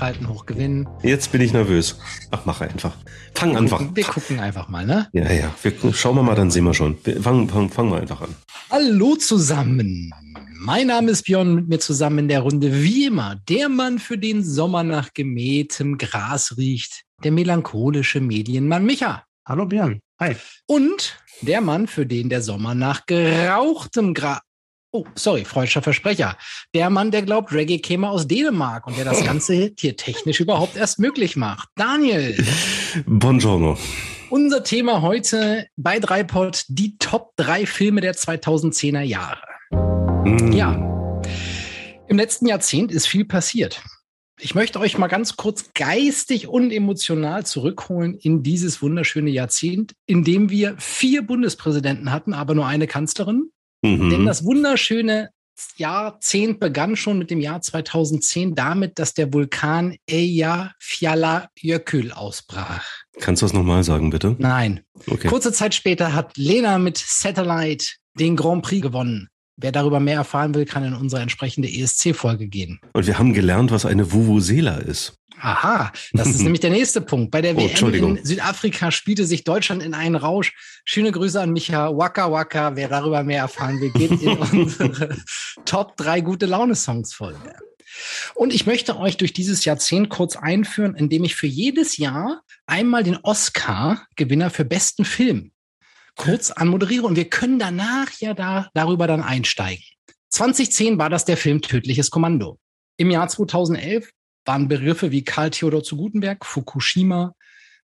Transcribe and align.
Halten, 0.00 0.28
hoch 0.28 0.46
gewinnen. 0.46 0.88
Jetzt 1.02 1.32
bin 1.32 1.40
ich 1.40 1.52
nervös. 1.52 1.98
Ach, 2.30 2.42
mach 2.44 2.60
einfach. 2.60 2.96
Fang 3.34 3.52
wir 3.52 3.58
einfach. 3.58 3.78
Gucken, 3.78 3.96
wir 3.96 4.04
gucken 4.04 4.40
einfach 4.40 4.68
mal, 4.68 4.86
ne? 4.86 5.08
Ja, 5.12 5.30
ja. 5.30 5.54
Wir, 5.62 5.72
schauen 5.92 6.16
wir 6.16 6.22
mal, 6.22 6.34
dann 6.34 6.50
sehen 6.50 6.64
wir 6.64 6.74
schon. 6.74 6.96
Fangen 7.20 7.48
fang, 7.48 7.68
fang 7.68 7.88
mal 7.88 8.00
einfach 8.00 8.20
an. 8.20 8.34
Hallo 8.70 9.16
zusammen. 9.16 10.12
Mein 10.58 10.88
Name 10.88 11.10
ist 11.10 11.24
Björn, 11.24 11.54
mit 11.54 11.68
mir 11.68 11.78
zusammen 11.78 12.20
in 12.20 12.28
der 12.28 12.40
Runde, 12.40 12.72
wie 12.82 13.06
immer, 13.06 13.36
der 13.48 13.68
Mann, 13.68 13.98
für 13.98 14.18
den 14.18 14.42
Sommer 14.42 14.82
nach 14.82 15.12
gemähtem 15.12 15.98
Gras 15.98 16.56
riecht, 16.56 17.02
der 17.22 17.30
melancholische 17.30 18.20
Medienmann 18.20 18.84
Micha. 18.84 19.24
Hallo 19.46 19.66
Björn. 19.66 20.00
Hi. 20.18 20.34
Und 20.66 21.18
der 21.42 21.60
Mann, 21.60 21.86
für 21.86 22.06
den 22.06 22.30
der 22.30 22.42
Sommer 22.42 22.74
nach 22.74 23.06
gerauchtem 23.06 24.14
Gras 24.14 24.40
Oh, 24.96 25.04
sorry, 25.14 25.44
freudscher 25.44 25.82
Versprecher. 25.82 26.38
Der 26.72 26.88
Mann, 26.88 27.10
der 27.10 27.20
glaubt, 27.20 27.52
Reggae 27.52 27.80
käme 27.80 28.08
aus 28.08 28.26
Dänemark 28.26 28.86
und 28.86 28.96
der 28.96 29.04
das 29.04 29.22
Ganze 29.26 29.72
hier 29.78 29.94
technisch 29.94 30.40
überhaupt 30.40 30.74
erst 30.74 30.98
möglich 30.98 31.36
macht. 31.36 31.68
Daniel. 31.76 32.34
Buongiorno. 33.04 33.76
Unser 34.30 34.64
Thema 34.64 35.02
heute 35.02 35.66
bei 35.76 35.98
Dreipod, 35.98 36.64
die 36.68 36.96
Top 36.96 37.32
3 37.36 37.66
Filme 37.66 38.00
der 38.00 38.14
2010er 38.14 39.02
Jahre. 39.02 39.42
Mm. 40.24 40.52
Ja. 40.52 40.72
Im 42.08 42.16
letzten 42.16 42.46
Jahrzehnt 42.46 42.90
ist 42.90 43.06
viel 43.06 43.26
passiert. 43.26 43.82
Ich 44.40 44.54
möchte 44.54 44.80
euch 44.80 44.96
mal 44.96 45.08
ganz 45.08 45.36
kurz 45.36 45.72
geistig 45.74 46.48
und 46.48 46.70
emotional 46.70 47.44
zurückholen 47.44 48.14
in 48.14 48.42
dieses 48.42 48.80
wunderschöne 48.80 49.28
Jahrzehnt, 49.28 49.92
in 50.06 50.24
dem 50.24 50.48
wir 50.48 50.74
vier 50.78 51.20
Bundespräsidenten 51.20 52.12
hatten, 52.12 52.32
aber 52.32 52.54
nur 52.54 52.66
eine 52.66 52.86
Kanzlerin, 52.86 53.50
Mhm. 53.86 54.10
Denn 54.10 54.26
das 54.26 54.44
wunderschöne 54.44 55.30
Jahrzehnt 55.76 56.60
begann 56.60 56.96
schon 56.96 57.18
mit 57.18 57.30
dem 57.30 57.40
Jahr 57.40 57.62
2010 57.62 58.54
damit, 58.54 58.98
dass 58.98 59.14
der 59.14 59.32
Vulkan 59.32 59.96
Eyjafjallajökull 60.06 62.12
ausbrach. 62.12 62.84
Kannst 63.20 63.40
du 63.42 63.46
das 63.46 63.54
nochmal 63.54 63.82
sagen, 63.82 64.10
bitte? 64.10 64.36
Nein. 64.38 64.82
Okay. 65.06 65.28
Kurze 65.28 65.52
Zeit 65.52 65.74
später 65.74 66.12
hat 66.12 66.36
Lena 66.36 66.78
mit 66.78 66.98
Satellite 66.98 67.86
den 68.14 68.36
Grand 68.36 68.62
Prix 68.62 68.82
gewonnen. 68.82 69.30
Wer 69.58 69.72
darüber 69.72 70.00
mehr 70.00 70.16
erfahren 70.16 70.54
will, 70.54 70.66
kann 70.66 70.84
in 70.84 70.92
unsere 70.92 71.22
entsprechende 71.22 71.68
ESC-Folge 71.68 72.46
gehen. 72.46 72.78
Und 72.92 73.06
wir 73.06 73.18
haben 73.18 73.32
gelernt, 73.32 73.70
was 73.70 73.86
eine 73.86 74.12
Vuvuzela 74.12 74.76
ist. 74.76 75.14
Aha, 75.40 75.92
das 76.12 76.28
ist 76.28 76.40
nämlich 76.42 76.60
der 76.60 76.70
nächste 76.70 77.00
Punkt. 77.00 77.30
Bei 77.30 77.40
der 77.40 77.56
oh, 77.56 77.60
WM 77.60 78.16
in 78.16 78.24
Südafrika 78.24 78.90
spielte 78.90 79.24
sich 79.24 79.44
Deutschland 79.44 79.82
in 79.82 79.94
einen 79.94 80.16
Rausch. 80.16 80.52
Schöne 80.84 81.10
Grüße 81.10 81.40
an 81.40 81.52
Micha. 81.52 81.96
Waka 81.96 82.30
Waka. 82.30 82.76
Wer 82.76 82.88
darüber 82.88 83.22
mehr 83.22 83.40
erfahren 83.40 83.80
will, 83.80 83.90
geht 83.90 84.10
in 84.10 84.28
unsere 84.60 85.16
Top 85.64 85.96
3 85.96 86.20
gute 86.20 86.46
Laune-Songs 86.46 87.14
Folge. 87.14 87.54
Und 88.34 88.52
ich 88.52 88.66
möchte 88.66 88.98
euch 88.98 89.16
durch 89.16 89.32
dieses 89.32 89.64
Jahrzehnt 89.64 90.10
kurz 90.10 90.36
einführen, 90.36 90.94
indem 90.94 91.24
ich 91.24 91.34
für 91.34 91.46
jedes 91.46 91.96
Jahr 91.96 92.42
einmal 92.66 93.04
den 93.04 93.16
Oscar-Gewinner 93.16 94.50
für 94.50 94.66
besten 94.66 95.06
Film 95.06 95.52
kurz 96.16 96.50
anmoderiere 96.50 97.06
und 97.06 97.16
wir 97.16 97.28
können 97.28 97.58
danach 97.58 98.10
ja 98.18 98.34
da, 98.34 98.68
darüber 98.74 99.06
dann 99.06 99.22
einsteigen. 99.22 99.84
2010 100.30 100.98
war 100.98 101.08
das 101.10 101.24
der 101.24 101.36
Film 101.36 101.62
Tödliches 101.62 102.10
Kommando. 102.10 102.58
Im 102.96 103.10
Jahr 103.10 103.28
2011 103.28 104.10
waren 104.44 104.68
Begriffe 104.68 105.10
wie 105.12 105.24
Karl 105.24 105.50
Theodor 105.50 105.82
zu 105.82 105.96
Gutenberg, 105.96 106.44
Fukushima 106.44 107.34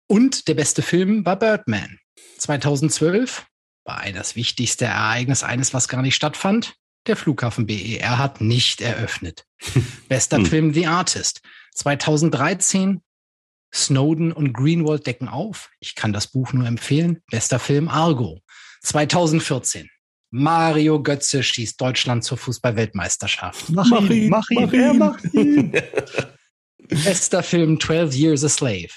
und 0.07 0.49
der 0.49 0.55
beste 0.55 0.83
Film 0.83 1.25
war 1.25 1.39
Birdman. 1.39 1.99
2012 2.39 3.47
war 3.85 4.05
das 4.13 4.37
wichtigste 4.37 4.85
Ereignis 4.85 5.43
eines, 5.43 5.75
was 5.75 5.89
gar 5.89 6.03
nicht 6.03 6.15
stattfand. 6.15 6.75
Der 7.07 7.17
Flughafen 7.17 7.67
BER 7.67 8.19
hat 8.19 8.41
nicht 8.41 8.81
eröffnet. 8.81 9.45
Bester 10.09 10.39
hm. 10.39 10.47
Film 10.47 10.75
The 10.75 10.87
Artist. 10.87 11.41
2013 11.75 13.01
Snowden 13.75 14.33
und 14.33 14.53
Greenwald 14.53 15.07
decken 15.07 15.29
auf. 15.29 15.71
Ich 15.81 15.95
kann 15.95 16.13
das 16.13 16.29
Buch 16.29 16.53
nur 16.53 16.67
empfehlen. 16.67 17.23
Bester 17.31 17.59
Film 17.59 17.89
Argo. 17.89 18.41
2014 18.83 19.89
Mario 20.31 21.03
Götze 21.03 21.43
schießt 21.43 21.81
Deutschland 21.81 22.25
zur 22.25 22.39
Fußballweltmeisterschaft. 22.39 23.71
Mach, 23.71 23.89
mach 23.89 24.11
ihn, 24.11 24.29
mach 24.29 24.51
ihn, 24.51 24.61
mach 24.61 24.73
ihn. 24.73 24.81
Er 24.81 24.95
macht 24.95 25.35
ihn. 25.35 25.73
Bester 26.89 27.43
Film 27.43 27.81
12 27.81 28.15
Years 28.15 28.45
a 28.45 28.49
Slave. 28.49 28.89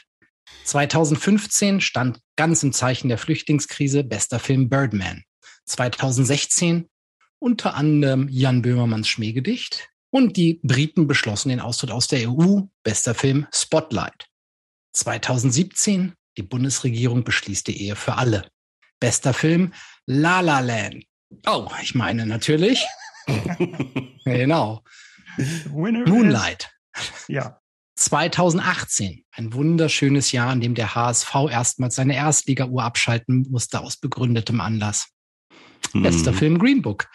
2015 0.65 1.81
stand 1.81 2.19
ganz 2.35 2.63
im 2.63 2.73
Zeichen 2.73 3.09
der 3.09 3.17
Flüchtlingskrise 3.17 4.03
bester 4.03 4.39
Film 4.39 4.69
Birdman. 4.69 5.23
2016 5.65 6.87
unter 7.39 7.75
anderem 7.75 8.27
Jan 8.29 8.61
Böhmermanns 8.61 9.07
Schmähgedicht 9.07 9.89
und 10.11 10.37
die 10.37 10.59
Briten 10.63 11.07
beschlossen 11.07 11.49
den 11.49 11.59
Austritt 11.59 11.91
aus 11.91 12.07
der 12.07 12.29
EU, 12.29 12.61
bester 12.83 13.15
Film 13.15 13.47
Spotlight. 13.51 14.27
2017 14.93 16.13
die 16.37 16.43
Bundesregierung 16.43 17.23
beschließt 17.23 17.67
die 17.67 17.81
Ehe 17.81 17.95
für 17.95 18.17
alle. 18.17 18.49
Bester 18.99 19.33
Film 19.33 19.73
La 20.05 20.39
La 20.41 20.59
Land. 20.59 21.05
Oh, 21.45 21.67
ich 21.81 21.95
meine 21.95 22.25
natürlich. 22.25 22.85
genau. 24.25 24.83
Winner 25.37 26.07
Moonlight. 26.07 26.69
Ja. 27.27 27.59
2018, 27.95 29.25
ein 29.31 29.53
wunderschönes 29.53 30.31
Jahr, 30.31 30.51
in 30.53 30.61
dem 30.61 30.75
der 30.75 30.95
HSV 30.95 31.33
erstmals 31.49 31.95
seine 31.95 32.15
Erstliga-Uhr 32.15 32.83
abschalten 32.83 33.45
musste 33.49 33.81
aus 33.81 33.97
begründetem 33.97 34.59
Anlass. 34.59 35.09
Hm. 35.91 36.03
Bester 36.03 36.33
Film 36.33 36.57
Green 36.57 36.81
Book. 36.81 37.09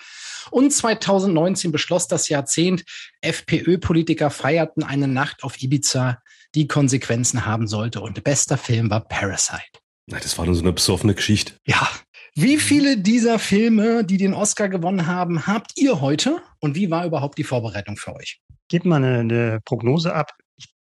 Und 0.51 0.73
2019 0.73 1.73
beschloss 1.73 2.07
das 2.07 2.29
Jahrzehnt, 2.29 2.85
FPÖ-Politiker 3.21 4.31
feierten 4.31 4.85
eine 4.85 5.09
Nacht 5.09 5.43
auf 5.43 5.61
Ibiza, 5.61 6.23
die 6.57 6.67
Konsequenzen 6.67 7.47
haben 7.47 7.69
sollte. 7.69 8.01
Und 8.01 8.25
bester 8.25 8.59
Film 8.59 8.91
war 8.91 9.03
Parasite. 9.03 9.79
Na, 10.09 10.19
das 10.19 10.37
war 10.39 10.47
nur 10.47 10.55
so 10.55 10.63
eine 10.63 10.73
besoffene 10.73 11.15
Geschichte. 11.15 11.55
Ja. 11.67 11.89
Wie 12.35 12.59
viele 12.59 12.99
dieser 12.99 13.39
Filme, 13.39 14.05
die 14.05 14.17
den 14.17 14.35
Oscar 14.35 14.69
gewonnen 14.69 15.07
haben, 15.07 15.47
habt 15.47 15.73
ihr 15.77 16.01
heute? 16.01 16.43
Und 16.61 16.75
wie 16.75 16.91
war 16.91 17.07
überhaupt 17.07 17.39
die 17.39 17.45
Vorbereitung 17.45 17.97
für 17.97 18.15
euch? 18.15 18.41
Gebt 18.69 18.85
mal 18.85 18.97
eine, 18.97 19.21
eine 19.21 19.61
Prognose 19.65 20.13
ab 20.13 20.33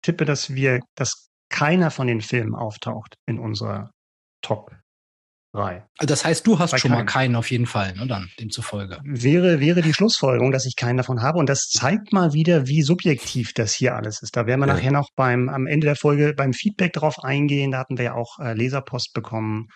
tippe, 0.02 0.24
dass 0.24 0.54
wir, 0.54 0.80
dass 0.96 1.30
keiner 1.48 1.90
von 1.90 2.06
den 2.06 2.20
Filmen 2.20 2.54
auftaucht 2.54 3.16
in 3.26 3.38
unserer 3.38 3.90
Top 4.42 4.74
3. 5.52 5.84
Also 5.98 6.06
das 6.06 6.24
heißt, 6.24 6.46
du 6.46 6.58
hast 6.58 6.70
Bei 6.72 6.78
schon 6.78 6.90
keinen. 6.90 6.98
mal 6.98 7.04
keinen 7.04 7.36
auf 7.36 7.50
jeden 7.50 7.66
Fall, 7.66 7.94
ne, 7.94 8.06
dann 8.06 8.30
demzufolge. 8.40 8.98
Wäre, 9.04 9.60
wäre 9.60 9.82
die 9.82 9.92
Schlussfolgerung, 9.92 10.50
dass 10.50 10.66
ich 10.66 10.76
keinen 10.76 10.96
davon 10.96 11.22
habe. 11.22 11.38
Und 11.38 11.48
das 11.48 11.68
zeigt 11.68 12.12
mal 12.12 12.32
wieder, 12.32 12.66
wie 12.66 12.82
subjektiv 12.82 13.52
das 13.54 13.74
hier 13.74 13.94
alles 13.94 14.22
ist. 14.22 14.36
Da 14.36 14.46
werden 14.46 14.60
wir 14.60 14.66
ja. 14.66 14.74
nachher 14.74 14.92
noch 14.92 15.10
beim, 15.14 15.48
am 15.48 15.66
Ende 15.66 15.86
der 15.86 15.96
Folge 15.96 16.34
beim 16.34 16.52
Feedback 16.52 16.94
drauf 16.94 17.22
eingehen. 17.22 17.72
Da 17.72 17.78
hatten 17.78 17.98
wir 17.98 18.04
ja 18.06 18.14
auch 18.14 18.38
äh, 18.38 18.54
Leserpost 18.54 19.12
bekommen. 19.12 19.68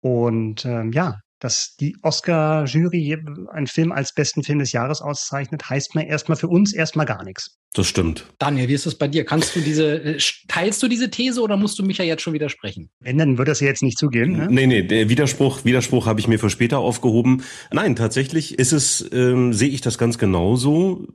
Und 0.00 0.64
ähm, 0.64 0.92
ja, 0.92 1.20
dass 1.38 1.76
die 1.78 1.96
Oscar-Jury 2.02 3.16
einen 3.52 3.66
Film 3.66 3.92
als 3.92 4.12
besten 4.14 4.42
Film 4.42 4.58
des 4.58 4.72
Jahres 4.72 5.02
auszeichnet, 5.02 5.68
heißt 5.68 5.94
mir 5.94 6.06
erstmal 6.06 6.36
für 6.36 6.48
uns 6.48 6.72
erstmal 6.72 7.06
gar 7.06 7.22
nichts. 7.24 7.58
Das 7.76 7.86
stimmt. 7.86 8.24
Daniel, 8.38 8.68
wie 8.68 8.72
ist 8.72 8.86
das 8.86 8.94
bei 8.94 9.06
dir? 9.06 9.26
Kannst 9.26 9.54
du 9.54 9.60
diese, 9.60 10.02
äh, 10.02 10.18
teilst 10.48 10.82
du 10.82 10.88
diese 10.88 11.10
These 11.10 11.42
oder 11.42 11.58
musst 11.58 11.78
du 11.78 11.82
mich 11.82 11.98
ja 11.98 12.06
jetzt 12.06 12.22
schon 12.22 12.32
widersprechen? 12.32 12.88
Wenn, 13.00 13.18
dann 13.18 13.36
wird 13.36 13.48
das 13.48 13.60
ja 13.60 13.66
jetzt 13.66 13.82
nicht 13.82 13.98
zugehen. 13.98 14.32
Ne? 14.32 14.48
Nee, 14.48 14.66
nee, 14.66 14.82
der 14.82 15.10
Widerspruch, 15.10 15.66
Widerspruch 15.66 16.06
habe 16.06 16.18
ich 16.18 16.26
mir 16.26 16.38
für 16.38 16.48
später 16.48 16.78
aufgehoben. 16.78 17.42
Nein, 17.70 17.94
tatsächlich 17.94 18.58
ist 18.58 18.72
es, 18.72 19.06
ähm, 19.12 19.52
sehe 19.52 19.68
ich 19.68 19.82
das 19.82 19.98
ganz 19.98 20.16
genauso. 20.16 21.06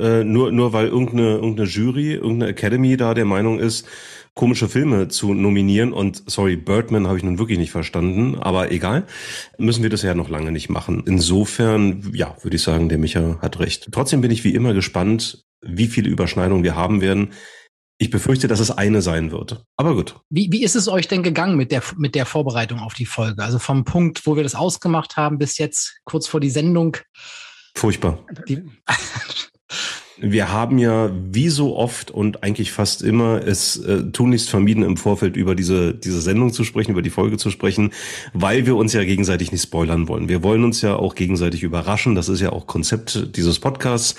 Äh, 0.00 0.24
nur, 0.24 0.50
nur 0.50 0.72
weil 0.72 0.88
irgendeine, 0.88 1.34
irgendeine 1.34 1.68
Jury, 1.68 2.14
irgendeine 2.14 2.52
Academy 2.52 2.96
da 2.96 3.12
der 3.12 3.26
Meinung 3.26 3.60
ist, 3.60 3.86
komische 4.34 4.68
Filme 4.68 5.08
zu 5.08 5.34
nominieren. 5.34 5.92
Und 5.92 6.22
sorry, 6.26 6.56
Birdman 6.56 7.06
habe 7.06 7.18
ich 7.18 7.24
nun 7.24 7.38
wirklich 7.38 7.58
nicht 7.58 7.70
verstanden, 7.70 8.36
aber 8.38 8.70
egal, 8.70 9.06
müssen 9.58 9.82
wir 9.82 9.90
das 9.90 10.02
ja 10.02 10.14
noch 10.14 10.28
lange 10.28 10.52
nicht 10.52 10.68
machen. 10.68 11.02
Insofern, 11.06 12.10
ja, 12.14 12.36
würde 12.42 12.56
ich 12.56 12.62
sagen, 12.62 12.88
der 12.88 12.98
Micha 12.98 13.38
hat 13.40 13.58
recht. 13.58 13.88
Trotzdem 13.92 14.20
bin 14.20 14.30
ich 14.30 14.44
wie 14.44 14.54
immer 14.54 14.74
gespannt, 14.74 15.44
wie 15.60 15.86
viele 15.86 16.08
Überschneidungen 16.08 16.64
wir 16.64 16.76
haben 16.76 17.00
werden. 17.00 17.32
Ich 17.98 18.10
befürchte, 18.10 18.48
dass 18.48 18.58
es 18.58 18.72
eine 18.72 19.00
sein 19.00 19.30
wird. 19.30 19.64
Aber 19.76 19.94
gut. 19.94 20.16
Wie, 20.28 20.50
wie 20.50 20.64
ist 20.64 20.74
es 20.74 20.88
euch 20.88 21.06
denn 21.06 21.22
gegangen 21.22 21.56
mit 21.56 21.70
der, 21.70 21.82
mit 21.96 22.16
der 22.16 22.26
Vorbereitung 22.26 22.80
auf 22.80 22.94
die 22.94 23.06
Folge? 23.06 23.42
Also 23.42 23.60
vom 23.60 23.84
Punkt, 23.84 24.26
wo 24.26 24.34
wir 24.34 24.42
das 24.42 24.56
ausgemacht 24.56 25.16
haben, 25.16 25.38
bis 25.38 25.58
jetzt 25.58 26.00
kurz 26.04 26.26
vor 26.26 26.40
die 26.40 26.50
Sendung. 26.50 26.96
Furchtbar. 27.76 28.26
Die, 28.48 28.64
wir 30.22 30.52
haben 30.52 30.78
ja 30.78 31.10
wie 31.30 31.48
so 31.48 31.76
oft 31.76 32.12
und 32.12 32.44
eigentlich 32.44 32.70
fast 32.70 33.02
immer 33.02 33.44
es 33.44 33.76
äh, 33.76 34.04
tunlichst 34.12 34.48
vermieden, 34.48 34.84
im 34.84 34.96
Vorfeld 34.96 35.36
über 35.36 35.56
diese, 35.56 35.94
diese 35.94 36.20
Sendung 36.20 36.52
zu 36.52 36.62
sprechen, 36.62 36.92
über 36.92 37.02
die 37.02 37.10
Folge 37.10 37.38
zu 37.38 37.50
sprechen, 37.50 37.90
weil 38.32 38.64
wir 38.64 38.76
uns 38.76 38.92
ja 38.92 39.02
gegenseitig 39.02 39.50
nicht 39.50 39.62
spoilern 39.62 40.06
wollen. 40.06 40.28
Wir 40.28 40.44
wollen 40.44 40.62
uns 40.62 40.80
ja 40.80 40.94
auch 40.94 41.16
gegenseitig 41.16 41.64
überraschen. 41.64 42.14
Das 42.14 42.28
ist 42.28 42.40
ja 42.40 42.52
auch 42.52 42.68
Konzept 42.68 43.36
dieses 43.36 43.58
Podcasts. 43.58 44.14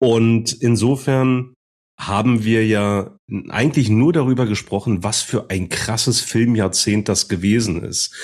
Und 0.00 0.52
insofern 0.52 1.54
haben 1.98 2.44
wir 2.44 2.64
ja 2.64 3.18
eigentlich 3.48 3.90
nur 3.90 4.12
darüber 4.12 4.46
gesprochen, 4.46 5.02
was 5.02 5.20
für 5.20 5.50
ein 5.50 5.68
krasses 5.68 6.20
Filmjahrzehnt 6.20 7.08
das 7.08 7.28
gewesen 7.28 7.82
ist. 7.82 8.14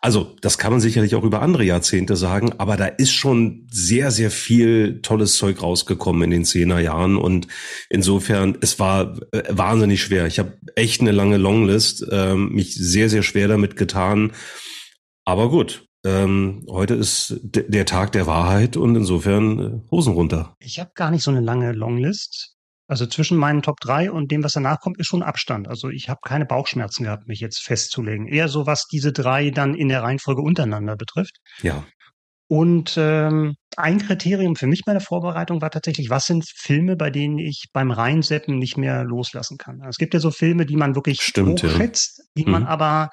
Also, 0.00 0.36
das 0.40 0.56
kann 0.56 0.70
man 0.70 0.80
sicherlich 0.80 1.16
auch 1.16 1.24
über 1.24 1.42
andere 1.42 1.64
Jahrzehnte 1.64 2.14
sagen, 2.14 2.52
aber 2.58 2.76
da 2.76 2.86
ist 2.86 3.12
schon 3.12 3.66
sehr, 3.70 4.12
sehr 4.12 4.30
viel 4.30 5.00
tolles 5.02 5.36
Zeug 5.36 5.62
rausgekommen 5.62 6.22
in 6.22 6.30
den 6.30 6.44
zehner 6.44 6.78
Jahren 6.78 7.16
und 7.16 7.48
insofern, 7.90 8.56
es 8.60 8.78
war 8.78 9.18
äh, 9.32 9.42
wahnsinnig 9.50 10.00
schwer. 10.00 10.26
Ich 10.26 10.38
habe 10.38 10.56
echt 10.76 11.00
eine 11.00 11.12
lange 11.12 11.36
Longlist, 11.36 12.06
äh, 12.10 12.34
mich 12.36 12.74
sehr, 12.74 13.10
sehr 13.10 13.24
schwer 13.24 13.48
damit 13.48 13.76
getan. 13.76 14.32
Aber 15.24 15.50
gut, 15.50 15.88
ähm, 16.06 16.64
heute 16.70 16.94
ist 16.94 17.40
der 17.42 17.86
Tag 17.86 18.12
der 18.12 18.26
Wahrheit 18.26 18.76
und 18.76 18.94
insofern 18.94 19.58
äh, 19.58 19.90
Hosen 19.90 20.12
runter. 20.12 20.54
Ich 20.60 20.78
habe 20.78 20.92
gar 20.94 21.10
nicht 21.10 21.24
so 21.24 21.30
eine 21.30 21.40
lange 21.40 21.72
Longlist. 21.72 22.53
Also 22.86 23.06
zwischen 23.06 23.38
meinen 23.38 23.62
Top 23.62 23.80
3 23.80 24.10
und 24.10 24.30
dem, 24.30 24.44
was 24.44 24.52
danach 24.52 24.80
kommt, 24.80 24.98
ist 24.98 25.06
schon 25.06 25.22
Abstand. 25.22 25.68
Also 25.68 25.88
ich 25.88 26.08
habe 26.08 26.20
keine 26.22 26.44
Bauchschmerzen 26.44 27.04
gehabt, 27.04 27.26
mich 27.26 27.40
jetzt 27.40 27.62
festzulegen. 27.62 28.26
Eher 28.26 28.48
so, 28.48 28.66
was 28.66 28.86
diese 28.86 29.12
drei 29.12 29.50
dann 29.50 29.74
in 29.74 29.88
der 29.88 30.02
Reihenfolge 30.02 30.42
untereinander 30.42 30.96
betrifft. 30.96 31.38
Ja. 31.62 31.84
Und 32.46 32.96
ähm, 32.98 33.54
ein 33.76 33.98
Kriterium 33.98 34.54
für 34.54 34.66
mich 34.66 34.82
bei 34.84 34.92
der 34.92 35.00
Vorbereitung 35.00 35.62
war 35.62 35.70
tatsächlich, 35.70 36.10
was 36.10 36.26
sind 36.26 36.44
Filme, 36.46 36.94
bei 36.94 37.10
denen 37.10 37.38
ich 37.38 37.64
beim 37.72 37.90
Reinseppen 37.90 38.58
nicht 38.58 38.76
mehr 38.76 39.02
loslassen 39.04 39.56
kann. 39.56 39.80
Es 39.88 39.96
gibt 39.96 40.12
ja 40.12 40.20
so 40.20 40.30
Filme, 40.30 40.66
die 40.66 40.76
man 40.76 40.94
wirklich 40.94 41.22
Stimmt, 41.22 41.62
hochschätzt, 41.62 42.18
ja. 42.18 42.24
die 42.36 42.44
mhm. 42.44 42.52
man 42.52 42.64
aber 42.64 43.08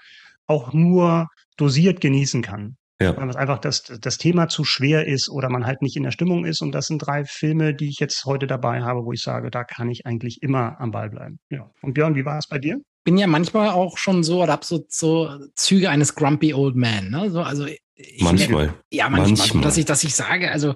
auch 0.48 0.74
nur 0.74 1.28
dosiert 1.56 2.02
genießen 2.02 2.42
kann. 2.42 2.76
Ja. 3.02 3.18
Weil 3.18 3.36
einfach 3.36 3.60
das, 3.60 3.84
das 3.84 4.18
Thema 4.18 4.48
zu 4.48 4.64
schwer 4.64 5.08
ist 5.08 5.30
oder 5.30 5.50
man 5.50 5.66
halt 5.66 5.82
nicht 5.82 5.96
in 5.96 6.04
der 6.04 6.12
Stimmung 6.12 6.46
ist. 6.46 6.62
Und 6.62 6.72
das 6.72 6.88
sind 6.88 7.00
drei 7.00 7.26
Filme, 7.26 7.74
die 7.74 7.90
ich 7.90 8.00
jetzt 8.00 8.26
heute 8.26 8.48
dabei 8.48 8.82
habe, 8.82 9.06
wo 9.06 9.12
ich 9.12 9.22
sage, 9.22 9.50
da 9.50 9.64
kann 9.64 9.90
ich 9.90 10.06
eigentlich 10.06 10.42
immer 10.44 10.80
am 10.80 10.92
Ball 10.92 11.10
bleiben. 11.10 11.40
Ja. 11.50 11.72
Und 11.82 11.94
Björn, 11.94 12.16
wie 12.16 12.26
war 12.26 12.38
es 12.38 12.48
bei 12.48 12.60
dir? 12.60 12.80
Bin 13.04 13.18
ja 13.18 13.28
manchmal 13.28 13.70
auch 13.70 13.98
schon 13.98 14.24
so 14.24 14.44
oder 14.44 14.54
hab 14.54 14.64
so, 14.64 14.86
so 14.88 15.30
Züge 15.56 15.90
eines 15.90 16.14
Grumpy 16.16 16.54
Old 16.54 16.76
Man. 16.76 17.10
Ne? 17.10 17.32
So, 17.32 17.42
also 17.42 17.66
ich, 17.66 18.22
manchmal. 18.22 18.74
Ja, 18.92 19.10
manchmal, 19.10 19.38
manchmal. 19.38 19.64
Dass 19.64 19.78
ich, 19.78 19.86
dass 19.86 20.04
ich 20.04 20.14
sage, 20.14 20.52
also 20.52 20.76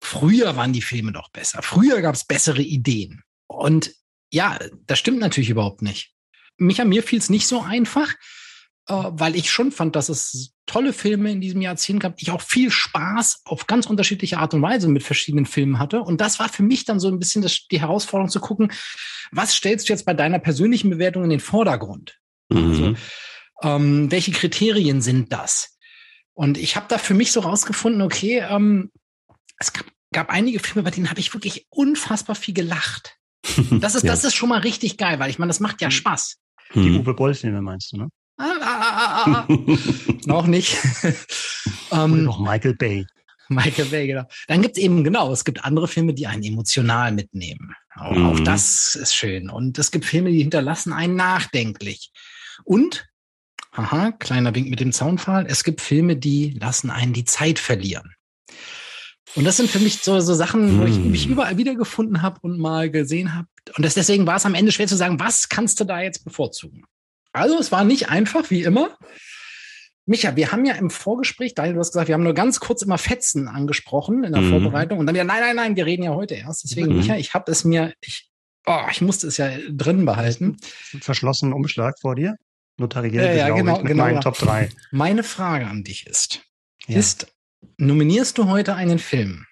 früher 0.00 0.56
waren 0.56 0.72
die 0.72 0.82
Filme 0.82 1.12
doch 1.12 1.30
besser. 1.30 1.60
Früher 1.62 2.00
gab 2.00 2.14
es 2.14 2.24
bessere 2.24 2.62
Ideen. 2.62 3.22
Und 3.46 3.92
ja, 4.32 4.58
das 4.86 4.98
stimmt 4.98 5.18
natürlich 5.18 5.50
überhaupt 5.50 5.82
nicht. 5.82 6.12
Mich 6.58 6.80
an 6.80 6.88
mir 6.88 7.02
fiel 7.02 7.18
es 7.18 7.28
nicht 7.28 7.46
so 7.46 7.60
einfach 7.60 8.14
weil 8.88 9.34
ich 9.34 9.50
schon 9.50 9.72
fand, 9.72 9.96
dass 9.96 10.08
es 10.08 10.52
tolle 10.66 10.92
Filme 10.92 11.30
in 11.30 11.40
diesem 11.40 11.60
Jahrzehnt 11.60 12.00
gab. 12.00 12.14
Ich 12.18 12.30
auch 12.30 12.40
viel 12.40 12.70
Spaß 12.70 13.42
auf 13.44 13.66
ganz 13.66 13.86
unterschiedliche 13.86 14.38
Art 14.38 14.54
und 14.54 14.62
Weise 14.62 14.88
mit 14.88 15.02
verschiedenen 15.02 15.46
Filmen 15.46 15.78
hatte. 15.78 16.00
Und 16.02 16.20
das 16.20 16.38
war 16.38 16.48
für 16.48 16.62
mich 16.62 16.84
dann 16.84 17.00
so 17.00 17.08
ein 17.08 17.18
bisschen 17.18 17.42
das, 17.42 17.66
die 17.68 17.80
Herausforderung 17.80 18.30
zu 18.30 18.40
gucken, 18.40 18.72
was 19.32 19.54
stellst 19.54 19.88
du 19.88 19.92
jetzt 19.92 20.04
bei 20.04 20.14
deiner 20.14 20.38
persönlichen 20.38 20.90
Bewertung 20.90 21.24
in 21.24 21.30
den 21.30 21.40
Vordergrund? 21.40 22.18
Mhm. 22.48 22.68
Also, 22.68 22.94
ähm, 23.62 24.10
welche 24.10 24.32
Kriterien 24.32 25.00
sind 25.00 25.32
das? 25.32 25.78
Und 26.34 26.58
ich 26.58 26.76
habe 26.76 26.86
da 26.88 26.98
für 26.98 27.14
mich 27.14 27.32
so 27.32 27.40
rausgefunden, 27.40 28.02
okay, 28.02 28.44
ähm, 28.48 28.90
es 29.58 29.72
gab, 29.72 29.86
gab 30.12 30.30
einige 30.30 30.58
Filme, 30.58 30.82
bei 30.82 30.90
denen 30.90 31.10
habe 31.10 31.20
ich 31.20 31.32
wirklich 31.32 31.66
unfassbar 31.70 32.36
viel 32.36 32.54
gelacht. 32.54 33.16
Das 33.70 33.94
ist, 33.94 34.02
ja. 34.02 34.10
das 34.10 34.24
ist 34.24 34.34
schon 34.34 34.48
mal 34.48 34.60
richtig 34.60 34.98
geil, 34.98 35.18
weil 35.18 35.30
ich 35.30 35.38
meine, 35.38 35.48
das 35.48 35.60
macht 35.60 35.80
ja 35.80 35.90
Spaß. 35.90 36.38
Die 36.74 36.80
mhm. 36.80 37.00
Uwe 37.00 37.14
Boll-Filme 37.14 37.62
meinst 37.62 37.92
du, 37.92 37.98
ne? 37.98 38.08
Ah, 38.38 38.52
ah, 38.60 39.24
ah, 39.26 39.46
noch 40.26 40.46
nicht. 40.46 40.76
ähm, 41.92 42.24
noch 42.24 42.38
Michael 42.38 42.74
Bay. 42.74 43.06
Michael 43.48 43.86
Bay, 43.86 44.06
genau. 44.08 44.24
Dann 44.48 44.62
gibt 44.62 44.76
es 44.76 44.82
eben, 44.82 45.04
genau, 45.04 45.32
es 45.32 45.44
gibt 45.44 45.64
andere 45.64 45.88
Filme, 45.88 46.14
die 46.14 46.26
einen 46.26 46.42
emotional 46.42 47.12
mitnehmen. 47.12 47.74
Auch, 47.94 48.12
mhm. 48.12 48.26
auch, 48.26 48.40
das 48.40 48.94
ist 48.94 49.14
schön. 49.14 49.48
Und 49.48 49.78
es 49.78 49.90
gibt 49.90 50.04
Filme, 50.04 50.30
die 50.30 50.42
hinterlassen 50.42 50.92
einen 50.92 51.16
nachdenklich. 51.16 52.10
Und, 52.64 53.06
haha, 53.72 54.12
kleiner 54.12 54.54
Wink 54.54 54.68
mit 54.68 54.80
dem 54.80 54.92
Zaunpfahl, 54.92 55.46
es 55.48 55.64
gibt 55.64 55.80
Filme, 55.80 56.16
die 56.16 56.50
lassen 56.60 56.90
einen 56.90 57.12
die 57.12 57.24
Zeit 57.24 57.58
verlieren. 57.58 58.14
Und 59.34 59.44
das 59.44 59.58
sind 59.58 59.70
für 59.70 59.80
mich 59.80 59.98
so, 59.98 60.18
so 60.20 60.34
Sachen, 60.34 60.80
wo 60.80 60.84
ich 60.84 60.96
mich 60.96 61.24
hm. 61.24 61.32
überall 61.32 61.58
wiedergefunden 61.58 62.22
habe 62.22 62.40
und 62.40 62.58
mal 62.58 62.90
gesehen 62.90 63.34
habe. 63.34 63.48
Und 63.76 63.84
das, 63.84 63.94
deswegen 63.94 64.26
war 64.26 64.36
es 64.36 64.46
am 64.46 64.54
Ende 64.54 64.72
schwer 64.72 64.86
zu 64.86 64.96
sagen, 64.96 65.20
was 65.20 65.48
kannst 65.48 65.78
du 65.78 65.84
da 65.84 66.00
jetzt 66.00 66.24
bevorzugen? 66.24 66.84
Also 67.36 67.58
es 67.58 67.70
war 67.70 67.84
nicht 67.84 68.08
einfach, 68.08 68.50
wie 68.50 68.62
immer. 68.62 68.96
Micha, 70.06 70.36
wir 70.36 70.52
haben 70.52 70.64
ja 70.64 70.74
im 70.74 70.88
Vorgespräch, 70.88 71.54
Daniel, 71.54 71.74
du 71.74 71.80
hast 71.80 71.92
gesagt, 71.92 72.08
wir 72.08 72.14
haben 72.14 72.22
nur 72.22 72.34
ganz 72.34 72.60
kurz 72.60 72.82
immer 72.82 72.96
Fetzen 72.96 73.48
angesprochen 73.48 74.22
in 74.24 74.32
der 74.32 74.40
mhm. 74.40 74.50
Vorbereitung 74.50 74.98
und 74.98 75.06
dann 75.06 75.14
wieder, 75.14 75.24
nein, 75.24 75.40
nein, 75.40 75.56
nein, 75.56 75.76
wir 75.76 75.84
reden 75.84 76.04
ja 76.04 76.14
heute 76.14 76.34
erst. 76.34 76.64
Deswegen, 76.64 76.90
mhm. 76.90 76.98
Micha, 76.98 77.16
ich 77.16 77.34
habe 77.34 77.50
es 77.50 77.64
mir, 77.64 77.92
ich, 78.00 78.30
oh, 78.66 78.80
ich 78.90 79.00
musste 79.00 79.26
es 79.26 79.36
ja 79.36 79.50
drin 79.68 80.04
behalten. 80.04 80.56
Verschlossenen 81.00 81.52
Umschlag 81.52 81.98
vor 82.00 82.14
dir? 82.14 82.36
Notariell, 82.78 83.24
äh, 83.26 83.38
ja, 83.38 83.48
genau, 83.50 83.78
mit 83.78 83.86
genau. 83.86 84.04
meinen 84.04 84.20
Top 84.20 84.38
3. 84.38 84.68
Meine 84.92 85.22
Frage 85.22 85.66
an 85.66 85.82
dich 85.82 86.06
ist, 86.06 86.42
ja. 86.86 86.98
ist, 86.98 87.26
nominierst 87.78 88.38
du 88.38 88.48
heute 88.48 88.74
einen 88.74 88.98
Film? 88.98 89.44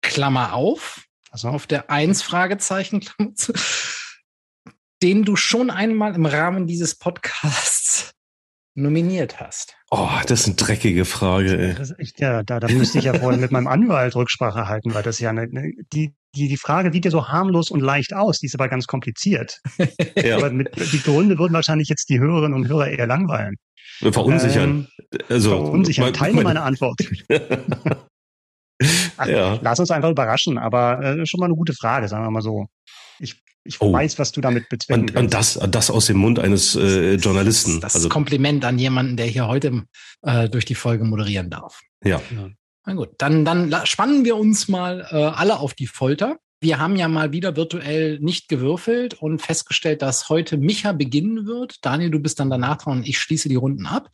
Klammer 0.00 0.52
auf, 0.52 1.04
also 1.30 1.48
auf 1.48 1.66
der 1.66 1.90
1 1.90 2.22
Fragezeichen, 2.22 3.00
Klammer 3.00 3.34
zu, 3.34 3.52
den 5.04 5.22
du 5.22 5.36
schon 5.36 5.70
einmal 5.70 6.14
im 6.14 6.24
Rahmen 6.24 6.66
dieses 6.66 6.94
Podcasts 6.94 8.14
nominiert 8.74 9.38
hast? 9.38 9.76
Oh, 9.90 10.08
das 10.26 10.40
ist 10.40 10.46
eine 10.46 10.56
dreckige 10.56 11.04
Frage. 11.04 11.76
Ey. 11.76 12.08
Ja, 12.16 12.42
da, 12.42 12.58
da 12.58 12.68
müsste 12.68 12.98
ich 12.98 13.04
ja 13.04 13.12
vorhin 13.12 13.38
mit 13.38 13.52
meinem 13.52 13.66
Anwalt 13.66 14.16
Rücksprache 14.16 14.66
halten, 14.66 14.94
weil 14.94 15.02
das 15.02 15.20
ja 15.20 15.28
eine, 15.28 15.42
eine, 15.42 15.72
die, 15.92 16.14
die, 16.34 16.48
die 16.48 16.56
Frage 16.56 16.90
sieht 16.90 17.04
ja 17.04 17.10
so 17.10 17.28
harmlos 17.28 17.70
und 17.70 17.80
leicht 17.80 18.14
aus, 18.14 18.38
die 18.38 18.46
ist 18.46 18.54
aber 18.54 18.70
ganz 18.70 18.86
kompliziert. 18.86 19.60
ja. 20.16 20.38
Aber 20.38 20.50
mit, 20.50 20.70
die 20.74 21.02
Gründe 21.02 21.38
würden 21.38 21.52
wahrscheinlich 21.52 21.90
jetzt 21.90 22.08
die 22.08 22.18
Hörerinnen 22.18 22.54
und 22.54 22.66
Hörer 22.66 22.88
eher 22.88 23.06
langweilen. 23.06 23.56
Verunsichern. 24.00 24.88
Ähm, 25.12 25.18
also, 25.28 25.50
verunsichern. 25.50 26.14
Teile 26.14 26.42
meine 26.42 26.62
Antwort. 26.62 26.98
Ach, 29.18 29.26
ja. 29.26 29.58
Lass 29.60 29.78
uns 29.78 29.90
einfach 29.90 30.10
überraschen, 30.10 30.56
aber 30.56 31.00
äh, 31.02 31.26
schon 31.26 31.40
mal 31.40 31.46
eine 31.46 31.56
gute 31.56 31.74
Frage, 31.74 32.08
sagen 32.08 32.24
wir 32.24 32.30
mal 32.30 32.40
so. 32.40 32.68
Ich 33.18 33.44
ich 33.64 33.80
oh. 33.80 33.92
weiß, 33.92 34.18
was 34.18 34.30
du 34.32 34.40
damit 34.40 34.68
bezwecken 34.68 35.08
und, 35.08 35.16
und 35.16 35.34
das, 35.34 35.58
das 35.70 35.90
aus 35.90 36.06
dem 36.06 36.18
Mund 36.18 36.38
eines 36.38 36.76
äh, 36.76 37.14
Journalisten. 37.14 37.80
Das, 37.80 37.94
das 37.94 37.96
also, 37.96 38.08
Kompliment 38.10 38.64
an 38.64 38.78
jemanden, 38.78 39.16
der 39.16 39.26
hier 39.26 39.48
heute 39.48 39.84
äh, 40.22 40.48
durch 40.50 40.66
die 40.66 40.74
Folge 40.74 41.04
moderieren 41.04 41.48
darf. 41.48 41.80
Ja. 42.04 42.20
ja. 42.34 42.50
Na 42.84 42.92
gut, 42.92 43.10
dann, 43.18 43.46
dann 43.46 43.74
spannen 43.86 44.26
wir 44.26 44.36
uns 44.36 44.68
mal 44.68 45.06
äh, 45.10 45.16
alle 45.16 45.58
auf 45.58 45.72
die 45.72 45.86
Folter. 45.86 46.36
Wir 46.60 46.78
haben 46.78 46.96
ja 46.96 47.08
mal 47.08 47.32
wieder 47.32 47.56
virtuell 47.56 48.18
nicht 48.20 48.48
gewürfelt 48.48 49.14
und 49.14 49.40
festgestellt, 49.40 50.02
dass 50.02 50.28
heute 50.28 50.56
Micha 50.56 50.92
beginnen 50.92 51.46
wird. 51.46 51.78
Daniel, 51.82 52.10
du 52.10 52.20
bist 52.20 52.40
dann 52.40 52.50
danach 52.50 52.78
dran 52.78 52.98
und 52.98 53.08
ich 53.08 53.18
schließe 53.18 53.48
die 53.48 53.54
Runden 53.54 53.86
ab. 53.86 54.10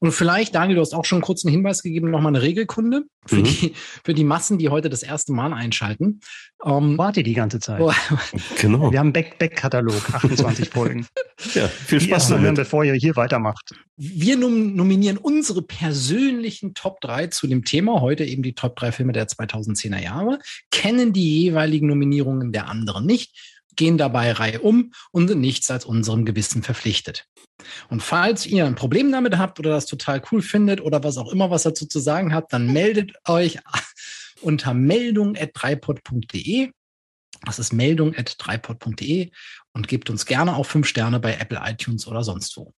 Und 0.00 0.12
vielleicht, 0.12 0.54
Daniel, 0.54 0.76
du 0.76 0.82
hast 0.82 0.94
auch 0.94 1.04
schon 1.04 1.20
kurz 1.20 1.44
einen 1.44 1.52
Hinweis 1.52 1.82
gegeben, 1.82 2.10
nochmal 2.10 2.34
eine 2.34 2.42
Regelkunde 2.42 3.04
für, 3.26 3.36
mhm. 3.36 3.44
die, 3.44 3.72
für 4.04 4.14
die 4.14 4.24
Massen, 4.24 4.58
die 4.58 4.68
heute 4.68 4.88
das 4.88 5.02
erste 5.02 5.32
Mal 5.32 5.52
einschalten. 5.52 6.20
Ähm, 6.64 6.98
Warte 6.98 7.22
die 7.22 7.34
ganze 7.34 7.60
Zeit. 7.60 7.80
Oh. 7.80 7.92
Genau. 8.60 8.90
Wir 8.92 8.98
haben 8.98 9.12
Back-Back-Katalog, 9.12 10.14
28 10.14 10.70
Folgen. 10.70 11.06
Ja, 11.54 11.68
viel 11.68 12.00
Spaß 12.00 12.30
damit. 12.30 12.46
Hören, 12.46 12.54
bevor 12.56 12.82
ihr 12.82 12.94
hier 12.94 13.14
weitermacht. 13.14 13.70
Wir 13.96 14.36
nominieren 14.36 15.18
unsere 15.18 15.62
persönlichen 15.62 16.74
Top 16.74 17.00
3 17.00 17.28
zu 17.28 17.46
dem 17.46 17.64
Thema, 17.64 18.00
heute 18.00 18.24
eben 18.24 18.42
die 18.42 18.54
Top 18.54 18.74
3 18.74 18.90
Filme 18.90 19.12
der 19.12 19.28
2010er 19.28 20.02
Jahre, 20.02 20.40
kennen 20.72 21.12
die 21.12 21.42
jeweiligen 21.42 21.86
Nominierungen 21.86 22.50
der 22.50 22.66
anderen 22.66 23.06
nicht 23.06 23.57
gehen 23.78 23.96
dabei 23.96 24.32
Reihe 24.32 24.60
um 24.60 24.92
und 25.10 25.28
sind 25.28 25.40
nichts 25.40 25.70
als 25.70 25.86
unserem 25.86 26.26
Gewissen 26.26 26.62
verpflichtet. 26.62 27.26
Und 27.88 28.02
falls 28.02 28.44
ihr 28.44 28.66
ein 28.66 28.74
Problem 28.74 29.10
damit 29.10 29.38
habt 29.38 29.58
oder 29.58 29.70
das 29.70 29.86
total 29.86 30.22
cool 30.30 30.42
findet 30.42 30.82
oder 30.82 31.02
was 31.02 31.16
auch 31.16 31.32
immer 31.32 31.50
was 31.50 31.62
dazu 31.62 31.86
zu 31.86 31.98
sagen 31.98 32.34
habt, 32.34 32.52
dann 32.52 32.70
meldet 32.72 33.12
euch 33.26 33.58
unter 34.42 34.74
meldung.dreipod.de. 34.74 36.70
Das 37.44 37.58
ist 37.58 37.72
meldung.dreipod.de 37.72 39.30
und 39.72 39.88
gebt 39.88 40.10
uns 40.10 40.26
gerne 40.26 40.56
auch 40.56 40.66
fünf 40.66 40.86
Sterne 40.86 41.20
bei 41.20 41.34
Apple 41.34 41.60
iTunes 41.64 42.06
oder 42.06 42.22
sonst 42.24 42.56
wo. 42.56 42.74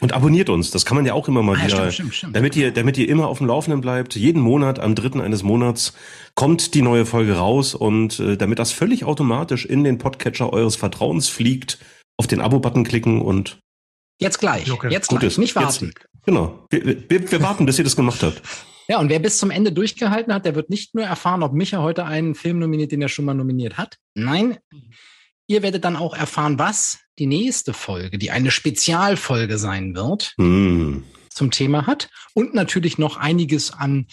Und 0.00 0.12
abonniert 0.12 0.48
uns, 0.48 0.70
das 0.70 0.84
kann 0.84 0.96
man 0.96 1.06
ja 1.06 1.14
auch 1.14 1.28
immer 1.28 1.42
mal 1.42 1.56
ah, 1.56 1.64
wieder. 1.64 1.76
Stimmt, 1.76 1.92
stimmt, 1.92 2.14
stimmt. 2.14 2.36
Damit 2.36 2.56
ihr, 2.56 2.72
damit 2.72 2.98
ihr 2.98 3.08
immer 3.08 3.28
auf 3.28 3.38
dem 3.38 3.46
Laufenden 3.46 3.80
bleibt. 3.80 4.16
Jeden 4.16 4.42
Monat, 4.42 4.80
am 4.80 4.94
dritten 4.94 5.20
eines 5.20 5.42
Monats, 5.42 5.92
kommt 6.34 6.74
die 6.74 6.82
neue 6.82 7.06
Folge 7.06 7.36
raus 7.36 7.74
und 7.74 8.18
äh, 8.18 8.36
damit 8.36 8.58
das 8.58 8.72
völlig 8.72 9.04
automatisch 9.04 9.64
in 9.64 9.84
den 9.84 9.98
Podcatcher 9.98 10.52
eures 10.52 10.74
Vertrauens 10.74 11.28
fliegt, 11.28 11.78
auf 12.16 12.26
den 12.26 12.40
Abo-Button 12.40 12.84
klicken 12.84 13.22
und 13.22 13.58
Jetzt 14.22 14.38
gleich, 14.38 14.70
okay. 14.70 14.88
jetzt 14.88 15.08
gleich, 15.08 15.36
nicht 15.36 15.56
warten. 15.56 15.86
Jetzt, 15.86 16.24
genau. 16.24 16.66
Wir, 16.70 17.10
wir, 17.10 17.32
wir 17.32 17.42
warten, 17.42 17.66
bis 17.66 17.78
ihr 17.78 17.84
das 17.84 17.96
gemacht 17.96 18.22
habt. 18.22 18.40
Ja, 18.88 19.00
und 19.00 19.08
wer 19.08 19.18
bis 19.18 19.38
zum 19.38 19.50
Ende 19.50 19.72
durchgehalten 19.72 20.32
hat, 20.32 20.44
der 20.44 20.54
wird 20.54 20.70
nicht 20.70 20.94
nur 20.94 21.04
erfahren, 21.04 21.42
ob 21.42 21.52
Micha 21.52 21.82
heute 21.82 22.04
einen 22.04 22.34
Film 22.34 22.58
nominiert, 22.60 22.92
den 22.92 23.02
er 23.02 23.08
schon 23.08 23.24
mal 23.24 23.34
nominiert 23.34 23.78
hat. 23.78 23.98
Nein, 24.14 24.58
ihr 25.48 25.62
werdet 25.62 25.84
dann 25.84 25.96
auch 25.96 26.14
erfahren, 26.16 26.58
was 26.58 27.00
die 27.18 27.26
nächste 27.26 27.72
Folge, 27.72 28.18
die 28.18 28.30
eine 28.30 28.50
Spezialfolge 28.50 29.58
sein 29.58 29.94
wird, 29.94 30.34
mm. 30.38 31.02
zum 31.30 31.50
Thema 31.50 31.86
hat. 31.86 32.08
Und 32.34 32.54
natürlich 32.54 32.98
noch 32.98 33.16
einiges 33.16 33.72
an 33.72 34.06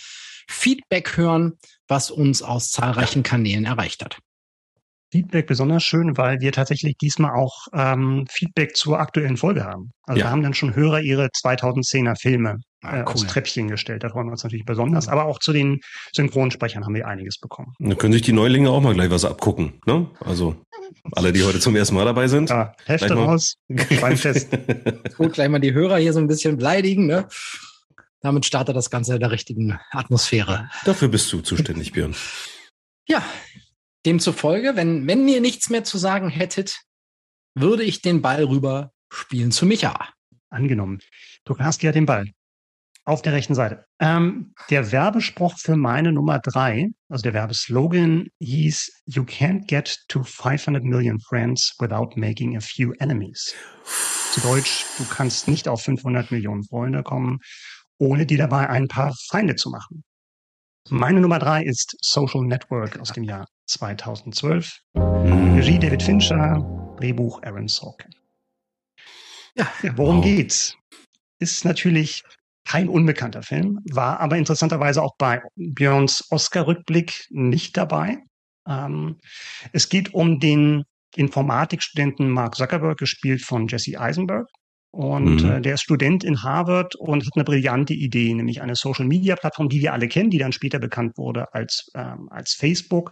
Feedback 0.50 1.16
hören, 1.16 1.54
was 1.88 2.12
uns 2.12 2.42
aus 2.42 2.72
zahlreichen 2.72 3.24
Kanälen 3.24 3.66
erreicht 3.66 4.04
hat. 4.04 4.20
Feedback 5.12 5.48
besonders 5.48 5.84
schön, 5.84 6.18
weil 6.18 6.40
wir 6.40 6.52
tatsächlich 6.52 6.96
diesmal 6.98 7.32
auch 7.32 7.68
ähm, 7.74 8.26
Feedback 8.30 8.76
zur 8.76 9.00
aktuellen 9.00 9.38
Folge 9.38 9.64
haben. 9.64 9.92
Also 10.04 10.20
ja. 10.20 10.26
da 10.26 10.32
haben 10.32 10.44
dann 10.44 10.54
schon 10.54 10.76
Hörer 10.76 11.02
ihre 11.02 11.28
2010er 11.28 12.16
Filme 12.16 12.60
ah, 12.82 12.98
äh, 12.98 13.00
cool. 13.00 13.14
aufs 13.14 13.26
Treppchen 13.26 13.70
gestellt. 13.70 14.04
Da 14.04 14.10
freuen 14.10 14.28
wir 14.28 14.34
uns 14.34 14.44
natürlich 14.44 14.66
besonders. 14.66 15.08
Aber 15.08 15.26
auch 15.26 15.40
zu 15.40 15.52
den 15.52 15.80
Synchronsprechern 16.14 16.86
haben 16.86 16.94
wir 16.94 17.08
einiges 17.08 17.40
bekommen. 17.40 17.74
Da 17.80 17.96
können 17.96 18.14
sich 18.14 18.22
die 18.22 18.34
Neulinge 18.34 18.70
auch 18.70 18.82
mal 18.82 18.94
gleich 18.94 19.10
was 19.10 19.26
abgucken. 19.26 19.82
Ne? 19.88 20.08
Also 20.20 20.56
alle, 21.12 21.32
die 21.34 21.44
heute 21.44 21.60
zum 21.60 21.76
ersten 21.76 21.96
Mal 21.96 22.06
dabei 22.06 22.28
sind. 22.28 22.50
Ja, 22.50 22.74
Hefte 22.86 23.14
raus, 23.14 23.56
fest. 24.16 24.50
Gut, 25.18 25.34
gleich 25.34 25.50
mal 25.50 25.60
die 25.60 25.74
Hörer 25.74 25.98
hier 25.98 26.14
so 26.14 26.20
ein 26.20 26.28
bisschen 26.28 26.58
beleidigen. 26.58 27.06
Ne? 27.06 27.28
Damit 28.22 28.46
startet 28.46 28.76
das 28.76 28.90
Ganze 28.90 29.16
in 29.16 29.20
der 29.20 29.32
richtigen 29.32 29.80
Atmosphäre. 29.92 30.70
Dafür 30.86 31.08
bist 31.08 31.32
du 31.32 31.42
zuständig, 31.42 31.94
Björn. 31.94 32.16
Ja, 33.08 33.24
Demzufolge, 34.06 34.76
wenn, 34.76 35.08
wenn 35.08 35.28
ihr 35.28 35.42
nichts 35.42 35.70
mehr 35.70 35.84
zu 35.84 35.98
sagen 35.98 36.30
hättet, 36.30 36.82
würde 37.56 37.84
ich 37.84 38.02
den 38.02 38.22
Ball 38.22 38.44
rüber 38.44 38.92
spielen 39.12 39.52
zu 39.52 39.66
Micha. 39.66 40.10
Angenommen. 40.50 41.00
Du 41.46 41.58
hast 41.58 41.84
ja 41.84 41.92
den 41.92 42.06
Ball. 42.06 42.32
Auf 43.10 43.24
der 43.24 43.34
rechten 43.34 43.56
Seite. 43.56 43.86
Ähm, 44.00 44.54
der 44.70 44.92
Werbespruch 44.92 45.58
für 45.58 45.76
meine 45.76 46.12
Nummer 46.12 46.38
drei, 46.38 46.90
also 47.10 47.24
der 47.24 47.34
Werbeslogan 47.34 48.28
hieß, 48.38 49.02
You 49.08 49.24
can't 49.24 49.66
get 49.66 49.98
to 50.10 50.22
500 50.22 50.84
million 50.84 51.20
friends 51.20 51.76
without 51.80 52.12
making 52.16 52.56
a 52.56 52.60
few 52.60 52.94
enemies. 53.00 53.56
Zu 54.32 54.42
Deutsch, 54.42 54.86
du 55.00 55.06
kannst 55.06 55.48
nicht 55.48 55.68
auf 55.68 55.82
500 55.82 56.30
Millionen 56.30 56.64
Freunde 56.64 57.02
kommen, 57.02 57.40
ohne 57.98 58.28
dir 58.28 58.38
dabei 58.38 58.70
ein 58.70 58.88
paar 58.88 59.12
Feinde 59.32 59.56
zu 59.56 59.72
machen. 59.72 60.04
Meine 60.92 61.20
Nummer 61.20 61.40
drei 61.40 61.64
ist 61.64 61.98
Social 62.02 62.44
Network 62.44 63.00
aus 63.00 63.12
dem 63.12 63.24
Jahr 63.24 63.48
2012. 63.66 64.82
Mm. 64.94 65.56
Regie 65.56 65.80
David 65.80 66.04
Fincher, 66.04 66.96
Drehbuch 67.00 67.42
Aaron 67.42 67.68
Sorkin. 67.68 68.14
Ja, 69.56 69.68
worum 69.96 70.18
wow. 70.18 70.24
geht's? 70.24 70.76
Ist 71.40 71.66
natürlich 71.66 72.24
kein 72.70 72.88
unbekannter 72.88 73.42
Film, 73.42 73.80
war 73.92 74.20
aber 74.20 74.38
interessanterweise 74.38 75.02
auch 75.02 75.16
bei 75.18 75.42
Björns 75.56 76.28
Oscar-Rückblick 76.30 77.26
nicht 77.32 77.76
dabei. 77.76 78.18
Ähm, 78.68 79.18
es 79.74 79.90
geht 79.90 80.14
um 80.14 80.40
den 80.40 80.84
Informatikstudenten 81.16 82.30
Mark 82.30 82.54
Zuckerberg, 82.54 83.00
gespielt 83.00 83.42
von 83.42 83.68
Jesse 83.68 84.00
Eisenberg. 84.00 84.46
Und 84.92 85.42
mhm. 85.42 85.50
äh, 85.50 85.62
der 85.62 85.74
ist 85.74 85.82
Student 85.82 86.24
in 86.24 86.44
Harvard 86.44 86.96
und 86.96 87.26
hat 87.26 87.34
eine 87.34 87.44
brillante 87.44 87.96
Idee, 87.96 88.36
nämlich 88.36 88.62
eine 88.62 88.76
Social-Media-Plattform, 88.76 89.70
die 89.70 89.82
wir 89.82 89.94
alle 89.94 90.08
kennen, 90.08 90.30
die 90.30 90.38
dann 90.38 90.52
später 90.52 90.78
bekannt 90.78 91.18
wurde 91.18 91.52
als, 91.56 91.90
ähm, 91.96 92.28
als 92.30 92.54
Facebook 92.54 93.12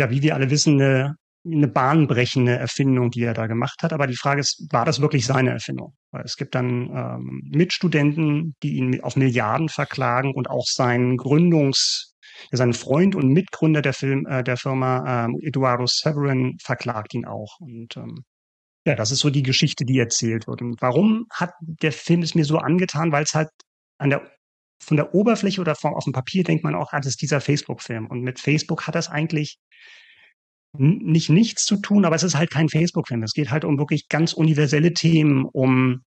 ja, 0.00 0.10
wie 0.10 0.22
wir 0.22 0.34
alle 0.34 0.50
wissen, 0.50 0.80
eine, 0.80 1.16
eine 1.44 1.68
bahnbrechende 1.68 2.56
Erfindung, 2.56 3.10
die 3.10 3.22
er 3.22 3.34
da 3.34 3.46
gemacht 3.46 3.82
hat. 3.82 3.92
Aber 3.92 4.06
die 4.06 4.16
Frage 4.16 4.40
ist, 4.40 4.66
war 4.70 4.84
das 4.84 5.00
wirklich 5.00 5.26
seine 5.26 5.50
Erfindung? 5.50 5.94
Weil 6.10 6.22
es 6.24 6.36
gibt 6.36 6.54
dann 6.54 6.90
ähm, 6.94 7.42
Mitstudenten, 7.50 8.54
die 8.62 8.74
ihn 8.74 9.00
auf 9.02 9.16
Milliarden 9.16 9.68
verklagen 9.68 10.34
und 10.34 10.50
auch 10.50 10.66
seinen 10.66 11.16
Gründungs, 11.16 12.14
ja, 12.50 12.58
sein 12.58 12.74
Freund 12.74 13.14
und 13.14 13.32
Mitgründer 13.32 13.82
der, 13.82 13.94
Film, 13.94 14.26
äh, 14.26 14.42
der 14.44 14.56
Firma, 14.56 15.24
ähm, 15.24 15.38
Eduardo 15.40 15.86
Severin, 15.86 16.56
verklagt 16.62 17.14
ihn 17.14 17.24
auch. 17.24 17.58
Und 17.60 17.96
ähm, 17.96 18.24
ja, 18.86 18.94
das 18.94 19.10
ist 19.10 19.20
so 19.20 19.30
die 19.30 19.42
Geschichte, 19.42 19.84
die 19.84 19.98
erzählt 19.98 20.46
wird. 20.46 20.62
Und 20.62 20.80
warum 20.82 21.26
hat 21.32 21.52
der 21.60 21.92
Film 21.92 22.22
es 22.22 22.34
mir 22.34 22.44
so 22.44 22.58
angetan? 22.58 23.12
Weil 23.12 23.24
es 23.24 23.34
halt 23.34 23.48
an 23.98 24.10
der 24.10 24.30
von 24.82 24.96
der 24.96 25.14
Oberfläche 25.14 25.60
oder 25.60 25.74
von, 25.74 25.94
auf 25.94 26.04
dem 26.04 26.14
Papier 26.14 26.42
denkt 26.42 26.64
man 26.64 26.74
auch, 26.74 26.92
ah, 26.92 27.00
das 27.00 27.08
ist 27.08 27.22
dieser 27.22 27.40
Facebook-Film. 27.40 28.06
Und 28.06 28.22
mit 28.22 28.40
Facebook 28.40 28.86
hat 28.86 28.94
das 28.94 29.08
eigentlich 29.08 29.58
nicht 30.76 31.30
nichts 31.30 31.64
zu 31.64 31.76
tun, 31.76 32.04
aber 32.04 32.16
es 32.16 32.22
ist 32.22 32.36
halt 32.36 32.50
kein 32.50 32.68
Facebook-Film. 32.68 33.22
Es 33.22 33.32
geht 33.32 33.50
halt 33.50 33.64
um 33.64 33.78
wirklich 33.78 34.08
ganz 34.08 34.32
universelle 34.32 34.92
Themen, 34.92 35.44
um, 35.44 36.02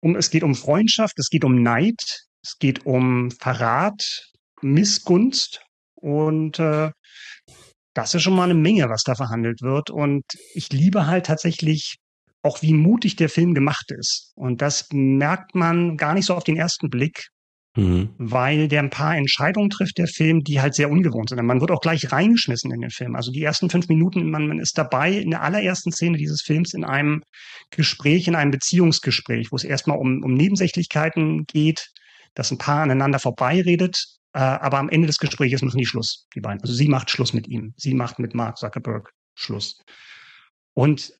um, 0.00 0.16
es 0.16 0.30
geht 0.30 0.42
um 0.42 0.54
Freundschaft, 0.54 1.18
es 1.18 1.28
geht 1.28 1.44
um 1.44 1.62
Neid, 1.62 2.26
es 2.42 2.58
geht 2.58 2.84
um 2.86 3.30
Verrat, 3.30 4.30
Missgunst 4.60 5.64
und 5.94 6.58
äh, 6.58 6.90
das 7.94 8.14
ist 8.14 8.22
schon 8.22 8.34
mal 8.34 8.44
eine 8.44 8.54
Menge, 8.54 8.88
was 8.88 9.02
da 9.02 9.14
verhandelt 9.14 9.62
wird. 9.62 9.90
Und 9.90 10.24
ich 10.54 10.70
liebe 10.70 11.06
halt 11.06 11.26
tatsächlich 11.26 11.96
auch, 12.42 12.62
wie 12.62 12.72
mutig 12.72 13.16
der 13.16 13.28
Film 13.28 13.54
gemacht 13.54 13.92
ist. 13.92 14.32
Und 14.34 14.62
das 14.62 14.88
merkt 14.92 15.54
man 15.54 15.96
gar 15.96 16.14
nicht 16.14 16.26
so 16.26 16.34
auf 16.34 16.44
den 16.44 16.56
ersten 16.56 16.90
Blick, 16.90 17.28
Mhm. 17.74 18.10
Weil 18.18 18.68
der 18.68 18.80
ein 18.80 18.90
paar 18.90 19.16
Entscheidungen 19.16 19.70
trifft, 19.70 19.96
der 19.96 20.06
Film, 20.06 20.44
die 20.44 20.60
halt 20.60 20.74
sehr 20.74 20.90
ungewohnt 20.90 21.30
sind. 21.30 21.42
Man 21.42 21.60
wird 21.60 21.70
auch 21.70 21.80
gleich 21.80 22.12
reingeschmissen 22.12 22.70
in 22.70 22.82
den 22.82 22.90
Film. 22.90 23.16
Also 23.16 23.32
die 23.32 23.42
ersten 23.42 23.70
fünf 23.70 23.88
Minuten, 23.88 24.30
man, 24.30 24.46
man 24.46 24.58
ist 24.58 24.76
dabei 24.76 25.12
in 25.12 25.30
der 25.30 25.42
allerersten 25.42 25.90
Szene 25.90 26.18
dieses 26.18 26.42
Films 26.42 26.74
in 26.74 26.84
einem 26.84 27.22
Gespräch, 27.70 28.28
in 28.28 28.34
einem 28.34 28.50
Beziehungsgespräch, 28.50 29.52
wo 29.52 29.56
es 29.56 29.64
erstmal 29.64 29.96
um, 29.96 30.22
um 30.22 30.34
Nebensächlichkeiten 30.34 31.44
geht, 31.46 31.88
dass 32.34 32.50
ein 32.50 32.58
Paar 32.58 32.82
aneinander 32.82 33.18
vorbeiredet, 33.18 34.04
äh, 34.34 34.38
aber 34.38 34.78
am 34.78 34.90
Ende 34.90 35.06
des 35.06 35.18
Gesprächs 35.18 35.62
machen 35.62 35.78
die 35.78 35.86
Schluss, 35.86 36.26
die 36.34 36.40
beiden. 36.40 36.60
Also 36.60 36.74
sie 36.74 36.88
macht 36.88 37.10
Schluss 37.10 37.32
mit 37.32 37.48
ihm. 37.48 37.72
Sie 37.76 37.94
macht 37.94 38.18
mit 38.18 38.34
Mark 38.34 38.58
Zuckerberg 38.58 39.10
Schluss. 39.34 39.80
Und 40.74 41.12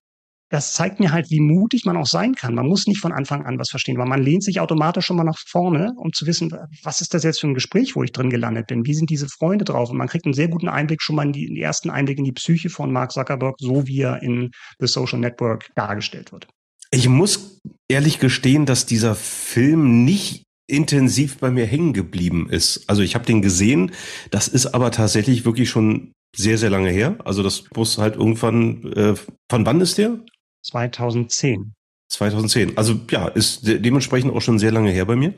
das 0.53 0.73
zeigt 0.73 0.99
mir 0.99 1.11
halt, 1.11 1.31
wie 1.31 1.39
mutig 1.39 1.83
man 1.83 1.97
auch 1.97 2.05
sein 2.05 2.35
kann. 2.35 2.53
Man 2.53 2.67
muss 2.67 2.85
nicht 2.85 2.99
von 2.99 3.11
Anfang 3.11 3.43
an 3.43 3.57
was 3.57 3.71
verstehen, 3.71 3.97
weil 3.97 4.05
man 4.05 4.21
lehnt 4.21 4.43
sich 4.43 4.59
automatisch 4.59 5.07
schon 5.07 5.17
mal 5.17 5.23
nach 5.23 5.39
vorne, 5.47 5.93
um 5.97 6.13
zu 6.13 6.27
wissen, 6.27 6.53
was 6.83 7.01
ist 7.01 7.15
das 7.15 7.23
jetzt 7.23 7.41
für 7.41 7.47
ein 7.47 7.55
Gespräch, 7.55 7.95
wo 7.95 8.03
ich 8.03 8.11
drin 8.11 8.29
gelandet 8.29 8.67
bin? 8.67 8.85
Wie 8.85 8.93
sind 8.93 9.09
diese 9.09 9.27
Freunde 9.27 9.65
drauf? 9.65 9.89
Und 9.89 9.97
man 9.97 10.07
kriegt 10.07 10.25
einen 10.25 10.35
sehr 10.35 10.49
guten 10.49 10.69
Einblick 10.69 11.01
schon 11.01 11.15
mal 11.15 11.25
in, 11.25 11.33
die, 11.33 11.47
den 11.47 11.57
ersten 11.57 11.89
Einblick 11.89 12.19
in 12.19 12.23
die 12.23 12.33
Psyche 12.33 12.69
von 12.69 12.93
Mark 12.93 13.13
Zuckerberg, 13.13 13.55
so 13.59 13.87
wie 13.87 14.01
er 14.01 14.21
in 14.21 14.51
The 14.77 14.85
Social 14.85 15.17
Network 15.17 15.71
dargestellt 15.73 16.31
wird. 16.31 16.45
Ich 16.91 17.09
muss 17.09 17.59
ehrlich 17.89 18.19
gestehen, 18.19 18.67
dass 18.67 18.85
dieser 18.85 19.15
Film 19.15 20.05
nicht 20.05 20.43
intensiv 20.67 21.39
bei 21.39 21.49
mir 21.49 21.65
hängen 21.65 21.93
geblieben 21.93 22.47
ist. 22.47 22.87
Also 22.87 23.01
ich 23.01 23.15
habe 23.15 23.25
den 23.25 23.41
gesehen, 23.41 23.91
das 24.29 24.47
ist 24.47 24.67
aber 24.67 24.91
tatsächlich 24.91 25.45
wirklich 25.45 25.71
schon 25.71 26.11
sehr, 26.35 26.59
sehr 26.59 26.69
lange 26.69 26.91
her. 26.91 27.17
Also 27.25 27.41
das 27.41 27.63
muss 27.75 27.97
halt 27.97 28.17
irgendwann, 28.17 28.93
äh, 28.93 29.15
von 29.49 29.65
wann 29.65 29.81
ist 29.81 29.97
der? 29.97 30.19
2010. 30.63 31.73
2010. 32.09 32.77
Also 32.77 32.99
ja, 33.09 33.27
ist 33.27 33.67
de 33.67 33.79
dementsprechend 33.79 34.33
auch 34.33 34.41
schon 34.41 34.59
sehr 34.59 34.71
lange 34.71 34.91
her 34.91 35.05
bei 35.05 35.15
mir. 35.15 35.33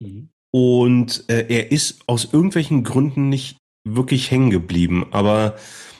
Mhm. 0.00 0.28
Und 0.54 1.24
äh, 1.28 1.46
er 1.48 1.72
ist 1.72 2.02
aus 2.06 2.28
irgendwelchen 2.32 2.84
Gründen 2.84 3.28
nicht 3.28 3.56
wirklich 3.88 4.30
hängen 4.30 4.50
geblieben. 4.50 5.06
Aber 5.10 5.56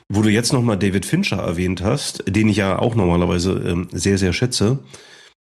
wo 0.09 0.21
du 0.23 0.29
jetzt 0.29 0.53
nochmal 0.53 0.79
David 0.79 1.07
Fincher 1.07 1.39
erwähnt 1.39 1.83
hast, 1.83 2.25
den 2.29 2.49
ich 2.49 2.59
ja 2.59 2.79
auch 2.79 2.95
normalerweise 2.95 3.53
ähm, 3.67 3.89
sehr, 3.93 4.19
sehr 4.19 4.35
schätze, 4.35 4.81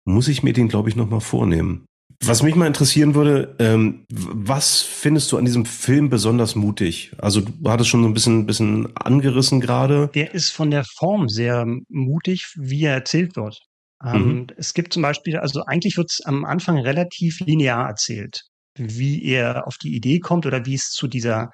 muss 0.04 0.28
ich 0.28 0.42
mir 0.42 0.52
den, 0.52 0.68
glaube 0.68 0.88
ich, 0.88 0.96
nochmal 0.96 1.20
vornehmen. 1.20 1.86
Was 2.22 2.42
mich 2.42 2.54
mal 2.54 2.66
interessieren 2.66 3.14
würde, 3.14 3.56
ähm, 3.58 4.04
was 4.10 4.82
findest 4.82 5.32
du 5.32 5.38
an 5.38 5.46
diesem 5.46 5.64
Film 5.64 6.10
besonders 6.10 6.54
mutig? 6.54 7.12
Also 7.18 7.40
du 7.40 7.70
hattest 7.70 7.88
schon 7.88 8.02
so 8.02 8.08
ein 8.08 8.14
bisschen, 8.14 8.44
bisschen 8.44 8.94
angerissen 8.94 9.60
gerade. 9.60 10.10
Der 10.14 10.34
ist 10.34 10.50
von 10.50 10.70
der 10.70 10.84
Form 10.84 11.28
sehr 11.28 11.64
mutig, 11.88 12.52
wie 12.56 12.84
er 12.84 12.92
erzählt 12.94 13.36
wird. 13.36 13.58
Ähm, 14.04 14.22
mhm. 14.22 14.46
Es 14.58 14.74
gibt 14.74 14.92
zum 14.92 15.02
Beispiel, 15.02 15.38
also 15.38 15.64
eigentlich 15.64 15.96
wird 15.96 16.10
es 16.10 16.20
am 16.24 16.44
Anfang 16.44 16.78
relativ 16.78 17.40
linear 17.40 17.88
erzählt, 17.88 18.42
wie 18.76 19.24
er 19.24 19.66
auf 19.66 19.78
die 19.78 19.96
Idee 19.96 20.20
kommt 20.20 20.44
oder 20.44 20.66
wie 20.66 20.74
es 20.74 20.90
zu 20.90 21.08
dieser 21.08 21.50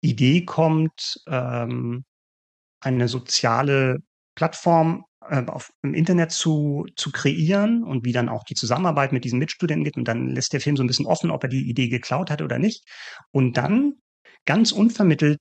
Idee 0.00 0.44
kommt, 0.44 1.16
ähm, 1.28 2.04
eine 2.80 3.08
soziale 3.08 3.98
Plattform 4.36 5.04
äh, 5.30 5.44
auf, 5.46 5.72
im 5.82 5.94
Internet 5.94 6.32
zu, 6.32 6.86
zu 6.96 7.12
kreieren 7.12 7.84
und 7.84 8.04
wie 8.04 8.12
dann 8.12 8.28
auch 8.28 8.42
die 8.44 8.54
Zusammenarbeit 8.54 9.12
mit 9.12 9.24
diesen 9.24 9.38
Mitstudenten 9.38 9.84
geht. 9.84 9.96
Und 9.96 10.08
dann 10.08 10.28
lässt 10.28 10.52
der 10.52 10.60
Film 10.60 10.76
so 10.76 10.82
ein 10.82 10.88
bisschen 10.88 11.06
offen, 11.06 11.30
ob 11.30 11.44
er 11.44 11.48
die 11.48 11.70
Idee 11.70 11.88
geklaut 11.88 12.30
hat 12.30 12.42
oder 12.42 12.58
nicht. 12.58 12.84
Und 13.30 13.56
dann, 13.56 13.94
ganz 14.44 14.72
unvermittelt, 14.72 15.40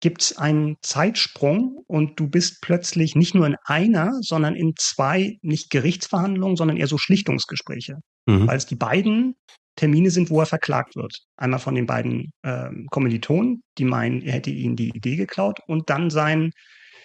gibt 0.00 0.22
es 0.22 0.38
einen 0.38 0.76
Zeitsprung 0.82 1.82
und 1.86 2.18
du 2.20 2.28
bist 2.28 2.60
plötzlich 2.62 3.14
nicht 3.14 3.34
nur 3.34 3.46
in 3.46 3.56
einer, 3.64 4.12
sondern 4.20 4.54
in 4.54 4.74
zwei, 4.76 5.38
nicht 5.42 5.70
Gerichtsverhandlungen, 5.70 6.56
sondern 6.56 6.76
eher 6.76 6.86
so 6.86 6.98
Schlichtungsgespräche. 6.98 7.98
Mhm. 8.26 8.46
Weil 8.46 8.56
es 8.56 8.66
die 8.66 8.76
beiden 8.76 9.36
Termine 9.76 10.10
sind, 10.10 10.30
wo 10.30 10.40
er 10.40 10.46
verklagt 10.46 10.96
wird. 10.96 11.18
Einmal 11.36 11.60
von 11.60 11.74
den 11.74 11.86
beiden 11.86 12.32
ähm, 12.44 12.86
Kommilitonen, 12.90 13.62
die 13.78 13.84
meinen, 13.84 14.20
er 14.20 14.34
hätte 14.34 14.50
ihnen 14.50 14.76
die 14.76 14.90
Idee 14.90 15.16
geklaut, 15.16 15.60
und 15.66 15.88
dann 15.88 16.10
sein 16.10 16.50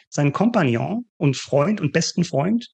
seinen 0.10 0.32
Kompagnon 0.32 1.06
und 1.18 1.38
Freund 1.38 1.82
und 1.82 1.94
besten 1.94 2.24
Freund, 2.24 2.68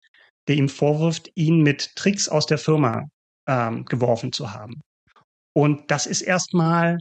der 0.47 0.55
ihm 0.55 0.69
vorwirft, 0.69 1.31
ihn 1.35 1.61
mit 1.61 1.95
Tricks 1.95 2.29
aus 2.29 2.45
der 2.45 2.57
Firma 2.57 3.05
ähm, 3.47 3.85
geworfen 3.85 4.31
zu 4.31 4.53
haben. 4.53 4.81
Und 5.53 5.91
das 5.91 6.05
ist 6.05 6.21
erstmal 6.21 6.97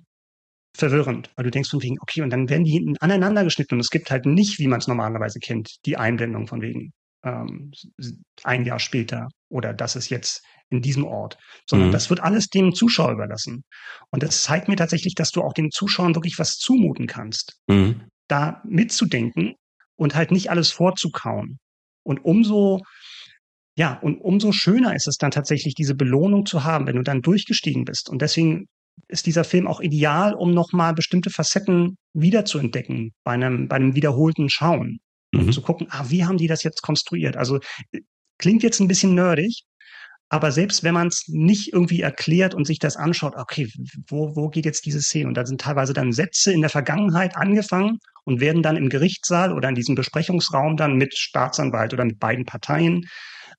verwirrend, 0.77 1.31
weil 1.37 1.45
du 1.45 1.51
denkst 1.51 1.71
von 1.71 1.83
wegen, 1.83 1.99
okay, 2.01 2.23
und 2.23 2.31
dann 2.31 2.49
werden 2.49 2.65
die 2.65 2.73
hinten 2.73 2.97
aneinander 2.99 3.45
geschnitten 3.45 3.75
und 3.75 3.81
es 3.81 3.91
gibt 3.91 4.11
halt 4.11 4.27
nicht, 4.27 4.59
wie 4.59 4.69
man 4.69 4.81
es 4.81 4.89
normalerweise 4.89 5.41
kennt, 5.41 5.77
die 5.85 5.97
Einblendung 5.97 6.47
von 6.47 6.63
wegen 6.63 6.93
ähm, 7.25 7.73
ein 8.45 8.65
Jahr 8.65 8.79
später 8.79 9.29
oder 9.49 9.75
das 9.75 9.97
ist 9.97 10.11
jetzt 10.11 10.43
in 10.71 10.81
diesem 10.81 11.05
Ort, 11.05 11.37
sondern 11.69 11.89
mhm. 11.89 11.93
das 11.93 12.11
wird 12.11 12.21
alles 12.21 12.49
dem 12.49 12.73
Zuschauer 12.73 13.13
überlassen. 13.13 13.65
Und 14.11 14.23
das 14.23 14.43
zeigt 14.43 14.69
mir 14.69 14.77
tatsächlich, 14.77 15.15
dass 15.15 15.33
du 15.33 15.43
auch 15.43 15.53
den 15.53 15.71
Zuschauern 15.71 16.15
wirklich 16.15 16.39
was 16.39 16.57
zumuten 16.57 17.07
kannst, 17.07 17.59
mhm. 17.67 18.03
da 18.29 18.63
mitzudenken 18.65 19.57
und 20.01 20.15
halt 20.15 20.33
nicht 20.33 20.51
alles 20.51 20.73
vorzukauen. 20.73 21.59
Und 22.03 22.25
umso 22.25 22.81
ja, 23.77 23.99
und 24.03 24.19
umso 24.19 24.53
schöner 24.53 24.95
ist 24.95 25.07
es 25.07 25.17
dann 25.17 25.31
tatsächlich, 25.31 25.75
diese 25.75 25.95
Belohnung 25.95 26.45
zu 26.45 26.65
haben, 26.65 26.87
wenn 26.87 26.97
du 26.97 27.03
dann 27.03 27.23
durchgestiegen 27.23 27.85
bist. 27.85 28.11
Und 28.11 28.21
deswegen 28.21 28.67
ist 29.09 29.27
dieser 29.27 29.45
Film 29.45 29.67
auch 29.67 29.81
ideal, 29.81 30.35
um 30.35 30.53
nochmal 30.53 30.93
bestimmte 30.93 31.31
Facetten 31.31 31.97
wiederzuentdecken 32.13 33.13
bei 33.25 33.33
einem, 33.33 33.69
bei 33.69 33.77
einem 33.77 33.95
wiederholten 33.95 34.51
Schauen. 34.51 34.99
Mhm. 35.33 35.41
Und 35.41 35.53
zu 35.53 35.63
gucken, 35.63 35.87
ah, 35.91 36.05
wie 36.09 36.25
haben 36.25 36.37
die 36.37 36.49
das 36.49 36.63
jetzt 36.63 36.83
konstruiert? 36.83 37.37
Also 37.37 37.61
klingt 38.39 38.63
jetzt 38.63 38.81
ein 38.81 38.89
bisschen 38.89 39.15
nerdig, 39.15 39.63
aber 40.31 40.53
selbst 40.53 40.85
wenn 40.85 40.95
man 40.95 41.09
es 41.09 41.25
nicht 41.27 41.73
irgendwie 41.73 42.01
erklärt 42.01 42.55
und 42.55 42.65
sich 42.65 42.79
das 42.79 42.97
anschaut, 42.97 43.35
okay, 43.37 43.69
wo, 44.09 44.37
wo 44.37 44.49
geht 44.49 44.65
jetzt 44.65 44.87
diese 44.87 45.03
Szene? 45.03 45.27
Und 45.27 45.35
da 45.35 45.45
sind 45.45 45.61
teilweise 45.61 45.93
dann 45.93 46.13
Sätze 46.13 46.53
in 46.53 46.61
der 46.61 46.71
Vergangenheit 46.71 47.37
angefangen 47.37 47.99
und 48.25 48.41
werden 48.41 48.63
dann 48.63 48.77
im 48.77 48.89
Gerichtssaal 48.89 49.53
oder 49.53 49.69
in 49.69 49.75
diesem 49.75 49.97
Besprechungsraum 49.97 50.77
dann 50.77 50.95
mit 50.95 51.19
Staatsanwalt 51.19 51.93
oder 51.93 52.05
mit 52.05 52.21
beiden 52.21 52.45
Parteien 52.45 53.07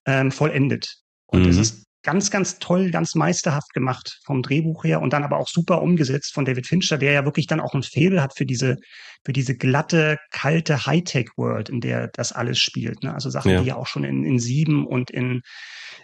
ähm, 0.06 0.32
vollendet. 0.32 0.96
Und 1.26 1.46
es 1.46 1.58
mhm. 1.58 1.62
ist 1.62 1.86
ganz, 2.04 2.32
ganz 2.32 2.60
toll, 2.60 2.92
ganz 2.92 3.16
meisterhaft 3.16 3.74
gemacht 3.74 4.20
vom 4.26 4.42
Drehbuch 4.42 4.84
her 4.84 5.02
und 5.02 5.14
dann 5.14 5.24
aber 5.24 5.38
auch 5.38 5.48
super 5.48 5.82
umgesetzt 5.82 6.34
von 6.34 6.46
David 6.46 6.68
Fincher, 6.68 6.98
der 6.98 7.12
ja 7.12 7.26
wirklich 7.26 7.48
dann 7.48 7.60
auch 7.60 7.74
ein 7.74 7.84
Faible 7.84 8.22
hat 8.22 8.36
für 8.36 8.46
diese, 8.46 8.78
für 9.24 9.34
diese 9.34 9.56
glatte, 9.56 10.18
kalte 10.32 10.86
Hightech-World, 10.86 11.70
in 11.70 11.82
der 11.82 12.08
das 12.08 12.32
alles 12.32 12.60
spielt. 12.60 13.04
Ne? 13.04 13.14
Also 13.14 13.30
Sachen, 13.30 13.52
ja. 13.52 13.62
die 13.62 13.68
ja 13.68 13.76
auch 13.76 13.88
schon 13.88 14.04
in, 14.04 14.24
in 14.24 14.40
Sieben 14.40 14.88
und 14.88 15.12
in, 15.12 15.42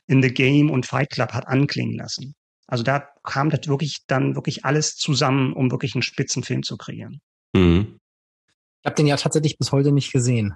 in 0.05 0.21
The 0.21 0.33
Game 0.33 0.69
und 0.69 0.85
Fight 0.85 1.09
Club 1.09 1.33
hat 1.33 1.47
anklingen 1.47 1.97
lassen. 1.97 2.35
Also 2.67 2.83
da 2.83 3.07
kam 3.23 3.49
das 3.49 3.67
wirklich 3.67 4.03
dann 4.07 4.35
wirklich 4.35 4.65
alles 4.65 4.95
zusammen, 4.95 5.53
um 5.53 5.71
wirklich 5.71 5.95
einen 5.95 6.01
Spitzenfilm 6.03 6.63
zu 6.63 6.77
kreieren. 6.77 7.21
Mhm. 7.53 7.99
Ich 8.81 8.85
habe 8.85 8.95
den 8.95 9.07
ja 9.07 9.17
tatsächlich 9.17 9.57
bis 9.57 9.71
heute 9.71 9.91
nicht 9.91 10.11
gesehen. 10.11 10.53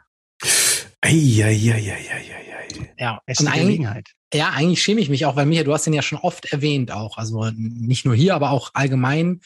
Eieieiei. 1.02 2.06
Ja, 2.98 3.20
es 3.26 3.40
ist 3.40 3.48
eine 3.48 3.64
Gelegenheit. 3.64 4.12
Ja, 4.34 4.52
eigentlich 4.52 4.82
schäme 4.82 5.02
ich 5.02 5.10
mich 5.10 5.26
auch, 5.26 5.36
weil 5.36 5.46
Micha, 5.46 5.64
du 5.64 5.74
hast 5.74 5.86
den 5.86 5.94
ja 5.94 6.02
schon 6.02 6.20
oft 6.20 6.52
erwähnt 6.54 6.92
auch. 6.92 7.18
Also 7.18 7.50
nicht 7.56 8.06
nur 8.06 8.16
hier, 8.16 8.34
aber 8.34 8.52
auch 8.52 8.72
allgemein. 8.74 9.42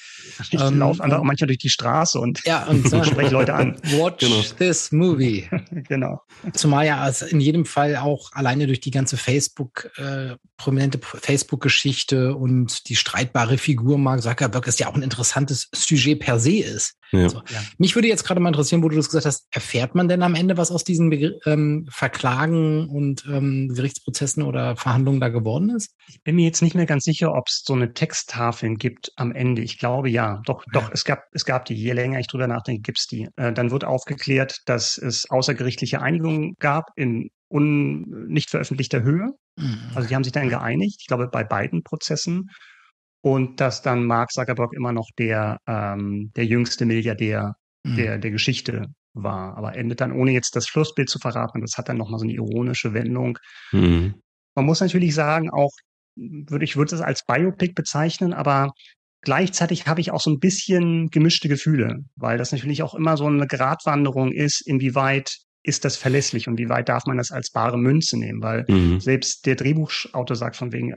Ich 0.52 0.54
ähm, 0.54 0.80
laufe 0.80 1.04
einfach 1.04 1.24
manchmal 1.24 1.48
durch 1.48 1.58
die 1.58 1.70
Straße 1.70 2.20
und, 2.20 2.44
ja, 2.46 2.66
und 2.66 2.86
äh, 2.94 3.04
spreche 3.04 3.32
Leute 3.32 3.56
an. 3.56 3.78
Watch 3.98 4.26
genau. 4.26 4.42
this 4.60 4.92
movie. 4.92 5.50
genau. 5.88 6.22
Zumal 6.54 6.86
ja 6.86 6.98
also 7.00 7.26
in 7.26 7.40
jedem 7.40 7.66
Fall 7.66 7.96
auch 7.96 8.32
alleine 8.34 8.68
durch 8.68 8.80
die 8.80 8.92
ganze 8.92 9.18
Facebook, 9.18 9.90
äh, 9.98 10.36
prominente 10.58 11.00
Facebook-Geschichte 11.02 12.36
und 12.36 12.88
die 12.88 12.96
streitbare 12.96 13.58
Figur 13.58 13.98
Mark 13.98 14.22
Zuckerberg 14.22 14.68
ist 14.68 14.80
ja 14.80 14.88
auch 14.88 14.96
ein 14.96 15.02
interessantes 15.02 15.70
Sujet 15.74 16.20
per 16.20 16.40
se 16.40 16.60
ist. 16.60 16.96
Ja. 17.12 17.24
Also, 17.24 17.38
ja. 17.50 17.64
Mich 17.78 17.96
würde 17.96 18.08
jetzt 18.08 18.24
gerade 18.24 18.40
mal 18.40 18.50
interessieren, 18.50 18.84
wo 18.84 18.90
du 18.90 18.96
das 18.96 19.08
gesagt 19.08 19.26
hast, 19.26 19.48
erfährt 19.52 19.96
man 19.96 20.08
denn 20.08 20.24
am 20.24 20.36
Ende 20.36 20.58
was 20.58 20.72
aus 20.72 20.84
diesen 20.84 21.12
ähm, 21.46 21.88
Verklagen 21.90 22.90
und 22.90 23.26
ähm, 23.28 23.72
Gerichtsprozessen 23.74 24.44
oder 24.44 24.75
Verhandlungen 24.76 25.20
da 25.20 25.30
geworden 25.30 25.70
ist? 25.70 25.94
Ich 26.08 26.22
bin 26.24 26.36
mir 26.36 26.46
jetzt 26.46 26.62
nicht 26.62 26.76
mehr 26.76 26.86
ganz 26.86 27.04
sicher, 27.04 27.34
ob 27.34 27.48
es 27.48 27.64
so 27.66 27.74
eine 27.74 27.94
Texttafeln 27.94 28.76
gibt 28.76 29.12
am 29.16 29.32
Ende. 29.32 29.62
Ich 29.62 29.78
glaube 29.78 30.10
ja. 30.10 30.42
Doch, 30.46 30.64
ja. 30.66 30.80
doch, 30.80 30.92
es 30.92 31.04
gab, 31.04 31.24
es 31.32 31.46
gab 31.46 31.66
die. 31.66 31.76
Je 31.76 31.94
länger 31.94 32.20
ich 32.20 32.28
drüber 32.28 32.48
nachdenke, 32.48 32.82
gibt's 32.82 33.08
die. 33.08 33.28
Äh, 33.36 33.54
dann 33.54 33.72
wird 33.72 33.84
aufgeklärt, 33.84 34.60
dass 34.66 34.98
es 34.98 35.30
außergerichtliche 35.30 36.02
Einigungen 36.02 36.54
gab 36.60 36.86
in 36.96 37.30
un, 37.50 38.28
nicht 38.28 38.50
veröffentlichter 38.50 39.04
Höhe. 39.04 39.32
Mhm. 39.58 39.92
Also 39.94 40.08
die 40.08 40.16
haben 40.16 40.24
sich 40.24 40.34
dann 40.34 40.50
geeinigt, 40.50 40.98
ich 41.02 41.08
glaube 41.08 41.28
bei 41.28 41.44
beiden 41.44 41.84
Prozessen 41.84 42.50
und 43.22 43.60
dass 43.60 43.82
dann 43.82 44.06
Mark 44.06 44.32
Zuckerberg 44.32 44.74
immer 44.74 44.92
noch 44.92 45.10
der, 45.18 45.58
ähm, 45.68 46.32
der 46.36 46.46
jüngste 46.46 46.86
Milliardär 46.86 47.54
mhm. 47.84 47.96
der, 47.96 48.18
der 48.18 48.32
Geschichte 48.32 48.88
war. 49.14 49.58
Aber 49.58 49.76
endet 49.76 50.02
dann, 50.02 50.12
ohne 50.12 50.32
jetzt 50.32 50.56
das 50.56 50.68
Schlussbild 50.68 51.10
zu 51.10 51.20
verraten, 51.20 51.62
das 51.62 51.78
hat 51.78 51.90
dann 51.90 51.98
nochmal 51.98 52.20
so 52.20 52.26
eine 52.26 52.34
ironische 52.34 52.94
Wendung. 52.94 53.40
Mhm. 53.72 54.16
Man 54.56 54.66
muss 54.66 54.80
natürlich 54.80 55.14
sagen, 55.14 55.50
auch, 55.50 55.72
würde 56.16 56.66
ich 56.66 56.78
würde 56.78 56.96
es 56.96 57.02
als 57.02 57.26
Biopic 57.26 57.74
bezeichnen, 57.74 58.34
aber 58.34 58.72
gleichzeitig 59.22 59.88
habe 59.88 60.02
ich 60.02 60.12
auch 60.12 60.22
so 60.22 60.32
ein 60.32 60.40
bisschen 60.40 61.10
gemischte 61.10 61.50
Gefühle, 61.50 62.04
weil 62.16 62.38
das 62.38 62.52
natürlich 62.52 62.84
auch 62.84 62.96
immer 62.96 63.18
so 63.18 63.26
eine 63.26 63.48
Gratwanderung 63.48 64.32
ist, 64.32 64.62
inwieweit 64.66 65.38
ist 65.64 65.84
das 65.84 65.98
verlässlich 65.98 66.48
und 66.48 66.58
wie 66.58 66.70
weit 66.70 66.90
darf 66.90 67.06
man 67.06 67.18
das 67.18 67.32
als 67.32 67.52
bare 67.52 67.78
Münze 67.78 68.18
nehmen? 68.18 68.42
Weil 68.42 68.66
mhm. 68.68 69.00
selbst 69.00 69.46
der 69.46 69.56
Drehbuchautor 69.56 70.36
sagt 70.36 70.56
von 70.56 70.72
wegen, 70.72 70.96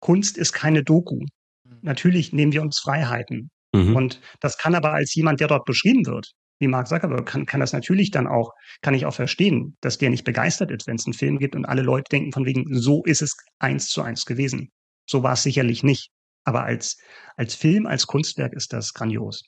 Kunst 0.00 0.36
ist 0.36 0.52
keine 0.52 0.82
Doku. 0.82 1.20
Mhm. 1.64 1.78
Natürlich 1.82 2.32
nehmen 2.32 2.52
wir 2.52 2.62
uns 2.62 2.80
Freiheiten. 2.80 3.50
Mhm. 3.72 3.96
Und 3.96 4.20
das 4.40 4.58
kann 4.58 4.74
aber 4.74 4.92
als 4.92 5.14
jemand, 5.14 5.40
der 5.40 5.48
dort 5.48 5.64
beschrieben 5.64 6.04
wird, 6.06 6.32
wie 6.58 6.68
Mark 6.68 6.88
Zuckerberg, 6.88 7.26
kann, 7.26 7.46
kann 7.46 7.60
das 7.60 7.72
natürlich 7.72 8.10
dann 8.10 8.26
auch, 8.26 8.52
kann 8.82 8.94
ich 8.94 9.06
auch 9.06 9.14
verstehen, 9.14 9.76
dass 9.80 9.98
der 9.98 10.10
nicht 10.10 10.24
begeistert 10.24 10.70
ist, 10.70 10.86
wenn 10.86 10.96
es 10.96 11.06
einen 11.06 11.14
Film 11.14 11.38
gibt 11.38 11.54
und 11.56 11.64
alle 11.64 11.82
Leute 11.82 12.08
denken 12.10 12.32
von 12.32 12.46
wegen, 12.46 12.64
so 12.74 13.04
ist 13.04 13.22
es 13.22 13.36
eins 13.58 13.88
zu 13.88 14.02
eins 14.02 14.26
gewesen. 14.26 14.70
So 15.06 15.22
war 15.22 15.34
es 15.34 15.42
sicherlich 15.42 15.82
nicht. 15.82 16.10
Aber 16.44 16.64
als, 16.64 16.98
als 17.36 17.54
Film, 17.54 17.86
als 17.86 18.06
Kunstwerk 18.06 18.54
ist 18.54 18.72
das 18.72 18.94
grandios. 18.94 19.44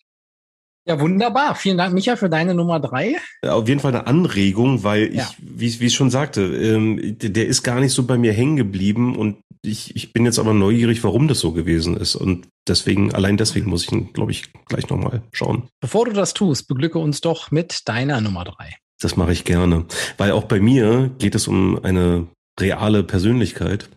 Ja, 0.86 0.98
wunderbar. 0.98 1.54
Vielen 1.54 1.76
Dank, 1.76 1.92
Micha, 1.92 2.16
für 2.16 2.30
deine 2.30 2.54
Nummer 2.54 2.80
drei. 2.80 3.16
Auf 3.46 3.68
jeden 3.68 3.80
Fall 3.80 3.94
eine 3.94 4.06
Anregung, 4.06 4.82
weil 4.82 5.08
ich, 5.08 5.16
ja. 5.16 5.30
wie, 5.38 5.80
wie 5.80 5.86
ich 5.86 5.94
schon 5.94 6.10
sagte, 6.10 6.42
ähm, 6.42 7.18
der 7.18 7.46
ist 7.46 7.62
gar 7.62 7.80
nicht 7.80 7.92
so 7.92 8.04
bei 8.04 8.16
mir 8.16 8.32
hängen 8.32 8.56
geblieben 8.56 9.14
und 9.16 9.36
ich, 9.62 9.94
ich 9.94 10.12
bin 10.12 10.24
jetzt 10.24 10.38
aber 10.38 10.54
neugierig, 10.54 11.04
warum 11.04 11.28
das 11.28 11.40
so 11.40 11.52
gewesen 11.52 11.96
ist. 11.96 12.16
Und 12.16 12.48
deswegen, 12.66 13.14
allein 13.14 13.36
deswegen 13.36 13.68
muss 13.68 13.84
ich 13.84 13.92
ihn, 13.92 14.12
glaube 14.12 14.32
ich, 14.32 14.52
gleich 14.66 14.88
nochmal 14.88 15.22
schauen. 15.32 15.68
Bevor 15.80 16.06
du 16.06 16.12
das 16.12 16.32
tust, 16.32 16.66
beglücke 16.66 16.98
uns 16.98 17.20
doch 17.20 17.50
mit 17.50 17.86
deiner 17.86 18.20
Nummer 18.20 18.44
drei. 18.44 18.76
Das 19.00 19.16
mache 19.16 19.32
ich 19.32 19.44
gerne, 19.44 19.86
weil 20.18 20.32
auch 20.32 20.44
bei 20.44 20.60
mir 20.60 21.10
geht 21.18 21.34
es 21.34 21.48
um 21.48 21.82
eine 21.84 22.26
reale 22.58 23.02
Persönlichkeit. 23.02 23.88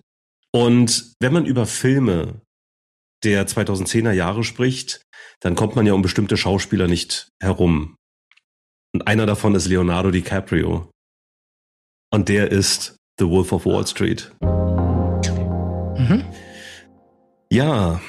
Und 0.52 1.14
wenn 1.20 1.34
man 1.34 1.46
über 1.46 1.66
Filme 1.66 2.42
der 3.24 3.48
2010er 3.48 4.12
Jahre 4.12 4.44
spricht, 4.44 5.02
dann 5.44 5.56
kommt 5.56 5.76
man 5.76 5.86
ja 5.86 5.94
um 5.94 6.02
bestimmte 6.02 6.38
Schauspieler 6.38 6.88
nicht 6.88 7.28
herum. 7.42 7.98
Und 8.94 9.08
einer 9.08 9.26
davon 9.26 9.56
ist 9.56 9.68
Leonardo 9.68 10.10
DiCaprio. 10.10 10.90
Und 12.12 12.30
der 12.30 12.50
ist 12.50 12.96
The 13.20 13.28
Wolf 13.28 13.52
of 13.52 13.66
Wall 13.66 13.86
Street. 13.86 14.32
Mhm. 14.42 16.24
Ja, 17.52 18.02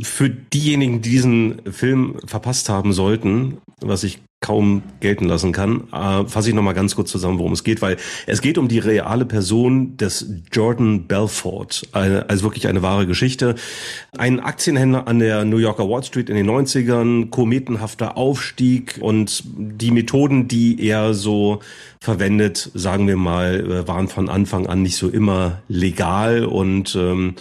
für 0.00 0.30
diejenigen, 0.30 1.02
die 1.02 1.10
diesen 1.10 1.72
Film 1.72 2.20
verpasst 2.24 2.70
haben 2.70 2.94
sollten, 2.94 3.58
was 3.80 4.02
ich 4.02 4.20
kaum 4.40 4.82
gelten 5.00 5.24
lassen 5.24 5.52
kann, 5.52 5.88
äh, 5.92 6.24
fasse 6.26 6.50
ich 6.50 6.54
nochmal 6.54 6.74
ganz 6.74 6.94
kurz 6.94 7.10
zusammen, 7.10 7.38
worum 7.38 7.52
es 7.52 7.64
geht, 7.64 7.82
weil 7.82 7.96
es 8.26 8.40
geht 8.40 8.56
um 8.56 8.68
die 8.68 8.78
reale 8.78 9.24
Person 9.24 9.96
des 9.96 10.26
Jordan 10.52 11.08
Belfort, 11.08 11.88
also 11.90 12.44
wirklich 12.44 12.68
eine 12.68 12.82
wahre 12.82 13.06
Geschichte. 13.06 13.56
Ein 14.16 14.38
Aktienhändler 14.38 15.08
an 15.08 15.18
der 15.18 15.44
New 15.44 15.56
Yorker 15.56 15.88
Wall 15.88 16.04
Street 16.04 16.30
in 16.30 16.36
den 16.36 16.48
90ern, 16.48 17.30
kometenhafter 17.30 18.16
Aufstieg 18.16 18.98
und 19.00 19.42
die 19.44 19.90
Methoden, 19.90 20.46
die 20.46 20.86
er 20.86 21.14
so 21.14 21.58
verwendet, 22.00 22.70
sagen 22.74 23.08
wir 23.08 23.16
mal, 23.16 23.60
äh, 23.60 23.88
waren 23.88 24.06
von 24.06 24.28
Anfang 24.28 24.68
an 24.68 24.82
nicht 24.82 24.96
so 24.96 25.08
immer 25.08 25.62
legal. 25.66 26.44
Und 26.44 26.94
ähm, 26.94 27.34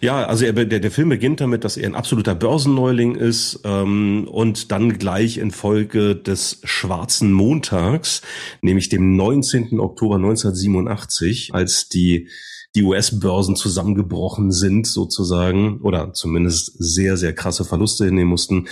ja, 0.00 0.24
also 0.24 0.44
er, 0.44 0.52
der, 0.52 0.80
der 0.80 0.90
Film 0.90 1.10
beginnt 1.10 1.40
damit, 1.40 1.62
dass 1.62 1.76
er 1.76 1.88
ein 1.88 1.94
absoluter 1.94 2.34
Börsenneuling 2.34 3.14
ist 3.14 3.60
ähm, 3.64 4.26
und 4.28 4.72
dann 4.72 4.98
gleich 4.98 5.38
in 5.38 5.52
Folge 5.52 6.16
des 6.16 6.39
Schwarzen 6.64 7.32
Montags, 7.32 8.22
nämlich 8.62 8.88
dem 8.88 9.16
19. 9.16 9.80
Oktober 9.80 10.16
1987, 10.16 11.50
als 11.52 11.88
die 11.88 12.28
die 12.76 12.84
US-Börsen 12.84 13.56
zusammengebrochen 13.56 14.52
sind 14.52 14.86
sozusagen 14.86 15.80
oder 15.80 16.12
zumindest 16.12 16.72
sehr, 16.78 17.16
sehr 17.16 17.34
krasse 17.34 17.64
Verluste 17.64 18.04
hinnehmen 18.04 18.30
mussten. 18.30 18.68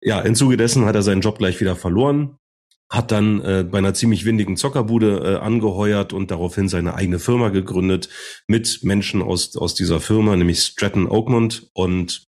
Ja, 0.00 0.20
im 0.20 0.36
Zuge 0.36 0.56
dessen 0.56 0.84
hat 0.84 0.94
er 0.94 1.02
seinen 1.02 1.20
Job 1.20 1.38
gleich 1.38 1.60
wieder 1.60 1.74
verloren 1.74 2.38
hat 2.90 3.12
dann 3.12 3.40
äh, 3.42 3.64
bei 3.64 3.78
einer 3.78 3.94
ziemlich 3.94 4.24
windigen 4.24 4.56
Zockerbude 4.56 5.20
äh, 5.20 5.36
angeheuert 5.36 6.12
und 6.12 6.32
daraufhin 6.32 6.68
seine 6.68 6.94
eigene 6.96 7.20
Firma 7.20 7.48
gegründet 7.50 8.08
mit 8.48 8.80
Menschen 8.82 9.22
aus, 9.22 9.56
aus 9.56 9.74
dieser 9.76 10.00
Firma, 10.00 10.34
nämlich 10.34 10.60
Stratton 10.62 11.06
Oakmont. 11.06 11.70
Und 11.72 12.26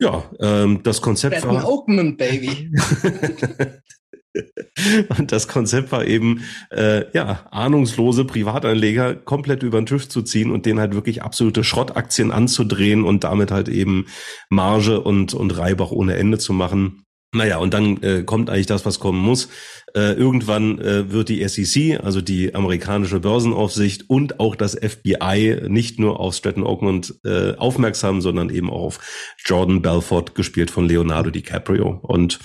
ja, 0.00 0.28
ähm, 0.40 0.82
das 0.82 1.00
Konzept 1.00 1.36
Stratton 1.36 1.62
war... 1.62 1.68
Oakmont, 1.68 2.18
Baby. 2.18 2.72
Und 5.18 5.32
das 5.32 5.48
Konzept 5.48 5.92
war 5.92 6.04
eben, 6.04 6.44
äh, 6.70 7.04
ja, 7.12 7.46
ahnungslose 7.50 8.24
Privatanleger 8.24 9.14
komplett 9.14 9.62
über 9.62 9.80
den 9.80 9.86
Tisch 9.86 10.08
zu 10.08 10.22
ziehen 10.22 10.50
und 10.50 10.66
denen 10.66 10.78
halt 10.78 10.94
wirklich 10.94 11.22
absolute 11.22 11.64
Schrottaktien 11.64 12.30
anzudrehen 12.30 13.04
und 13.04 13.24
damit 13.24 13.50
halt 13.50 13.68
eben 13.68 14.06
Marge 14.48 15.00
und, 15.00 15.34
und 15.34 15.56
Reibach 15.58 15.90
ohne 15.90 16.16
Ende 16.16 16.38
zu 16.38 16.52
machen. 16.52 17.04
Naja, 17.32 17.58
und 17.58 17.74
dann 17.74 18.02
äh, 18.02 18.24
kommt 18.24 18.50
eigentlich 18.50 18.66
das, 18.66 18.84
was 18.84 18.98
kommen 18.98 19.20
muss. 19.20 19.48
Äh, 19.94 20.12
irgendwann 20.12 20.78
äh, 20.78 21.10
wird 21.10 21.28
die 21.28 21.46
SEC, 21.46 22.00
also 22.02 22.20
die 22.20 22.54
amerikanische 22.54 23.20
Börsenaufsicht 23.20 24.08
und 24.08 24.40
auch 24.40 24.56
das 24.56 24.74
FBI 24.74 25.62
nicht 25.68 25.98
nur 25.98 26.20
auf 26.20 26.34
Stratton 26.34 26.64
Oakmont 26.64 27.14
äh, 27.24 27.54
aufmerksam, 27.56 28.20
sondern 28.20 28.50
eben 28.50 28.70
auch 28.70 28.90
auf 28.90 28.98
Jordan 29.44 29.82
Belfort, 29.82 30.34
gespielt 30.34 30.70
von 30.70 30.88
Leonardo 30.88 31.30
DiCaprio. 31.30 32.00
Und 32.02 32.40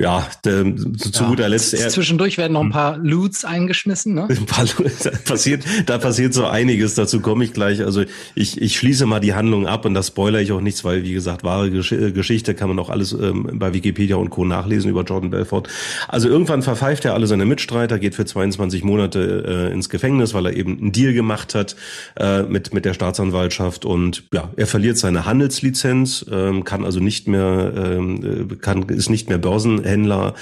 ja, 0.00 0.26
de, 0.44 0.74
zu, 0.96 1.22
ja, 1.22 1.28
guter 1.28 1.48
Letzt. 1.48 1.74
Er, 1.74 1.88
zwischendurch 1.90 2.38
werden 2.38 2.54
noch 2.54 2.60
ein 2.60 2.66
hm. 2.66 2.72
paar 2.72 2.98
Loots 2.98 3.44
eingeschmissen, 3.44 4.14
ne? 4.14 4.26
Ein 4.28 4.46
paar 4.46 4.64
da 5.04 5.10
passiert, 5.24 5.64
da 5.86 5.98
passiert 5.98 6.34
so 6.34 6.46
einiges, 6.46 6.94
dazu 6.94 7.20
komme 7.20 7.44
ich 7.44 7.52
gleich. 7.52 7.82
Also 7.82 8.04
ich, 8.34 8.60
ich 8.60 8.76
schließe 8.76 9.06
mal 9.06 9.20
die 9.20 9.34
Handlung 9.34 9.66
ab 9.66 9.84
und 9.84 9.94
das 9.94 10.08
spoiler 10.08 10.40
ich 10.40 10.52
auch 10.52 10.60
nichts, 10.60 10.84
weil 10.84 11.04
wie 11.04 11.12
gesagt, 11.12 11.44
wahre 11.44 11.70
Geschichte 11.70 12.54
kann 12.54 12.68
man 12.68 12.78
auch 12.78 12.90
alles 12.90 13.12
ähm, 13.12 13.48
bei 13.54 13.72
Wikipedia 13.72 14.16
und 14.16 14.30
Co. 14.30 14.44
nachlesen 14.44 14.90
über 14.90 15.04
Jordan 15.04 15.30
Belfort. 15.30 15.68
Also 16.08 16.28
irgendwann 16.28 16.62
verpfeift 16.76 17.04
er 17.06 17.14
alle 17.14 17.26
seine 17.26 17.46
Mitstreiter, 17.46 17.98
geht 17.98 18.14
für 18.14 18.26
22 18.26 18.84
Monate 18.84 19.68
äh, 19.70 19.72
ins 19.72 19.88
Gefängnis, 19.88 20.34
weil 20.34 20.46
er 20.46 20.52
eben 20.52 20.78
einen 20.78 20.92
Deal 20.92 21.14
gemacht 21.14 21.54
hat 21.54 21.74
äh, 22.16 22.42
mit, 22.42 22.74
mit 22.74 22.84
der 22.84 22.92
Staatsanwaltschaft 22.92 23.84
und 23.84 24.24
ja, 24.32 24.50
er 24.56 24.66
verliert 24.66 24.98
seine 24.98 25.24
Handelslizenz, 25.24 26.26
ähm, 26.30 26.64
kann 26.64 26.84
also 26.84 27.00
nicht 27.00 27.28
mehr, 27.28 27.72
ähm, 27.74 28.48
äh, 28.50 28.56
kann, 28.56 28.82
ist 28.90 29.08
nicht 29.08 29.28
mehr 29.28 29.38
Börsenhändler, 29.38 30.34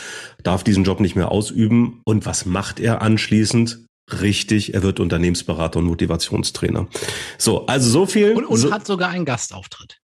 darf 0.42 0.64
diesen 0.64 0.84
Job 0.84 1.00
nicht 1.00 1.14
mehr 1.14 1.30
ausüben. 1.30 2.00
Und 2.04 2.26
was 2.26 2.46
macht 2.46 2.80
er 2.80 3.00
anschließend? 3.00 3.84
Richtig, 4.20 4.74
er 4.74 4.82
wird 4.82 5.00
Unternehmensberater 5.00 5.78
und 5.78 5.86
Motivationstrainer. 5.86 6.88
So, 7.38 7.66
also 7.66 7.88
so 7.88 8.06
viel. 8.06 8.32
Und, 8.32 8.44
und 8.44 8.58
so, 8.58 8.72
hat 8.72 8.86
sogar 8.86 9.10
einen 9.10 9.24
Gastauftritt. 9.24 10.00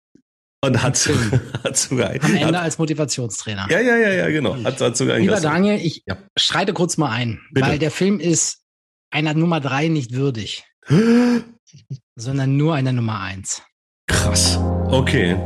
Und 0.61 0.81
hat, 0.81 0.97
hat 1.63 1.77
sogar 1.77 2.09
Am 2.09 2.35
Ende 2.35 2.45
hat, 2.45 2.55
als 2.55 2.77
Motivationstrainer. 2.77 3.67
Ja, 3.69 3.79
ja, 3.79 3.95
ja, 3.95 4.13
ja, 4.13 4.29
genau. 4.29 4.61
Hat, 4.63 4.81
hat 4.81 4.97
sogar 4.97 5.19
Lieber 5.19 5.39
Daniel, 5.39 5.79
ich 5.79 6.03
ja. 6.07 6.17
schreite 6.37 6.73
kurz 6.73 6.97
mal 6.97 7.11
ein, 7.11 7.39
Bitte. 7.51 7.67
weil 7.67 7.79
der 7.79 7.91
Film 7.91 8.19
ist 8.19 8.63
einer 9.11 9.33
Nummer 9.33 9.59
drei 9.59 9.87
nicht 9.87 10.13
würdig, 10.13 10.63
sondern 12.15 12.57
nur 12.57 12.75
einer 12.75 12.91
Nummer 12.91 13.21
eins. 13.21 13.61
Krass. 14.07 14.57
Okay. 14.87 15.37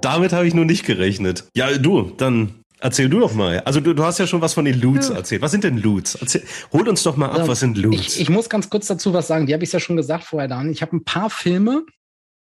Damit 0.00 0.32
habe 0.32 0.48
ich 0.48 0.54
nur 0.54 0.64
nicht 0.64 0.84
gerechnet. 0.84 1.44
Ja, 1.54 1.78
du, 1.78 2.10
dann 2.16 2.62
Erzähl 2.82 3.08
du 3.08 3.20
doch 3.20 3.32
mal. 3.32 3.60
Also 3.60 3.78
du, 3.78 3.94
du 3.94 4.02
hast 4.02 4.18
ja 4.18 4.26
schon 4.26 4.40
was 4.40 4.54
von 4.54 4.64
den 4.64 4.80
Loots 4.80 5.08
ja. 5.08 5.14
erzählt. 5.14 5.40
Was 5.40 5.52
sind 5.52 5.62
denn 5.62 5.78
Loots? 5.78 6.16
Erzähl, 6.16 6.42
hol 6.72 6.88
uns 6.88 7.04
doch 7.04 7.16
mal 7.16 7.26
ab, 7.26 7.36
also, 7.36 7.48
was 7.48 7.60
sind 7.60 7.78
Loots? 7.78 8.16
Ich, 8.16 8.22
ich, 8.22 8.28
muss 8.28 8.48
ganz 8.48 8.70
kurz 8.70 8.88
dazu 8.88 9.14
was 9.14 9.28
sagen. 9.28 9.46
Die 9.46 9.54
habe 9.54 9.62
ich 9.62 9.70
ja 9.70 9.78
schon 9.78 9.94
gesagt 9.94 10.24
vorher, 10.24 10.48
Dan. 10.48 10.72
Ich 10.72 10.82
habe 10.82 10.96
ein 10.96 11.04
paar 11.04 11.30
Filme, 11.30 11.86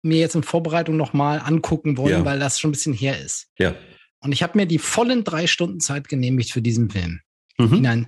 mir 0.02 0.20
jetzt 0.20 0.36
in 0.36 0.44
Vorbereitung 0.44 0.98
nochmal 0.98 1.42
angucken 1.44 1.98
wollen, 1.98 2.20
ja. 2.20 2.26
weil 2.26 2.40
das 2.40 2.60
schon 2.60 2.70
ein 2.70 2.74
bisschen 2.74 2.94
her 2.94 3.20
ist. 3.20 3.48
Ja. 3.58 3.76
Und 4.20 4.32
ich 4.32 4.44
habe 4.44 4.58
mir 4.58 4.66
die 4.66 4.80
vollen 4.80 5.24
drei 5.24 5.48
Stunden 5.48 5.80
Zeit 5.80 6.08
genehmigt 6.08 6.52
für 6.52 6.62
diesen 6.62 6.90
Film. 6.90 7.22
Mhm. 7.58 7.74
Hinein. 7.74 8.08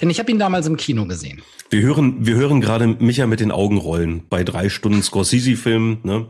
Denn 0.00 0.10
ich 0.10 0.18
habe 0.18 0.30
ihn 0.30 0.38
damals 0.38 0.66
im 0.66 0.76
Kino 0.76 1.06
gesehen. 1.06 1.42
Wir 1.70 1.82
hören, 1.82 2.26
wir 2.26 2.36
hören 2.36 2.60
gerade 2.60 2.86
Micha 2.86 3.26
mit 3.26 3.40
den 3.40 3.50
Augen 3.50 3.78
rollen 3.78 4.28
bei 4.28 4.44
drei 4.44 4.68
Stunden 4.68 5.02
Scorsese-Film. 5.02 5.98
Ne? 6.02 6.28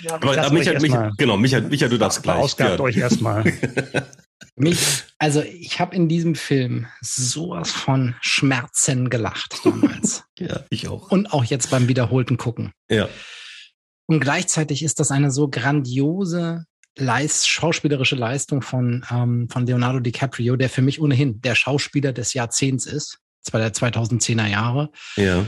Ja, 0.00 0.14
aber, 0.14 0.38
aber 0.38 0.52
Micha, 0.52 0.78
Micha, 0.78 1.10
genau, 1.18 1.36
Micha, 1.36 1.60
Micha, 1.60 1.88
du 1.88 1.98
darfst 1.98 2.22
gleich. 2.22 2.36
Ausgabt 2.36 2.78
ja. 2.78 2.80
euch 2.80 2.96
erstmal. 2.96 3.44
Mich, 4.56 5.04
also 5.18 5.42
ich 5.42 5.80
habe 5.80 5.94
in 5.96 6.08
diesem 6.08 6.34
Film 6.34 6.86
sowas 7.00 7.70
von 7.70 8.14
Schmerzen 8.20 9.10
gelacht 9.10 9.60
damals. 9.64 10.24
ja, 10.38 10.64
ich 10.70 10.88
auch. 10.88 11.10
Und 11.10 11.32
auch 11.32 11.44
jetzt 11.44 11.70
beim 11.70 11.88
wiederholten 11.88 12.36
Gucken. 12.36 12.72
Ja. 12.90 13.08
Und 14.10 14.18
gleichzeitig 14.18 14.82
ist 14.82 14.98
das 14.98 15.12
eine 15.12 15.30
so 15.30 15.46
grandiose 15.46 16.64
Leist, 16.98 17.48
schauspielerische 17.48 18.16
Leistung 18.16 18.60
von, 18.60 19.06
ähm, 19.08 19.48
von 19.48 19.64
Leonardo 19.66 20.00
DiCaprio, 20.00 20.56
der 20.56 20.68
für 20.68 20.82
mich 20.82 21.00
ohnehin 21.00 21.40
der 21.42 21.54
Schauspieler 21.54 22.12
des 22.12 22.34
Jahrzehnts 22.34 22.86
ist, 22.86 23.20
zwar 23.40 23.60
der 23.60 23.72
2010er 23.72 24.48
Jahre. 24.48 24.90
Ja. 25.14 25.46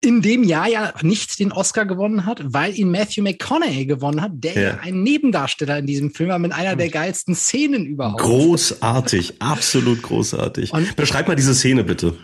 In 0.00 0.20
dem 0.20 0.42
Jahr 0.42 0.68
ja 0.68 0.92
nicht 1.02 1.38
den 1.38 1.52
Oscar 1.52 1.86
gewonnen 1.86 2.26
hat, 2.26 2.40
weil 2.42 2.76
ihn 2.76 2.90
Matthew 2.90 3.22
McConaughey 3.22 3.86
gewonnen 3.86 4.20
hat, 4.20 4.32
der 4.34 4.54
ja, 4.54 4.60
ja 4.62 4.78
ein 4.80 5.04
Nebendarsteller 5.04 5.78
in 5.78 5.86
diesem 5.86 6.12
Film 6.12 6.30
war 6.30 6.40
mit 6.40 6.50
einer 6.50 6.74
der 6.74 6.88
geilsten 6.88 7.36
Szenen 7.36 7.86
überhaupt. 7.86 8.20
Großartig, 8.20 9.40
absolut 9.40 10.02
großartig. 10.02 10.72
Und 10.72 10.96
Beschreib 10.96 11.28
mal 11.28 11.36
diese 11.36 11.54
Szene 11.54 11.84
bitte 11.84 12.16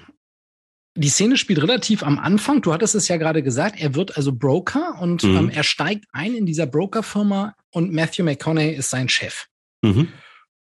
die 0.96 1.08
Szene 1.08 1.36
spielt 1.36 1.62
relativ 1.62 2.02
am 2.02 2.18
Anfang. 2.18 2.62
Du 2.62 2.72
hattest 2.72 2.94
es 2.94 3.08
ja 3.08 3.16
gerade 3.16 3.42
gesagt. 3.42 3.80
Er 3.80 3.94
wird 3.94 4.16
also 4.16 4.32
Broker 4.32 5.00
und 5.00 5.22
mhm. 5.22 5.36
ähm, 5.36 5.50
er 5.50 5.62
steigt 5.62 6.06
ein 6.12 6.34
in 6.34 6.46
dieser 6.46 6.66
Brokerfirma 6.66 7.54
und 7.70 7.92
Matthew 7.92 8.24
McConaughey 8.24 8.74
ist 8.74 8.90
sein 8.90 9.08
Chef. 9.08 9.46
Mhm. 9.82 10.08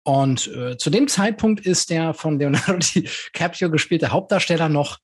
Und 0.03 0.47
äh, 0.53 0.77
zu 0.77 0.89
dem 0.89 1.07
Zeitpunkt 1.07 1.65
ist 1.65 1.89
der 1.89 2.13
von 2.13 2.37
Leonardo 2.37 2.77
DiCaprio 2.77 3.69
gespielte 3.69 4.11
Hauptdarsteller 4.11 4.69
noch 4.69 4.99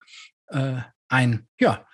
äh, 0.47 0.77
ein, 1.07 1.47
ja, 1.59 1.85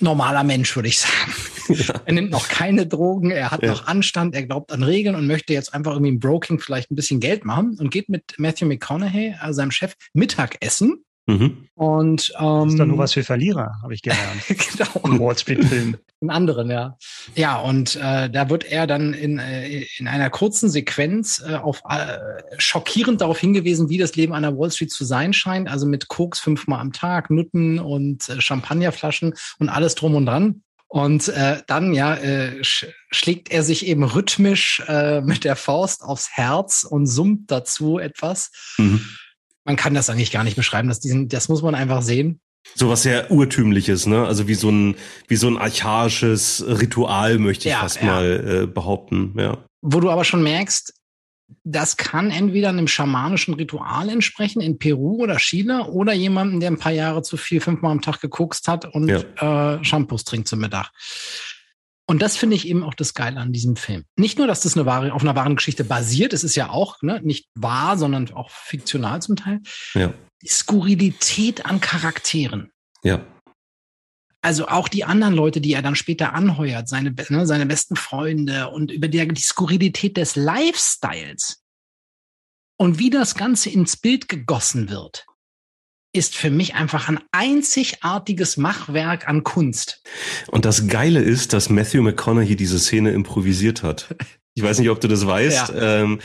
normaler 0.00 0.44
Mensch, 0.44 0.74
würde 0.76 0.88
ich 0.88 1.00
sagen. 1.00 1.34
Ja. 1.68 1.94
Er 2.04 2.12
nimmt 2.12 2.30
noch 2.30 2.48
keine 2.48 2.86
Drogen, 2.86 3.30
er 3.30 3.50
hat 3.50 3.62
ja. 3.62 3.70
noch 3.70 3.86
Anstand, 3.86 4.34
er 4.34 4.44
glaubt 4.44 4.72
an 4.72 4.82
Regeln 4.82 5.14
und 5.14 5.26
möchte 5.26 5.52
jetzt 5.52 5.72
einfach 5.72 5.92
irgendwie 5.92 6.10
im 6.10 6.20
Broking 6.20 6.58
vielleicht 6.58 6.90
ein 6.90 6.96
bisschen 6.96 7.20
Geld 7.20 7.44
machen 7.44 7.76
und 7.78 7.90
geht 7.90 8.08
mit 8.08 8.34
Matthew 8.38 8.66
McConaughey, 8.66 9.36
also 9.40 9.58
seinem 9.58 9.70
Chef, 9.70 9.94
Mittagessen. 10.12 11.04
Mhm. 11.26 11.68
Und 11.74 12.32
ähm, 12.38 12.64
das 12.64 12.72
ist 12.72 12.78
doch 12.78 12.86
nur 12.86 12.98
was 12.98 13.12
für 13.12 13.22
Verlierer, 13.22 13.72
habe 13.82 13.94
ich 13.94 14.02
gelernt. 14.02 14.42
genau. 14.48 15.00
Im 15.04 15.20
Wall 15.20 15.38
Street 15.38 15.64
Film. 15.64 15.96
In 16.20 16.28
anderen, 16.28 16.70
ja. 16.70 16.98
Ja, 17.34 17.58
und 17.58 17.96
äh, 17.96 18.28
da 18.28 18.50
wird 18.50 18.64
er 18.64 18.86
dann 18.86 19.14
in, 19.14 19.38
äh, 19.38 19.86
in 19.96 20.06
einer 20.06 20.28
kurzen 20.28 20.68
Sequenz 20.68 21.42
äh, 21.46 21.54
auf 21.54 21.82
äh, 21.88 22.18
schockierend 22.58 23.22
darauf 23.22 23.38
hingewiesen, 23.38 23.88
wie 23.88 23.96
das 23.96 24.16
Leben 24.16 24.34
an 24.34 24.42
der 24.42 24.58
Wall 24.58 24.70
Street 24.70 24.92
zu 24.92 25.06
sein 25.06 25.32
scheint. 25.32 25.70
Also 25.70 25.86
mit 25.86 26.08
Koks 26.08 26.38
fünfmal 26.38 26.80
am 26.80 26.92
Tag, 26.92 27.30
Nutten 27.30 27.78
und 27.78 28.28
äh, 28.28 28.38
Champagnerflaschen 28.38 29.32
und 29.58 29.70
alles 29.70 29.94
drum 29.94 30.14
und 30.14 30.26
dran. 30.26 30.62
Und 30.88 31.28
äh, 31.28 31.62
dann 31.66 31.94
ja 31.94 32.16
äh, 32.16 32.62
sch 32.64 32.86
schlägt 33.12 33.50
er 33.50 33.62
sich 33.62 33.86
eben 33.86 34.04
rhythmisch 34.04 34.82
äh, 34.88 35.22
mit 35.22 35.44
der 35.44 35.56
Faust 35.56 36.02
aufs 36.02 36.30
Herz 36.32 36.84
und 36.84 37.06
summt 37.06 37.50
dazu 37.50 37.98
etwas. 37.98 38.50
Mhm 38.76 39.00
man 39.70 39.76
kann 39.76 39.94
das 39.94 40.10
eigentlich 40.10 40.32
gar 40.32 40.42
nicht 40.42 40.56
beschreiben. 40.56 40.88
Das, 40.88 40.98
diesen, 40.98 41.28
das 41.28 41.48
muss 41.48 41.62
man 41.62 41.76
einfach 41.76 42.02
sehen. 42.02 42.40
So 42.74 42.90
was 42.90 43.02
sehr 43.02 43.30
urtümliches, 43.30 44.06
ne? 44.06 44.26
Also 44.26 44.48
wie 44.48 44.54
so 44.54 44.68
ein 44.68 44.96
wie 45.28 45.36
so 45.36 45.46
ein 45.48 45.56
archaisches 45.56 46.64
Ritual 46.66 47.38
möchte 47.38 47.68
ich 47.68 47.74
ja, 47.74 47.80
fast 47.80 48.00
ja. 48.00 48.06
mal 48.06 48.64
äh, 48.64 48.66
behaupten, 48.66 49.34
ja. 49.38 49.58
Wo 49.80 50.00
du 50.00 50.10
aber 50.10 50.24
schon 50.24 50.42
merkst, 50.42 50.92
das 51.62 51.96
kann 51.96 52.30
entweder 52.32 52.68
einem 52.68 52.88
schamanischen 52.88 53.54
Ritual 53.54 54.08
entsprechen 54.08 54.60
in 54.60 54.78
Peru 54.78 55.22
oder 55.22 55.36
Chile 55.36 55.86
oder 55.86 56.12
jemandem, 56.12 56.58
der 56.58 56.72
ein 56.72 56.78
paar 56.78 56.92
Jahre 56.92 57.22
zu 57.22 57.36
viel 57.36 57.60
fünfmal 57.60 57.92
am 57.92 58.02
Tag 58.02 58.20
gekokst 58.20 58.66
hat 58.66 58.84
und 58.86 59.08
ja. 59.08 59.76
äh, 59.76 59.84
Shampoos 59.84 60.24
trinkt 60.24 60.48
zum 60.48 60.58
Mittag. 60.58 60.90
Und 62.10 62.22
das 62.22 62.36
finde 62.36 62.56
ich 62.56 62.66
eben 62.66 62.82
auch 62.82 62.94
das 62.94 63.14
Geile 63.14 63.38
an 63.38 63.52
diesem 63.52 63.76
Film. 63.76 64.02
Nicht 64.16 64.36
nur, 64.36 64.48
dass 64.48 64.62
das 64.62 64.76
eine 64.76 64.84
wahre, 64.84 65.12
auf 65.12 65.22
einer 65.22 65.36
wahren 65.36 65.54
Geschichte 65.54 65.84
basiert, 65.84 66.32
es 66.32 66.42
ist 66.42 66.56
ja 66.56 66.68
auch 66.68 67.00
ne, 67.02 67.20
nicht 67.22 67.48
wahr, 67.54 67.96
sondern 67.96 68.28
auch 68.32 68.50
fiktional 68.50 69.22
zum 69.22 69.36
Teil. 69.36 69.60
Ja. 69.94 70.12
Die 70.42 70.48
Skurrilität 70.48 71.66
an 71.66 71.80
Charakteren. 71.80 72.72
Ja. 73.04 73.24
Also 74.42 74.66
auch 74.66 74.88
die 74.88 75.04
anderen 75.04 75.34
Leute, 75.34 75.60
die 75.60 75.72
er 75.72 75.82
dann 75.82 75.94
später 75.94 76.32
anheuert, 76.32 76.88
seine, 76.88 77.14
ne, 77.28 77.46
seine 77.46 77.66
besten 77.66 77.94
Freunde 77.94 78.70
und 78.70 78.90
über 78.90 79.06
die, 79.06 79.28
die 79.28 79.40
Skurrilität 79.40 80.16
des 80.16 80.34
Lifestyles 80.34 81.62
und 82.76 82.98
wie 82.98 83.10
das 83.10 83.36
Ganze 83.36 83.70
ins 83.70 83.96
Bild 83.96 84.28
gegossen 84.28 84.90
wird 84.90 85.26
ist 86.12 86.36
für 86.36 86.50
mich 86.50 86.74
einfach 86.74 87.08
ein 87.08 87.20
einzigartiges 87.32 88.56
Machwerk 88.56 89.28
an 89.28 89.44
Kunst. 89.44 90.02
Und 90.48 90.64
das 90.64 90.88
Geile 90.88 91.20
ist, 91.20 91.52
dass 91.52 91.70
Matthew 91.70 92.02
McConaughey 92.02 92.56
diese 92.56 92.78
Szene 92.78 93.12
improvisiert 93.12 93.82
hat. 93.82 94.14
Ich 94.54 94.64
weiß 94.64 94.80
nicht, 94.80 94.90
ob 94.90 95.00
du 95.00 95.06
das 95.06 95.26
weißt. 95.26 95.68
Ja. 95.68 96.02
Ähm, 96.02 96.18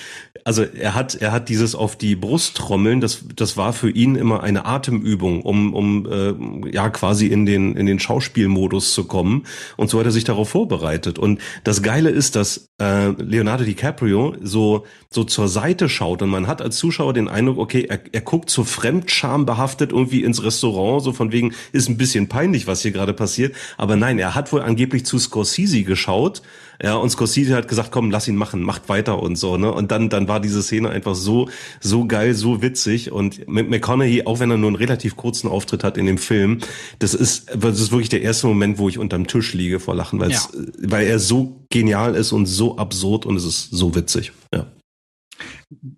also 0.43 0.63
er 0.63 0.95
hat, 0.95 1.15
er 1.15 1.31
hat 1.31 1.47
dieses 1.47 1.75
auf 1.75 1.95
die 1.95 2.15
Brust 2.15 2.57
trommeln. 2.57 2.99
Das, 2.99 3.23
das 3.35 3.55
war 3.55 3.71
für 3.71 3.89
ihn 3.89 4.15
immer 4.15 4.41
eine 4.41 4.65
Atemübung, 4.65 5.43
um, 5.43 5.73
um 5.73 6.05
äh, 6.11 6.71
ja 6.71 6.89
quasi 6.89 7.27
in 7.27 7.45
den 7.45 7.75
in 7.75 7.85
den 7.85 7.99
Schauspielmodus 7.99 8.93
zu 8.93 9.05
kommen. 9.05 9.45
Und 9.77 9.89
so 9.89 9.99
hat 9.99 10.05
er 10.05 10.11
sich 10.11 10.23
darauf 10.23 10.49
vorbereitet. 10.49 11.19
Und 11.19 11.39
das 11.63 11.83
Geile 11.83 12.09
ist, 12.09 12.35
dass 12.35 12.69
äh, 12.81 13.09
Leonardo 13.09 13.63
DiCaprio 13.63 14.35
so 14.41 14.85
so 15.09 15.23
zur 15.23 15.47
Seite 15.47 15.87
schaut 15.87 16.21
und 16.21 16.29
man 16.29 16.47
hat 16.47 16.61
als 16.61 16.77
Zuschauer 16.77 17.13
den 17.13 17.27
Eindruck, 17.27 17.57
okay, 17.57 17.85
er, 17.87 17.99
er 18.11 18.21
guckt 18.21 18.49
so 18.49 18.63
Fremdscham 18.63 19.45
behaftet 19.45 19.91
irgendwie 19.91 20.23
ins 20.23 20.43
Restaurant, 20.43 21.03
so 21.03 21.13
von 21.13 21.31
wegen 21.31 21.53
ist 21.71 21.89
ein 21.89 21.97
bisschen 21.97 22.27
peinlich, 22.27 22.67
was 22.67 22.81
hier 22.81 22.91
gerade 22.91 23.13
passiert. 23.13 23.55
Aber 23.77 23.95
nein, 23.95 24.19
er 24.19 24.35
hat 24.35 24.51
wohl 24.51 24.61
angeblich 24.61 25.05
zu 25.05 25.19
Scorsese 25.19 25.83
geschaut 25.83 26.41
Ja, 26.81 26.95
und 26.95 27.09
Scorsese 27.09 27.55
hat 27.55 27.67
gesagt, 27.67 27.91
komm, 27.91 28.11
lass 28.11 28.27
ihn 28.27 28.35
machen, 28.35 28.61
macht 28.61 28.89
weiter 28.89 29.21
und 29.21 29.35
so, 29.35 29.57
ne? 29.57 29.71
Und 29.71 29.91
dann, 29.91 30.09
dann 30.09 30.27
war 30.27 30.39
diese 30.39 30.61
Szene 30.61 30.89
einfach 30.89 31.15
so, 31.15 31.49
so 31.79 32.05
geil, 32.05 32.33
so 32.33 32.61
witzig. 32.61 33.11
Und 33.11 33.47
McConaughey, 33.47 34.23
auch 34.25 34.39
wenn 34.39 34.51
er 34.51 34.57
nur 34.57 34.69
einen 34.69 34.75
relativ 34.75 35.15
kurzen 35.15 35.47
Auftritt 35.47 35.83
hat 35.83 35.97
in 35.97 36.05
dem 36.05 36.17
Film, 36.17 36.59
das 36.99 37.13
ist, 37.13 37.55
das 37.55 37.79
ist 37.79 37.91
wirklich 37.91 38.09
der 38.09 38.21
erste 38.21 38.47
Moment, 38.47 38.77
wo 38.77 38.89
ich 38.89 38.97
unterm 38.97 39.27
Tisch 39.27 39.53
liege 39.53 39.79
vor 39.79 39.95
Lachen, 39.95 40.19
weil 40.19 40.31
ja. 40.31 40.41
weil 40.79 41.07
er 41.07 41.19
so 41.19 41.65
genial 41.69 42.15
ist 42.15 42.31
und 42.31 42.45
so 42.45 42.77
absurd 42.77 43.25
und 43.25 43.35
es 43.35 43.45
ist 43.45 43.69
so 43.71 43.95
witzig. 43.95 44.31
Ja. 44.53 44.67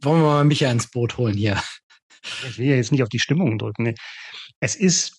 Wollen 0.01 0.21
wir 0.21 0.27
mal 0.27 0.45
Micha 0.45 0.71
ins 0.71 0.89
Boot 0.89 1.17
holen 1.17 1.35
hier? 1.35 1.61
Ich 2.47 2.57
will 2.57 2.67
ja 2.67 2.75
jetzt 2.75 2.91
nicht 2.91 3.03
auf 3.03 3.09
die 3.09 3.19
Stimmung 3.19 3.57
drücken. 3.57 3.95
Es 4.59 4.75
ist 4.75 5.16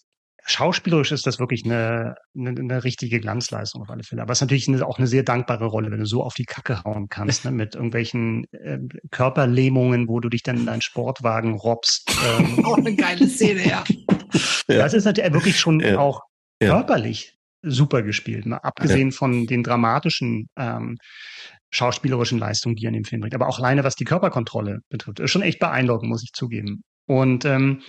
schauspielerisch 0.51 1.13
ist 1.13 1.27
das 1.27 1.39
wirklich 1.39 1.65
eine, 1.65 2.17
eine, 2.37 2.51
eine 2.51 2.85
richtige 2.85 3.21
Glanzleistung 3.21 3.83
auf 3.83 3.91
alle 3.91 4.03
Fälle. 4.03 4.23
Aber 4.23 4.33
es 4.33 4.39
ist 4.39 4.43
natürlich 4.43 4.69
eine, 4.69 4.87
auch 4.87 4.99
eine 4.99 5.07
sehr 5.07 5.23
dankbare 5.23 5.67
Rolle, 5.67 5.91
wenn 5.91 6.01
du 6.01 6.07
so 6.07 6.23
auf 6.23 6.35
die 6.35 6.45
Kacke 6.45 6.83
hauen 6.85 7.09
kannst, 7.09 7.45
ne, 7.45 7.51
mit 7.51 7.75
irgendwelchen 7.75 8.45
äh, 8.53 8.79
Körperlähmungen, 9.11 10.09
wo 10.09 10.21
du 10.21 10.29
dich 10.29 10.43
dann 10.43 10.57
in 10.57 10.67
deinen 10.67 10.81
Sportwagen 10.81 11.55
robbst. 11.55 12.11
Ähm. 12.39 12.65
oh, 12.67 12.75
eine 12.75 12.95
geile 12.95 13.29
Szene, 13.29 13.69
ja. 13.69 13.85
Das 14.67 14.95
ist 14.95 15.05
natürlich 15.05 15.33
wirklich 15.33 15.59
schon 15.59 15.81
ja. 15.81 15.99
auch 15.99 16.23
körperlich 16.61 17.37
super 17.63 18.03
gespielt, 18.03 18.47
ne? 18.47 18.63
abgesehen 18.63 19.11
ja. 19.11 19.17
von 19.17 19.47
den 19.47 19.63
dramatischen 19.63 20.49
ähm, 20.57 20.97
schauspielerischen 21.71 22.39
Leistungen, 22.39 22.77
die 22.77 22.87
er 22.87 22.89
in 22.89 22.95
dem 22.95 23.05
Film 23.05 23.21
bringt. 23.21 23.35
Aber 23.35 23.49
auch 23.49 23.59
alleine, 23.59 23.85
was 23.85 23.97
die 23.97 24.05
Körperkontrolle 24.05 24.81
betrifft, 24.89 25.21
ist 25.21 25.31
schon 25.31 25.43
echt 25.43 25.59
beeindruckend, 25.59 26.09
muss 26.09 26.23
ich 26.23 26.33
zugeben. 26.33 26.83
Und 27.07 27.45
ähm, 27.45 27.83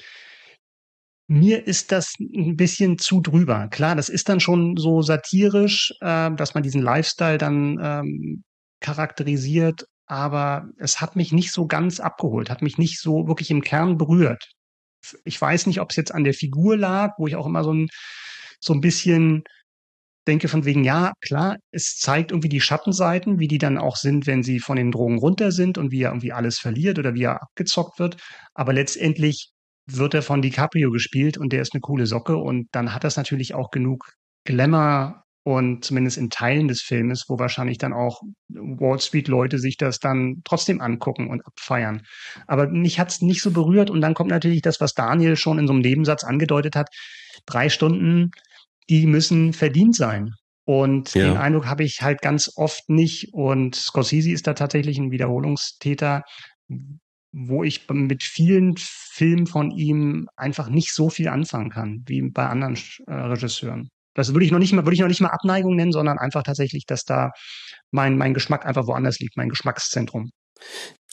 mir 1.30 1.68
ist 1.68 1.92
das 1.92 2.16
ein 2.20 2.58
bisschen 2.58 2.98
zu 2.98 3.22
drüber. 3.22 3.68
Klar, 3.70 3.96
das 3.96 4.10
ist 4.10 4.30
dann 4.30 4.40
schon 4.40 4.78
so 4.78 5.04
satirisch, 5.04 5.94
äh, 6.02 6.32
dass 6.32 6.56
man 6.56 6.64
diesen 6.64 6.82
Lifestyle 6.82 7.38
dann 7.38 7.78
ähm, 7.82 8.44
charakterisiert, 8.80 9.86
aber 10.08 10.70
es 10.78 11.02
hat 11.02 11.16
mich 11.16 11.32
nicht 11.32 11.52
so 11.52 11.68
ganz 11.68 12.00
abgeholt, 12.00 12.50
hat 12.50 12.64
mich 12.64 12.80
nicht 12.80 13.00
so 13.00 13.28
wirklich 13.28 13.52
im 13.52 13.62
Kern 13.62 13.98
berührt. 13.98 14.50
Ich 15.24 15.40
weiß 15.40 15.68
nicht, 15.68 15.80
ob 15.82 15.92
es 15.92 15.98
jetzt 15.98 16.14
an 16.14 16.24
der 16.24 16.34
Figur 16.34 16.76
lag, 16.76 17.12
wo 17.20 17.28
ich 17.28 17.36
auch 17.36 17.46
immer 17.46 17.64
so 17.64 17.74
ein, 17.74 17.90
so 18.60 18.74
ein 18.74 18.82
bisschen 18.82 19.44
denke 20.28 20.48
von 20.48 20.66
wegen, 20.66 20.84
ja, 20.84 21.14
klar, 21.22 21.58
es 21.72 21.98
zeigt 21.98 22.32
irgendwie 22.32 22.50
die 22.50 22.62
Schattenseiten, 22.62 23.38
wie 23.38 23.48
die 23.48 23.60
dann 23.60 23.78
auch 23.78 23.98
sind, 23.98 24.26
wenn 24.26 24.42
sie 24.42 24.60
von 24.60 24.78
den 24.78 24.92
Drogen 24.92 25.20
runter 25.20 25.52
sind 25.52 25.78
und 25.78 25.92
wie 25.92 26.02
er 26.02 26.10
irgendwie 26.10 26.34
alles 26.34 26.58
verliert 26.58 26.98
oder 26.98 27.14
wie 27.14 27.24
er 27.24 27.42
abgezockt 27.44 28.00
wird. 28.00 28.18
Aber 28.56 28.74
letztendlich 28.74 29.52
wird 29.98 30.14
er 30.14 30.22
von 30.22 30.42
DiCaprio 30.42 30.92
gespielt 30.92 31.38
und 31.38 31.54
der 31.54 31.62
ist 31.62 31.74
eine 31.74 31.82
coole 31.82 32.06
Socke 32.06 32.38
und 32.38 32.68
dann 32.72 32.94
hat 32.94 33.04
das 33.04 33.18
natürlich 33.18 33.54
auch 33.54 33.72
genug 33.72 34.12
Glamour 34.46 35.24
und 35.44 35.84
zumindest 35.84 36.18
in 36.18 36.30
Teilen 36.30 36.68
des 36.68 36.82
Filmes, 36.82 37.26
wo 37.28 37.40
wahrscheinlich 37.40 37.78
dann 37.78 37.94
auch 37.94 38.22
Wall 38.50 39.00
Street 39.00 39.28
Leute 39.28 39.58
sich 39.58 39.78
das 39.78 40.00
dann 40.00 40.42
trotzdem 40.44 40.82
angucken 40.82 41.30
und 41.30 41.46
abfeiern. 41.46 42.04
Aber 42.46 42.68
mich 42.68 43.00
hat's 43.00 43.22
nicht 43.22 43.42
so 43.42 43.52
berührt 43.52 43.90
und 43.90 44.02
dann 44.02 44.14
kommt 44.14 44.30
natürlich 44.30 44.62
das, 44.62 44.80
was 44.80 44.94
Daniel 44.94 45.36
schon 45.38 45.58
in 45.58 45.68
so 45.68 45.74
einem 45.74 45.82
Nebensatz 45.82 46.24
angedeutet 46.24 46.76
hat. 46.76 46.90
Drei 47.46 47.70
Stunden, 47.70 48.32
die 48.90 49.08
müssen 49.08 49.54
verdient 49.54 49.96
sein. 49.96 50.34
Und 50.66 51.16
ja. 51.16 51.24
den 51.24 51.38
Eindruck 51.38 51.66
habe 51.66 51.84
ich 51.84 52.04
halt 52.04 52.22
ganz 52.22 52.52
oft 52.56 52.90
nicht. 52.90 53.34
Und 53.34 53.76
Scorsese 53.76 54.32
ist 54.32 54.46
da 54.46 54.54
tatsächlich 54.54 55.00
ein 55.00 55.10
Wiederholungstäter, 55.10 56.22
wo 57.32 57.64
ich 57.64 57.88
mit 57.90 58.24
vielen 58.24 58.76
Filmen 58.78 59.48
von 59.48 59.72
ihm 59.72 60.28
einfach 60.36 60.70
nicht 60.70 60.94
so 60.94 61.10
viel 61.10 61.28
anfangen 61.28 61.70
kann, 61.70 62.04
wie 62.08 62.22
bei 62.22 62.46
anderen 62.48 62.78
äh, 63.08 63.14
Regisseuren. 63.14 63.90
Das 64.16 64.34
würde 64.34 64.46
ich 64.46 64.52
noch 64.52 64.60
nicht 64.60 64.74
mal, 64.74 64.86
würde 64.86 64.96
ich 64.96 65.00
noch 65.00 65.08
nicht 65.08 65.22
mal 65.22 65.30
Abneigung 65.30 65.76
nennen, 65.76 65.92
sondern 65.92 66.18
einfach 66.18 66.44
tatsächlich, 66.44 66.86
dass 66.86 67.04
da 67.04 67.32
mein, 67.92 68.18
mein 68.18 68.34
Geschmack 68.34 68.66
einfach 68.66 68.88
woanders 68.88 69.20
liegt, 69.20 69.38
mein 69.38 69.50
Geschmackszentrum. 69.50 70.32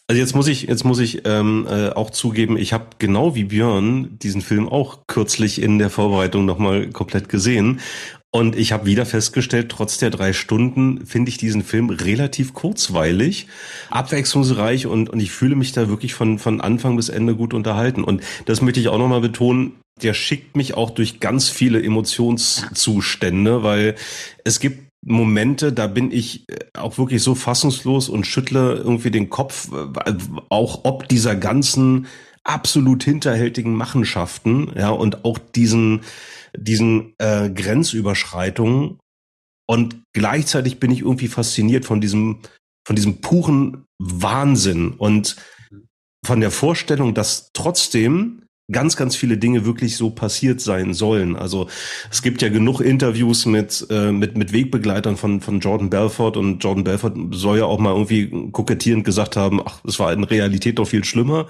Also 0.09 0.20
jetzt 0.20 0.35
muss 0.35 0.46
ich 0.46 0.62
jetzt 0.62 0.85
muss 0.85 1.00
ich 1.00 1.26
ähm, 1.26 1.66
äh, 1.68 1.90
auch 1.90 2.11
zugeben, 2.11 2.57
ich 2.57 2.72
habe 2.72 2.90
genau 2.98 3.35
wie 3.35 3.44
Björn 3.44 4.18
diesen 4.20 4.40
Film 4.40 4.68
auch 4.68 5.07
kürzlich 5.09 5.61
in 5.61 5.79
der 5.79 5.90
Vorbereitung 5.90 6.44
nochmal 6.44 6.90
komplett 6.90 7.29
gesehen 7.29 7.81
und 8.37 8.55
ich 8.55 8.72
habe 8.72 8.85
wieder 8.85 9.07
festgestellt, 9.07 9.70
trotz 9.70 9.96
der 9.96 10.11
drei 10.11 10.35
Stunden 10.35 11.07
finde 11.07 11.31
ich 11.31 11.38
diesen 11.38 11.62
Film 11.62 11.88
relativ 11.88 12.53
kurzweilig, 12.53 13.46
abwechslungsreich 13.88 14.87
und, 14.87 15.09
und 15.09 15.20
ich 15.20 15.31
fühle 15.31 15.57
mich 15.57 15.72
da 15.72 15.88
wirklich 15.88 16.12
von, 16.12 16.38
von 16.38 16.61
Anfang 16.61 16.96
bis 16.96 17.09
Ende 17.09 17.35
gut 17.35 17.55
unterhalten. 17.55 18.05
Und 18.05 18.22
das 18.44 18.61
möchte 18.61 18.79
ich 18.79 18.88
auch 18.88 18.99
nochmal 18.99 19.22
betonen, 19.22 19.72
der 20.03 20.12
schickt 20.12 20.55
mich 20.55 20.75
auch 20.75 20.90
durch 20.90 21.18
ganz 21.18 21.49
viele 21.49 21.83
Emotionszustände, 21.83 23.62
weil 23.62 23.94
es 24.44 24.61
gibt 24.61 24.87
Momente, 25.03 25.72
da 25.72 25.87
bin 25.87 26.12
ich 26.12 26.44
äh, 26.51 26.57
auch 26.75 26.99
wirklich 26.99 27.22
so 27.22 27.35
fassungslos 27.35 28.11
und 28.11 28.27
schüttle 28.27 28.75
irgendwie 28.75 29.11
den 29.11 29.31
Kopf, 29.31 29.70
äh, 29.72 30.12
auch 30.51 30.81
ob 30.85 31.09
dieser 31.09 31.37
ganzen 31.37 32.07
absolut 32.46 33.02
hinterhältigen 33.02 33.74
Machenschaften, 33.74 34.72
ja, 34.76 34.90
und 34.90 35.24
auch 35.24 35.38
diesen, 35.38 36.02
diesen 36.56 37.14
äh, 37.18 37.50
Grenzüberschreitungen. 37.50 38.98
Und 39.68 40.02
gleichzeitig 40.12 40.78
bin 40.78 40.90
ich 40.90 41.00
irgendwie 41.00 41.28
fasziniert 41.28 41.85
von 41.85 42.00
diesem, 42.00 42.40
von 42.87 42.96
diesem 42.96 43.20
puren 43.20 43.85
Wahnsinn 43.98 44.92
und 44.92 45.37
von 46.24 46.40
der 46.40 46.50
Vorstellung, 46.50 47.14
dass 47.14 47.50
trotzdem 47.52 48.45
ganz, 48.70 48.96
ganz 48.96 49.14
viele 49.14 49.38
Dinge 49.38 49.64
wirklich 49.64 49.96
so 49.96 50.11
passiert 50.11 50.61
sein 50.61 50.92
sollen. 50.92 51.37
Also 51.37 51.68
es 52.11 52.20
gibt 52.22 52.42
ja 52.42 52.48
genug 52.48 52.81
Interviews 52.81 53.46
mit, 53.46 53.87
äh, 53.90 54.11
mit, 54.11 54.37
mit 54.37 54.52
Wegbegleitern 54.52 55.16
von, 55.16 55.40
von 55.40 55.61
Jordan 55.61 55.88
Belfort 55.88 56.33
und 56.37 56.59
Jordan 56.59 56.83
Belfort 56.83 57.14
soll 57.31 57.59
ja 57.59 57.64
auch 57.64 57.79
mal 57.79 57.92
irgendwie 57.92 58.50
kokettierend 58.50 59.05
gesagt 59.05 59.37
haben, 59.37 59.61
ach, 59.64 59.81
es 59.87 60.00
war 60.00 60.12
in 60.12 60.24
Realität 60.24 60.81
doch 60.81 60.88
viel 60.88 61.05
schlimmer. 61.05 61.46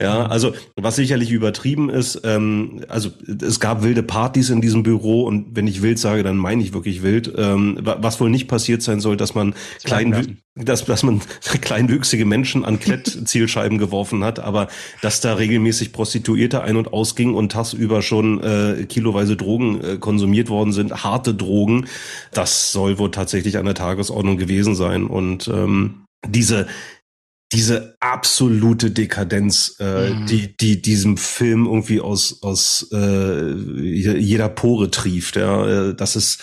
Ja, 0.00 0.24
mhm. 0.24 0.30
also 0.32 0.54
was 0.74 0.96
sicherlich 0.96 1.30
übertrieben 1.30 1.88
ist, 1.88 2.22
ähm, 2.24 2.84
also 2.88 3.10
es 3.42 3.60
gab 3.60 3.84
wilde 3.84 4.02
Partys 4.02 4.50
in 4.50 4.60
diesem 4.60 4.82
Büro 4.82 5.22
und 5.22 5.54
wenn 5.54 5.68
ich 5.68 5.82
wild 5.82 6.00
sage, 6.00 6.24
dann 6.24 6.36
meine 6.36 6.62
ich 6.62 6.74
wirklich 6.74 7.02
wild. 7.02 7.32
Ähm, 7.36 7.78
was 7.80 8.20
wohl 8.20 8.30
nicht 8.30 8.48
passiert 8.48 8.82
sein 8.82 8.98
soll, 8.98 9.16
dass 9.16 9.36
man 9.36 9.54
kleinen, 9.84 10.38
dass, 10.56 10.84
dass 10.84 11.02
man 11.02 11.20
kleinwüchsige 11.60 12.24
Menschen 12.24 12.64
an 12.64 12.80
Klettzielscheiben 12.80 13.78
geworfen 13.78 14.24
hat, 14.24 14.38
aber 14.38 14.68
dass 15.02 15.20
da 15.20 15.34
regelmäßig 15.34 15.92
Prostituierte 15.92 16.62
ein- 16.62 16.76
und 16.76 16.92
ausging 16.92 17.34
und 17.34 17.52
tagsüber 17.52 18.02
schon 18.02 18.42
äh, 18.42 18.86
kiloweise 18.88 19.36
Drogen 19.36 19.80
äh, 19.82 19.96
konsumiert 19.98 20.48
worden 20.48 20.72
sind, 20.72 21.04
harte 21.04 21.34
Drogen, 21.34 21.86
das 22.32 22.72
soll 22.72 22.98
wohl 22.98 23.10
tatsächlich 23.10 23.58
an 23.58 23.66
der 23.66 23.74
Tagesordnung 23.74 24.38
gewesen 24.38 24.74
sein. 24.74 25.06
Und 25.06 25.48
ähm, 25.48 26.06
diese 26.26 26.66
diese 27.52 27.96
absolute 28.00 28.90
Dekadenz, 28.90 29.76
äh, 29.78 30.10
mhm. 30.10 30.26
die 30.26 30.56
die 30.56 30.82
diesem 30.82 31.16
Film 31.16 31.66
irgendwie 31.66 32.00
aus 32.00 32.42
aus 32.42 32.88
äh, 32.92 33.52
jeder 33.52 34.48
Pore 34.48 34.90
trieft, 34.90 35.36
ja, 35.36 35.90
äh, 35.90 35.94
das 35.94 36.16
ist 36.16 36.42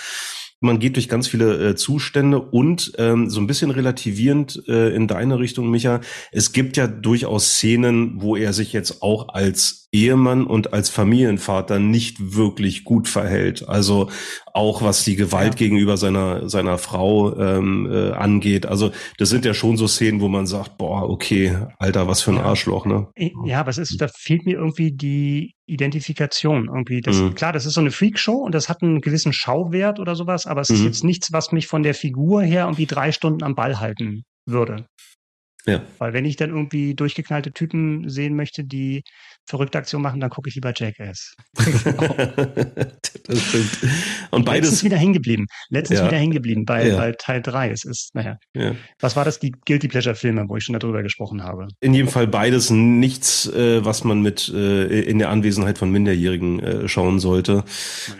man 0.63 0.79
geht 0.79 0.95
durch 0.95 1.09
ganz 1.09 1.27
viele 1.27 1.69
äh, 1.69 1.75
Zustände 1.75 2.39
und 2.39 2.93
ähm, 2.97 3.29
so 3.29 3.39
ein 3.39 3.47
bisschen 3.47 3.71
relativierend 3.71 4.63
äh, 4.67 4.95
in 4.95 5.07
deine 5.07 5.39
Richtung, 5.39 5.69
Micha. 5.69 6.01
Es 6.31 6.53
gibt 6.53 6.77
ja 6.77 6.87
durchaus 6.87 7.47
Szenen, 7.49 8.21
wo 8.21 8.35
er 8.35 8.53
sich 8.53 8.73
jetzt 8.73 9.01
auch 9.01 9.29
als 9.29 9.87
Ehemann 9.91 10.45
und 10.47 10.73
als 10.73 10.89
Familienvater 10.89 11.79
nicht 11.79 12.35
wirklich 12.35 12.83
gut 12.83 13.07
verhält. 13.07 13.69
Also 13.69 14.09
auch 14.53 14.81
was 14.81 15.03
die 15.03 15.15
Gewalt 15.15 15.53
ja. 15.53 15.57
gegenüber 15.57 15.97
seiner 15.97 16.49
seiner 16.49 16.77
Frau 16.77 17.37
ähm, 17.37 17.87
äh, 17.91 18.11
angeht. 18.11 18.65
Also 18.65 18.91
das 19.17 19.29
sind 19.29 19.45
ja 19.45 19.53
schon 19.53 19.77
so 19.77 19.87
Szenen, 19.87 20.21
wo 20.21 20.29
man 20.29 20.47
sagt, 20.47 20.77
boah, 20.77 21.09
okay, 21.09 21.57
Alter, 21.77 22.07
was 22.07 22.21
für 22.21 22.31
ein 22.31 22.39
Arschloch, 22.39 22.85
ne? 22.85 23.07
Ja, 23.45 23.59
aber 23.59 23.69
es 23.69 23.77
ist, 23.77 24.01
da 24.01 24.07
fehlt 24.07 24.45
mir 24.45 24.57
irgendwie 24.57 24.91
die 24.91 25.52
Identifikation 25.65 26.67
irgendwie. 26.67 27.01
Das, 27.01 27.17
mhm. 27.17 27.35
Klar, 27.35 27.53
das 27.53 27.65
ist 27.65 27.73
so 27.73 27.81
eine 27.81 27.91
Freakshow 27.91 28.35
und 28.35 28.53
das 28.53 28.69
hat 28.69 28.81
einen 28.81 29.01
gewissen 29.01 29.33
Schauwert 29.33 29.99
oder 29.99 30.15
sowas, 30.15 30.45
aber 30.45 30.61
es 30.61 30.69
mhm. 30.69 30.75
ist 30.75 30.83
jetzt 30.83 31.03
nichts, 31.03 31.31
was 31.31 31.51
mich 31.51 31.67
von 31.67 31.83
der 31.83 31.93
Figur 31.93 32.41
her 32.41 32.63
irgendwie 32.63 32.85
drei 32.85 33.11
Stunden 33.11 33.43
am 33.43 33.55
Ball 33.55 33.79
halten 33.79 34.23
würde. 34.45 34.85
Ja. 35.65 35.81
Weil 35.97 36.13
wenn 36.13 36.25
ich 36.25 36.35
dann 36.35 36.49
irgendwie 36.49 36.93
durchgeknallte 36.93 37.53
Typen 37.53 38.09
sehen 38.09 38.35
möchte, 38.35 38.65
die 38.65 39.03
verrückte 39.45 39.77
Aktion 39.77 40.01
machen, 40.01 40.19
dann 40.19 40.29
gucke 40.29 40.49
ich 40.49 40.55
lieber 40.55 40.73
Jackass. 40.75 41.35
das 41.55 43.41
stimmt. 43.41 43.77
Und 44.31 44.45
beides. 44.45 44.69
Letztens 44.69 44.83
wieder 44.83 44.97
hängen 44.97 45.13
geblieben. 45.13 45.45
Letztens 45.69 45.99
ja. 45.99 46.07
wieder 46.07 46.17
hängen 46.17 46.31
geblieben 46.31 46.65
bei, 46.65 46.87
ja. 46.87 46.97
bei 46.97 47.11
Teil 47.11 47.41
3. 47.41 47.71
Es 47.71 47.83
ist, 47.83 48.15
naja. 48.15 48.37
Ja. 48.55 48.75
Was 48.99 49.15
war 49.15 49.25
das? 49.25 49.39
Die 49.39 49.51
Guilty 49.65 49.87
Pleasure 49.87 50.15
Filme, 50.15 50.45
wo 50.47 50.55
ich 50.57 50.63
schon 50.63 50.77
darüber 50.79 51.03
gesprochen 51.03 51.43
habe. 51.43 51.67
In 51.81 51.93
jedem 51.93 52.07
Fall 52.07 52.27
beides 52.27 52.69
nichts, 52.69 53.47
äh, 53.47 53.83
was 53.83 54.03
man 54.03 54.21
mit 54.21 54.49
äh, 54.49 55.01
in 55.01 55.19
der 55.19 55.29
Anwesenheit 55.29 55.77
von 55.77 55.91
Minderjährigen 55.91 56.59
äh, 56.59 56.87
schauen 56.87 57.19
sollte. 57.19 57.63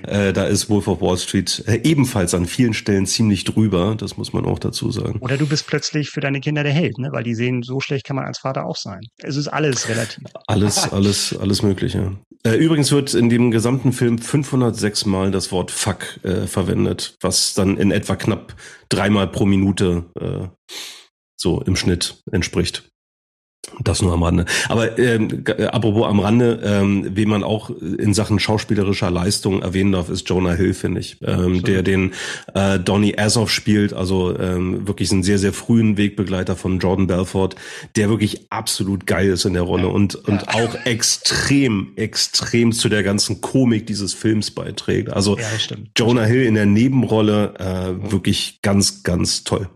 Äh, 0.04 0.34
da 0.34 0.46
ist 0.46 0.70
Wolf 0.70 0.88
of 0.88 1.02
Wall 1.02 1.18
Street 1.18 1.64
äh, 1.68 1.80
ebenfalls 1.84 2.34
an 2.34 2.46
vielen 2.46 2.74
Stellen 2.74 3.06
ziemlich 3.06 3.44
drüber. 3.44 3.96
Das 3.96 4.18
muss 4.18 4.34
man 4.34 4.46
auch 4.46 4.60
dazu 4.60 4.92
sagen. 4.92 5.20
Oder 5.20 5.38
du 5.38 5.48
bist 5.48 5.68
plötzlich 5.68 6.10
für 6.10 6.22
deine 6.22 6.42
Kinder 6.42 6.64
der 6.64 6.74
Held, 6.74 6.98
ne? 6.98 7.10
Weil 7.12 7.24
die 7.24 7.36
sehen, 7.36 7.64
so 7.64 7.80
schlecht 7.80 8.06
kann 8.06 8.16
man 8.16 8.26
als 8.26 8.40
Vater 8.40 8.66
auch 8.66 8.78
sein. 8.78 9.02
Es 9.18 9.36
ist 9.36 9.48
alles 9.48 9.88
relativ. 9.88 10.24
Alles, 10.48 10.92
alles 10.92 11.13
alles, 11.14 11.38
alles 11.38 11.62
Mögliche. 11.62 12.18
Äh, 12.44 12.56
übrigens 12.56 12.92
wird 12.92 13.14
in 13.14 13.30
dem 13.30 13.52
gesamten 13.52 13.94
Film 13.94 14.18
506 14.18 15.06
Mal 15.06 15.32
das 15.32 15.52
Wort 15.52 15.70
Fuck 15.70 16.20
äh, 16.24 16.48
verwendet, 16.48 17.16
was 17.22 17.54
dann 17.54 17.78
in 17.78 17.92
etwa 17.92 18.16
knapp 18.16 18.56
dreimal 18.90 19.28
pro 19.28 19.46
Minute 19.46 20.06
äh, 20.20 20.48
so 21.38 21.62
im 21.62 21.76
Schnitt 21.76 22.24
entspricht. 22.32 22.90
Das 23.80 24.02
nur 24.02 24.14
am 24.14 24.24
Rande. 24.24 24.46
Aber 24.68 25.00
ähm, 25.00 25.44
äh, 25.46 25.66
apropos 25.66 26.06
am 26.06 26.20
Rande, 26.20 26.60
ähm, 26.64 27.08
wen 27.14 27.30
man 27.30 27.44
auch 27.44 27.70
in 27.70 28.14
Sachen 28.14 28.38
schauspielerischer 28.38 29.10
Leistung 29.10 29.62
erwähnen 29.62 29.94
darf, 29.94 30.10
ist 30.10 30.28
Jonah 30.28 30.54
Hill, 30.54 30.74
finde 30.74 31.00
ich, 31.00 31.18
ähm, 31.24 31.64
der 31.64 31.82
den 31.82 32.14
äh, 32.54 32.78
Donny 32.78 33.16
Azoff 33.18 33.50
spielt, 33.50 33.94
also 33.94 34.38
ähm, 34.38 34.86
wirklich 34.86 35.12
einen 35.12 35.24
sehr, 35.24 35.40
sehr 35.40 35.54
frühen 35.54 35.98
Wegbegleiter 35.98 36.56
von 36.58 36.80
Jordan 36.80 37.08
Belfort, 37.08 37.52
der 37.96 38.10
wirklich 38.10 38.52
absolut 38.52 39.08
geil 39.08 39.30
ist 39.30 39.46
in 39.46 39.54
der 39.54 39.64
Rolle 39.64 39.88
ja. 39.88 39.90
und, 39.90 40.16
und 40.16 40.42
ja. 40.42 40.48
auch 40.50 40.76
extrem, 40.86 41.94
extrem 41.96 42.74
zu 42.74 42.90
der 42.90 43.02
ganzen 43.02 43.40
Komik 43.40 43.88
dieses 43.88 44.14
Films 44.14 44.52
beiträgt. 44.52 45.10
Also 45.10 45.38
ja, 45.38 45.46
Jonah 45.98 46.26
Hill 46.26 46.44
in 46.44 46.56
der 46.56 46.66
Nebenrolle 46.66 47.54
äh, 47.58 48.12
wirklich 48.12 48.60
ganz, 48.62 49.04
ganz 49.04 49.46
toll. 49.46 49.70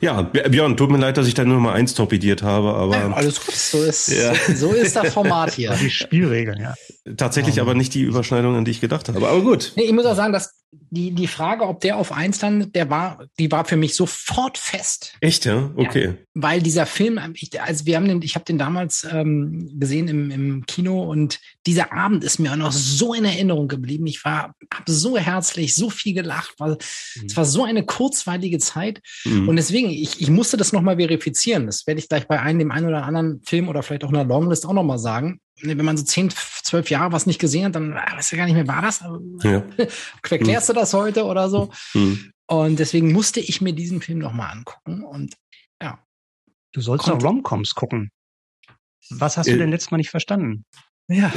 Ja, 0.00 0.22
Björn, 0.22 0.76
tut 0.76 0.90
mir 0.90 0.98
leid, 0.98 1.18
dass 1.18 1.26
ich 1.26 1.34
da 1.34 1.44
nur 1.44 1.60
mal 1.60 1.74
eins 1.74 1.92
torpediert 1.94 2.42
habe, 2.42 2.74
aber. 2.74 2.96
Ja, 2.96 3.12
alles 3.12 3.44
gut, 3.44 3.54
so 3.54 3.82
ist, 3.82 4.08
ja. 4.08 4.32
so 4.54 4.72
ist 4.72 4.96
das 4.96 5.12
Format 5.12 5.52
hier. 5.52 5.74
Die 5.80 5.90
Spielregeln, 5.90 6.58
ja. 6.60 6.74
Tatsächlich 7.16 7.56
um. 7.56 7.62
aber 7.62 7.74
nicht 7.74 7.94
die 7.94 8.02
Überschneidung, 8.02 8.56
an 8.56 8.64
die 8.64 8.72
ich 8.72 8.80
gedacht 8.80 9.08
habe, 9.08 9.26
aber 9.26 9.40
gut. 9.40 9.72
Nee, 9.76 9.84
ich 9.84 9.92
muss 9.92 10.04
auch 10.04 10.16
sagen, 10.16 10.32
dass 10.32 10.60
die, 10.72 11.10
die 11.12 11.26
Frage, 11.26 11.66
ob 11.66 11.80
der 11.80 11.96
auf 11.96 12.12
eins 12.12 12.40
landet, 12.42 12.76
der 12.76 12.90
war, 12.90 13.24
die 13.38 13.50
war 13.50 13.64
für 13.64 13.76
mich 13.76 13.96
sofort 13.96 14.56
fest. 14.56 15.14
Echt, 15.20 15.44
ja? 15.44 15.70
Okay. 15.74 16.04
Ja, 16.04 16.14
weil 16.34 16.62
dieser 16.62 16.86
Film, 16.86 17.18
ich, 17.34 17.60
also 17.60 17.86
wir 17.86 17.96
haben 17.96 18.06
den, 18.06 18.22
ich 18.22 18.36
habe 18.36 18.44
den 18.44 18.58
damals 18.58 19.06
ähm, 19.10 19.68
gesehen 19.80 20.06
im, 20.06 20.30
im 20.30 20.66
Kino 20.66 21.02
und 21.02 21.40
dieser 21.66 21.92
Abend 21.92 22.22
ist 22.22 22.38
mir 22.38 22.52
auch 22.52 22.56
noch 22.56 22.72
so 22.72 23.14
in 23.14 23.24
Erinnerung 23.24 23.66
geblieben. 23.66 24.06
Ich 24.06 24.24
war 24.24 24.54
hab 24.72 24.88
so 24.88 25.16
herzlich, 25.16 25.74
so 25.74 25.90
viel 25.90 26.14
gelacht, 26.14 26.54
weil 26.58 26.72
mhm. 26.72 27.26
es 27.26 27.36
war 27.36 27.44
so 27.44 27.64
eine 27.64 27.84
kurzweilige 27.84 28.58
Zeit. 28.58 29.00
Mhm. 29.24 29.48
Und 29.48 29.56
deswegen, 29.56 29.90
ich, 29.90 30.20
ich 30.20 30.30
musste 30.30 30.56
das 30.56 30.72
nochmal 30.72 30.96
verifizieren. 30.96 31.66
Das 31.66 31.86
werde 31.86 31.98
ich 31.98 32.08
gleich 32.08 32.28
bei 32.28 32.40
einem, 32.40 32.60
dem 32.60 32.70
einen 32.70 32.86
oder 32.86 33.04
anderen 33.04 33.42
Film 33.44 33.68
oder 33.68 33.82
vielleicht 33.82 34.04
auch 34.04 34.10
einer 34.10 34.24
Longlist 34.24 34.66
auch 34.66 34.72
nochmal 34.72 34.98
sagen 34.98 35.40
wenn 35.62 35.84
man 35.84 35.96
so 35.96 36.04
zehn, 36.04 36.30
zwölf 36.30 36.90
Jahre 36.90 37.12
was 37.12 37.26
nicht 37.26 37.38
gesehen 37.38 37.64
hat, 37.66 37.74
dann 37.74 37.94
ah, 37.94 38.16
weißt 38.16 38.32
du 38.32 38.36
gar 38.36 38.46
nicht 38.46 38.54
mehr, 38.54 38.68
war 38.68 38.82
das? 38.82 39.04
Ja. 39.42 39.62
Erklärst 40.30 40.68
du 40.68 40.72
das 40.72 40.92
heute 40.94 41.24
oder 41.24 41.48
so? 41.48 41.70
Mhm. 41.94 42.32
Und 42.46 42.78
deswegen 42.78 43.12
musste 43.12 43.40
ich 43.40 43.60
mir 43.60 43.72
diesen 43.72 44.00
Film 44.00 44.18
nochmal 44.18 44.52
angucken. 44.52 45.04
Und 45.04 45.34
ja. 45.82 45.98
Du 46.72 46.80
sollst 46.80 47.08
doch 47.08 47.22
Romcoms 47.22 47.74
gucken. 47.74 48.10
Was 49.10 49.36
hast 49.36 49.48
du 49.48 49.54
äh, 49.54 49.58
denn 49.58 49.70
letztes 49.70 49.90
Mal 49.90 49.98
nicht 49.98 50.10
verstanden? 50.10 50.64
Ja. 51.08 51.32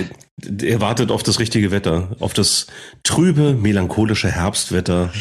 Er 0.61 0.81
wartet 0.81 1.09
auf 1.09 1.23
das 1.23 1.39
richtige 1.39 1.71
Wetter, 1.71 2.15
auf 2.19 2.33
das 2.33 2.67
trübe, 3.03 3.53
melancholische 3.55 4.29
Herbstwetter, 4.29 5.11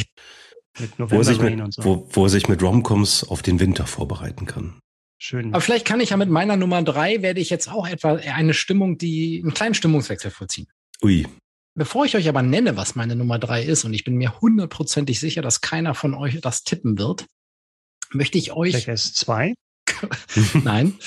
wo 0.98 1.16
er, 1.16 1.24
sich 1.24 1.40
mit, 1.40 1.74
so. 1.74 1.84
wo, 1.84 2.08
wo 2.10 2.24
er 2.24 2.28
sich 2.28 2.48
mit 2.48 2.62
Romcoms 2.62 3.24
auf 3.24 3.40
den 3.40 3.60
Winter 3.60 3.86
vorbereiten 3.86 4.44
kann. 4.44 4.78
Schön. 5.24 5.54
Aber 5.54 5.60
vielleicht 5.60 5.86
kann 5.86 6.00
ich 6.00 6.10
ja 6.10 6.16
mit 6.16 6.30
meiner 6.30 6.56
Nummer 6.56 6.82
drei, 6.82 7.22
werde 7.22 7.40
ich 7.40 7.48
jetzt 7.48 7.70
auch 7.70 7.86
etwa 7.86 8.16
eine 8.16 8.54
Stimmung, 8.54 8.98
die, 8.98 9.40
einen 9.40 9.54
kleinen 9.54 9.74
Stimmungswechsel 9.74 10.32
vollziehen. 10.32 10.66
Ui. 11.00 11.28
Bevor 11.76 12.04
ich 12.04 12.16
euch 12.16 12.28
aber 12.28 12.42
nenne, 12.42 12.76
was 12.76 12.96
meine 12.96 13.14
Nummer 13.14 13.38
drei 13.38 13.62
ist, 13.62 13.84
und 13.84 13.94
ich 13.94 14.02
bin 14.02 14.16
mir 14.16 14.40
hundertprozentig 14.40 15.20
sicher, 15.20 15.40
dass 15.40 15.60
keiner 15.60 15.94
von 15.94 16.14
euch 16.14 16.40
das 16.40 16.64
tippen 16.64 16.98
wird, 16.98 17.26
möchte 18.10 18.36
ich 18.36 18.50
euch. 18.50 18.76
Vielleicht 18.76 19.14
zwei? 19.14 19.54
Nein. 20.64 20.98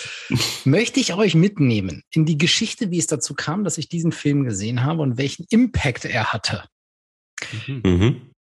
möchte 0.63 1.01
ich 1.01 1.13
euch 1.13 1.35
mitnehmen 1.35 2.01
in 2.09 2.25
die 2.25 2.37
Geschichte, 2.37 2.91
wie 2.91 2.99
es 2.99 3.07
dazu 3.07 3.33
kam, 3.33 3.65
dass 3.65 3.77
ich 3.77 3.89
diesen 3.89 4.13
Film 4.13 4.45
gesehen 4.45 4.85
habe 4.85 5.01
und 5.01 5.17
welchen 5.17 5.45
Impact 5.49 6.05
er 6.05 6.31
hatte. 6.31 6.63
Mhm. 7.67 7.81
mhm. 7.83 8.31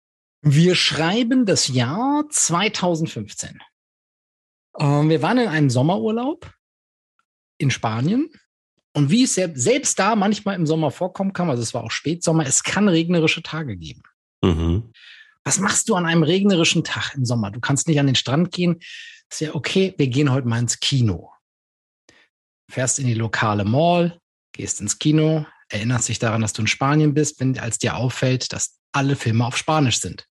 Wir 0.46 0.76
schreiben 0.76 1.46
das 1.46 1.66
Jahr 1.66 2.26
2015. 2.30 3.60
Ähm, 4.78 5.08
wir 5.08 5.22
waren 5.22 5.38
in 5.38 5.48
einem 5.48 5.70
Sommerurlaub 5.70 6.52
in 7.58 7.70
Spanien. 7.70 8.30
Und 8.96 9.10
wie 9.10 9.24
es 9.24 9.34
selbst, 9.34 9.98
da 9.98 10.14
manchmal 10.14 10.54
im 10.54 10.66
Sommer 10.66 10.92
vorkommen 10.92 11.32
kann, 11.32 11.50
also 11.50 11.62
es 11.62 11.74
war 11.74 11.82
auch 11.82 11.90
Spätsommer, 11.90 12.46
es 12.46 12.62
kann 12.62 12.88
regnerische 12.88 13.42
Tage 13.42 13.76
geben. 13.76 14.02
Mhm. 14.42 14.92
Was 15.42 15.58
machst 15.58 15.88
du 15.88 15.96
an 15.96 16.06
einem 16.06 16.22
regnerischen 16.22 16.84
Tag 16.84 17.14
im 17.14 17.24
Sommer? 17.24 17.50
Du 17.50 17.60
kannst 17.60 17.88
nicht 17.88 17.98
an 17.98 18.06
den 18.06 18.14
Strand 18.14 18.52
gehen. 18.52 18.80
Ist 19.30 19.40
ja 19.40 19.54
okay, 19.54 19.94
wir 19.98 20.06
gehen 20.06 20.30
heute 20.30 20.46
mal 20.46 20.60
ins 20.60 20.78
Kino. 20.78 21.32
Fährst 22.70 22.98
in 22.98 23.06
die 23.06 23.14
lokale 23.14 23.64
Mall, 23.64 24.18
gehst 24.52 24.80
ins 24.80 24.98
Kino, 24.98 25.44
erinnerst 25.68 26.08
dich 26.08 26.18
daran, 26.18 26.40
dass 26.40 26.52
du 26.52 26.62
in 26.62 26.68
Spanien 26.68 27.14
bist, 27.14 27.40
wenn 27.40 27.58
als 27.58 27.78
dir 27.78 27.96
auffällt, 27.96 28.52
dass 28.52 28.78
alle 28.92 29.16
Filme 29.16 29.44
auf 29.44 29.56
Spanisch 29.56 30.00
sind. 30.00 30.26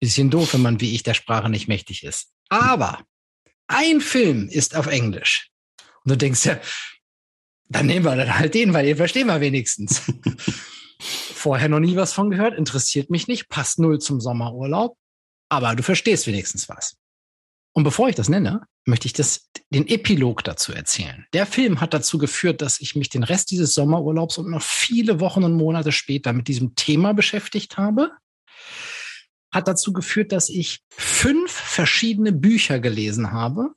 Bisschen 0.00 0.30
doof, 0.30 0.54
wenn 0.54 0.62
man 0.62 0.80
wie 0.80 0.94
ich 0.94 1.02
der 1.02 1.14
Sprache 1.14 1.50
nicht 1.50 1.68
mächtig 1.68 2.04
ist. 2.04 2.32
Aber 2.48 3.04
ein 3.68 4.00
Film 4.00 4.48
ist 4.48 4.76
auf 4.76 4.86
Englisch. 4.86 5.50
Und 6.04 6.10
du 6.10 6.16
denkst 6.16 6.44
ja, 6.44 6.60
dann 7.68 7.86
nehmen 7.86 8.04
wir 8.04 8.16
dann 8.16 8.38
halt 8.38 8.54
den, 8.54 8.72
weil 8.72 8.86
den 8.86 8.96
verstehen 8.96 9.26
wir 9.26 9.40
wenigstens. 9.40 10.02
Vorher 11.00 11.68
noch 11.68 11.80
nie 11.80 11.96
was 11.96 12.12
von 12.12 12.30
gehört, 12.30 12.56
interessiert 12.56 13.10
mich 13.10 13.28
nicht, 13.28 13.48
passt 13.48 13.78
null 13.78 13.98
zum 13.98 14.20
Sommerurlaub, 14.20 14.96
aber 15.48 15.74
du 15.74 15.82
verstehst 15.82 16.26
wenigstens 16.26 16.68
was. 16.68 16.96
Und 17.72 17.84
bevor 17.84 18.08
ich 18.08 18.14
das 18.14 18.30
nenne, 18.30 18.62
möchte 18.86 19.06
ich 19.06 19.12
das, 19.12 19.50
den 19.68 19.86
Epilog 19.86 20.42
dazu 20.44 20.72
erzählen. 20.72 21.26
Der 21.34 21.44
Film 21.44 21.80
hat 21.80 21.92
dazu 21.92 22.16
geführt, 22.16 22.62
dass 22.62 22.80
ich 22.80 22.96
mich 22.96 23.10
den 23.10 23.22
Rest 23.22 23.50
dieses 23.50 23.74
Sommerurlaubs 23.74 24.38
und 24.38 24.48
noch 24.50 24.62
viele 24.62 25.20
Wochen 25.20 25.44
und 25.44 25.52
Monate 25.52 25.92
später 25.92 26.32
mit 26.32 26.48
diesem 26.48 26.74
Thema 26.74 27.12
beschäftigt 27.12 27.76
habe 27.76 28.12
hat 29.52 29.68
dazu 29.68 29.92
geführt, 29.92 30.32
dass 30.32 30.48
ich 30.48 30.80
fünf 30.90 31.50
verschiedene 31.50 32.32
Bücher 32.32 32.78
gelesen 32.78 33.32
habe 33.32 33.74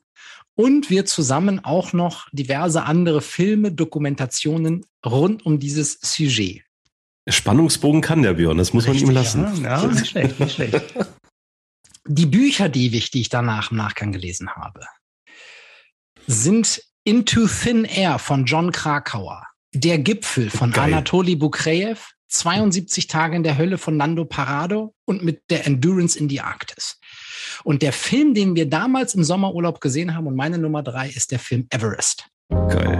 und 0.54 0.90
wir 0.90 1.06
zusammen 1.06 1.64
auch 1.64 1.92
noch 1.92 2.28
diverse 2.32 2.82
andere 2.82 3.22
Filme, 3.22 3.72
Dokumentationen 3.72 4.84
rund 5.04 5.46
um 5.46 5.58
dieses 5.58 5.98
Sujet. 6.02 6.64
Spannungsbogen 7.28 8.00
kann 8.00 8.22
der 8.22 8.34
Björn, 8.34 8.58
das 8.58 8.72
muss 8.72 8.86
Richtig, 8.86 9.02
man 9.02 9.10
ihm 9.10 9.14
lassen. 9.14 9.62
Ja, 9.62 9.82
ja 9.82 9.86
nicht 9.86 10.06
schlecht, 10.08 10.40
nicht 10.40 10.54
schlecht. 10.54 10.94
Die 12.06 12.26
Bücher, 12.26 12.68
die 12.68 12.96
ich, 12.96 13.10
die 13.10 13.20
ich 13.20 13.28
danach 13.28 13.70
im 13.70 13.76
Nachgang 13.76 14.10
gelesen 14.10 14.50
habe, 14.56 14.86
sind 16.26 16.82
Into 17.04 17.46
Thin 17.46 17.84
Air 17.84 18.18
von 18.18 18.46
John 18.46 18.72
Krakauer, 18.72 19.46
Der 19.72 19.98
Gipfel 19.98 20.50
von 20.50 20.72
Geil. 20.72 20.92
Anatoly 20.92 21.36
Bukreev, 21.36 22.12
72 22.30 23.06
Tage 23.06 23.36
in 23.36 23.42
der 23.42 23.58
Hölle 23.58 23.76
von 23.76 23.96
Nando 23.96 24.24
Parado 24.24 24.94
und 25.04 25.22
mit 25.22 25.42
der 25.50 25.66
Endurance 25.66 26.18
in 26.18 26.28
die 26.28 26.40
Arktis. 26.40 26.98
Und 27.64 27.82
der 27.82 27.92
Film, 27.92 28.34
den 28.34 28.54
wir 28.54 28.68
damals 28.68 29.14
im 29.14 29.24
Sommerurlaub 29.24 29.80
gesehen 29.80 30.14
haben 30.14 30.26
und 30.26 30.36
meine 30.36 30.58
Nummer 30.58 30.82
drei 30.82 31.08
ist 31.08 31.32
der 31.32 31.38
Film 31.38 31.66
Everest. 31.70 32.26
Geil. 32.48 32.98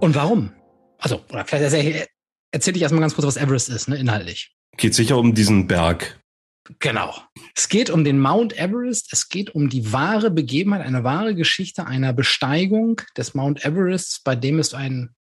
Und 0.00 0.14
warum? 0.14 0.52
Also, 0.98 1.24
oder 1.30 1.44
vielleicht 1.44 2.08
erzähle 2.52 2.76
ich 2.76 2.82
erstmal 2.82 3.00
ganz 3.00 3.14
kurz, 3.14 3.26
was 3.26 3.36
Everest 3.36 3.68
ist, 3.68 3.88
ne, 3.88 3.96
inhaltlich. 3.96 4.54
Geht 4.76 4.94
sicher 4.94 5.18
um 5.18 5.34
diesen 5.34 5.66
Berg. 5.66 6.20
Genau. 6.78 7.14
Es 7.54 7.68
geht 7.68 7.90
um 7.90 8.04
den 8.04 8.20
Mount 8.20 8.56
Everest. 8.56 9.12
Es 9.12 9.28
geht 9.28 9.54
um 9.54 9.68
die 9.68 9.92
wahre 9.92 10.30
Begebenheit, 10.30 10.86
eine 10.86 11.04
wahre 11.04 11.34
Geschichte 11.34 11.86
einer 11.86 12.12
Besteigung 12.12 13.00
des 13.16 13.34
Mount 13.34 13.64
Everests, 13.64 14.22
bei 14.22 14.36
dem 14.36 14.58
es 14.58 14.72
ein, 14.72 15.14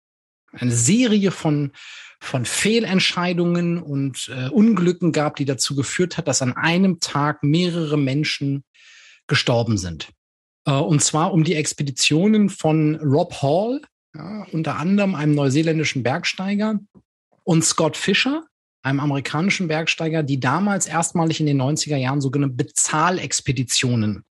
eine 0.52 0.72
Serie 0.72 1.30
von 1.30 1.72
von 2.20 2.44
Fehlentscheidungen 2.44 3.82
und 3.82 4.30
äh, 4.34 4.48
Unglücken 4.50 5.12
gab, 5.12 5.36
die 5.36 5.46
dazu 5.46 5.74
geführt 5.74 6.16
hat, 6.16 6.28
dass 6.28 6.42
an 6.42 6.52
einem 6.56 7.00
Tag 7.00 7.42
mehrere 7.42 7.96
Menschen 7.96 8.62
gestorben 9.26 9.78
sind. 9.78 10.08
Äh, 10.66 10.72
und 10.72 11.02
zwar 11.02 11.32
um 11.32 11.44
die 11.44 11.54
Expeditionen 11.54 12.50
von 12.50 12.96
Rob 12.96 13.42
Hall, 13.42 13.80
ja, 14.14 14.46
unter 14.52 14.76
anderem 14.76 15.14
einem 15.14 15.34
neuseeländischen 15.34 16.02
Bergsteiger, 16.02 16.78
und 17.42 17.64
Scott 17.64 17.96
Fisher, 17.96 18.44
einem 18.82 19.00
amerikanischen 19.00 19.66
Bergsteiger, 19.66 20.22
die 20.22 20.40
damals 20.40 20.86
erstmalig 20.86 21.40
in 21.40 21.46
den 21.46 21.60
90er 21.60 21.96
Jahren 21.96 22.20
sogenannte 22.20 22.56
Bezahlexpeditionen 22.56 24.24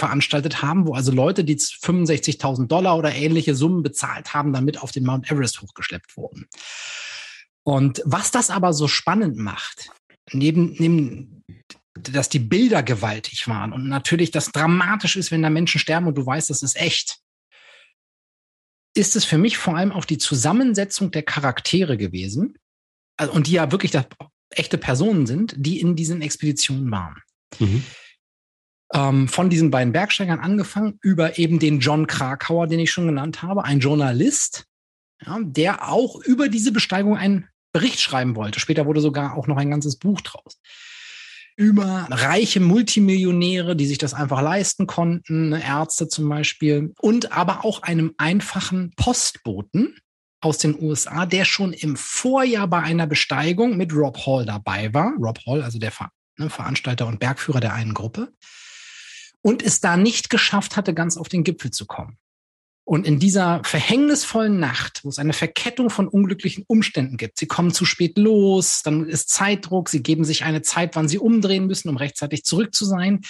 veranstaltet 0.00 0.62
haben, 0.62 0.86
wo 0.86 0.94
also 0.94 1.12
Leute, 1.12 1.44
die 1.44 1.56
65.000 1.56 2.66
Dollar 2.66 2.98
oder 2.98 3.14
ähnliche 3.14 3.54
Summen 3.54 3.82
bezahlt 3.82 4.34
haben, 4.34 4.52
damit 4.52 4.82
auf 4.82 4.90
den 4.90 5.04
Mount 5.04 5.30
Everest 5.30 5.62
hochgeschleppt 5.62 6.16
wurden. 6.16 6.48
Und 7.62 8.02
was 8.04 8.30
das 8.30 8.50
aber 8.50 8.72
so 8.72 8.88
spannend 8.88 9.36
macht, 9.36 9.90
neben, 10.32 10.74
neben 10.78 11.44
dass 11.94 12.28
die 12.28 12.38
Bilder 12.38 12.82
gewaltig 12.82 13.46
waren 13.46 13.72
und 13.72 13.88
natürlich 13.88 14.30
das 14.30 14.50
dramatisch 14.52 15.16
ist, 15.16 15.30
wenn 15.30 15.42
da 15.42 15.50
Menschen 15.50 15.78
sterben 15.78 16.06
und 16.06 16.16
du 16.16 16.24
weißt, 16.24 16.48
das 16.48 16.62
ist 16.62 16.76
echt, 16.76 17.18
ist 18.94 19.16
es 19.16 19.24
für 19.24 19.38
mich 19.38 19.58
vor 19.58 19.76
allem 19.76 19.92
auch 19.92 20.04
die 20.04 20.18
Zusammensetzung 20.18 21.10
der 21.10 21.22
Charaktere 21.22 21.96
gewesen 21.96 22.56
also, 23.18 23.32
und 23.32 23.46
die 23.48 23.52
ja 23.52 23.70
wirklich 23.70 23.92
echte 24.50 24.78
Personen 24.78 25.26
sind, 25.26 25.54
die 25.56 25.78
in 25.78 25.94
diesen 25.94 26.22
Expeditionen 26.22 26.90
waren. 26.90 27.22
Mhm 27.58 27.84
ähm, 28.92 29.28
von 29.28 29.50
diesen 29.50 29.70
beiden 29.70 29.92
Bergsteigern 29.92 30.40
angefangen 30.40 30.98
über 31.02 31.38
eben 31.38 31.58
den 31.58 31.80
John 31.80 32.06
Krakauer, 32.06 32.66
den 32.66 32.80
ich 32.80 32.90
schon 32.90 33.06
genannt 33.06 33.42
habe, 33.42 33.64
ein 33.64 33.80
Journalist, 33.80 34.66
ja, 35.24 35.38
der 35.42 35.88
auch 35.88 36.16
über 36.24 36.48
diese 36.48 36.72
Besteigung 36.72 37.16
einen 37.16 37.48
Bericht 37.72 38.00
schreiben 38.00 38.34
wollte. 38.34 38.58
Später 38.60 38.86
wurde 38.86 39.00
sogar 39.00 39.36
auch 39.36 39.46
noch 39.46 39.56
ein 39.56 39.70
ganzes 39.70 39.96
Buch 39.96 40.20
draus. 40.20 40.60
Über 41.56 42.06
reiche 42.10 42.58
Multimillionäre, 42.58 43.76
die 43.76 43.86
sich 43.86 43.98
das 43.98 44.14
einfach 44.14 44.40
leisten 44.40 44.86
konnten, 44.86 45.50
ne, 45.50 45.62
Ärzte 45.62 46.08
zum 46.08 46.28
Beispiel, 46.28 46.94
und 47.00 47.32
aber 47.32 47.64
auch 47.64 47.82
einem 47.82 48.14
einfachen 48.16 48.92
Postboten 48.96 49.96
aus 50.40 50.58
den 50.58 50.80
USA, 50.80 51.26
der 51.26 51.44
schon 51.44 51.72
im 51.72 51.96
Vorjahr 51.96 52.66
bei 52.66 52.80
einer 52.80 53.06
Besteigung 53.06 53.76
mit 53.76 53.92
Rob 53.92 54.18
Hall 54.26 54.46
dabei 54.46 54.92
war. 54.94 55.12
Rob 55.18 55.38
Hall, 55.46 55.62
also 55.62 55.78
der 55.78 55.92
Ver 55.92 56.10
ne, 56.38 56.48
Veranstalter 56.48 57.06
und 57.06 57.20
Bergführer 57.20 57.60
der 57.60 57.74
einen 57.74 57.94
Gruppe. 57.94 58.32
Und 59.42 59.62
es 59.62 59.80
da 59.80 59.96
nicht 59.96 60.30
geschafft 60.30 60.76
hatte, 60.76 60.94
ganz 60.94 61.16
auf 61.16 61.28
den 61.28 61.44
Gipfel 61.44 61.70
zu 61.70 61.86
kommen. 61.86 62.18
Und 62.84 63.06
in 63.06 63.20
dieser 63.20 63.62
verhängnisvollen 63.62 64.58
Nacht, 64.58 65.04
wo 65.04 65.10
es 65.10 65.18
eine 65.18 65.32
Verkettung 65.32 65.90
von 65.90 66.08
unglücklichen 66.08 66.64
Umständen 66.66 67.16
gibt, 67.16 67.38
sie 67.38 67.46
kommen 67.46 67.72
zu 67.72 67.84
spät 67.84 68.18
los, 68.18 68.82
dann 68.82 69.06
ist 69.06 69.28
Zeitdruck, 69.30 69.88
sie 69.88 70.02
geben 70.02 70.24
sich 70.24 70.42
eine 70.42 70.62
Zeit, 70.62 70.96
wann 70.96 71.08
sie 71.08 71.18
umdrehen 71.18 71.66
müssen, 71.66 71.88
um 71.88 71.96
rechtzeitig 71.96 72.44
zurück 72.44 72.74
zu 72.74 72.84
sein. 72.84 73.20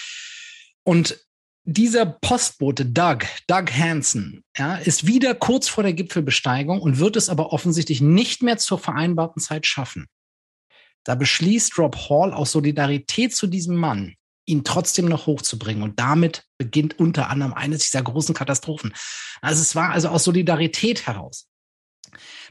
Und 0.83 1.19
dieser 1.65 2.07
Postbote 2.07 2.87
Doug, 2.87 3.19
Doug 3.49 3.67
Hansen, 3.71 4.45
ja, 4.57 4.77
ist 4.77 5.07
wieder 5.07 5.35
kurz 5.35 5.69
vor 5.69 5.85
der 5.85 5.93
Gipfelbesteigung 5.93 6.81
und 6.81 6.99
wird 6.99 7.17
es 7.17 7.29
aber 7.29 7.53
offensichtlich 7.53 8.01
nicht 8.01 8.43
mehr 8.43 8.57
zur 8.57 8.79
vereinbarten 8.79 9.43
Zeit 9.43 9.67
schaffen. 9.67 10.07
Da 11.05 11.15
beschließt 11.15 11.79
Rob 11.79 11.97
Hall 12.09 12.33
aus 12.33 12.53
Solidarität 12.53 13.35
zu 13.35 13.47
diesem 13.47 13.77
Mann, 13.77 14.15
ihn 14.51 14.65
trotzdem 14.65 15.07
noch 15.07 15.27
hochzubringen. 15.27 15.83
Und 15.83 15.99
damit 15.99 16.45
beginnt 16.59 16.99
unter 16.99 17.31
anderem 17.31 17.55
eines 17.55 17.85
dieser 17.85 18.03
großen 18.03 18.35
Katastrophen. 18.35 18.93
Also 19.41 19.63
es 19.63 19.75
war 19.75 19.91
also 19.91 20.09
aus 20.09 20.25
Solidarität 20.25 21.07
heraus. 21.07 21.49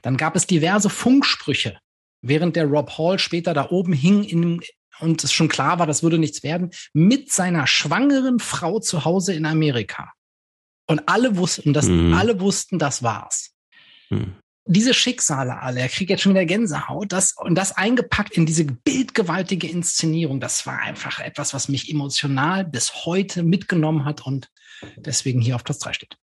Dann 0.01 0.17
gab 0.17 0.35
es 0.35 0.47
diverse 0.47 0.89
Funksprüche, 0.89 1.77
während 2.21 2.55
der 2.55 2.65
Rob 2.65 2.97
Hall 2.97 3.19
später 3.19 3.53
da 3.53 3.69
oben 3.69 3.93
hing 3.93 4.23
in, 4.23 4.61
und 4.99 5.23
es 5.23 5.33
schon 5.33 5.49
klar 5.49 5.79
war, 5.79 5.87
das 5.87 6.03
würde 6.03 6.17
nichts 6.17 6.43
werden, 6.43 6.71
mit 6.93 7.31
seiner 7.31 7.67
schwangeren 7.67 8.39
Frau 8.39 8.79
zu 8.79 9.05
Hause 9.05 9.33
in 9.33 9.45
Amerika. 9.45 10.13
Und 10.87 11.07
alle 11.07 11.37
wussten, 11.37 11.73
das, 11.73 11.85
mhm. 11.85 12.13
alle 12.13 12.39
wussten, 12.39 12.79
das 12.79 13.03
war's. 13.03 13.51
Mhm 14.09 14.35
diese 14.65 14.93
Schicksale 14.93 15.61
alle, 15.61 15.79
er 15.79 15.89
kriegt 15.89 16.09
jetzt 16.09 16.21
schon 16.21 16.33
wieder 16.33 16.45
Gänsehaut, 16.45 17.11
das, 17.11 17.35
und 17.37 17.55
das 17.55 17.75
eingepackt 17.75 18.37
in 18.37 18.45
diese 18.45 18.65
bildgewaltige 18.65 19.67
Inszenierung, 19.67 20.39
das 20.39 20.65
war 20.65 20.79
einfach 20.79 21.19
etwas, 21.19 21.53
was 21.53 21.69
mich 21.69 21.89
emotional 21.89 22.65
bis 22.65 23.05
heute 23.05 23.43
mitgenommen 23.43 24.05
hat 24.05 24.25
und 24.25 24.49
deswegen 24.97 25.41
hier 25.41 25.55
auf 25.55 25.63
Platz 25.63 25.79
3 25.79 25.93
steht. 25.93 26.17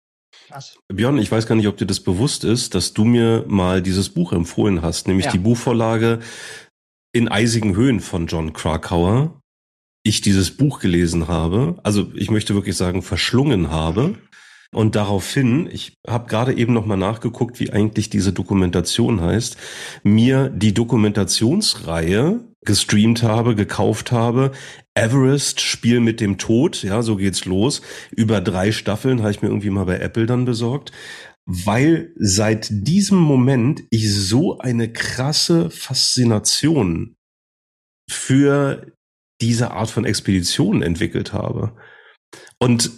Krass. 0.49 0.79
Björn, 0.89 1.19
ich 1.19 1.31
weiß 1.33 1.47
gar 1.47 1.57
nicht, 1.57 1.67
ob 1.67 1.77
dir 1.77 1.87
das 1.87 2.01
bewusst 2.01 2.45
ist, 2.45 2.75
dass 2.75 2.93
du 2.93 3.05
mir 3.05 3.45
mal 3.49 3.83
dieses 3.83 4.11
Buch 4.11 4.33
empfohlen 4.33 4.83
hast, 4.83 5.09
nämlich 5.09 5.27
ja. 5.27 5.33
die 5.33 5.39
Buchvorlage 5.39 6.21
in 7.13 7.29
eisigen 7.29 7.75
Höhen 7.75 8.01
von 8.01 8.27
John 8.27 8.53
Krakauer. 8.53 9.41
Ich 10.05 10.21
dieses 10.21 10.57
Buch 10.57 10.79
gelesen 10.79 11.27
habe, 11.27 11.81
also 11.83 12.13
ich 12.15 12.31
möchte 12.31 12.55
wirklich 12.55 12.77
sagen, 12.77 13.03
verschlungen 13.03 13.71
habe 13.71 14.17
und 14.77 14.95
daraufhin, 14.95 15.69
ich 15.73 15.95
habe 16.07 16.29
gerade 16.29 16.55
eben 16.55 16.73
noch 16.75 16.85
mal 16.85 16.97
nachgeguckt, 16.97 17.59
wie 17.61 17.73
eigentlich 17.73 18.11
diese 18.11 18.33
Dokumentation 18.33 19.21
heißt, 19.23 19.57
mir 20.03 20.51
die 20.51 20.75
Dokumentationsreihe 20.75 22.41
gestreamt 22.65 23.23
habe, 23.23 23.55
gekauft 23.55 24.13
habe. 24.13 24.53
Everest, 24.95 25.61
Spiel 25.61 26.01
mit 26.01 26.21
dem 26.21 26.37
Tod, 26.37 26.83
ja, 26.83 27.03
so 27.03 27.17
geht's 27.17 27.47
los. 27.47 27.81
Über 28.11 28.41
drei 28.41 28.71
Staffeln 28.71 29.21
habe 29.21 29.31
ich 29.31 29.41
mir 29.41 29.49
irgendwie 29.49 29.71
mal 29.71 29.85
bei 29.85 29.99
Apple 29.99 30.27
dann 30.27 30.45
besorgt 30.45 30.93
weil 31.47 32.13
seit 32.17 32.67
diesem 32.71 33.19
Moment 33.19 33.85
ich 33.91 34.13
so 34.13 34.59
eine 34.59 34.93
krasse 34.93 35.71
Faszination 35.71 37.15
für 38.11 38.93
diese 39.41 39.71
Art 39.71 39.89
von 39.89 40.05
Expeditionen 40.05 40.83
entwickelt 40.83 41.33
habe. 41.33 41.77
Und 42.59 42.91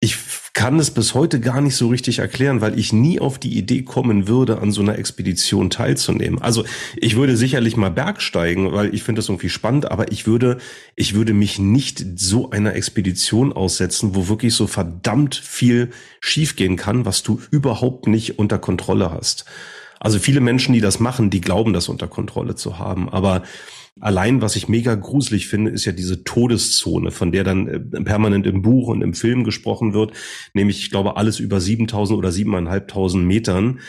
ich 0.00 0.16
kann 0.56 0.78
es 0.78 0.90
bis 0.90 1.12
heute 1.12 1.38
gar 1.38 1.60
nicht 1.60 1.76
so 1.76 1.88
richtig 1.88 2.20
erklären, 2.20 2.62
weil 2.62 2.78
ich 2.78 2.90
nie 2.90 3.20
auf 3.20 3.38
die 3.38 3.58
Idee 3.58 3.82
kommen 3.82 4.26
würde, 4.26 4.58
an 4.62 4.72
so 4.72 4.80
einer 4.80 4.98
Expedition 4.98 5.68
teilzunehmen. 5.68 6.40
Also 6.40 6.64
ich 6.96 7.14
würde 7.14 7.36
sicherlich 7.36 7.76
mal 7.76 7.90
Bergsteigen, 7.90 8.72
weil 8.72 8.94
ich 8.94 9.02
finde 9.02 9.18
das 9.18 9.28
irgendwie 9.28 9.50
spannend, 9.50 9.90
aber 9.90 10.10
ich 10.10 10.26
würde, 10.26 10.56
ich 10.94 11.12
würde 11.12 11.34
mich 11.34 11.58
nicht 11.58 12.02
so 12.18 12.48
einer 12.48 12.74
Expedition 12.74 13.52
aussetzen, 13.52 14.14
wo 14.14 14.28
wirklich 14.28 14.54
so 14.54 14.66
verdammt 14.66 15.34
viel 15.34 15.90
schiefgehen 16.20 16.76
kann, 16.76 17.04
was 17.04 17.22
du 17.22 17.38
überhaupt 17.50 18.06
nicht 18.06 18.38
unter 18.38 18.58
Kontrolle 18.58 19.10
hast. 19.10 19.44
Also 20.00 20.18
viele 20.18 20.40
Menschen, 20.40 20.72
die 20.72 20.80
das 20.80 21.00
machen, 21.00 21.28
die 21.28 21.42
glauben, 21.42 21.74
das 21.74 21.90
unter 21.90 22.08
Kontrolle 22.08 22.54
zu 22.54 22.78
haben, 22.78 23.10
aber 23.10 23.42
Allein, 24.00 24.42
was 24.42 24.56
ich 24.56 24.68
mega 24.68 24.94
gruselig 24.94 25.48
finde, 25.48 25.70
ist 25.70 25.86
ja 25.86 25.92
diese 25.92 26.22
Todeszone, 26.22 27.10
von 27.10 27.32
der 27.32 27.44
dann 27.44 27.66
äh, 27.66 27.80
permanent 28.02 28.46
im 28.46 28.60
Buch 28.60 28.88
und 28.88 29.00
im 29.00 29.14
Film 29.14 29.42
gesprochen 29.42 29.94
wird, 29.94 30.12
nämlich, 30.52 30.80
ich 30.80 30.90
glaube, 30.90 31.16
alles 31.16 31.40
über 31.40 31.60
7000 31.60 32.18
oder 32.18 32.30
7500 32.30 33.26
Metern, 33.26 33.80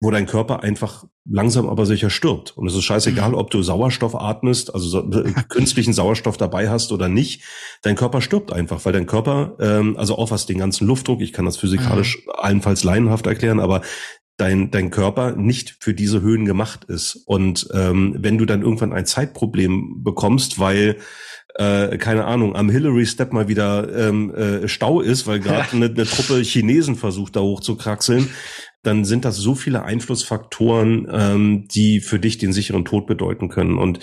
wo 0.00 0.10
dein 0.10 0.26
Körper 0.26 0.62
einfach 0.62 1.04
langsam 1.24 1.68
aber 1.68 1.86
sicher 1.86 2.10
stirbt. 2.10 2.56
Und 2.56 2.66
es 2.66 2.74
ist 2.74 2.82
scheißegal, 2.84 3.30
mhm. 3.30 3.34
ob 3.36 3.50
du 3.50 3.62
Sauerstoff 3.62 4.14
atmest, 4.14 4.74
also 4.74 5.10
äh, 5.10 5.32
künstlichen 5.48 5.92
Sauerstoff 5.92 6.36
dabei 6.36 6.70
hast 6.70 6.90
oder 6.90 7.08
nicht. 7.08 7.44
Dein 7.82 7.94
Körper 7.94 8.20
stirbt 8.20 8.52
einfach, 8.52 8.84
weil 8.84 8.92
dein 8.92 9.06
Körper, 9.06 9.56
ähm, 9.60 9.96
also 9.96 10.16
auch 10.16 10.30
was 10.30 10.46
den 10.46 10.58
ganzen 10.58 10.86
Luftdruck, 10.86 11.20
ich 11.20 11.32
kann 11.32 11.44
das 11.44 11.56
physikalisch 11.56 12.24
mhm. 12.24 12.32
allenfalls 12.36 12.84
laienhaft 12.84 13.26
erklären, 13.26 13.60
aber 13.60 13.82
dein, 14.36 14.70
dein 14.70 14.90
Körper 14.90 15.36
nicht 15.36 15.76
für 15.80 15.94
diese 15.94 16.20
Höhen 16.20 16.44
gemacht 16.44 16.84
ist. 16.84 17.16
Und 17.26 17.68
ähm, 17.72 18.16
wenn 18.18 18.38
du 18.38 18.46
dann 18.46 18.62
irgendwann 18.62 18.92
ein 18.92 19.06
Zeitproblem 19.06 20.02
bekommst, 20.02 20.58
weil 20.58 20.96
äh, 21.54 21.98
keine 21.98 22.24
Ahnung, 22.24 22.56
am 22.56 22.70
Hillary 22.70 23.04
Step 23.06 23.32
mal 23.32 23.48
wieder 23.48 23.94
ähm, 23.94 24.34
äh, 24.34 24.68
Stau 24.68 25.00
ist, 25.00 25.26
weil 25.26 25.40
gerade 25.40 25.72
eine, 25.72 25.86
eine 25.86 26.04
Truppe 26.04 26.40
Chinesen 26.42 26.96
versucht, 26.96 27.36
da 27.36 27.40
hochzukraxeln, 27.40 28.30
dann 28.82 29.04
sind 29.04 29.24
das 29.24 29.36
so 29.36 29.54
viele 29.54 29.82
Einflussfaktoren, 29.82 31.06
ähm, 31.10 31.68
die 31.68 32.00
für 32.00 32.18
dich 32.18 32.38
den 32.38 32.52
sicheren 32.52 32.84
Tod 32.84 33.06
bedeuten 33.06 33.48
können. 33.48 33.78
Und 33.78 34.00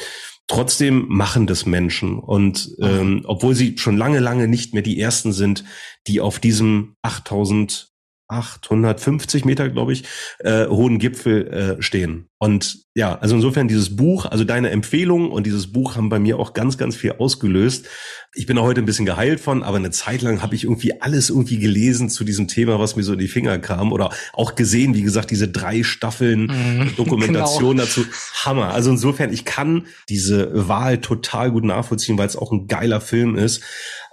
trotzdem 0.47 1.05
machen 1.09 1.47
das 1.47 1.65
Menschen. 1.65 2.19
Und 2.19 2.69
ähm, 2.81 3.23
obwohl 3.25 3.55
sie 3.55 3.77
schon 3.77 3.97
lange, 3.97 4.19
lange 4.19 4.47
nicht 4.47 4.73
mehr 4.73 4.83
die 4.83 4.99
ersten 4.99 5.33
sind, 5.33 5.65
die 6.07 6.21
auf 6.21 6.39
diesem 6.39 6.95
8000 7.01 7.89
850 8.29 9.43
Meter, 9.43 9.69
glaube 9.69 9.91
ich, 9.91 10.05
äh, 10.39 10.67
hohen 10.67 10.99
Gipfel 10.99 11.47
äh, 11.79 11.81
stehen. 11.81 12.29
Und 12.37 12.85
ja, 12.93 13.17
also 13.17 13.35
insofern 13.35 13.67
dieses 13.67 13.95
Buch, 13.95 14.25
also 14.25 14.43
deine 14.43 14.69
Empfehlung 14.69 15.31
und 15.31 15.45
dieses 15.45 15.73
Buch 15.73 15.95
haben 15.95 16.09
bei 16.09 16.19
mir 16.19 16.39
auch 16.39 16.53
ganz, 16.53 16.77
ganz 16.77 16.95
viel 16.95 17.13
ausgelöst. 17.13 17.87
Ich 18.33 18.45
bin 18.45 18.57
auch 18.57 18.63
heute 18.63 18.81
ein 18.81 18.85
bisschen 18.85 19.05
geheilt 19.05 19.39
von, 19.39 19.63
aber 19.63 19.77
eine 19.77 19.89
Zeit 19.89 20.21
lang 20.21 20.41
habe 20.41 20.53
ich 20.53 20.63
irgendwie 20.63 21.01
alles 21.01 21.29
irgendwie 21.29 21.57
gelesen 21.57 22.09
zu 22.09 22.23
diesem 22.23 22.47
Thema, 22.47 22.79
was 22.79 22.95
mir 22.95 23.03
so 23.03 23.13
in 23.13 23.19
die 23.19 23.27
Finger 23.27 23.57
kam 23.57 23.91
oder 23.91 24.11
auch 24.33 24.55
gesehen, 24.55 24.93
wie 24.93 25.01
gesagt, 25.01 25.31
diese 25.31 25.47
drei 25.47 25.83
Staffeln 25.83 26.43
mhm, 26.43 26.91
Dokumentation 26.97 27.77
genau. 27.77 27.83
dazu. 27.83 28.05
Hammer. 28.45 28.73
Also 28.73 28.91
insofern, 28.91 29.33
ich 29.33 29.43
kann 29.43 29.87
diese 30.07 30.67
Wahl 30.69 30.99
total 30.99 31.51
gut 31.51 31.63
nachvollziehen, 31.63 32.17
weil 32.17 32.27
es 32.27 32.37
auch 32.37 32.51
ein 32.51 32.67
geiler 32.67 33.01
Film 33.01 33.35
ist. 33.35 33.63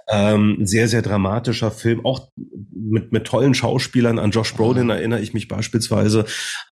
Ähm, 0.09 0.59
sehr, 0.61 0.87
sehr 0.87 1.01
dramatischer 1.01 1.69
Film, 1.69 2.05
auch 2.05 2.29
mit, 2.71 3.11
mit 3.11 3.25
tollen 3.25 3.53
Schauspielern. 3.53 4.19
An 4.19 4.31
Josh 4.31 4.53
Brolin 4.53 4.89
erinnere 4.89 5.19
ich 5.19 5.33
mich 5.33 5.47
beispielsweise. 5.47 6.25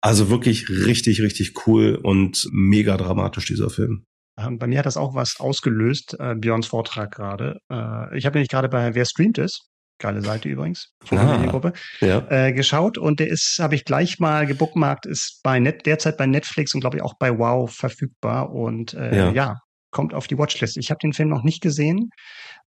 Also 0.01 0.29
wirklich 0.29 0.69
richtig, 0.69 1.23
richtig 1.23 1.67
cool 1.67 1.99
und 2.03 2.49
mega 2.53 2.97
dramatisch, 2.97 3.47
dieser 3.47 3.71
Film. 3.71 4.05
Ähm, 4.39 4.59
bei 4.59 4.67
mir 4.67 4.79
hat 4.79 4.87
das 4.87 4.97
auch 4.97 5.15
was 5.15 5.37
ausgelöst, 5.39 6.17
äh, 6.19 6.35
Björns 6.35 6.67
Vortrag 6.67 7.13
gerade. 7.13 7.59
Äh, 7.71 8.17
ich 8.17 8.27
habe 8.27 8.35
nämlich 8.35 8.49
gerade 8.49 8.69
bei 8.69 8.95
Wer 8.95 9.05
streamt 9.05 9.39
ist, 9.39 9.69
geile 9.99 10.23
Seite 10.23 10.49
übrigens, 10.49 10.93
von 11.05 11.19
der 11.19 11.29
ah, 11.29 11.33
Mediengruppe, 11.33 11.73
ja. 12.01 12.27
äh, 12.31 12.53
geschaut 12.53 12.99
und 12.99 13.21
der 13.21 13.29
ist, 13.29 13.59
habe 13.61 13.75
ich 13.75 13.85
gleich 13.85 14.19
mal 14.19 14.47
gebookmarkt, 14.47 15.07
ist 15.07 15.41
bei 15.43 15.59
Net, 15.59 15.87
derzeit 15.87 16.17
bei 16.17 16.27
Netflix 16.27 16.75
und 16.75 16.81
glaube 16.81 16.97
ich 16.97 17.03
auch 17.03 17.15
bei 17.19 17.39
Wow 17.39 17.71
verfügbar 17.71 18.53
und 18.53 18.95
äh, 18.95 19.17
ja. 19.17 19.33
ja, 19.33 19.57
kommt 19.91 20.15
auf 20.15 20.27
die 20.27 20.39
Watchlist. 20.39 20.77
Ich 20.79 20.91
habe 20.91 20.99
den 21.03 21.13
Film 21.13 21.29
noch 21.29 21.45
nicht 21.45 21.63
gesehen, 21.63 22.11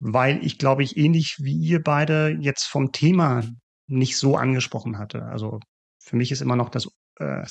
weil 0.04 0.44
ich, 0.44 0.58
glaube 0.58 0.82
ich, 0.82 0.96
ähnlich 0.96 1.36
wie 1.38 1.56
ihr 1.56 1.80
beide 1.80 2.36
jetzt 2.40 2.64
vom 2.64 2.90
Thema 2.90 3.44
nicht 3.86 4.16
so 4.16 4.36
angesprochen 4.36 4.98
hatte. 4.98 5.22
Also 5.26 5.60
für 6.00 6.16
mich 6.16 6.32
ist 6.32 6.42
immer 6.42 6.56
noch 6.56 6.70
das, 6.70 6.88
äh, 7.20 7.44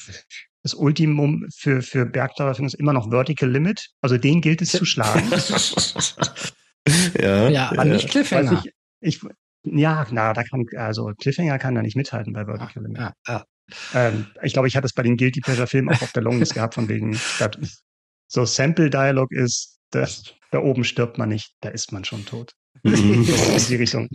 das 0.61 0.73
Ultimum 0.73 1.47
für, 1.55 1.81
für 1.81 2.05
Bergdauer 2.05 2.51
ist 2.59 2.73
immer 2.75 2.91
noch 2.91 3.09
Vertical 3.09 3.49
Limit. 3.49 3.91
Also 4.01 4.17
den 4.17 4.41
gilt 4.41 4.61
es 4.61 4.71
zu 4.71 4.83
schlagen. 4.83 5.31
ja, 7.21 7.47
ja, 7.47 7.69
aber 7.69 7.85
ja. 7.85 7.93
nicht 7.93 8.09
Cliffhanger. 8.09 8.61
Ich, 8.99 9.21
ich, 9.23 9.31
ja, 9.63 10.05
na, 10.11 10.33
da 10.33 10.43
kann, 10.43 10.65
also 10.75 11.13
Cliffhanger 11.21 11.57
kann 11.57 11.75
da 11.75 11.81
nicht 11.81 11.95
mithalten 11.95 12.33
bei 12.33 12.45
Vertical 12.45 12.83
Limit. 12.83 12.99
Ja, 12.99 13.13
ja. 13.27 13.45
Ähm, 13.93 14.27
ich 14.43 14.51
glaube, 14.51 14.67
ich 14.67 14.75
hatte 14.75 14.87
es 14.87 14.93
bei 14.93 15.03
den 15.03 15.15
Guilty 15.15 15.39
Pleasure 15.39 15.67
Filmen 15.67 15.87
auch 15.95 16.01
auf 16.01 16.11
der 16.11 16.23
Longlist 16.23 16.53
gehabt, 16.53 16.73
von 16.73 16.89
wegen, 16.89 17.17
so 18.27 18.43
Sample 18.43 18.89
Dialog 18.89 19.31
ist, 19.31 19.79
das, 19.91 20.35
da 20.51 20.59
oben 20.59 20.83
stirbt 20.83 21.17
man 21.17 21.29
nicht, 21.29 21.53
da 21.61 21.69
ist 21.69 21.91
man 21.91 22.05
schon 22.05 22.25
tot. 22.25 22.53
die 22.83 23.75
Richtung. 23.75 24.07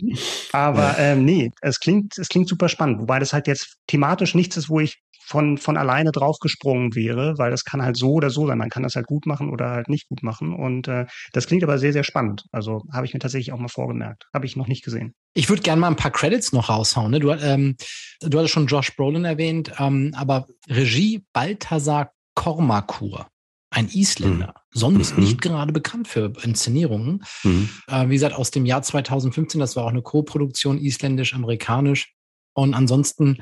Aber 0.51 0.97
ähm, 0.97 1.25
nee, 1.25 1.51
es 1.61 1.79
klingt, 1.79 2.17
es 2.17 2.27
klingt 2.27 2.49
super 2.49 2.69
spannend, 2.69 2.99
wobei 2.99 3.19
das 3.19 3.33
halt 3.33 3.47
jetzt 3.47 3.77
thematisch 3.87 4.33
nichts 4.33 4.57
ist, 4.57 4.69
wo 4.69 4.79
ich 4.79 4.97
von, 5.27 5.57
von 5.57 5.77
alleine 5.77 6.11
draufgesprungen 6.11 6.95
wäre, 6.95 7.37
weil 7.37 7.51
das 7.51 7.65
kann 7.65 7.81
halt 7.81 7.97
so 7.97 8.13
oder 8.13 8.29
so 8.29 8.47
sein. 8.47 8.57
Man 8.57 8.69
kann 8.69 8.83
das 8.83 8.95
halt 8.95 9.07
gut 9.07 9.25
machen 9.25 9.49
oder 9.49 9.71
halt 9.71 9.89
nicht 9.89 10.07
gut 10.07 10.23
machen. 10.23 10.55
Und 10.55 10.87
äh, 10.87 11.05
das 11.33 11.47
klingt 11.47 11.63
aber 11.63 11.77
sehr, 11.77 11.91
sehr 11.91 12.05
spannend. 12.05 12.45
Also 12.51 12.83
habe 12.93 13.05
ich 13.05 13.13
mir 13.13 13.19
tatsächlich 13.19 13.51
auch 13.51 13.59
mal 13.59 13.67
vorgemerkt. 13.67 14.25
Habe 14.33 14.45
ich 14.45 14.55
noch 14.55 14.67
nicht 14.67 14.85
gesehen. 14.85 15.13
Ich 15.33 15.49
würde 15.49 15.63
gerne 15.63 15.81
mal 15.81 15.89
ein 15.89 15.97
paar 15.97 16.11
Credits 16.11 16.53
noch 16.53 16.69
raushauen. 16.69 17.11
Ne? 17.11 17.19
Du, 17.19 17.31
ähm, 17.31 17.75
du 18.21 18.37
hattest 18.37 18.53
schon 18.53 18.67
Josh 18.67 18.95
Brolin 18.95 19.25
erwähnt, 19.25 19.73
ähm, 19.79 20.13
aber 20.15 20.47
Regie 20.69 21.25
Balthasar 21.33 22.13
Kormakur 22.33 23.27
ein 23.69 23.89
Isländer, 23.89 24.47
mhm. 24.47 24.79
sonst 24.79 25.17
mhm. 25.17 25.23
nicht 25.23 25.41
gerade 25.41 25.73
bekannt 25.73 26.07
für 26.07 26.31
Inszenierungen. 26.43 27.23
Mhm. 27.43 27.69
Äh, 27.87 28.09
wie 28.09 28.13
gesagt, 28.13 28.35
aus 28.35 28.51
dem 28.51 28.65
Jahr 28.65 28.81
2015, 28.81 29.59
das 29.59 29.75
war 29.75 29.85
auch 29.85 29.89
eine 29.89 30.01
Co-Produktion, 30.01 30.77
isländisch-amerikanisch. 30.77 32.13
Und 32.53 32.73
ansonsten 32.73 33.39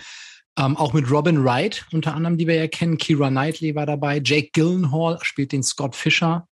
ähm, 0.57 0.77
auch 0.77 0.93
mit 0.93 1.09
Robin 1.11 1.43
Wright, 1.43 1.85
unter 1.91 2.15
anderem, 2.15 2.37
die 2.37 2.47
wir 2.47 2.55
ja 2.55 2.67
kennen. 2.67 2.97
Kira 2.97 3.29
Knightley 3.29 3.75
war 3.75 3.85
dabei. 3.85 4.21
Jake 4.23 4.49
Gyllenhaal 4.53 5.19
spielt 5.21 5.51
den 5.51 5.63
Scott 5.63 5.95
Fisher. 5.95 6.47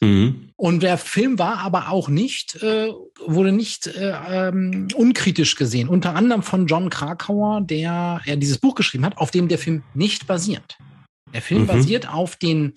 Mhm. 0.00 0.52
Und 0.56 0.82
der 0.82 0.96
Film 0.96 1.38
war 1.38 1.58
aber 1.58 1.90
auch 1.90 2.08
nicht, 2.08 2.62
äh, 2.62 2.88
wurde 3.26 3.52
nicht 3.52 3.86
äh, 3.86 4.14
ähm, 4.28 4.88
unkritisch 4.94 5.56
gesehen. 5.56 5.88
Unter 5.88 6.14
anderem 6.14 6.42
von 6.42 6.66
John 6.66 6.90
Krakauer, 6.90 7.60
der 7.60 8.22
ja 8.24 8.36
dieses 8.36 8.58
Buch 8.58 8.74
geschrieben 8.74 9.04
hat, 9.04 9.18
auf 9.18 9.30
dem 9.30 9.48
der 9.48 9.58
Film 9.58 9.82
nicht 9.94 10.26
basiert. 10.26 10.78
Der 11.34 11.42
Film 11.42 11.62
mhm. 11.62 11.66
basiert 11.66 12.08
auf 12.08 12.36
den 12.36 12.74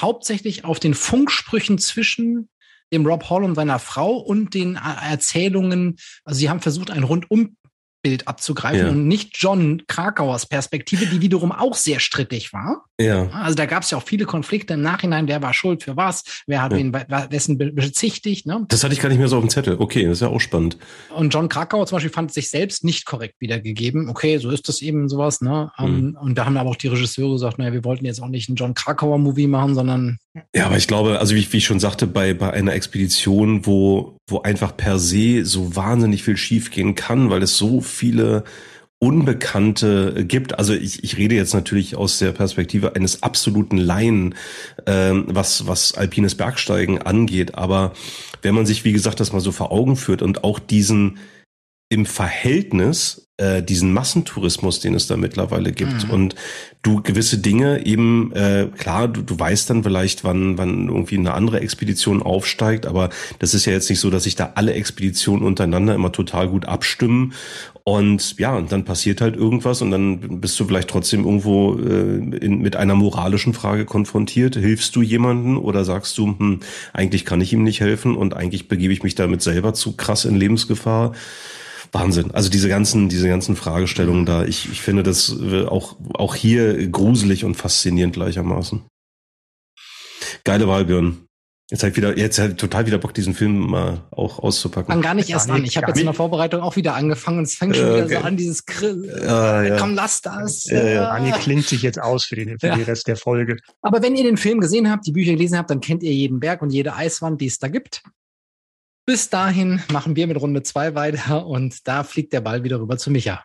hauptsächlich 0.00 0.64
auf 0.64 0.80
den 0.80 0.94
Funksprüchen 0.94 1.78
zwischen 1.78 2.48
dem 2.92 3.06
Rob 3.06 3.28
Hall 3.28 3.44
und 3.44 3.54
seiner 3.54 3.78
Frau 3.78 4.16
und 4.16 4.54
den 4.54 4.76
Erzählungen. 4.76 5.96
Also 6.24 6.38
sie 6.38 6.48
haben 6.48 6.60
versucht, 6.60 6.90
ein 6.90 7.02
rundum 7.02 7.56
Bild 8.02 8.28
abzugreifen 8.28 8.86
ja. 8.86 8.88
und 8.90 9.08
nicht 9.08 9.30
John 9.34 9.82
Krakauers 9.88 10.46
Perspektive, 10.46 11.06
die 11.06 11.20
wiederum 11.20 11.50
auch 11.50 11.74
sehr 11.74 11.98
strittig 11.98 12.52
war. 12.52 12.84
Ja. 13.00 13.28
Also 13.30 13.54
da 13.54 13.66
gab 13.66 13.82
es 13.82 13.90
ja 13.90 13.98
auch 13.98 14.02
viele 14.02 14.24
Konflikte 14.24 14.74
im 14.74 14.82
Nachhinein, 14.82 15.28
wer 15.28 15.42
war 15.42 15.52
schuld 15.52 15.82
für 15.82 15.96
was, 15.96 16.22
wer 16.46 16.62
hat 16.62 16.72
ja. 16.72 16.78
wen 16.78 16.92
wessen 16.92 17.58
bezichtigt. 17.58 18.46
Ne? 18.46 18.64
Das 18.68 18.84
hatte 18.84 18.94
ich 18.94 19.00
gar 19.00 19.08
nicht 19.08 19.18
mehr 19.18 19.28
so 19.28 19.36
auf 19.36 19.42
dem 19.42 19.50
Zettel. 19.50 19.76
Okay, 19.78 20.04
das 20.04 20.18
ist 20.18 20.20
ja 20.20 20.28
auch 20.28 20.40
spannend. 20.40 20.76
Und 21.14 21.34
John 21.34 21.48
Krakauer 21.48 21.86
zum 21.86 21.96
Beispiel 21.96 22.12
fand 22.12 22.32
sich 22.32 22.50
selbst 22.50 22.84
nicht 22.84 23.04
korrekt 23.04 23.34
wiedergegeben. 23.40 24.08
Okay, 24.08 24.38
so 24.38 24.50
ist 24.50 24.68
das 24.68 24.80
eben 24.80 25.08
sowas. 25.08 25.40
Ne? 25.40 25.70
Mhm. 25.78 26.16
Und 26.20 26.38
da 26.38 26.46
haben 26.46 26.56
aber 26.56 26.70
auch 26.70 26.76
die 26.76 26.88
Regisseure 26.88 27.32
gesagt, 27.32 27.58
naja, 27.58 27.72
wir 27.72 27.84
wollten 27.84 28.04
jetzt 28.04 28.22
auch 28.22 28.28
nicht 28.28 28.48
einen 28.48 28.56
John 28.56 28.74
Krakauer-Movie 28.74 29.48
machen, 29.48 29.74
sondern 29.74 30.18
ja, 30.54 30.66
aber 30.66 30.76
ich 30.76 30.86
glaube, 30.86 31.18
also 31.18 31.34
wie, 31.34 31.52
wie 31.52 31.58
ich 31.58 31.64
schon 31.64 31.80
sagte, 31.80 32.06
bei, 32.06 32.34
bei 32.34 32.50
einer 32.52 32.74
Expedition, 32.74 33.66
wo, 33.66 34.16
wo 34.28 34.40
einfach 34.42 34.76
per 34.76 34.98
se 34.98 35.44
so 35.44 35.74
wahnsinnig 35.76 36.22
viel 36.22 36.36
schiefgehen 36.36 36.94
kann, 36.94 37.30
weil 37.30 37.42
es 37.42 37.56
so 37.56 37.80
viele 37.80 38.44
Unbekannte 39.00 40.24
gibt. 40.26 40.58
Also 40.58 40.74
ich, 40.74 41.04
ich 41.04 41.16
rede 41.16 41.36
jetzt 41.36 41.54
natürlich 41.54 41.94
aus 41.94 42.18
der 42.18 42.32
Perspektive 42.32 42.96
eines 42.96 43.22
absoluten 43.22 43.76
Laien, 43.76 44.34
ähm, 44.86 45.26
was, 45.28 45.68
was 45.68 45.94
alpines 45.94 46.34
Bergsteigen 46.34 47.00
angeht. 47.00 47.54
Aber 47.54 47.92
wenn 48.42 48.56
man 48.56 48.66
sich, 48.66 48.84
wie 48.84 48.92
gesagt, 48.92 49.20
das 49.20 49.32
mal 49.32 49.40
so 49.40 49.52
vor 49.52 49.70
Augen 49.70 49.96
führt 49.96 50.20
und 50.20 50.42
auch 50.42 50.58
diesen 50.58 51.18
im 51.88 52.06
Verhältnis 52.06 53.27
äh, 53.38 53.62
diesen 53.62 53.92
Massentourismus, 53.92 54.80
den 54.80 54.94
es 54.94 55.06
da 55.06 55.16
mittlerweile 55.16 55.70
gibt. 55.72 56.08
Mhm. 56.08 56.10
Und 56.10 56.34
du 56.82 57.00
gewisse 57.02 57.38
Dinge 57.38 57.86
eben, 57.86 58.32
äh, 58.32 58.66
klar, 58.76 59.06
du, 59.06 59.22
du 59.22 59.38
weißt 59.38 59.70
dann 59.70 59.84
vielleicht, 59.84 60.24
wann, 60.24 60.58
wann 60.58 60.88
irgendwie 60.88 61.18
eine 61.18 61.34
andere 61.34 61.60
Expedition 61.60 62.20
aufsteigt, 62.22 62.84
aber 62.84 63.10
das 63.38 63.54
ist 63.54 63.64
ja 63.64 63.72
jetzt 63.72 63.88
nicht 63.90 64.00
so, 64.00 64.10
dass 64.10 64.24
sich 64.24 64.34
da 64.34 64.52
alle 64.56 64.72
Expeditionen 64.72 65.46
untereinander 65.46 65.94
immer 65.94 66.10
total 66.10 66.48
gut 66.48 66.66
abstimmen. 66.66 67.32
Und 67.84 68.38
ja, 68.38 68.56
und 68.56 68.70
dann 68.70 68.84
passiert 68.84 69.20
halt 69.20 69.36
irgendwas 69.36 69.82
und 69.82 69.92
dann 69.92 70.40
bist 70.40 70.58
du 70.60 70.66
vielleicht 70.66 70.90
trotzdem 70.90 71.24
irgendwo 71.24 71.78
äh, 71.78 72.16
in, 72.38 72.58
mit 72.58 72.76
einer 72.76 72.96
moralischen 72.96 73.54
Frage 73.54 73.84
konfrontiert. 73.84 74.56
Hilfst 74.56 74.94
du 74.96 75.00
jemanden 75.00 75.56
oder 75.56 75.84
sagst 75.84 76.18
du, 76.18 76.36
hm, 76.38 76.60
eigentlich 76.92 77.24
kann 77.24 77.40
ich 77.40 77.52
ihm 77.52 77.62
nicht 77.62 77.80
helfen 77.80 78.16
und 78.16 78.34
eigentlich 78.34 78.68
begebe 78.68 78.92
ich 78.92 79.04
mich 79.04 79.14
damit 79.14 79.42
selber 79.42 79.74
zu 79.74 79.92
krass 79.92 80.24
in 80.24 80.34
Lebensgefahr? 80.34 81.12
Wahnsinn. 81.92 82.30
Also 82.32 82.50
diese 82.50 82.68
ganzen, 82.68 83.08
diese 83.08 83.28
ganzen 83.28 83.56
Fragestellungen 83.56 84.26
da, 84.26 84.44
ich, 84.44 84.70
ich 84.70 84.82
finde 84.82 85.02
das 85.02 85.34
äh, 85.40 85.64
auch, 85.64 85.96
auch 86.14 86.34
hier 86.34 86.88
gruselig 86.88 87.44
und 87.44 87.54
faszinierend 87.54 88.14
gleichermaßen. 88.14 88.82
Geile 90.44 90.68
Wahl, 90.68 90.84
Björn. 90.84 91.28
Jetzt 91.70 91.82
halt 91.82 91.96
wieder, 91.96 92.16
jetzt 92.16 92.38
halt 92.38 92.56
total 92.56 92.86
wieder 92.86 92.96
Bock, 92.96 93.12
diesen 93.12 93.34
Film 93.34 93.58
mal 93.58 94.00
auch 94.10 94.38
auszupacken. 94.38 94.90
Fang 94.90 95.02
gar 95.02 95.12
nicht 95.12 95.28
erst 95.28 95.50
an. 95.50 95.62
Ich 95.64 95.76
habe 95.76 95.88
jetzt 95.88 95.98
in 95.98 96.06
der 96.06 96.14
Vorbereitung 96.14 96.62
auch 96.62 96.76
wieder 96.76 96.94
angefangen 96.94 97.38
und 97.38 97.44
es 97.44 97.56
fängt 97.56 97.76
schon 97.76 97.84
wieder 97.84 98.04
okay. 98.06 98.14
so 98.14 98.20
an, 98.20 98.38
dieses 98.38 98.64
Grill. 98.64 99.04
Ja, 99.22 99.62
ja. 99.62 99.76
Komm, 99.76 99.94
lass 99.94 100.22
das. 100.22 100.64
Ja, 100.64 100.82
ja. 100.82 101.08
Anni 101.10 101.30
klingt 101.32 101.66
sich 101.66 101.82
jetzt 101.82 102.00
aus 102.00 102.24
für 102.24 102.36
den, 102.36 102.58
für 102.58 102.70
den 102.70 102.84
Rest 102.84 103.06
der 103.06 103.16
Folge. 103.16 103.58
Aber 103.82 104.00
wenn 104.00 104.16
ihr 104.16 104.24
den 104.24 104.38
Film 104.38 104.60
gesehen 104.60 104.90
habt, 104.90 105.06
die 105.06 105.12
Bücher 105.12 105.32
gelesen 105.32 105.58
habt, 105.58 105.68
dann 105.68 105.80
kennt 105.80 106.02
ihr 106.02 106.12
jeden 106.12 106.40
Berg 106.40 106.62
und 106.62 106.70
jede 106.70 106.94
Eiswand, 106.94 107.38
die 107.42 107.48
es 107.48 107.58
da 107.58 107.68
gibt. 107.68 108.02
Bis 109.08 109.30
dahin 109.30 109.80
machen 109.90 110.16
wir 110.16 110.26
mit 110.26 110.38
Runde 110.38 110.62
zwei 110.62 110.94
weiter 110.94 111.46
und 111.46 111.88
da 111.88 112.04
fliegt 112.04 112.34
der 112.34 112.42
Ball 112.42 112.62
wieder 112.62 112.78
rüber 112.78 112.98
zu 112.98 113.10
Micha. 113.10 113.42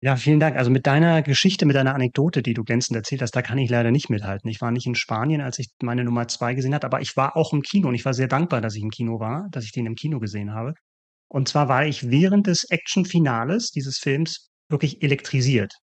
Ja, 0.00 0.16
vielen 0.16 0.40
Dank. 0.40 0.56
Also 0.56 0.72
mit 0.72 0.88
deiner 0.88 1.22
Geschichte, 1.22 1.66
mit 1.66 1.76
deiner 1.76 1.94
Anekdote, 1.94 2.42
die 2.42 2.52
du 2.52 2.64
glänzend 2.64 2.96
erzählt 2.96 3.22
hast, 3.22 3.30
da 3.30 3.42
kann 3.42 3.58
ich 3.58 3.70
leider 3.70 3.92
nicht 3.92 4.10
mithalten. 4.10 4.50
Ich 4.50 4.60
war 4.60 4.72
nicht 4.72 4.88
in 4.88 4.96
Spanien, 4.96 5.40
als 5.40 5.60
ich 5.60 5.68
meine 5.80 6.02
Nummer 6.02 6.26
zwei 6.26 6.54
gesehen 6.54 6.74
habe, 6.74 6.84
aber 6.84 7.00
ich 7.00 7.16
war 7.16 7.36
auch 7.36 7.52
im 7.52 7.62
Kino 7.62 7.86
und 7.86 7.94
ich 7.94 8.04
war 8.04 8.12
sehr 8.12 8.26
dankbar, 8.26 8.60
dass 8.60 8.74
ich 8.74 8.82
im 8.82 8.90
Kino 8.90 9.20
war, 9.20 9.46
dass 9.52 9.62
ich 9.62 9.70
den 9.70 9.86
im 9.86 9.94
Kino 9.94 10.18
gesehen 10.18 10.52
habe. 10.52 10.74
Und 11.28 11.46
zwar 11.46 11.68
war 11.68 11.86
ich 11.86 12.10
während 12.10 12.48
des 12.48 12.64
Action-Finales 12.68 13.70
dieses 13.70 13.98
Films 13.98 14.50
wirklich 14.68 15.00
elektrisiert. 15.00 15.74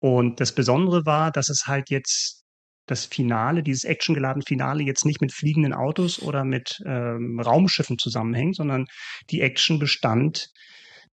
Und 0.00 0.40
das 0.40 0.54
Besondere 0.54 1.04
war, 1.04 1.30
dass 1.30 1.50
es 1.50 1.66
halt 1.66 1.90
jetzt 1.90 2.41
das 2.86 3.04
Finale, 3.04 3.62
dieses 3.62 3.84
actiongeladene 3.84 4.44
Finale 4.46 4.82
jetzt 4.82 5.04
nicht 5.04 5.20
mit 5.20 5.32
fliegenden 5.32 5.72
Autos 5.72 6.20
oder 6.20 6.44
mit 6.44 6.80
ähm, 6.86 7.40
Raumschiffen 7.40 7.98
zusammenhängt, 7.98 8.56
sondern 8.56 8.86
die 9.30 9.40
Action 9.40 9.78
bestand 9.78 10.48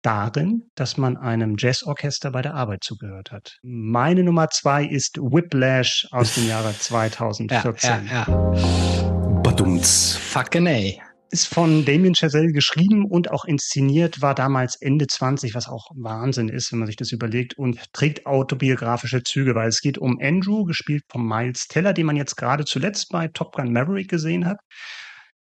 darin, 0.02 0.64
dass 0.76 0.98
man 0.98 1.18
einem 1.18 1.56
Jazzorchester 1.58 2.32
bei 2.32 2.42
der 2.42 2.56
Arbeit 2.56 2.84
zugehört 2.84 3.32
hat. 3.32 3.58
Meine 3.62 4.24
Nummer 4.24 4.50
zwei 4.50 4.86
ist 4.86 5.18
Whiplash 5.18 6.08
aus 6.12 6.36
dem 6.36 6.48
Jahre 6.48 6.74
2014. 6.74 7.90
ja, 8.08 8.26
ja, 8.26 8.26
ja. 8.28 9.42
Badumts. 9.44 10.16
Fucking 10.16 10.68
A 10.68 11.09
ist 11.32 11.48
von 11.48 11.86
Damien 11.86 12.16
Chazelle 12.16 12.52
geschrieben 12.52 13.06
und 13.06 13.32
auch 13.32 13.46
inszeniert, 13.46 14.22
war 14.22 14.36
damals 14.36 14.76
Ende 14.76 15.08
20, 15.08 15.54
was 15.56 15.68
auch 15.68 15.90
Wahnsinn 15.96 16.50
ist, 16.50 16.72
wenn 16.72 16.80
man 16.80 16.88
sich 16.88 16.96
das 16.96 17.12
überlegt, 17.12 17.58
und 17.58 17.94
trägt 17.94 18.26
autobiografische 18.26 19.24
Züge, 19.24 19.56
weil 19.56 19.70
es 19.70 19.82
geht 19.82 19.98
um 19.98 20.18
Andrew, 20.22 20.66
gespielt 20.66 21.04
von 21.10 21.26
Miles 21.26 21.68
Teller, 21.68 21.94
den 21.94 22.06
man 22.06 22.16
jetzt 22.16 22.36
gerade 22.36 22.66
zuletzt 22.66 23.10
bei 23.12 23.28
Top 23.28 23.54
Gun 23.54 23.72
Maverick 23.72 24.10
gesehen 24.10 24.46
hat. 24.46 24.58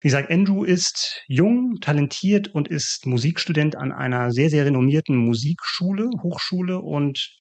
Wie 0.01 0.09
gesagt, 0.09 0.31
Andrew 0.31 0.65
ist 0.65 1.23
jung, 1.29 1.77
talentiert 1.81 2.49
und 2.49 2.69
ist 2.69 3.07
Musikstudent 3.07 3.77
an 3.77 3.93
einer 3.93 4.31
sehr, 4.31 4.49
sehr 4.49 4.65
renommierten 4.65 5.17
Musikschule, 5.17 6.09
Hochschule 6.23 6.79
und 6.79 7.37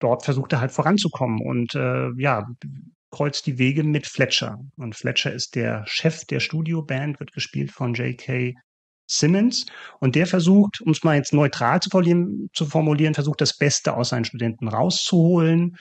dort 0.00 0.24
versucht 0.24 0.52
er 0.52 0.60
halt 0.60 0.72
voranzukommen 0.72 1.40
und 1.40 1.74
äh, 1.74 2.10
ja, 2.18 2.46
kreuzt 3.14 3.46
die 3.46 3.58
Wege 3.58 3.84
mit 3.84 4.06
Fletcher. 4.06 4.58
Und 4.76 4.96
Fletcher 4.96 5.32
ist 5.32 5.54
der 5.54 5.84
Chef 5.86 6.24
der 6.24 6.40
Studioband, 6.40 7.20
wird 7.20 7.32
gespielt 7.32 7.70
von 7.70 7.94
J.K. 7.94 8.54
Simmons. 9.08 9.66
Und 10.00 10.16
der 10.16 10.26
versucht, 10.26 10.80
um 10.80 10.90
es 10.90 11.04
mal 11.04 11.14
jetzt 11.14 11.32
neutral 11.32 11.80
zu 11.80 11.90
formulieren, 11.90 12.50
zu 12.52 12.66
formulieren, 12.66 13.14
versucht 13.14 13.40
das 13.40 13.56
Beste 13.56 13.96
aus 13.96 14.08
seinen 14.08 14.24
Studenten 14.24 14.66
rauszuholen. 14.66 15.76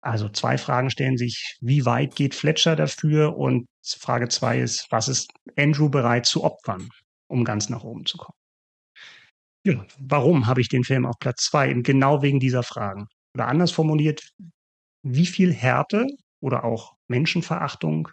Also 0.00 0.28
zwei 0.28 0.58
Fragen 0.58 0.90
stellen 0.90 1.16
sich, 1.16 1.56
wie 1.60 1.86
weit 1.86 2.16
geht 2.16 2.34
Fletcher 2.34 2.74
dafür? 2.74 3.36
Und 3.36 3.68
Frage 3.86 4.28
zwei 4.28 4.58
ist, 4.58 4.88
was 4.90 5.06
ist 5.06 5.30
Andrew 5.56 5.88
bereit 5.88 6.26
zu 6.26 6.42
opfern, 6.42 6.88
um 7.28 7.44
ganz 7.44 7.68
nach 7.68 7.84
oben 7.84 8.04
zu 8.04 8.18
kommen? 8.18 8.36
Ja, 9.64 9.86
warum 9.98 10.48
habe 10.48 10.60
ich 10.60 10.68
den 10.68 10.82
Film 10.82 11.06
auf 11.06 11.18
Platz 11.20 11.44
zwei? 11.44 11.72
Genau 11.72 12.20
wegen 12.22 12.40
dieser 12.40 12.64
Fragen. 12.64 13.06
Oder 13.34 13.46
anders 13.46 13.70
formuliert, 13.70 14.28
wie 15.04 15.26
viel 15.26 15.52
Härte 15.52 16.06
oder 16.44 16.62
auch 16.62 16.92
Menschenverachtung 17.08 18.10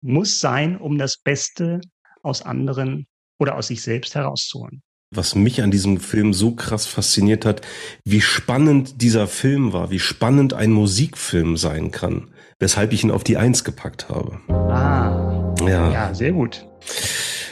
muss 0.00 0.40
sein, 0.40 0.78
um 0.78 0.96
das 0.96 1.18
Beste 1.18 1.82
aus 2.22 2.40
anderen 2.40 3.06
oder 3.38 3.56
aus 3.56 3.66
sich 3.66 3.82
selbst 3.82 4.14
herauszuholen. 4.14 4.82
Was 5.14 5.34
mich 5.34 5.62
an 5.62 5.70
diesem 5.70 6.00
Film 6.00 6.32
so 6.32 6.54
krass 6.54 6.86
fasziniert 6.86 7.44
hat, 7.44 7.60
wie 8.04 8.22
spannend 8.22 9.02
dieser 9.02 9.28
Film 9.28 9.74
war, 9.74 9.90
wie 9.90 9.98
spannend 9.98 10.54
ein 10.54 10.72
Musikfilm 10.72 11.58
sein 11.58 11.90
kann, 11.90 12.32
weshalb 12.58 12.94
ich 12.94 13.04
ihn 13.04 13.10
auf 13.10 13.24
die 13.24 13.36
Eins 13.36 13.62
gepackt 13.62 14.08
habe. 14.08 14.40
Ah, 14.48 15.54
ja, 15.60 15.90
ja 15.92 16.14
sehr 16.14 16.32
gut. 16.32 16.66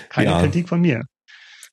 Keine 0.09 0.31
ja. 0.31 0.41
Kritik 0.41 0.71
von 0.71 0.81
mir. 0.81 1.05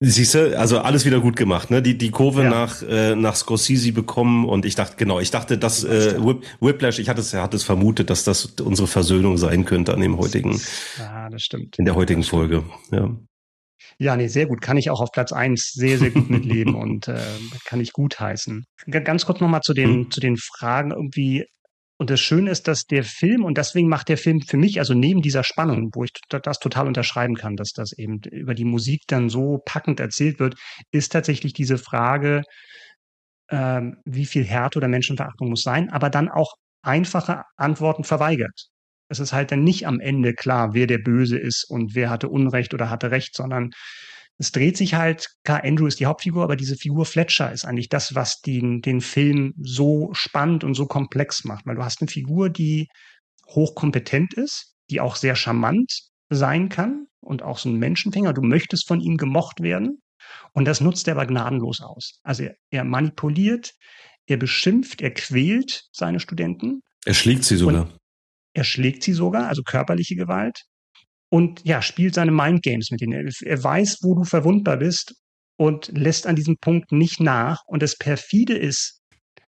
Siehst 0.04 0.34
du, 0.34 0.58
also 0.58 0.80
alles 0.80 1.06
wieder 1.06 1.20
gut 1.20 1.36
gemacht, 1.36 1.70
ne? 1.70 1.80
Die 1.84 1.96
die 1.96 2.10
Kurve 2.10 2.42
ja. 2.42 2.50
nach 2.50 2.82
äh, 2.82 3.16
nach 3.16 3.36
Scorsese 3.36 3.92
bekommen 3.92 4.50
und 4.50 4.66
ich 4.66 4.74
dachte 4.74 4.96
genau, 4.98 5.20
ich 5.20 5.30
dachte, 5.30 5.60
dass 5.60 5.84
äh, 5.84 6.16
Whip, 6.18 6.44
Whiplash, 6.60 6.98
ich 6.98 7.08
hatte 7.08 7.22
es, 7.22 7.32
er 7.34 7.44
hat 7.44 7.54
es 7.54 7.62
vermutet, 7.62 8.10
dass 8.10 8.24
das 8.24 8.46
unsere 8.46 8.88
Versöhnung 8.88 9.38
sein 9.38 9.64
könnte 9.64 9.94
an 9.94 10.02
dem 10.02 10.18
heutigen. 10.18 10.60
Ja, 10.98 11.30
das 11.30 11.44
stimmt. 11.44 11.78
In 11.78 11.86
der 11.86 11.94
heutigen 11.94 12.24
Folge, 12.24 12.64
ja. 12.92 13.16
Ja, 14.00 14.16
nee, 14.16 14.28
sehr 14.28 14.48
gut. 14.48 14.62
Kann 14.62 14.78
ich 14.78 14.90
auch 14.90 15.02
auf 15.02 15.12
Platz 15.12 15.32
eins 15.32 15.72
sehr, 15.74 16.00
sehr 16.00 16.10
gut 16.10 16.32
mitleben 16.32 16.74
und 16.82 17.08
äh, 17.08 17.20
kann 17.66 17.80
ich 17.80 17.94
gut 17.94 18.20
heißen. 18.20 18.66
Ganz 18.90 19.28
kurz 19.28 19.40
nochmal 19.40 19.62
zu 19.62 19.76
den, 19.76 19.90
hm. 19.90 20.12
zu 20.12 20.20
den 20.20 20.38
Fragen 20.38 20.90
irgendwie. 20.90 21.46
Und 22.02 22.10
das 22.10 22.20
Schöne 22.20 22.50
ist, 22.50 22.68
dass 22.68 22.88
der 22.88 23.04
Film, 23.04 23.46
und 23.46 23.60
deswegen 23.60 23.88
macht 23.88 24.10
der 24.10 24.18
Film 24.18 24.42
für 24.42 24.58
mich, 24.58 24.80
also 24.80 24.96
neben 24.96 25.22
dieser 25.22 25.44
Spannung, 25.44 25.92
wo 25.94 26.04
ich 26.04 26.10
das 26.30 26.58
total 26.58 26.88
unterschreiben 26.88 27.36
kann, 27.36 27.56
dass 27.56 27.74
das 27.74 27.94
eben 27.94 28.22
über 28.32 28.56
die 28.56 28.66
Musik 28.66 29.04
dann 29.06 29.30
so 29.30 29.62
packend 29.66 30.00
erzählt 30.00 30.40
wird, 30.40 30.56
ist 30.90 31.12
tatsächlich 31.12 31.54
diese 31.54 31.78
Frage, 31.78 32.42
ähm, 33.52 33.98
wie 34.04 34.26
viel 34.26 34.44
Härte 34.44 34.80
oder 34.80 34.88
Menschenverachtung 34.88 35.50
muss 35.50 35.62
sein, 35.62 35.92
aber 35.92 36.10
dann 36.10 36.28
auch 36.28 36.56
einfache 36.82 37.44
Antworten 37.56 38.04
verweigert. 38.04 38.70
Es 39.08 39.20
ist 39.20 39.32
halt 39.32 39.52
dann 39.52 39.64
nicht 39.64 39.86
am 39.86 40.00
Ende 40.00 40.34
klar, 40.34 40.74
wer 40.74 40.88
der 40.88 40.98
Böse 40.98 41.38
ist 41.38 41.70
und 41.70 41.94
wer 41.94 42.10
hatte 42.10 42.30
Unrecht 42.30 42.74
oder 42.74 42.90
hatte 42.90 43.12
Recht, 43.12 43.36
sondern 43.36 43.70
es 44.38 44.52
dreht 44.52 44.76
sich 44.76 44.96
halt, 44.96 45.30
klar, 45.44 45.64
Andrew 45.64 45.86
ist 45.86 46.00
die 46.00 46.08
Hauptfigur, 46.08 46.44
aber 46.44 46.56
diese 46.56 46.76
Figur 46.76 47.06
Fletcher 47.06 47.52
ist 47.52 47.66
eigentlich 47.66 47.90
das, 47.90 48.16
was 48.16 48.42
den, 48.42 48.82
den 48.82 49.02
Film 49.02 49.54
so 49.62 50.10
spannend 50.14 50.64
und 50.64 50.74
so 50.74 50.88
komplex 50.88 51.44
macht. 51.44 51.66
Weil 51.66 51.76
du 51.76 51.84
hast 51.84 52.02
eine 52.02 52.10
Figur, 52.10 52.50
die 52.50 52.88
hochkompetent 53.48 54.34
ist, 54.34 54.74
die 54.90 55.00
auch 55.00 55.16
sehr 55.16 55.36
charmant 55.36 55.92
sein 56.30 56.70
kann 56.70 57.06
und 57.20 57.44
auch 57.44 57.60
so 57.60 57.70
ein 57.70 57.76
Menschenfänger. 57.76 58.34
Du 58.34 58.42
möchtest 58.42 58.88
von 58.88 59.00
ihm 59.00 59.18
gemocht 59.18 59.62
werden. 59.62 60.02
Und 60.54 60.66
das 60.66 60.82
nutzt 60.82 61.08
er 61.08 61.16
aber 61.16 61.26
gnadenlos 61.26 61.82
aus. 61.82 62.20
Also 62.24 62.44
er, 62.44 62.56
er 62.70 62.84
manipuliert, 62.84 63.74
er 64.28 64.38
beschimpft, 64.38 65.02
er 65.02 65.14
quält 65.14 65.84
seine 65.92 66.20
Studenten. 66.20 66.82
Er 67.06 67.14
schlägt 67.14 67.44
sie 67.44 67.58
sogar. 67.58 67.84
Und 67.84 67.98
er 68.54 68.64
schlägt 68.64 69.04
sie 69.04 69.14
sogar, 69.14 69.48
also 69.48 69.62
körperliche 69.64 70.16
Gewalt. 70.16 70.64
Und 71.32 71.64
ja, 71.64 71.82
spielt 71.82 72.16
seine 72.16 72.32
Mindgames 72.32 72.92
mit 72.92 73.02
ihnen. 73.02 73.32
Er 73.44 73.64
weiß, 73.64 74.00
wo 74.02 74.16
du 74.16 74.26
verwundbar 74.26 74.78
bist 74.78 75.16
und 75.58 75.88
lässt 75.98 76.28
an 76.28 76.36
diesem 76.36 76.58
Punkt 76.58 76.92
nicht 76.92 77.22
nach. 77.22 77.62
Und 77.68 77.82
das 77.82 77.98
perfide 77.98 78.58
ist, 78.58 79.02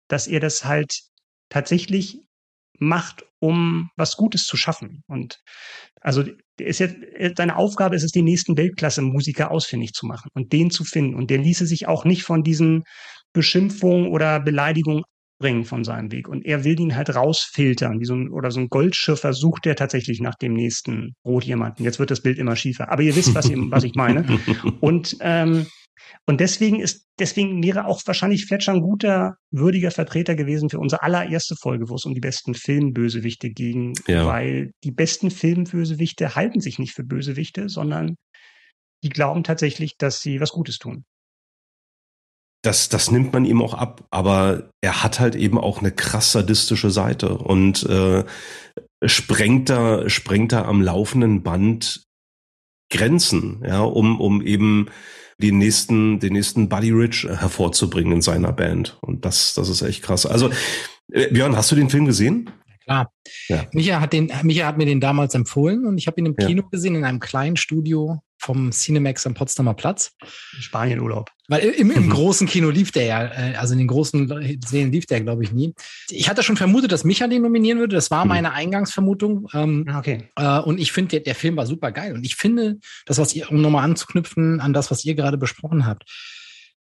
dass 0.10 0.28
er 0.28 0.42
das 0.42 0.66
halt 0.66 0.92
tatsächlich 1.50 2.20
macht, 2.78 3.24
um 3.40 3.90
was 3.96 4.18
Gutes 4.18 4.44
zu 4.44 4.58
schaffen. 4.58 5.04
Und 5.08 5.40
also 6.02 6.26
ist 6.60 6.80
jetzt, 6.80 6.98
seine 7.38 7.56
Aufgabe 7.56 7.96
ist 7.96 8.04
es, 8.04 8.12
den 8.12 8.26
nächsten 8.26 8.58
Weltklasse-Musiker 8.58 9.52
ausfindig 9.52 9.94
zu 9.94 10.06
machen 10.06 10.30
und 10.34 10.52
den 10.52 10.72
zu 10.72 10.84
finden. 10.84 11.16
Und 11.16 11.30
der 11.30 11.38
ließe 11.38 11.66
sich 11.66 11.88
auch 11.88 12.04
nicht 12.04 12.24
von 12.24 12.44
diesen 12.44 12.84
Beschimpfungen 13.34 14.10
oder 14.10 14.42
Beleidigungen 14.42 15.04
bringen 15.42 15.66
von 15.66 15.84
seinem 15.84 16.12
Weg. 16.12 16.30
Und 16.30 16.46
er 16.46 16.64
will 16.64 16.80
ihn 16.80 16.96
halt 16.96 17.14
rausfiltern, 17.14 18.00
wie 18.00 18.06
so 18.06 18.16
ein, 18.16 18.30
oder 18.30 18.52
so 18.52 18.62
ein 18.62 18.70
Goldschiffer 18.70 19.34
sucht 19.34 19.66
er 19.66 19.76
tatsächlich 19.76 20.22
nach 20.22 20.36
dem 20.36 20.54
nächsten 20.54 21.16
Rotdiamanten. 21.26 21.84
Jetzt 21.84 22.00
wird 22.00 22.12
das 22.12 22.22
Bild 22.22 22.40
immer 22.40 22.56
schiefer. 22.56 22.90
Aber 22.90 23.02
ihr 23.02 23.16
wisst, 23.16 23.36
was, 23.36 23.50
ihr, 23.50 23.58
was 23.70 23.84
ich 23.84 23.96
meine. 23.96 24.26
Und, 24.80 25.18
ähm, 25.20 25.66
und 26.26 26.40
deswegen 26.40 26.80
ist, 26.80 27.08
deswegen 27.20 27.64
wäre 27.64 27.86
auch 27.86 28.02
wahrscheinlich 28.06 28.46
Fletcher 28.46 28.74
ein 28.74 28.82
guter, 28.82 29.36
würdiger 29.50 29.92
Vertreter 29.92 30.36
gewesen 30.36 30.70
für 30.70 30.80
unsere 30.80 31.04
allererste 31.04 31.56
Folge, 31.60 31.90
wo 31.90 31.96
es 31.96 32.06
um 32.06 32.14
die 32.14 32.20
besten 32.20 32.54
Filmbösewichte 32.54 33.50
ging, 33.50 33.94
ja. 34.08 34.26
weil 34.26 34.72
die 34.84 34.92
besten 34.92 35.32
Filmbösewichte 35.32 36.36
halten 36.36 36.60
sich 36.60 36.80
nicht 36.80 36.94
für 36.94 37.04
Bösewichte, 37.04 37.70
sondern 37.70 38.16
die 39.04 39.10
glauben 39.10 39.44
tatsächlich, 39.44 39.98
dass 39.98 40.22
sie 40.22 40.40
was 40.40 40.52
Gutes 40.52 40.78
tun 40.78 41.06
das, 42.62 42.90
das 42.90 43.12
nimmt 43.12 43.34
man 43.34 43.46
ihm 43.46 43.62
auch 43.62 43.74
ab. 43.74 44.04
Aber 44.12 44.70
er 44.82 45.04
hat 45.04 45.20
halt 45.20 45.36
eben 45.36 45.58
auch 45.58 45.80
eine 45.80 45.92
krass 45.92 46.32
sadistische 46.32 46.92
Seite 46.92 47.38
und 47.38 47.84
äh, 47.84 48.24
sprengt 49.06 49.70
da, 49.70 50.10
sprengt 50.10 50.52
da 50.52 50.66
am 50.66 50.82
laufenden 50.82 51.44
Band 51.44 52.04
Grenzen, 52.92 53.64
ja, 53.66 53.82
um, 53.82 54.20
um 54.20 54.42
eben 54.42 54.88
den 55.38 55.58
nächsten, 55.58 56.20
den 56.20 56.34
nächsten 56.34 56.70
Buddy 56.70 56.92
Rich 56.92 57.24
hervorzubringen 57.24 58.14
in 58.14 58.22
seiner 58.22 58.52
Band. 58.52 58.98
Und 59.02 59.26
das, 59.26 59.54
das 59.54 59.70
ist 59.70 59.82
echt 59.82 60.04
krass. 60.04 60.26
Also, 60.26 60.52
äh, 61.12 61.28
Björn, 61.32 61.56
hast 61.56 61.72
du 61.72 61.76
den 61.76 61.90
Film 61.90 62.06
gesehen? 62.06 62.52
Klar. 62.92 63.12
Ja. 63.48 63.66
Micha 63.72 64.02
hat 64.02 64.14
den, 64.14 64.32
Micha 64.44 64.66
hat 64.66 64.78
mir 64.78 64.86
den 64.86 65.00
damals 65.00 65.34
empfohlen 65.34 65.86
und 65.86 65.98
ich 65.98 66.08
habe 66.08 66.20
ihn 66.20 66.26
im 66.26 66.36
Kino 66.36 66.64
ja. 66.64 66.68
gesehen 66.70 66.96
in 66.96 67.06
einem 67.06 67.20
kleinen 67.20 67.56
Studio 67.56 68.22
vom 68.38 68.72
Cinemax 68.72 69.28
am 69.28 69.36
Potsdamer 69.36 69.76
Platz. 69.76 70.14
Spanienurlaub. 70.60 71.30
Weil 71.48 71.62
im, 71.62 71.92
im 71.92 72.06
mhm. 72.06 72.10
großen 72.10 72.48
Kino 72.48 72.70
lief 72.70 72.92
der 72.92 73.06
ja, 73.06 73.24
äh, 73.26 73.56
also 73.56 73.74
in 73.74 73.80
den 73.80 73.88
großen 73.88 74.60
Szenen 74.66 74.92
lief 74.92 75.06
der, 75.06 75.22
glaube 75.22 75.44
ich, 75.44 75.52
nie. 75.52 75.74
Ich 76.10 76.28
hatte 76.28 76.42
schon 76.42 76.58
vermutet, 76.58 76.92
dass 76.92 77.04
Micha 77.04 77.28
den 77.28 77.44
nominieren 77.44 77.80
würde. 77.80 77.96
Das 77.96 78.10
war 78.10 78.26
mhm. 78.26 78.30
meine 78.30 78.54
Eingangsvermutung. 78.54 79.48
Ähm, 79.54 79.86
ah, 79.88 80.00
okay. 80.00 80.30
Äh, 80.36 80.60
und 80.60 80.80
ich 80.80 80.92
finde, 80.92 81.10
der, 81.10 81.20
der 81.20 81.36
Film 81.36 81.56
war 81.56 81.68
super 81.68 81.92
geil. 81.92 82.14
Und 82.14 82.26
ich 82.26 82.36
finde, 82.36 82.80
das, 83.06 83.20
was 83.20 83.36
ihr, 83.36 83.50
um 83.52 83.62
nochmal 83.62 83.84
anzuknüpfen 83.84 84.60
an 84.60 84.74
das, 84.74 84.90
was 84.90 85.06
ihr 85.06 85.14
gerade 85.14 85.38
besprochen 85.38 85.86
habt, 85.86 86.04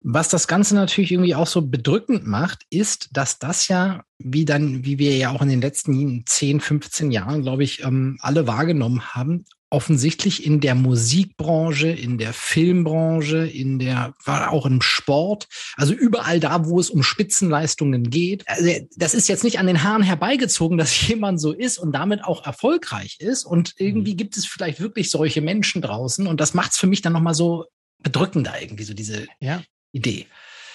was 0.01 0.29
das 0.29 0.47
Ganze 0.47 0.75
natürlich 0.75 1.11
irgendwie 1.11 1.35
auch 1.35 1.47
so 1.47 1.61
bedrückend 1.61 2.25
macht, 2.25 2.63
ist, 2.69 3.09
dass 3.11 3.39
das 3.39 3.67
ja, 3.67 4.03
wie 4.17 4.45
dann, 4.45 4.85
wie 4.85 4.97
wir 4.97 5.15
ja 5.17 5.31
auch 5.31 5.41
in 5.41 5.49
den 5.49 5.61
letzten 5.61 6.25
10, 6.25 6.61
15 6.61 7.11
Jahren, 7.11 7.41
glaube 7.41 7.63
ich, 7.63 7.83
ähm, 7.83 8.17
alle 8.21 8.47
wahrgenommen 8.47 9.13
haben, 9.13 9.45
offensichtlich 9.71 10.45
in 10.45 10.61
der 10.61 10.73
Musikbranche, 10.73 11.89
in 11.89 12.17
der 12.17 12.33
Filmbranche, 12.33 13.45
in 13.45 13.77
der, 13.77 14.13
war 14.25 14.51
auch 14.51 14.65
im 14.65 14.81
Sport, 14.81 15.47
also 15.75 15.93
überall 15.93 16.39
da, 16.39 16.65
wo 16.65 16.79
es 16.79 16.89
um 16.89 17.03
Spitzenleistungen 17.03 18.09
geht. 18.09 18.43
Also 18.47 18.71
das 18.95 19.13
ist 19.13 19.27
jetzt 19.27 19.43
nicht 19.43 19.59
an 19.59 19.67
den 19.67 19.83
Haaren 19.83 20.01
herbeigezogen, 20.01 20.77
dass 20.77 21.07
jemand 21.07 21.39
so 21.39 21.51
ist 21.51 21.77
und 21.77 21.91
damit 21.91 22.23
auch 22.23 22.45
erfolgreich 22.45 23.17
ist. 23.19 23.45
Und 23.45 23.75
irgendwie 23.77 24.13
mhm. 24.13 24.17
gibt 24.17 24.37
es 24.37 24.45
vielleicht 24.45 24.79
wirklich 24.79 25.11
solche 25.11 25.41
Menschen 25.41 25.81
draußen. 25.81 26.25
Und 26.25 26.39
das 26.39 26.53
macht 26.53 26.71
es 26.71 26.77
für 26.77 26.87
mich 26.87 27.01
dann 27.01 27.13
nochmal 27.13 27.35
so 27.35 27.65
bedrückender 28.01 28.61
irgendwie, 28.61 28.83
so 28.83 28.93
diese, 28.93 29.27
ja. 29.39 29.61
Idee. 29.91 30.27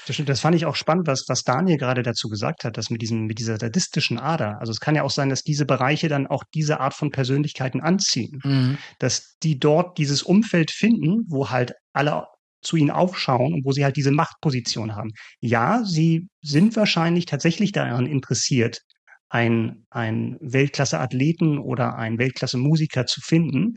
Das, 0.06 0.20
das 0.24 0.40
fand 0.40 0.54
ich 0.54 0.66
auch 0.66 0.76
spannend, 0.76 1.06
was, 1.06 1.24
was 1.28 1.42
Daniel 1.42 1.78
gerade 1.78 2.02
dazu 2.02 2.28
gesagt 2.28 2.64
hat, 2.64 2.76
dass 2.76 2.90
mit 2.90 3.00
diesem, 3.00 3.26
mit 3.26 3.38
dieser 3.38 3.56
sadistischen 3.58 4.18
Ader. 4.18 4.58
Also 4.60 4.70
es 4.70 4.80
kann 4.80 4.94
ja 4.94 5.02
auch 5.02 5.10
sein, 5.10 5.30
dass 5.30 5.42
diese 5.42 5.64
Bereiche 5.64 6.08
dann 6.08 6.26
auch 6.26 6.44
diese 6.54 6.80
Art 6.80 6.94
von 6.94 7.10
Persönlichkeiten 7.10 7.80
anziehen. 7.80 8.40
Mhm. 8.44 8.78
Dass 8.98 9.36
die 9.42 9.58
dort 9.58 9.98
dieses 9.98 10.22
Umfeld 10.22 10.70
finden, 10.70 11.24
wo 11.28 11.50
halt 11.50 11.72
alle 11.92 12.26
zu 12.62 12.76
ihnen 12.76 12.90
aufschauen 12.90 13.52
und 13.52 13.64
wo 13.64 13.72
sie 13.72 13.84
halt 13.84 13.96
diese 13.96 14.10
Machtposition 14.10 14.94
haben. 14.94 15.10
Ja, 15.40 15.82
sie 15.84 16.28
sind 16.42 16.76
wahrscheinlich 16.76 17.26
tatsächlich 17.26 17.72
daran 17.72 18.06
interessiert, 18.06 18.80
ein, 19.28 19.84
ein 19.90 20.38
Weltklasse-Athleten 20.40 21.58
oder 21.58 21.96
ein 21.96 22.18
Weltklasse-Musiker 22.18 23.06
zu 23.06 23.20
finden. 23.20 23.74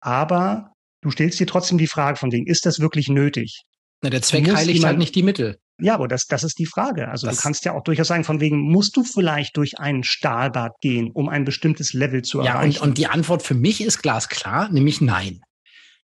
Aber 0.00 0.72
du 1.00 1.10
stellst 1.10 1.40
dir 1.40 1.46
trotzdem 1.46 1.78
die 1.78 1.86
Frage 1.86 2.18
von 2.18 2.30
wegen, 2.30 2.46
ist 2.46 2.66
das 2.66 2.78
wirklich 2.78 3.08
nötig? 3.08 3.62
Na, 4.02 4.10
der 4.10 4.22
Zweck 4.22 4.52
heiligt 4.54 4.84
halt 4.84 4.98
nicht 4.98 5.14
die 5.14 5.22
Mittel. 5.22 5.58
Ja, 5.78 5.94
aber 5.94 6.08
das, 6.08 6.26
das 6.26 6.42
ist 6.42 6.58
die 6.58 6.66
Frage. 6.66 7.08
Also 7.08 7.26
das 7.26 7.36
du 7.36 7.42
kannst 7.42 7.64
ja 7.64 7.72
auch 7.72 7.82
durchaus 7.82 8.08
sagen, 8.08 8.24
von 8.24 8.40
wegen, 8.40 8.60
musst 8.60 8.96
du 8.96 9.04
vielleicht 9.04 9.56
durch 9.56 9.78
einen 9.78 10.04
Stahlbad 10.04 10.72
gehen, 10.80 11.10
um 11.12 11.28
ein 11.28 11.44
bestimmtes 11.44 11.92
Level 11.92 12.22
zu 12.22 12.42
ja, 12.42 12.54
erreichen? 12.54 12.72
Ja, 12.72 12.80
und, 12.82 12.88
und 12.88 12.98
die 12.98 13.06
Antwort 13.08 13.42
für 13.42 13.54
mich 13.54 13.82
ist 13.82 14.02
glasklar, 14.02 14.70
nämlich 14.70 15.00
nein. 15.00 15.40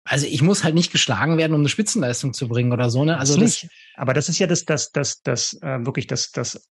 Also 0.05 0.27
ich 0.27 0.41
muss 0.41 0.65
halt 0.65 0.75
nicht 0.75 0.91
geschlagen 0.91 1.37
werden, 1.37 1.53
um 1.53 1.61
eine 1.61 1.69
Spitzenleistung 1.69 2.33
zu 2.33 2.49
bringen 2.49 2.73
oder 2.73 2.89
so. 2.89 3.05
Ne? 3.05 3.19
Also 3.19 3.35
das 3.35 3.63
nicht. 3.63 3.69
Aber 3.95 4.15
das 4.15 4.31
ist 4.31 4.39
ja 4.39 4.47
das, 4.47 4.65
das, 4.65 4.91
das, 4.91 5.21
das 5.21 5.59
äh, 5.61 5.85
wirklich 5.85 6.07
das, 6.07 6.31
das 6.31 6.67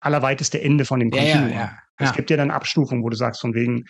allerweiteste 0.00 0.60
Ende 0.60 0.84
von 0.84 0.98
dem 0.98 1.10
Kontinuum. 1.10 1.50
Ja, 1.50 1.54
ja, 1.54 1.60
ja, 1.60 2.06
es 2.06 2.12
gibt 2.14 2.30
ja 2.30 2.36
dann 2.36 2.50
Abstufungen, 2.50 3.04
wo 3.04 3.08
du 3.08 3.16
sagst, 3.16 3.42
von 3.42 3.54
wegen, 3.54 3.84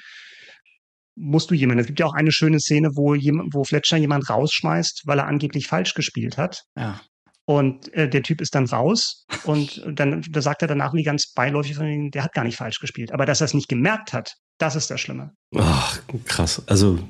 musst 1.16 1.50
du 1.50 1.54
jemanden. 1.54 1.80
Es 1.80 1.86
gibt 1.86 2.00
ja 2.00 2.06
auch 2.06 2.14
eine 2.14 2.32
schöne 2.32 2.60
Szene, 2.60 2.90
wo, 2.94 3.14
jemand, 3.14 3.54
wo 3.54 3.64
Fletcher 3.64 3.96
jemand 3.96 4.28
rausschmeißt, 4.28 5.02
weil 5.06 5.18
er 5.18 5.26
angeblich 5.26 5.66
falsch 5.66 5.94
gespielt 5.94 6.38
hat. 6.38 6.64
Ja. 6.76 7.00
Und 7.46 7.92
äh, 7.94 8.08
der 8.08 8.22
Typ 8.22 8.40
ist 8.40 8.54
dann 8.54 8.66
raus 8.66 9.24
und 9.42 9.82
dann 9.88 10.22
da 10.30 10.40
sagt 10.40 10.62
er 10.62 10.68
danach 10.68 10.94
wie 10.94 11.02
ganz 11.02 11.32
beiläufig 11.32 11.74
von 11.74 11.86
ihm, 11.86 12.10
der 12.12 12.22
hat 12.22 12.32
gar 12.32 12.44
nicht 12.44 12.56
falsch 12.56 12.78
gespielt. 12.78 13.12
Aber 13.12 13.26
dass 13.26 13.40
er 13.40 13.46
es 13.46 13.54
nicht 13.54 13.68
gemerkt 13.68 14.12
hat, 14.12 14.36
das 14.58 14.76
ist 14.76 14.88
das 14.90 15.00
Schlimme. 15.00 15.32
Ach, 15.56 16.00
krass. 16.26 16.62
Also 16.66 17.00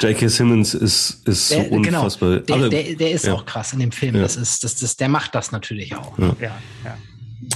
J.K. 0.00 0.28
Simmons 0.28 0.74
ist, 0.74 1.26
ist 1.28 1.52
der, 1.52 1.64
so 1.64 1.70
genau. 1.70 1.98
unfassbar. 1.98 2.40
Genau, 2.40 2.68
der, 2.68 2.82
der, 2.82 2.96
der 2.96 3.10
ist 3.12 3.26
ja. 3.26 3.34
auch 3.34 3.46
krass 3.46 3.72
in 3.72 3.78
dem 3.78 3.92
Film. 3.92 4.16
Ja. 4.16 4.22
Das 4.22 4.36
ist, 4.36 4.64
das, 4.64 4.74
das, 4.76 4.96
der 4.96 5.08
macht 5.08 5.36
das 5.36 5.52
natürlich 5.52 5.94
auch. 5.94 6.18
Ja. 6.18 6.36
ja, 6.40 6.58
ja. 6.84 6.98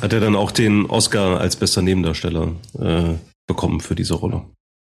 Hat 0.01 0.13
er 0.13 0.21
dann 0.21 0.37
auch 0.37 0.53
den 0.53 0.87
Oscar 0.87 1.41
als 1.41 1.57
bester 1.57 1.83
Nebendarsteller 1.83 2.53
äh, 2.79 3.15
bekommen 3.47 3.81
für 3.81 3.95
diese 3.95 4.15
Rolle? 4.15 4.45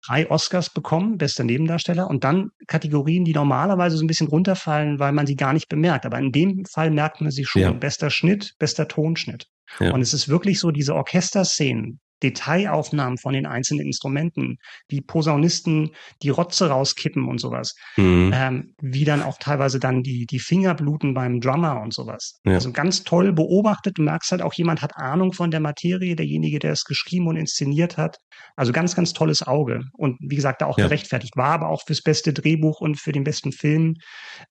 Drei 0.08 0.30
Oscars 0.30 0.70
bekommen, 0.70 1.18
bester 1.18 1.44
Nebendarsteller, 1.44 2.10
und 2.10 2.24
dann 2.24 2.50
Kategorien, 2.68 3.26
die 3.26 3.34
normalerweise 3.34 3.98
so 3.98 4.04
ein 4.04 4.08
bisschen 4.08 4.28
runterfallen, 4.28 5.00
weil 5.00 5.12
man 5.12 5.28
sie 5.28 5.36
gar 5.36 5.54
nicht 5.54 5.70
bemerkt. 5.70 6.06
Aber 6.06 6.18
in 6.20 6.32
dem 6.32 6.66
Fall 6.66 6.92
merkt 6.92 7.22
man 7.22 7.32
sie 7.32 7.46
schon. 7.46 7.62
Ja. 7.62 7.72
Bester 7.72 8.10
Schnitt, 8.10 8.54
bester 8.60 8.88
Tonschnitt. 8.88 9.48
Ja. 9.80 9.94
Und 9.94 10.02
es 10.02 10.14
ist 10.14 10.30
wirklich 10.30 10.60
so, 10.60 10.72
diese 10.72 10.96
Orchesterszenen, 10.96 12.00
Detailaufnahmen 12.24 13.18
von 13.18 13.34
den 13.34 13.46
einzelnen 13.46 13.86
Instrumenten, 13.86 14.58
wie 14.88 15.02
Posaunisten 15.02 15.92
die 16.24 16.30
Rotze 16.30 16.70
rauskippen 16.70 17.28
und 17.28 17.40
sowas, 17.40 17.76
mhm. 17.96 18.32
ähm, 18.34 18.74
wie 18.82 19.06
dann 19.06 19.22
auch 19.22 19.38
teilweise 19.40 19.80
dann 19.80 20.04
die, 20.04 20.26
die 20.26 20.40
Finger 20.40 20.74
bluten 20.74 21.14
beim 21.14 21.40
Drummer 21.40 21.82
und 21.82 21.94
sowas. 21.94 22.40
Ja. 22.46 22.54
Also 22.54 22.72
ganz 22.72 23.04
toll 23.04 23.34
beobachtet. 23.34 23.98
Du 23.98 24.02
merkst 24.02 24.32
halt 24.32 24.42
auch, 24.42 24.54
jemand 24.54 24.82
hat 24.82 24.98
Ahnung 24.98 25.34
von 25.34 25.52
der 25.52 25.60
Materie, 25.60 26.16
derjenige, 26.16 26.60
der 26.60 26.72
es 26.72 26.84
geschrieben 26.86 27.28
und 27.28 27.36
inszeniert 27.36 27.98
hat. 27.98 28.18
Also 28.56 28.72
ganz, 28.72 28.96
ganz 28.96 29.14
tolles 29.14 29.46
Auge. 29.46 29.82
Und 29.94 30.18
wie 30.20 30.36
gesagt, 30.36 30.62
da 30.62 30.66
auch 30.66 30.78
ja. 30.78 30.86
gerechtfertigt. 30.86 31.38
War 31.38 31.52
aber 31.52 31.70
auch 31.70 31.84
fürs 31.86 32.02
beste 32.02 32.34
Drehbuch 32.34 32.82
und 32.82 33.00
für 33.00 33.12
den 33.12 33.24
besten 33.24 33.52
Film 33.52 33.96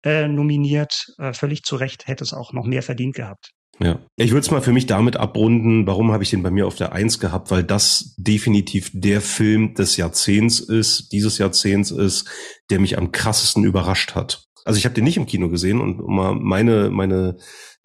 äh, 0.04 0.28
nominiert. 0.28 1.06
Äh, 1.18 1.32
völlig 1.32 1.62
zu 1.62 1.76
Recht 1.76 2.06
hätte 2.06 2.24
es 2.24 2.32
auch 2.32 2.52
noch 2.52 2.64
mehr 2.64 2.82
verdient 2.82 3.14
gehabt. 3.14 3.55
Ja, 3.78 3.98
ich 4.16 4.30
würde 4.30 4.40
es 4.40 4.50
mal 4.50 4.62
für 4.62 4.72
mich 4.72 4.86
damit 4.86 5.16
abrunden, 5.16 5.86
warum 5.86 6.12
habe 6.12 6.22
ich 6.22 6.30
den 6.30 6.42
bei 6.42 6.50
mir 6.50 6.66
auf 6.66 6.76
der 6.76 6.92
Eins 6.92 7.20
gehabt, 7.20 7.50
weil 7.50 7.62
das 7.62 8.14
definitiv 8.16 8.90
der 8.94 9.20
Film 9.20 9.74
des 9.74 9.96
Jahrzehnts 9.96 10.60
ist, 10.60 11.12
dieses 11.12 11.38
Jahrzehnts 11.38 11.90
ist, 11.90 12.26
der 12.70 12.80
mich 12.80 12.96
am 12.96 13.12
krassesten 13.12 13.64
überrascht 13.64 14.14
hat. 14.14 14.46
Also 14.64 14.78
ich 14.78 14.84
habe 14.84 14.94
den 14.94 15.04
nicht 15.04 15.16
im 15.16 15.26
Kino 15.26 15.48
gesehen 15.48 15.80
und 15.80 16.00
um 16.00 16.16
mal 16.16 16.34
meine 16.34 16.90
meine 16.90 17.36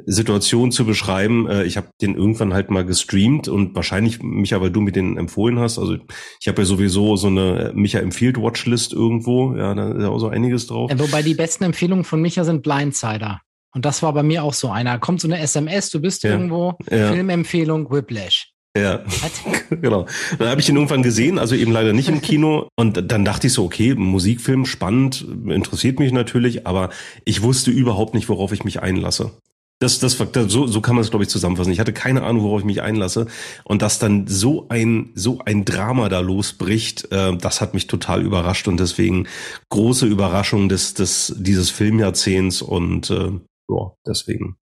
Situation 0.05 0.71
zu 0.71 0.85
beschreiben, 0.85 1.47
äh, 1.47 1.63
ich 1.63 1.77
habe 1.77 1.89
den 2.01 2.15
irgendwann 2.15 2.53
halt 2.53 2.71
mal 2.71 2.83
gestreamt 2.83 3.47
und 3.47 3.75
wahrscheinlich 3.75 4.23
Micha, 4.23 4.59
weil 4.61 4.71
du 4.71 4.81
mir 4.81 4.91
den 4.91 5.17
empfohlen 5.17 5.59
hast. 5.59 5.77
Also 5.77 5.97
ich 6.39 6.47
habe 6.47 6.61
ja 6.61 6.65
sowieso 6.65 7.15
so 7.17 7.27
eine 7.27 7.71
Micha 7.75 7.99
empfiehlt 7.99 8.37
Watchlist 8.37 8.93
irgendwo, 8.93 9.55
ja, 9.55 9.75
da 9.75 9.91
ist 9.91 10.01
ja 10.01 10.09
auch 10.09 10.19
so 10.19 10.29
einiges 10.29 10.65
drauf. 10.67 10.89
Ja, 10.89 10.99
wobei 10.99 11.21
die 11.21 11.35
besten 11.35 11.65
Empfehlungen 11.65 12.03
von 12.03 12.19
Micha 12.19 12.43
sind 12.43 12.63
Blindsider. 12.63 13.41
Und 13.73 13.85
das 13.85 14.03
war 14.03 14.13
bei 14.13 14.23
mir 14.23 14.43
auch 14.43 14.53
so 14.53 14.69
einer. 14.69 14.99
Kommt 14.99 15.21
so 15.21 15.27
eine 15.27 15.39
SMS, 15.39 15.89
du 15.89 16.01
bist 16.01 16.23
ja, 16.23 16.31
irgendwo, 16.31 16.75
ja. 16.89 17.11
Filmempfehlung, 17.11 17.89
Whiplash. 17.91 18.51
Ja, 18.77 19.03
genau. 19.69 20.05
Dann 20.39 20.47
habe 20.47 20.61
ich 20.61 20.69
ihn 20.69 20.75
irgendwann 20.75 21.03
gesehen, 21.03 21.39
also 21.39 21.55
eben 21.55 21.73
leider 21.73 21.91
nicht 21.91 22.07
im 22.07 22.21
Kino. 22.21 22.69
Und 22.77 23.11
dann 23.11 23.25
dachte 23.25 23.47
ich 23.47 23.53
so, 23.53 23.65
okay, 23.65 23.95
Musikfilm, 23.95 24.65
spannend, 24.65 25.25
interessiert 25.47 25.99
mich 25.99 26.13
natürlich, 26.13 26.65
aber 26.67 26.89
ich 27.25 27.41
wusste 27.41 27.71
überhaupt 27.71 28.13
nicht, 28.13 28.29
worauf 28.29 28.53
ich 28.53 28.63
mich 28.63 28.81
einlasse. 28.81 29.31
Das, 29.79 29.97
das, 29.97 30.15
so, 30.15 30.67
so 30.67 30.79
kann 30.79 30.95
man 30.95 31.03
es, 31.03 31.09
glaube 31.09 31.23
ich, 31.23 31.29
zusammenfassen. 31.29 31.73
Ich 31.73 31.79
hatte 31.79 31.91
keine 31.91 32.21
Ahnung, 32.21 32.43
worauf 32.43 32.59
ich 32.59 32.65
mich 32.65 32.83
einlasse. 32.83 33.25
Und 33.63 33.81
dass 33.81 33.97
dann 33.97 34.27
so 34.27 34.67
ein, 34.69 35.09
so 35.15 35.39
ein 35.43 35.65
Drama 35.65 36.07
da 36.07 36.19
losbricht, 36.19 37.11
äh, 37.11 37.35
das 37.35 37.61
hat 37.61 37.73
mich 37.73 37.87
total 37.87 38.21
überrascht 38.21 38.67
und 38.67 38.79
deswegen 38.79 39.27
große 39.69 40.05
Überraschung 40.05 40.69
des, 40.69 40.93
des, 40.93 41.33
dieses 41.35 41.71
Filmjahrzehnts 41.71 42.61
und 42.61 43.09
äh, 43.09 43.31
ja, 43.71 43.91
deswegen 44.05 44.57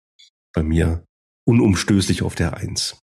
bei 0.54 0.64
mir 0.64 1.04
unumstößlich 1.46 2.22
auf 2.22 2.36
der 2.36 2.58
Eins. 2.58 3.02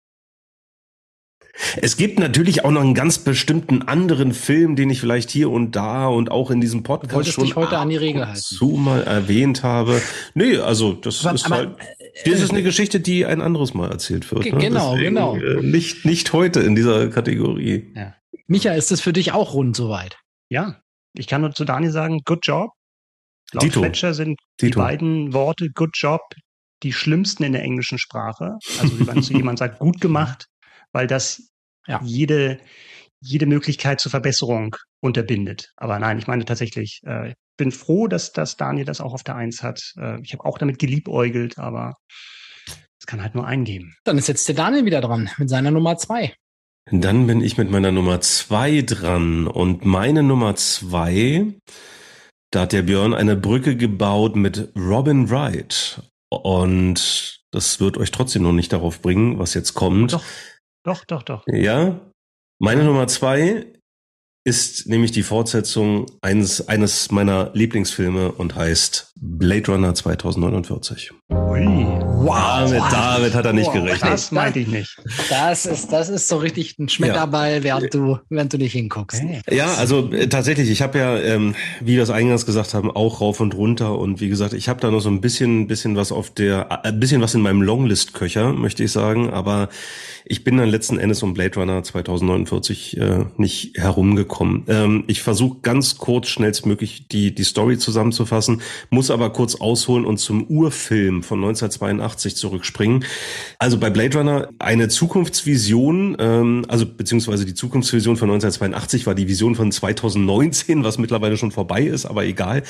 Es 1.80 1.96
gibt 1.96 2.18
natürlich 2.18 2.64
auch 2.64 2.70
noch 2.70 2.82
einen 2.82 2.94
ganz 2.94 3.18
bestimmten 3.18 3.82
anderen 3.82 4.34
Film, 4.34 4.76
den 4.76 4.90
ich 4.90 5.00
vielleicht 5.00 5.30
hier 5.30 5.50
und 5.50 5.74
da 5.74 6.06
und 6.06 6.30
auch 6.30 6.50
in 6.50 6.60
diesem 6.60 6.82
Podcast 6.82 7.14
Wolltest 7.14 7.34
schon 7.34 7.44
dich 7.44 7.56
heute 7.56 7.78
an 7.78 7.88
die 7.88 7.96
Regel 7.96 8.26
halten. 8.26 8.40
zu 8.40 8.68
mal 8.72 9.02
erwähnt 9.02 9.62
habe. 9.62 10.00
Nee, 10.34 10.58
also 10.58 10.92
das 10.92 11.24
aber, 11.24 11.34
ist 11.34 11.46
aber, 11.46 11.56
halt, 11.56 11.76
das 12.26 12.40
ist 12.40 12.50
eine 12.50 12.62
Geschichte, 12.62 13.00
die 13.00 13.24
ein 13.24 13.40
anderes 13.40 13.74
Mal 13.74 13.90
erzählt 13.90 14.30
wird. 14.30 14.44
Ne? 14.44 14.50
Genau, 14.58 14.92
Deswegen, 14.96 15.14
genau. 15.14 15.36
Äh, 15.36 15.62
nicht, 15.62 16.04
nicht 16.04 16.32
heute 16.32 16.60
in 16.60 16.74
dieser 16.74 17.08
Kategorie. 17.08 17.92
Ja. 17.96 18.14
Micha, 18.46 18.72
ist 18.72 18.90
das 18.90 19.00
für 19.00 19.12
dich 19.12 19.32
auch 19.32 19.54
rund 19.54 19.76
soweit? 19.76 20.18
Ja, 20.50 20.80
ich 21.14 21.26
kann 21.26 21.40
nur 21.40 21.52
zu 21.52 21.64
Dani 21.64 21.90
sagen, 21.90 22.20
good 22.24 22.40
job. 22.42 22.70
Laut 23.52 23.64
Dito. 23.64 23.80
Fletcher 23.80 24.14
sind 24.14 24.38
Dito. 24.60 24.80
die 24.80 24.84
beiden 24.84 25.32
Worte 25.32 25.70
Good 25.70 25.90
Job 25.94 26.22
die 26.82 26.92
schlimmsten 26.92 27.42
in 27.42 27.52
der 27.52 27.62
englischen 27.62 27.98
Sprache. 27.98 28.58
Also 28.80 28.98
wie 28.98 29.04
man 29.04 29.22
zu 29.22 29.32
jemand 29.36 29.58
sagt, 29.58 29.78
gut 29.78 30.00
gemacht, 30.00 30.46
weil 30.92 31.06
das 31.06 31.48
ja. 31.86 32.00
jede, 32.04 32.58
jede 33.20 33.46
Möglichkeit 33.46 34.00
zur 34.00 34.10
Verbesserung 34.10 34.76
unterbindet. 35.00 35.72
Aber 35.76 35.98
nein, 35.98 36.18
ich 36.18 36.26
meine 36.26 36.44
tatsächlich, 36.44 37.00
äh, 37.04 37.34
bin 37.56 37.72
froh, 37.72 38.06
dass, 38.06 38.32
dass 38.32 38.56
Daniel 38.56 38.84
das 38.84 39.00
auch 39.00 39.14
auf 39.14 39.22
der 39.22 39.36
Eins 39.36 39.62
hat. 39.62 39.80
Äh, 39.98 40.20
ich 40.22 40.32
habe 40.32 40.44
auch 40.44 40.58
damit 40.58 40.78
geliebäugelt, 40.78 41.58
aber 41.58 41.94
es 43.00 43.06
kann 43.06 43.22
halt 43.22 43.34
nur 43.34 43.46
einen 43.46 43.64
geben. 43.64 43.94
Dann 44.04 44.18
ist 44.18 44.28
jetzt 44.28 44.46
der 44.48 44.54
Daniel 44.54 44.84
wieder 44.84 45.00
dran 45.00 45.30
mit 45.38 45.48
seiner 45.48 45.70
Nummer 45.70 45.96
zwei. 45.96 46.34
Dann 46.90 47.26
bin 47.26 47.40
ich 47.40 47.58
mit 47.58 47.70
meiner 47.70 47.90
Nummer 47.90 48.20
zwei 48.20 48.82
dran 48.82 49.48
und 49.48 49.84
meine 49.84 50.22
Nummer 50.22 50.54
zwei 50.54 51.46
da 52.50 52.62
hat 52.62 52.72
der 52.72 52.82
Björn 52.82 53.14
eine 53.14 53.36
Brücke 53.36 53.76
gebaut 53.76 54.36
mit 54.36 54.72
Robin 54.76 55.30
Wright. 55.30 56.02
Und 56.30 57.40
das 57.50 57.80
wird 57.80 57.96
euch 57.98 58.10
trotzdem 58.10 58.42
noch 58.42 58.52
nicht 58.52 58.72
darauf 58.72 59.00
bringen, 59.00 59.38
was 59.38 59.54
jetzt 59.54 59.74
kommt. 59.74 60.12
Doch, 60.12 60.24
doch, 60.84 61.04
doch, 61.04 61.22
doch. 61.22 61.44
Ja. 61.46 62.00
Meine 62.58 62.84
Nummer 62.84 63.06
zwei 63.06 63.66
ist 64.44 64.86
nämlich 64.86 65.10
die 65.10 65.24
Fortsetzung 65.24 66.06
eines, 66.22 66.68
eines 66.68 67.10
meiner 67.10 67.50
Lieblingsfilme 67.52 68.32
und 68.32 68.54
heißt 68.54 69.14
Blade 69.18 69.72
Runner 69.72 69.94
2049. 69.94 71.10
Ui. 71.30 71.66
Wow. 71.66 72.70
Damit, 72.70 72.82
damit 72.92 73.34
hat 73.34 73.46
er 73.46 73.52
nicht 73.54 73.66
wow. 73.66 73.74
gerechnet. 73.74 74.12
Das 74.12 74.30
meinte 74.30 74.58
ich 74.58 74.68
nicht. 74.68 74.96
Das 75.30 75.64
ist, 75.64 75.90
das 75.90 76.10
ist 76.10 76.28
so 76.28 76.36
richtig 76.36 76.78
ein 76.78 76.90
Schmetterball, 76.90 77.56
ja. 77.56 77.62
während 77.62 77.94
du, 77.94 78.18
während 78.28 78.52
du 78.52 78.58
nicht 78.58 78.72
hinguckst. 78.72 79.22
Hey. 79.22 79.40
Ja, 79.50 79.74
also 79.74 80.12
äh, 80.12 80.28
tatsächlich, 80.28 80.68
ich 80.70 80.82
habe 80.82 80.98
ja, 80.98 81.16
ähm, 81.18 81.54
wie 81.80 81.96
wir 81.96 82.02
es 82.02 82.10
eingangs 82.10 82.44
gesagt 82.44 82.74
haben, 82.74 82.90
auch 82.90 83.22
rauf 83.22 83.40
und 83.40 83.54
runter 83.54 83.98
und 83.98 84.20
wie 84.20 84.28
gesagt, 84.28 84.52
ich 84.52 84.68
habe 84.68 84.80
da 84.80 84.90
noch 84.90 85.00
so 85.00 85.08
ein 85.08 85.22
bisschen, 85.22 85.66
bisschen 85.66 85.96
was 85.96 86.12
auf 86.12 86.30
der, 86.30 86.68
äh, 86.84 86.88
ein 86.88 87.00
bisschen 87.00 87.22
was 87.22 87.34
in 87.34 87.40
meinem 87.40 87.62
Longlist-Köcher, 87.62 88.52
möchte 88.52 88.84
ich 88.84 88.92
sagen, 88.92 89.30
aber 89.30 89.70
ich 90.28 90.42
bin 90.42 90.56
dann 90.56 90.68
letzten 90.68 90.98
Endes 90.98 91.22
um 91.22 91.34
Blade 91.34 91.54
Runner 91.58 91.82
2049 91.82 92.96
äh, 92.98 93.26
nicht 93.36 93.78
herumgekommen. 93.78 94.64
Ähm, 94.66 95.04
ich 95.06 95.22
versuche 95.22 95.58
ganz 95.62 95.98
kurz, 95.98 96.28
schnellstmöglich 96.28 97.06
die, 97.06 97.32
die 97.32 97.44
Story 97.44 97.78
zusammenzufassen, 97.78 98.60
muss 98.90 99.05
aber 99.10 99.30
kurz 99.30 99.54
ausholen 99.54 100.04
und 100.04 100.18
zum 100.18 100.44
Urfilm 100.46 101.22
von 101.22 101.38
1982 101.38 102.36
zurückspringen. 102.36 103.04
Also 103.58 103.78
bei 103.78 103.90
Blade 103.90 104.18
Runner 104.18 104.48
eine 104.58 104.88
Zukunftsvision, 104.88 106.16
ähm, 106.18 106.64
also 106.68 106.86
beziehungsweise 106.86 107.44
die 107.44 107.54
Zukunftsvision 107.54 108.16
von 108.16 108.30
1982 108.30 109.06
war 109.06 109.14
die 109.14 109.28
Vision 109.28 109.54
von 109.54 109.72
2019, 109.72 110.84
was 110.84 110.98
mittlerweile 110.98 111.36
schon 111.36 111.52
vorbei 111.52 111.82
ist, 111.82 112.06
aber 112.06 112.24
egal. 112.24 112.62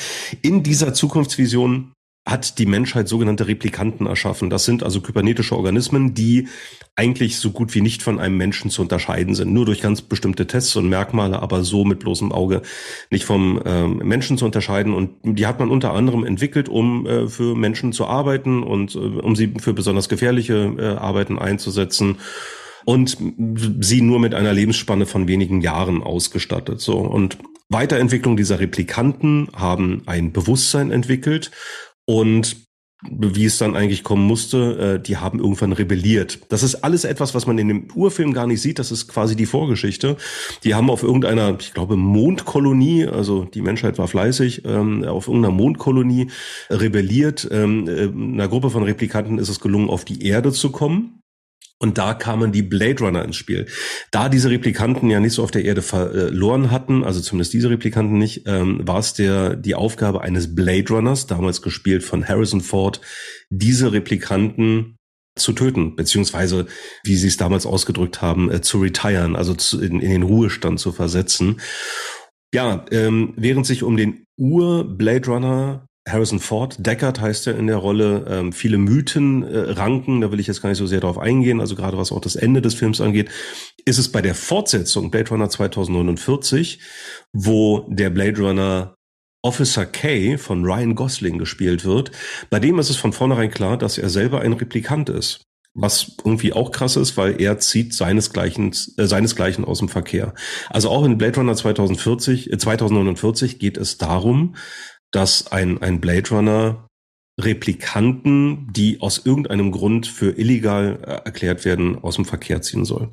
In 0.42 0.62
dieser 0.62 0.94
Zukunftsvision 0.94 1.92
hat 2.26 2.58
die 2.58 2.66
Menschheit 2.66 3.06
sogenannte 3.06 3.46
Replikanten 3.46 4.06
erschaffen. 4.06 4.50
Das 4.50 4.64
sind 4.64 4.82
also 4.82 5.00
kybernetische 5.00 5.56
Organismen, 5.56 6.12
die 6.12 6.48
eigentlich 6.96 7.38
so 7.38 7.52
gut 7.52 7.74
wie 7.74 7.80
nicht 7.80 8.02
von 8.02 8.18
einem 8.18 8.36
Menschen 8.36 8.68
zu 8.68 8.82
unterscheiden 8.82 9.36
sind. 9.36 9.52
Nur 9.52 9.64
durch 9.64 9.80
ganz 9.80 10.02
bestimmte 10.02 10.48
Tests 10.48 10.74
und 10.74 10.88
Merkmale, 10.88 11.40
aber 11.40 11.62
so 11.62 11.84
mit 11.84 12.00
bloßem 12.00 12.32
Auge 12.32 12.62
nicht 13.10 13.24
vom 13.24 13.62
ähm, 13.64 13.98
Menschen 13.98 14.38
zu 14.38 14.44
unterscheiden. 14.44 14.92
Und 14.92 15.10
die 15.22 15.46
hat 15.46 15.60
man 15.60 15.70
unter 15.70 15.92
anderem 15.92 16.24
entwickelt, 16.24 16.68
um 16.68 17.06
äh, 17.06 17.28
für 17.28 17.54
Menschen 17.54 17.92
zu 17.92 18.06
arbeiten 18.06 18.64
und 18.64 18.96
äh, 18.96 18.98
um 18.98 19.36
sie 19.36 19.54
für 19.60 19.72
besonders 19.72 20.08
gefährliche 20.08 20.74
äh, 20.78 20.84
Arbeiten 20.96 21.38
einzusetzen 21.38 22.18
und 22.84 23.18
sie 23.80 24.00
nur 24.00 24.18
mit 24.18 24.34
einer 24.34 24.52
Lebensspanne 24.52 25.06
von 25.06 25.28
wenigen 25.28 25.60
Jahren 25.60 26.02
ausgestattet. 26.02 26.80
So 26.80 26.98
und 26.98 27.38
Weiterentwicklung 27.68 28.36
dieser 28.36 28.60
Replikanten 28.60 29.48
haben 29.54 30.02
ein 30.06 30.32
Bewusstsein 30.32 30.92
entwickelt 30.92 31.50
und 32.06 32.66
wie 33.10 33.44
es 33.44 33.58
dann 33.58 33.76
eigentlich 33.76 34.04
kommen 34.04 34.26
musste, 34.26 34.96
äh, 34.96 35.02
die 35.02 35.18
haben 35.18 35.38
irgendwann 35.38 35.72
rebelliert. 35.72 36.40
Das 36.48 36.62
ist 36.62 36.76
alles 36.76 37.04
etwas, 37.04 37.34
was 37.34 37.46
man 37.46 37.58
in 37.58 37.68
dem 37.68 37.88
Urfilm 37.94 38.32
gar 38.32 38.46
nicht 38.46 38.62
sieht. 38.62 38.78
Das 38.78 38.90
ist 38.90 39.08
quasi 39.08 39.36
die 39.36 39.46
Vorgeschichte. 39.46 40.16
Die 40.64 40.74
haben 40.74 40.90
auf 40.90 41.02
irgendeiner, 41.02 41.56
ich 41.60 41.74
glaube, 41.74 41.96
Mondkolonie, 41.96 43.06
also 43.06 43.44
die 43.44 43.60
Menschheit 43.60 43.98
war 43.98 44.08
fleißig, 44.08 44.62
ähm, 44.64 45.04
auf 45.04 45.28
irgendeiner 45.28 45.54
Mondkolonie 45.54 46.30
rebelliert. 46.70 47.46
Ähm, 47.50 47.86
äh, 47.86 48.08
einer 48.08 48.48
Gruppe 48.48 48.70
von 48.70 48.82
Replikanten 48.82 49.38
ist 49.38 49.50
es 49.50 49.60
gelungen, 49.60 49.90
auf 49.90 50.04
die 50.04 50.26
Erde 50.26 50.52
zu 50.52 50.70
kommen. 50.70 51.20
Und 51.78 51.98
da 51.98 52.14
kamen 52.14 52.52
die 52.52 52.62
Blade 52.62 53.04
Runner 53.04 53.22
ins 53.22 53.36
Spiel. 53.36 53.66
Da 54.10 54.30
diese 54.30 54.48
Replikanten 54.48 55.10
ja 55.10 55.20
nicht 55.20 55.34
so 55.34 55.42
auf 55.42 55.50
der 55.50 55.64
Erde 55.64 55.82
verloren 55.82 56.70
hatten, 56.70 57.04
also 57.04 57.20
zumindest 57.20 57.52
diese 57.52 57.68
Replikanten 57.68 58.16
nicht, 58.16 58.44
ähm, 58.46 58.80
war 58.86 58.98
es 58.98 59.12
der 59.12 59.56
die 59.56 59.74
Aufgabe 59.74 60.22
eines 60.22 60.54
Blade 60.54 60.88
Runners, 60.88 61.26
damals 61.26 61.60
gespielt 61.60 62.02
von 62.02 62.26
Harrison 62.26 62.62
Ford, 62.62 63.02
diese 63.50 63.92
Replikanten 63.92 64.96
zu 65.36 65.52
töten, 65.52 65.96
beziehungsweise, 65.96 66.66
wie 67.04 67.16
sie 67.16 67.28
es 67.28 67.36
damals 67.36 67.66
ausgedrückt 67.66 68.22
haben, 68.22 68.50
äh, 68.50 68.62
zu 68.62 68.80
retiren, 68.80 69.36
also 69.36 69.54
zu, 69.54 69.80
in, 69.82 70.00
in 70.00 70.10
den 70.10 70.22
Ruhestand 70.22 70.80
zu 70.80 70.92
versetzen. 70.92 71.60
Ja, 72.54 72.86
ähm, 72.90 73.34
während 73.36 73.66
sich 73.66 73.82
um 73.82 73.98
den 73.98 74.24
Ur-Blade 74.38 75.26
Runner 75.26 75.86
Harrison 76.08 76.38
Ford, 76.38 76.76
Deckard 76.78 77.20
heißt 77.20 77.48
er 77.48 77.56
in 77.56 77.66
der 77.66 77.78
Rolle, 77.78 78.26
ähm, 78.28 78.52
viele 78.52 78.78
Mythen 78.78 79.42
äh, 79.42 79.58
ranken, 79.72 80.20
da 80.20 80.30
will 80.30 80.38
ich 80.38 80.46
jetzt 80.46 80.62
gar 80.62 80.68
nicht 80.68 80.78
so 80.78 80.86
sehr 80.86 81.00
drauf 81.00 81.18
eingehen, 81.18 81.60
also 81.60 81.74
gerade 81.74 81.98
was 81.98 82.12
auch 82.12 82.20
das 82.20 82.36
Ende 82.36 82.62
des 82.62 82.74
Films 82.74 83.00
angeht, 83.00 83.28
ist 83.84 83.98
es 83.98 84.12
bei 84.12 84.22
der 84.22 84.36
Fortsetzung 84.36 85.10
Blade 85.10 85.30
Runner 85.30 85.48
2049, 85.50 86.78
wo 87.32 87.86
der 87.90 88.10
Blade 88.10 88.40
Runner 88.40 88.94
Officer 89.42 89.86
K 89.86 90.36
von 90.38 90.64
Ryan 90.64 90.94
Gosling 90.94 91.38
gespielt 91.38 91.84
wird. 91.84 92.10
Bei 92.50 92.58
dem 92.60 92.78
ist 92.78 92.90
es 92.90 92.96
von 92.96 93.12
vornherein 93.12 93.50
klar, 93.50 93.76
dass 93.76 93.98
er 93.98 94.08
selber 94.10 94.40
ein 94.40 94.52
Replikant 94.52 95.08
ist. 95.08 95.42
was 95.78 96.16
irgendwie 96.24 96.54
auch 96.54 96.70
krass 96.70 96.96
ist, 96.96 97.18
weil 97.18 97.40
er 97.40 97.58
zieht 97.58 97.92
seinesgleichen, 97.92 98.72
äh, 98.96 99.04
seinesgleichen 99.04 99.62
aus 99.64 99.80
dem 99.80 99.90
Verkehr. 99.90 100.32
Also 100.70 100.88
auch 100.88 101.04
in 101.04 101.18
Blade 101.18 101.36
Runner 101.36 101.54
2040, 101.54 102.50
äh, 102.52 102.56
2049 102.58 103.58
geht 103.58 103.76
es 103.76 103.98
darum, 103.98 104.56
dass 105.12 105.50
ein, 105.52 105.80
ein 105.82 106.00
Blade 106.00 106.30
Runner 106.30 106.86
Replikanten, 107.38 108.72
die 108.72 109.00
aus 109.00 109.26
irgendeinem 109.26 109.70
Grund 109.70 110.06
für 110.06 110.38
illegal 110.38 110.98
äh, 111.02 111.26
erklärt 111.26 111.64
werden, 111.64 112.02
aus 112.02 112.16
dem 112.16 112.24
Verkehr 112.24 112.62
ziehen 112.62 112.86
soll. 112.86 113.10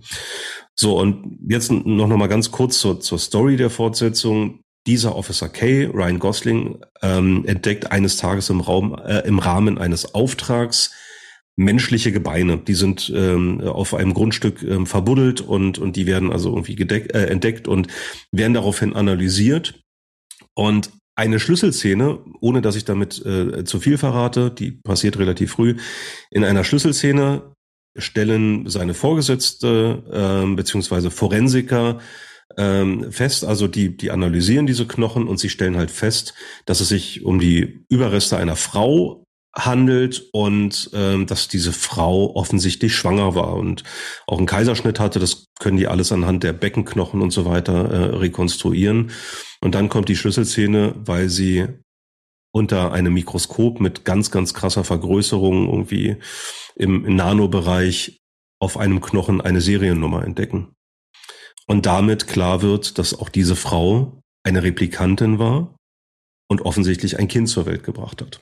So, 0.75 0.97
und 0.97 1.39
jetzt 1.47 1.71
noch, 1.71 2.07
noch 2.07 2.17
mal 2.17 2.27
ganz 2.27 2.51
kurz 2.51 2.79
zur, 2.79 3.01
zur 3.01 3.19
Story 3.19 3.57
der 3.57 3.69
Fortsetzung. 3.69 4.61
Dieser 4.87 5.15
Officer 5.15 5.49
K, 5.49 5.85
Ryan 5.85 6.19
Gosling, 6.19 6.79
ähm, 7.01 7.43
entdeckt 7.45 7.91
eines 7.91 8.17
Tages 8.17 8.49
im, 8.49 8.61
Raum, 8.61 8.95
äh, 8.95 9.19
im 9.19 9.39
Rahmen 9.39 9.77
eines 9.77 10.13
Auftrags 10.13 10.91
menschliche 11.55 12.11
Gebeine. 12.11 12.57
Die 12.57 12.73
sind 12.73 13.11
ähm, 13.15 13.61
auf 13.61 13.93
einem 13.93 14.13
Grundstück 14.13 14.63
ähm, 14.63 14.85
verbuddelt 14.85 15.41
und, 15.41 15.79
und 15.79 15.95
die 15.95 16.07
werden 16.07 16.31
also 16.31 16.49
irgendwie 16.49 16.75
gedeck, 16.75 17.13
äh, 17.13 17.25
entdeckt 17.25 17.67
und 17.67 17.87
werden 18.31 18.53
daraufhin 18.53 18.93
analysiert. 18.93 19.81
Und 20.55 20.91
eine 21.15 21.39
Schlüsselszene, 21.39 22.19
ohne 22.41 22.61
dass 22.61 22.75
ich 22.75 22.85
damit 22.85 23.23
äh, 23.25 23.63
zu 23.63 23.79
viel 23.79 23.97
verrate, 23.97 24.51
die 24.51 24.71
passiert 24.71 25.19
relativ 25.19 25.51
früh. 25.51 25.75
In 26.31 26.43
einer 26.43 26.63
Schlüsselszene 26.63 27.53
stellen 27.95 28.67
seine 28.67 28.93
Vorgesetzte 28.93 30.03
äh, 30.11 30.55
beziehungsweise 30.55 31.11
Forensiker 31.11 31.99
ähm, 32.57 33.11
fest, 33.11 33.45
also 33.45 33.67
die, 33.67 33.95
die 33.95 34.11
analysieren 34.11 34.65
diese 34.65 34.87
Knochen 34.87 35.27
und 35.27 35.39
sie 35.39 35.49
stellen 35.49 35.77
halt 35.77 35.91
fest, 35.91 36.33
dass 36.65 36.81
es 36.81 36.89
sich 36.89 37.23
um 37.23 37.39
die 37.39 37.85
Überreste 37.89 38.37
einer 38.37 38.55
Frau 38.55 39.22
handelt 39.55 40.29
und 40.31 40.89
ähm, 40.93 41.27
dass 41.27 41.47
diese 41.47 41.73
Frau 41.73 42.35
offensichtlich 42.35 42.95
schwanger 42.95 43.35
war 43.35 43.53
und 43.53 43.83
auch 44.25 44.39
einen 44.39 44.47
Kaiserschnitt 44.47 44.99
hatte. 44.99 45.19
Das 45.19 45.47
können 45.59 45.77
die 45.77 45.87
alles 45.87 46.11
anhand 46.11 46.43
der 46.43 46.53
Beckenknochen 46.53 47.21
und 47.21 47.31
so 47.31 47.45
weiter 47.45 47.89
äh, 47.89 48.15
rekonstruieren. 48.15 49.11
Und 49.61 49.75
dann 49.75 49.89
kommt 49.89 50.09
die 50.09 50.15
Schlüsselszene, 50.15 50.95
weil 50.97 51.29
sie 51.29 51.67
unter 52.51 52.91
einem 52.91 53.13
Mikroskop 53.13 53.79
mit 53.79 54.05
ganz, 54.05 54.31
ganz 54.31 54.53
krasser 54.53 54.83
Vergrößerung 54.83 55.67
irgendwie 55.67 56.17
im, 56.75 57.05
im 57.05 57.15
Nanobereich 57.15 58.21
auf 58.59 58.77
einem 58.77 59.01
Knochen 59.01 59.41
eine 59.41 59.61
Seriennummer 59.61 60.23
entdecken. 60.23 60.73
Und 61.67 61.85
damit 61.85 62.27
klar 62.27 62.61
wird, 62.61 62.97
dass 62.97 63.17
auch 63.17 63.29
diese 63.29 63.55
Frau 63.55 64.21
eine 64.43 64.63
Replikantin 64.63 65.39
war 65.39 65.75
und 66.49 66.61
offensichtlich 66.61 67.19
ein 67.19 67.27
Kind 67.27 67.49
zur 67.49 67.65
Welt 67.65 67.83
gebracht 67.83 68.21
hat 68.21 68.41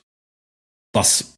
was 0.93 1.35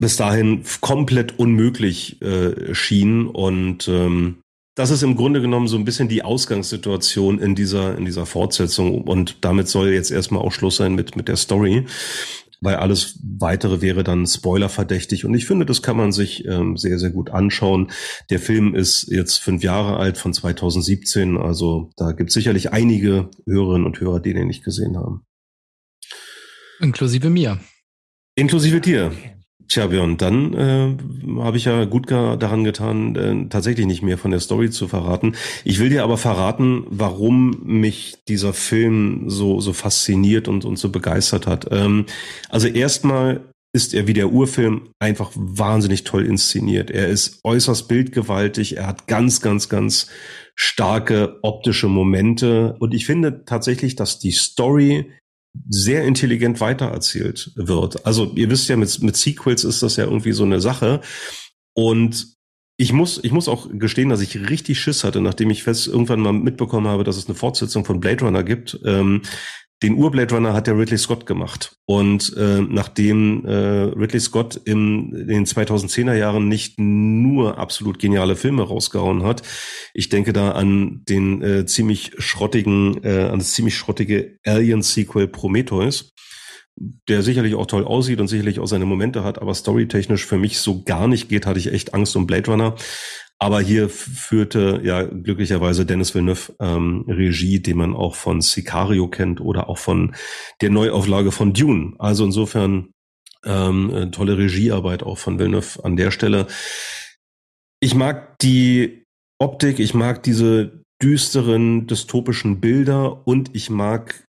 bis 0.00 0.16
dahin 0.16 0.64
komplett 0.80 1.38
unmöglich 1.38 2.20
äh, 2.22 2.74
schien. 2.74 3.26
Und 3.26 3.86
ähm, 3.86 4.40
das 4.74 4.90
ist 4.90 5.02
im 5.02 5.14
Grunde 5.14 5.40
genommen 5.42 5.68
so 5.68 5.76
ein 5.76 5.84
bisschen 5.84 6.08
die 6.08 6.22
Ausgangssituation 6.22 7.38
in 7.38 7.54
dieser, 7.54 7.96
in 7.96 8.06
dieser 8.06 8.26
Fortsetzung. 8.26 9.02
Und 9.02 9.44
damit 9.44 9.68
soll 9.68 9.90
jetzt 9.90 10.10
erstmal 10.10 10.42
auch 10.42 10.52
Schluss 10.52 10.76
sein 10.76 10.94
mit, 10.94 11.16
mit 11.16 11.28
der 11.28 11.36
Story. 11.36 11.86
Weil 12.62 12.76
alles 12.76 13.18
weitere 13.22 13.80
wäre 13.80 14.04
dann 14.04 14.26
spoilerverdächtig. 14.26 15.24
Und 15.24 15.34
ich 15.34 15.46
finde, 15.46 15.64
das 15.64 15.82
kann 15.82 15.96
man 15.96 16.12
sich 16.12 16.44
ähm, 16.46 16.76
sehr, 16.76 16.98
sehr 16.98 17.10
gut 17.10 17.30
anschauen. 17.30 17.90
Der 18.28 18.38
Film 18.38 18.74
ist 18.74 19.06
jetzt 19.10 19.38
fünf 19.38 19.62
Jahre 19.62 19.96
alt 19.96 20.18
von 20.18 20.34
2017. 20.34 21.38
Also 21.38 21.90
da 21.96 22.12
gibt 22.12 22.30
es 22.30 22.34
sicherlich 22.34 22.72
einige 22.72 23.30
Hörerinnen 23.46 23.86
und 23.86 23.98
Hörer, 23.98 24.20
die 24.20 24.34
den 24.34 24.46
nicht 24.46 24.64
gesehen 24.64 24.98
haben. 24.98 25.24
Inklusive 26.80 27.30
mir. 27.30 27.60
Inklusive 28.40 28.80
dir. 28.80 29.12
Tja, 29.68 29.86
Björn, 29.86 30.16
dann 30.16 30.54
äh, 30.54 30.96
habe 31.42 31.58
ich 31.58 31.66
ja 31.66 31.84
gut 31.84 32.10
daran 32.10 32.64
getan, 32.64 33.14
äh, 33.14 33.48
tatsächlich 33.50 33.84
nicht 33.86 34.02
mehr 34.02 34.16
von 34.16 34.30
der 34.30 34.40
Story 34.40 34.70
zu 34.70 34.88
verraten. 34.88 35.36
Ich 35.62 35.78
will 35.78 35.90
dir 35.90 36.02
aber 36.02 36.16
verraten, 36.16 36.86
warum 36.88 37.60
mich 37.62 38.16
dieser 38.28 38.54
Film 38.54 39.24
so 39.28 39.60
so 39.60 39.74
fasziniert 39.74 40.48
und, 40.48 40.64
und 40.64 40.78
so 40.78 40.88
begeistert 40.88 41.46
hat. 41.46 41.68
Ähm, 41.70 42.06
also 42.48 42.66
erstmal 42.66 43.42
ist 43.72 43.92
er 43.92 44.06
wie 44.06 44.14
der 44.14 44.32
Urfilm 44.32 44.88
einfach 44.98 45.30
wahnsinnig 45.34 46.04
toll 46.04 46.24
inszeniert. 46.24 46.90
Er 46.90 47.08
ist 47.08 47.40
äußerst 47.44 47.88
bildgewaltig, 47.88 48.78
er 48.78 48.86
hat 48.86 49.06
ganz, 49.06 49.42
ganz, 49.42 49.68
ganz 49.68 50.08
starke 50.56 51.38
optische 51.42 51.88
Momente 51.88 52.74
und 52.80 52.94
ich 52.94 53.04
finde 53.04 53.44
tatsächlich, 53.44 53.96
dass 53.96 54.18
die 54.18 54.32
Story 54.32 55.12
sehr 55.68 56.04
intelligent 56.04 56.60
weitererzählt 56.60 57.52
wird. 57.56 58.06
Also 58.06 58.32
ihr 58.34 58.50
wisst 58.50 58.68
ja, 58.68 58.76
mit, 58.76 59.02
mit 59.02 59.16
Sequels 59.16 59.64
ist 59.64 59.82
das 59.82 59.96
ja 59.96 60.04
irgendwie 60.04 60.32
so 60.32 60.44
eine 60.44 60.60
Sache. 60.60 61.00
Und 61.74 62.38
ich 62.76 62.92
muss, 62.92 63.20
ich 63.22 63.32
muss 63.32 63.48
auch 63.48 63.68
gestehen, 63.70 64.08
dass 64.08 64.22
ich 64.22 64.48
richtig 64.48 64.80
Schiss 64.80 65.04
hatte, 65.04 65.20
nachdem 65.20 65.50
ich 65.50 65.62
fest 65.62 65.86
irgendwann 65.86 66.20
mal 66.20 66.32
mitbekommen 66.32 66.86
habe, 66.86 67.04
dass 67.04 67.18
es 67.18 67.26
eine 67.26 67.34
Fortsetzung 67.34 67.84
von 67.84 68.00
Blade 68.00 68.24
Runner 68.24 68.42
gibt, 68.42 68.80
ähm, 68.86 69.22
den 69.82 69.94
Ur-Blade 69.94 70.34
Runner 70.34 70.52
hat 70.52 70.66
der 70.66 70.76
Ridley 70.76 70.98
Scott 70.98 71.24
gemacht. 71.24 71.76
Und 71.86 72.34
äh, 72.36 72.60
nachdem 72.60 73.44
äh, 73.46 73.50
Ridley 73.52 74.20
Scott 74.20 74.60
im, 74.64 75.14
in 75.14 75.28
den 75.28 75.46
2010er 75.46 76.14
Jahren 76.14 76.48
nicht 76.48 76.78
nur 76.78 77.56
absolut 77.58 77.98
geniale 77.98 78.36
Filme 78.36 78.62
rausgehauen 78.62 79.22
hat, 79.22 79.42
ich 79.94 80.10
denke 80.10 80.32
da 80.32 80.52
an 80.52 81.02
den 81.08 81.42
äh, 81.42 81.66
ziemlich 81.66 82.12
schrottigen, 82.18 83.02
äh, 83.04 83.28
an 83.30 83.38
das 83.38 83.52
ziemlich 83.52 83.76
schrottige 83.76 84.38
Alien-Sequel 84.44 85.28
Prometheus, 85.28 86.12
der 87.08 87.22
sicherlich 87.22 87.54
auch 87.54 87.66
toll 87.66 87.84
aussieht 87.84 88.20
und 88.20 88.28
sicherlich 88.28 88.60
auch 88.60 88.66
seine 88.66 88.86
Momente 88.86 89.24
hat, 89.24 89.40
aber 89.40 89.54
storytechnisch 89.54 90.26
für 90.26 90.38
mich 90.38 90.58
so 90.58 90.82
gar 90.82 91.08
nicht 91.08 91.28
geht, 91.28 91.46
hatte 91.46 91.58
ich 91.58 91.72
echt 91.72 91.94
Angst 91.94 92.16
um 92.16 92.26
Blade 92.26 92.50
Runner. 92.50 92.74
Aber 93.42 93.62
hier 93.62 93.88
führte 93.88 94.82
ja 94.84 95.02
glücklicherweise 95.02 95.86
Dennis 95.86 96.14
Villeneuve 96.14 96.54
ähm, 96.60 97.06
Regie, 97.08 97.60
den 97.60 97.78
man 97.78 97.94
auch 97.94 98.14
von 98.14 98.42
Sicario 98.42 99.08
kennt 99.08 99.40
oder 99.40 99.70
auch 99.70 99.78
von 99.78 100.14
der 100.60 100.68
Neuauflage 100.68 101.32
von 101.32 101.54
Dune. 101.54 101.94
Also 101.98 102.26
insofern 102.26 102.92
ähm, 103.46 104.10
tolle 104.12 104.36
Regiearbeit 104.36 105.02
auch 105.02 105.16
von 105.16 105.38
Villeneuve 105.38 105.82
an 105.82 105.96
der 105.96 106.10
Stelle. 106.10 106.48
Ich 107.80 107.94
mag 107.94 108.38
die 108.40 109.04
Optik, 109.38 109.78
ich 109.78 109.94
mag 109.94 110.22
diese 110.22 110.82
düsteren, 111.02 111.86
dystopischen 111.86 112.60
Bilder 112.60 113.26
und 113.26 113.54
ich 113.54 113.70
mag 113.70 114.22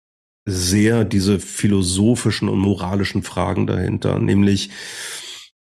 sehr 0.46 1.04
diese 1.04 1.40
philosophischen 1.40 2.48
und 2.48 2.60
moralischen 2.60 3.24
Fragen 3.24 3.66
dahinter, 3.66 4.20
nämlich 4.20 4.70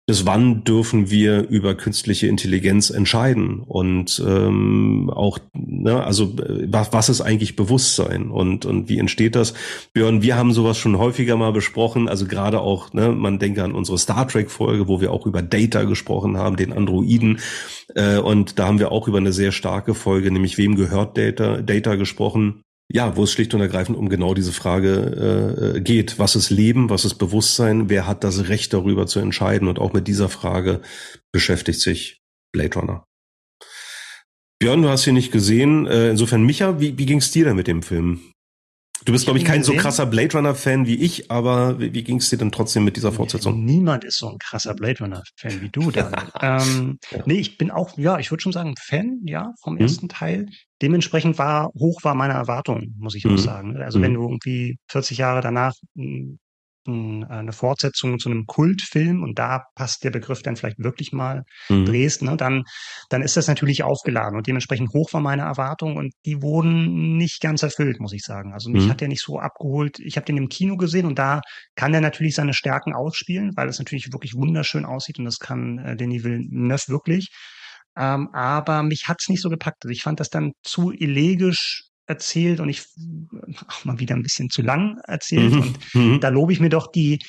bis 0.08 0.26
wann 0.26 0.64
dürfen 0.64 1.10
wir 1.12 1.47
über 1.47 1.76
künstliche 1.76 2.28
Intelligenz 2.28 2.89
entscheiden? 2.89 3.60
Und 3.60 4.22
ähm, 4.26 5.10
auch 5.14 5.39
ne, 5.54 6.04
also 6.04 6.36
was, 6.68 6.91
was 6.91 7.10
ist 7.10 7.22
eigentlich 7.22 7.56
Bewusstsein? 7.56 8.30
Und 8.32 8.66
und 8.66 8.89
wie 8.89 8.99
entsteht 8.99 9.36
das? 9.36 9.54
Björn 9.93 10.22
wir 10.22 10.36
haben 10.36 10.54
sowas 10.54 10.78
schon 10.78 10.97
häufiger 10.97 11.38
mal 11.38 11.54
besprochen. 11.54 12.10
Also 12.10 12.26
gerade 12.26 12.62
auch 12.62 12.93
ne 12.93 13.12
man 13.12 13.39
denke 13.39 13.64
an 13.64 13.74
unsere 13.74 13.97
Star 13.97 14.28
Trek 14.28 14.49
Folge 14.49 14.88
wo 14.88 15.02
wir 15.02 15.12
auch 15.12 15.26
über 15.26 15.41
Data 15.41 15.84
gesprochen 15.84 16.38
haben 16.38 16.56
den 16.56 16.74
Androiden. 16.74 17.39
Äh, 17.95 18.18
und 18.18 18.58
da 18.60 18.68
haben 18.68 18.80
wir 18.80 18.91
auch 18.91 19.08
über 19.08 19.20
eine 19.20 19.34
sehr 19.34 19.52
starke 19.52 19.93
Folge 19.93 20.32
nämlich 20.32 20.58
wem 20.58 20.76
gehört 20.76 21.18
Data 21.18 21.62
Data 21.62 21.95
gesprochen 21.95 22.64
ja, 22.94 23.16
wo 23.16 23.24
es 23.24 23.32
schlicht 23.32 23.54
und 23.54 23.62
ergreifend 23.62 23.98
um 23.98 24.10
genau 24.10 24.34
diese 24.34 24.52
Frage 24.52 25.76
äh, 25.76 25.82
geht. 25.82 26.20
Was 26.20 26.36
ist 26.36 26.50
Leben? 26.50 26.89
Was 26.89 27.06
ist 27.06 27.16
Bewusstsein? 27.16 27.89
Wer 27.89 28.08
hat 28.08 28.24
das 28.24 28.50
Recht 28.50 28.74
darüber 28.74 29.08
zu 29.08 29.20
entscheiden? 29.20 29.68
Und 29.68 29.80
auch 29.80 29.94
mit 29.94 30.08
dieser 30.08 30.30
Frage 30.30 30.82
beschäftigt 31.32 31.80
sich 31.80 32.22
Blade 32.52 32.80
Runner. 32.80 33.06
Björn, 34.60 34.82
du 34.82 34.89
hast 34.89 35.08
ihn 35.08 35.16
nicht 35.16 35.32
gesehen. 35.32 35.88
Äh, 35.88 36.10
insofern, 36.10 36.44
Micha, 36.44 36.80
wie, 36.80 36.98
wie 36.98 37.06
ging 37.06 37.20
es 37.20 37.32
dir 37.32 37.46
denn 37.46 37.56
mit 37.56 37.68
dem 37.68 37.82
Film? 37.82 38.31
Du 39.06 39.12
bist, 39.12 39.26
glaube 39.26 39.39
ich, 39.39 39.45
kein 39.45 39.64
so 39.64 39.74
krasser 39.74 40.06
Blade 40.06 40.38
Runner-Fan 40.38 40.86
wie 40.86 40.95
ich, 40.95 41.32
aber 41.32 41.80
wie, 41.80 41.93
wie 41.93 42.04
ging 42.04 42.18
es 42.18 42.30
dir 42.30 42.38
denn 42.38 42.52
trotzdem 42.52 42.84
mit 42.84 42.97
dieser 42.97 43.12
Fortsetzung? 43.12 43.66
Niemand 43.66 44.04
ist 44.04 44.18
so 44.18 44.30
ein 44.30 44.38
krasser 44.38 44.76
Blade 44.76 44.99
Runner-Fan 44.99 45.62
wie 45.62 45.70
du, 45.70 45.89
dann. 45.89 46.14
ähm, 46.41 46.99
ja. 47.10 47.24
Nee, 47.26 47.39
ich 47.39 47.58
bin 47.58 47.72
auch, 47.72 47.97
ja, 47.97 48.20
ich 48.20 48.30
würde 48.32 48.41
schon 48.41 48.52
sagen, 48.52 48.76
Fan, 48.80 49.22
ja, 49.26 49.54
vom 49.62 49.76
mhm. 49.76 49.82
ersten 49.82 50.10
Teil. 50.10 50.47
Dementsprechend 50.82 51.38
war, 51.38 51.72
hoch 51.74 52.04
war 52.04 52.16
meine 52.16 52.34
Erwartung, 52.34 52.93
muss 52.99 53.16
ich 53.16 53.26
mhm. 53.26 53.34
auch 53.34 53.38
sagen. 53.39 53.78
Also 53.78 53.99
mhm. 53.99 54.04
wenn 54.04 54.14
du 54.14 54.22
irgendwie 54.22 54.78
40 54.88 55.18
Jahre 55.18 55.41
danach 55.41 55.74
hm, 55.95 56.39
eine 56.88 57.52
Fortsetzung 57.52 58.20
zu 58.20 58.30
einem 58.30 58.46
Kultfilm 58.46 59.24
und 59.24 59.38
da 59.38 59.64
passt 59.76 60.04
der 60.04 60.12
Begriff 60.12 60.42
dann 60.42 60.56
vielleicht 60.56 60.80
wirklich 60.80 61.12
mal 61.12 61.44
mhm. 61.70 61.86
drehst, 61.86 62.22
ne, 62.24 62.36
dann, 62.38 62.64
dann 63.10 63.22
ist 63.22 63.38
das 63.38 63.48
natürlich 63.48 63.84
aufgeladen 63.84 64.38
und 64.38 64.48
dementsprechend 64.48 64.90
hoch 64.94 65.14
war 65.14 65.22
meine 65.22 65.44
Erwartung 65.44 65.98
und 65.98 66.14
die 66.26 66.42
wurden 66.42 67.18
nicht 67.18 67.42
ganz 67.42 67.64
erfüllt, 67.64 68.00
muss 68.00 68.14
ich 68.14 68.24
sagen. 68.24 68.54
Also 68.54 68.70
mich 68.70 68.86
mhm. 68.86 68.90
hat 68.90 69.02
der 69.02 69.08
nicht 69.08 69.22
so 69.22 69.40
abgeholt. 69.40 70.00
Ich 70.00 70.16
habe 70.16 70.26
den 70.26 70.38
im 70.38 70.50
Kino 70.50 70.78
gesehen 70.78 71.06
und 71.06 71.20
da 71.20 71.42
kann 71.76 71.94
er 71.94 72.02
natürlich 72.02 72.36
seine 72.36 72.54
Stärken 72.54 72.94
ausspielen, 72.94 73.52
weil 73.56 73.68
es 73.68 73.80
natürlich 73.80 74.12
wirklich 74.12 74.34
wunderschön 74.34 74.86
aussieht 74.86 75.20
und 75.20 75.26
das 75.26 75.40
kann 75.40 75.78
äh, 75.80 75.96
Denis 75.96 76.24
Villeneuve 76.24 76.88
wirklich. 76.88 77.30
Ähm, 77.98 78.30
aber 78.34 78.84
mich 78.84 79.04
hat's 79.08 79.30
nicht 79.30 79.42
so 79.42 79.50
gepackt. 79.50 79.84
Also 79.84 79.92
ich 79.92 80.04
fand 80.04 80.20
das 80.20 80.30
dann 80.30 80.54
zu 80.64 80.92
elegisch 80.92 81.91
erzählt 82.12 82.59
und 82.59 82.70
ich 82.70 82.84
auch 83.68 83.86
mal 83.86 83.99
wieder 83.99 84.16
ein 84.16 84.24
bisschen 84.24 84.49
zu 84.49 84.62
lang 84.62 84.99
erzählt. 85.07 85.53
Mhm. 85.53 85.62
Und 85.62 85.95
mhm. 85.95 86.20
da 86.20 86.30
lobe 86.30 86.53
ich 86.53 86.59
mir 86.59 86.70
doch 86.70 86.91
die, 86.91 87.20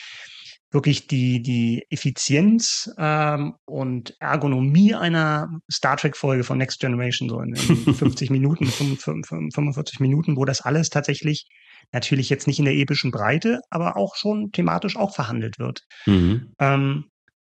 wirklich 0.72 1.06
die, 1.06 1.42
die 1.42 1.84
Effizienz 1.90 2.90
ähm, 2.98 3.54
und 3.64 4.14
Ergonomie 4.18 4.94
einer 4.94 5.48
Star 5.70 5.96
Trek-Folge 5.96 6.44
von 6.44 6.58
Next 6.58 6.80
Generation, 6.80 7.28
so 7.28 7.40
in, 7.40 7.54
in 7.54 7.94
50 7.94 8.30
Minuten, 8.30 8.66
45 8.66 10.00
Minuten, 10.00 10.36
wo 10.36 10.44
das 10.44 10.62
alles 10.62 10.88
tatsächlich 10.90 11.46
natürlich 11.92 12.30
jetzt 12.30 12.46
nicht 12.46 12.58
in 12.58 12.64
der 12.64 12.74
epischen 12.74 13.10
Breite, 13.10 13.60
aber 13.70 13.96
auch 13.96 14.16
schon 14.16 14.50
thematisch 14.52 14.96
auch 14.96 15.14
verhandelt 15.14 15.58
wird. 15.58 15.80
Mhm. 16.06 16.52
Ähm, 16.58 17.04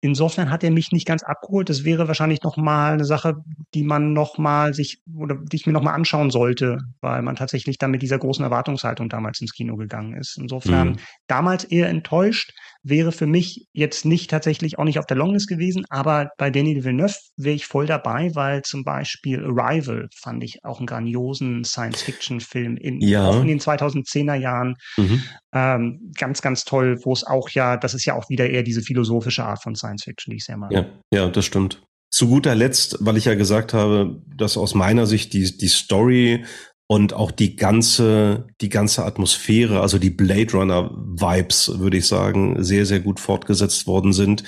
Insofern 0.03 0.49
hat 0.49 0.63
er 0.63 0.71
mich 0.71 0.91
nicht 0.91 1.05
ganz 1.05 1.21
abgeholt. 1.21 1.69
Das 1.69 1.85
wäre 1.85 2.07
wahrscheinlich 2.07 2.41
noch 2.41 2.57
mal 2.57 2.93
eine 2.93 3.05
Sache, 3.05 3.35
die 3.75 3.83
man 3.83 4.13
noch 4.13 4.39
mal 4.39 4.73
sich 4.73 5.03
oder 5.15 5.35
die 5.35 5.55
ich 5.55 5.67
mir 5.67 5.73
noch 5.73 5.83
mal 5.83 5.93
anschauen 5.93 6.31
sollte, 6.31 6.79
weil 7.01 7.21
man 7.21 7.35
tatsächlich 7.35 7.77
dann 7.77 7.91
mit 7.91 8.01
dieser 8.01 8.17
großen 8.17 8.43
Erwartungshaltung 8.43 9.09
damals 9.09 9.39
ins 9.41 9.53
Kino 9.53 9.75
gegangen 9.75 10.17
ist. 10.17 10.39
Insofern 10.39 10.89
mhm. 10.89 10.97
damals 11.27 11.65
eher 11.65 11.87
enttäuscht, 11.87 12.51
wäre 12.83 13.11
für 13.11 13.27
mich 13.27 13.67
jetzt 13.73 14.05
nicht 14.05 14.31
tatsächlich 14.31 14.79
auch 14.79 14.85
nicht 14.85 14.97
auf 14.97 15.05
der 15.05 15.17
Longlist 15.17 15.47
gewesen, 15.47 15.85
aber 15.89 16.31
bei 16.37 16.49
Denis 16.49 16.83
Villeneuve 16.83 17.13
wäre 17.37 17.55
ich 17.55 17.65
voll 17.67 17.85
dabei, 17.85 18.33
weil 18.33 18.63
zum 18.63 18.83
Beispiel 18.83 19.45
Arrival 19.45 20.07
fand 20.15 20.43
ich 20.43 20.63
auch 20.63 20.79
einen 20.79 20.87
grandiosen 20.87 21.63
Science-Fiction-Film 21.63 22.77
in, 22.77 22.99
ja. 23.01 23.27
auch 23.27 23.41
in 23.41 23.47
den 23.47 23.59
2010er 23.59 24.35
Jahren. 24.35 24.75
Mhm. 24.97 25.21
Ähm, 25.53 26.11
ganz, 26.17 26.41
ganz 26.41 26.63
toll, 26.63 26.99
wo 27.03 27.11
es 27.13 27.25
auch 27.25 27.49
ja, 27.49 27.75
das 27.77 27.93
ist 27.93 28.05
ja 28.05 28.15
auch 28.15 28.29
wieder 28.29 28.49
eher 28.49 28.63
diese 28.63 28.81
philosophische 28.81 29.43
Art 29.43 29.61
von 29.61 29.75
Science 29.75 30.03
Fiction, 30.03 30.31
die 30.31 30.37
ich 30.37 30.45
sehr 30.45 30.57
mag. 30.57 30.71
Ja, 30.71 30.85
ja, 31.13 31.29
das 31.29 31.45
stimmt. 31.45 31.81
Zu 32.09 32.27
guter 32.27 32.55
Letzt, 32.55 32.97
weil 33.01 33.17
ich 33.17 33.25
ja 33.25 33.35
gesagt 33.35 33.73
habe, 33.73 34.21
dass 34.35 34.57
aus 34.57 34.75
meiner 34.75 35.05
Sicht 35.05 35.33
die, 35.33 35.57
die 35.57 35.67
Story 35.67 36.45
und 36.91 37.13
auch 37.13 37.31
die 37.31 37.55
ganze, 37.55 38.47
die 38.59 38.67
ganze 38.67 39.05
Atmosphäre, 39.05 39.79
also 39.79 39.97
die 39.97 40.09
Blade 40.09 40.51
Runner 40.51 40.91
Vibes, 40.91 41.79
würde 41.79 41.95
ich 41.95 42.05
sagen, 42.05 42.61
sehr, 42.61 42.85
sehr 42.85 42.99
gut 42.99 43.21
fortgesetzt 43.21 43.87
worden 43.87 44.11
sind, 44.11 44.43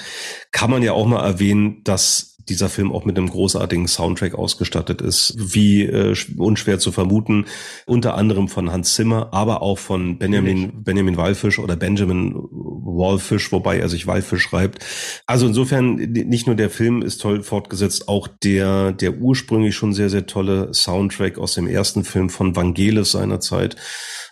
kann 0.52 0.70
man 0.70 0.84
ja 0.84 0.92
auch 0.92 1.06
mal 1.06 1.26
erwähnen, 1.26 1.86
dass 1.86 2.33
dieser 2.50 2.70
Film 2.70 2.92
auch 2.92 3.06
mit 3.06 3.18
einem 3.18 3.30
großartigen 3.30 3.88
Soundtrack 3.88 4.36
ausgestattet 4.36 5.02
ist, 5.02 5.36
wie 5.38 5.84
äh, 5.84 6.16
unschwer 6.38 6.80
zu 6.80 6.92
vermuten, 6.92 7.46
unter 7.86 8.16
anderem 8.16 8.48
von 8.48 8.72
Hans 8.72 8.96
Zimmer, 8.96 9.30
aber 9.32 9.62
auch 9.62 9.80
von 9.80 10.18
Benjamin 10.18 10.84
Benjamin 10.84 11.18
Walfisch 11.18 11.60
oder 11.60 11.76
Benjamin 11.76 12.34
Walfisch, 12.36 13.52
wobei 13.52 13.78
er 13.80 13.90
sich 13.90 14.08
Walfisch 14.08 14.44
schreibt. 14.44 14.84
Also 15.26 15.48
insofern 15.48 15.96
nicht 15.96 16.48
nur 16.48 16.56
der 16.56 16.70
Film 16.70 17.02
ist 17.02 17.22
toll 17.22 17.44
fortgesetzt, 17.44 18.08
auch 18.08 18.28
der 18.28 18.92
der 18.92 19.18
ursprünglich 19.18 19.76
schon 19.76 19.94
sehr 19.94 20.10
sehr 20.10 20.26
tolle 20.26 20.74
Soundtrack 20.74 21.38
aus 21.38 21.54
dem 21.54 21.68
ersten 21.68 22.04
Film 22.04 22.30
von 22.30 22.56
Vangelis 22.56 23.12
seinerzeit. 23.12 23.76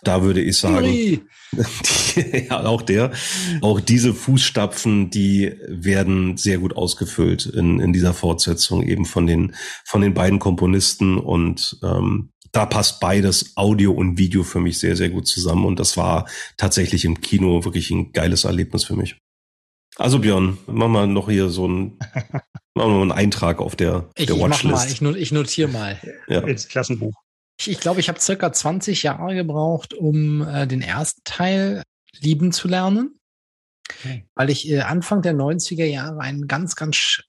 Da 0.02 0.22
würde 0.22 0.40
ich 0.40 0.58
sagen, 0.58 0.86
die, 1.52 2.46
ja, 2.50 2.64
auch 2.64 2.82
der, 2.82 3.12
auch 3.60 3.80
diese 3.80 4.14
Fußstapfen, 4.14 5.10
die 5.10 5.54
werden 5.66 6.36
sehr 6.36 6.58
gut 6.58 6.76
ausgefüllt 6.76 7.46
in, 7.46 7.80
in 7.80 7.92
dieser 7.92 8.14
Fortsetzung 8.14 8.82
eben 8.82 9.04
von 9.04 9.26
den 9.26 9.54
von 9.84 10.00
den 10.00 10.14
beiden 10.14 10.38
Komponisten 10.38 11.18
und 11.18 11.78
ähm, 11.82 12.30
da 12.52 12.66
passt 12.66 13.00
beides 13.00 13.56
Audio 13.56 13.92
und 13.92 14.18
Video 14.18 14.42
für 14.42 14.60
mich 14.60 14.78
sehr 14.78 14.96
sehr 14.96 15.10
gut 15.10 15.26
zusammen 15.26 15.64
und 15.64 15.78
das 15.78 15.96
war 15.96 16.28
tatsächlich 16.56 17.04
im 17.04 17.20
Kino 17.20 17.64
wirklich 17.64 17.90
ein 17.90 18.12
geiles 18.12 18.44
Erlebnis 18.44 18.84
für 18.84 18.96
mich. 18.96 19.16
Also 19.96 20.18
Björn, 20.18 20.56
mach 20.66 20.88
mal 20.88 21.06
noch 21.06 21.28
hier 21.28 21.50
so 21.50 21.68
ein, 21.68 21.98
machen 22.74 22.74
wir 22.74 22.86
mal 22.88 23.02
einen 23.02 23.12
Eintrag 23.12 23.60
auf 23.60 23.76
der, 23.76 24.08
ich, 24.16 24.26
der 24.26 24.38
Watchlist. 24.38 24.90
Ich, 24.90 25.00
mal, 25.02 25.16
ich, 25.16 25.22
ich 25.22 25.32
notiere 25.32 25.68
mal. 25.68 26.00
Ja. 26.28 26.40
Ins 26.40 26.68
Klassenbuch. 26.68 27.12
Ich, 27.58 27.70
ich 27.70 27.80
glaube, 27.80 28.00
ich 28.00 28.08
habe 28.08 28.20
circa 28.20 28.52
20 28.52 29.02
Jahre 29.02 29.34
gebraucht, 29.34 29.94
um 29.94 30.46
äh, 30.46 30.66
den 30.66 30.82
ersten 30.82 31.22
Teil 31.24 31.82
lieben 32.20 32.52
zu 32.52 32.68
lernen. 32.68 33.18
Okay. 33.90 34.26
Weil 34.34 34.50
ich 34.50 34.68
äh, 34.68 34.80
Anfang 34.80 35.22
der 35.22 35.34
90er 35.34 35.84
Jahre 35.84 36.20
ein 36.20 36.46
ganz, 36.46 36.76
ganz 36.76 37.22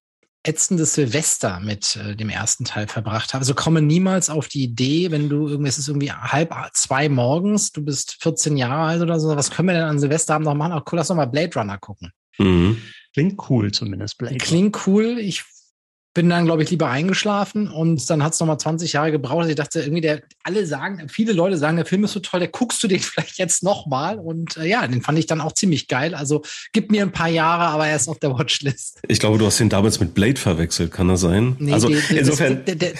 ätzendes 0.43 0.95
Silvester 0.95 1.59
mit 1.61 1.95
äh, 1.95 2.15
dem 2.15 2.29
ersten 2.29 2.65
Teil 2.65 2.87
verbracht 2.87 3.33
habe. 3.33 3.41
Also 3.41 3.53
komme 3.53 3.81
niemals 3.81 4.29
auf 4.29 4.49
die 4.49 4.63
Idee, 4.63 5.09
wenn 5.09 5.29
du 5.29 5.47
irgendwie, 5.47 5.69
es 5.69 5.77
ist 5.77 5.87
irgendwie 5.87 6.11
halb 6.11 6.53
zwei 6.73 7.07
morgens, 7.07 7.71
du 7.71 7.83
bist 7.83 8.17
14 8.21 8.57
Jahre 8.57 8.87
alt 8.87 9.01
oder 9.01 9.19
so, 9.19 9.35
was 9.35 9.51
können 9.51 9.69
wir 9.69 9.75
denn 9.75 9.83
an 9.83 9.99
Silvesterabend 9.99 10.45
noch 10.45 10.55
machen? 10.55 10.73
Ach 10.73 10.83
cool, 10.91 10.97
lass 10.97 11.07
doch 11.07 11.15
mal 11.15 11.25
Blade 11.25 11.53
Runner 11.55 11.77
gucken. 11.77 12.11
Mhm. 12.37 12.81
Klingt 13.13 13.49
cool 13.49 13.71
zumindest, 13.71 14.17
Blade 14.17 14.37
Klingt 14.37 14.85
cool. 14.85 15.17
Ich 15.19 15.45
bin 16.13 16.29
dann, 16.29 16.45
glaube 16.45 16.61
ich, 16.61 16.69
lieber 16.69 16.89
eingeschlafen 16.89 17.67
und 17.67 18.07
dann 18.07 18.23
hat 18.23 18.33
es 18.33 18.39
nochmal 18.39 18.59
20 18.59 18.93
Jahre 18.93 19.11
gebraucht. 19.11 19.39
Also 19.39 19.49
ich 19.49 19.55
dachte 19.55 19.79
irgendwie, 19.79 20.01
der, 20.01 20.21
alle 20.43 20.65
sagen, 20.67 21.09
viele 21.09 21.33
Leute 21.33 21.57
sagen, 21.57 21.77
der 21.77 21.87
Film 21.87 22.03
ist 22.03 22.11
so 22.11 22.19
toll, 22.19 22.39
der 22.39 22.49
guckst 22.49 22.83
du 22.83 22.87
den 22.87 22.99
vielleicht 23.01 23.39
jetzt 23.39 23.63
nochmal. 23.63 24.19
Und 24.19 24.57
äh, 24.57 24.65
ja, 24.65 24.85
den 24.85 25.01
fand 25.01 25.17
ich 25.17 25.25
dann 25.25 25.41
auch 25.41 25.53
ziemlich 25.53 25.87
geil. 25.87 26.13
Also 26.13 26.43
gib 26.71 26.91
mir 26.91 27.01
ein 27.01 27.11
paar 27.11 27.29
Jahre, 27.29 27.63
aber 27.63 27.87
er 27.87 27.95
ist 27.95 28.07
auf 28.07 28.19
der 28.19 28.37
Watchlist. 28.37 28.99
Ich 29.07 29.19
glaube, 29.19 29.39
du 29.39 29.45
hast 29.47 29.59
den 29.59 29.69
damals 29.69 29.99
mit 29.99 30.13
Blade 30.13 30.39
verwechselt, 30.39 30.91
kann 30.91 31.07
das 31.07 31.21
sein? 31.21 31.55
Nee, 31.57 31.73
also 31.73 31.87
die, 31.87 31.99
die, 32.09 32.17
insofern. 32.17 32.61
Das, 32.63 32.77
der, 32.77 32.93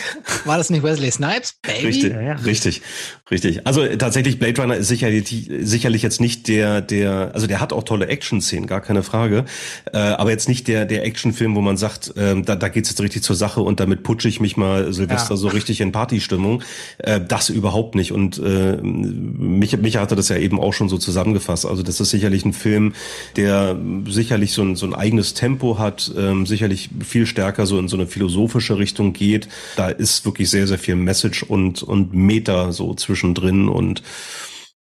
war 0.45 0.57
das 0.57 0.71
nicht 0.71 0.81
Wesley 0.81 1.11
Snipes? 1.11 1.55
Baby? 1.61 1.85
Richtig, 1.85 2.13
ja, 2.13 2.21
ja. 2.21 2.33
richtig, 2.35 2.81
richtig. 3.29 3.67
Also 3.67 3.85
tatsächlich, 3.95 4.39
Blade 4.39 4.59
Runner 4.59 4.77
ist 4.77 4.87
sicherlich, 4.87 5.49
sicherlich 5.61 6.01
jetzt 6.01 6.19
nicht 6.19 6.47
der, 6.47 6.81
der, 6.81 7.31
also 7.35 7.45
der 7.45 7.59
hat 7.59 7.73
auch 7.73 7.83
tolle 7.83 8.07
Action-Szenen, 8.07 8.65
gar 8.65 8.81
keine 8.81 9.03
Frage. 9.03 9.45
Äh, 9.91 9.97
aber 9.97 10.31
jetzt 10.31 10.49
nicht 10.49 10.67
der, 10.67 10.85
der 10.85 11.05
Actionfilm, 11.05 11.55
wo 11.55 11.61
man 11.61 11.77
sagt, 11.77 12.15
äh, 12.17 12.41
da, 12.41 12.55
da 12.55 12.69
geht 12.69 12.85
es 12.85 12.89
jetzt 12.89 13.02
richtig 13.03 13.23
zur 13.23 13.35
Sache 13.35 13.61
und 13.61 13.79
damit 13.79 14.03
putsche 14.03 14.27
ich 14.27 14.39
mich 14.39 14.57
mal 14.57 14.91
Silvester 14.93 15.35
ja. 15.35 15.37
so 15.37 15.47
richtig 15.49 15.81
in 15.81 15.91
Partystimmung. 15.91 16.63
Äh, 16.97 17.21
das 17.21 17.49
überhaupt 17.49 17.95
nicht. 17.95 18.11
Und 18.11 18.39
äh, 18.39 18.77
mich, 18.81 19.77
mich 19.77 19.97
hatte 19.97 20.15
das 20.15 20.29
ja 20.29 20.37
eben 20.37 20.59
auch 20.59 20.73
schon 20.73 20.89
so 20.89 20.97
zusammengefasst. 20.97 21.65
Also 21.65 21.83
das 21.83 21.99
ist 21.99 22.09
sicherlich 22.09 22.45
ein 22.45 22.53
Film, 22.53 22.93
der 23.35 23.77
sicherlich 24.07 24.53
so 24.53 24.63
ein, 24.63 24.75
so 24.75 24.85
ein 24.85 24.95
eigenes 24.95 25.33
Tempo 25.33 25.77
hat, 25.77 26.11
ähm, 26.17 26.45
sicherlich 26.45 26.89
viel 27.05 27.25
stärker 27.25 27.65
so 27.65 27.77
in 27.77 27.87
so 27.87 27.97
eine 27.97 28.07
philosophische 28.07 28.77
Richtung 28.77 29.13
geht. 29.13 29.47
Da 29.75 29.89
ist 29.89 30.25
wirklich 30.25 30.49
sehr, 30.49 30.67
sehr 30.67 30.79
viel 30.79 30.95
Message 30.95 31.43
und, 31.43 31.83
und 31.83 32.13
Meta 32.13 32.71
so 32.71 32.93
zwischendrin 32.93 33.67
und 33.69 34.01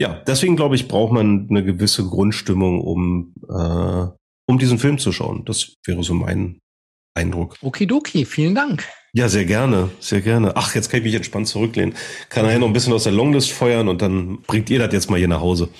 ja, 0.00 0.22
deswegen 0.26 0.56
glaube 0.56 0.76
ich, 0.76 0.86
braucht 0.86 1.12
man 1.12 1.48
eine 1.50 1.64
gewisse 1.64 2.04
Grundstimmung, 2.04 2.80
um, 2.80 3.34
äh, 3.48 4.06
um 4.46 4.58
diesen 4.58 4.78
Film 4.78 4.98
zu 4.98 5.10
schauen. 5.10 5.44
Das 5.44 5.74
wäre 5.84 6.04
so 6.04 6.14
mein 6.14 6.60
Eindruck. 7.18 7.56
Okidoki, 7.60 8.24
vielen 8.24 8.54
Dank. 8.54 8.84
Ja, 9.12 9.28
sehr 9.28 9.44
gerne, 9.44 9.90
sehr 10.00 10.20
gerne. 10.20 10.54
Ach, 10.56 10.74
jetzt 10.74 10.90
kann 10.90 10.98
ich 10.98 11.04
mich 11.04 11.14
entspannt 11.14 11.48
zurücklehnen. 11.48 11.94
Kann 12.28 12.44
er 12.44 12.52
ja 12.52 12.58
noch 12.58 12.66
ein 12.68 12.72
bisschen 12.72 12.92
aus 12.92 13.04
der 13.04 13.12
Longlist 13.12 13.50
feuern 13.50 13.88
und 13.88 14.00
dann 14.00 14.42
bringt 14.42 14.70
ihr 14.70 14.78
das 14.78 14.92
jetzt 14.92 15.10
mal 15.10 15.18
hier 15.18 15.28
nach 15.28 15.40
Hause. 15.40 15.70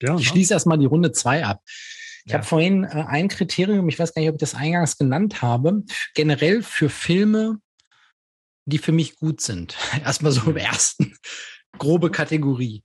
Ja, 0.00 0.16
ich 0.16 0.28
schließe 0.28 0.52
erstmal 0.52 0.78
die 0.78 0.86
Runde 0.86 1.12
zwei 1.12 1.44
ab. 1.44 1.60
Ich 2.24 2.30
ja. 2.32 2.38
habe 2.38 2.46
vorhin 2.46 2.84
äh, 2.84 3.04
ein 3.08 3.28
Kriterium, 3.28 3.88
ich 3.88 3.98
weiß 3.98 4.14
gar 4.14 4.20
nicht, 4.20 4.28
ob 4.28 4.36
ich 4.36 4.40
das 4.40 4.54
eingangs 4.54 4.96
genannt 4.96 5.42
habe, 5.42 5.82
generell 6.14 6.62
für 6.62 6.88
Filme, 6.88 7.58
die 8.64 8.78
für 8.78 8.92
mich 8.92 9.16
gut 9.16 9.40
sind. 9.40 9.76
Erstmal 10.04 10.32
so 10.32 10.50
im 10.50 10.56
ersten 10.56 11.16
grobe 11.78 12.10
Kategorie. 12.10 12.84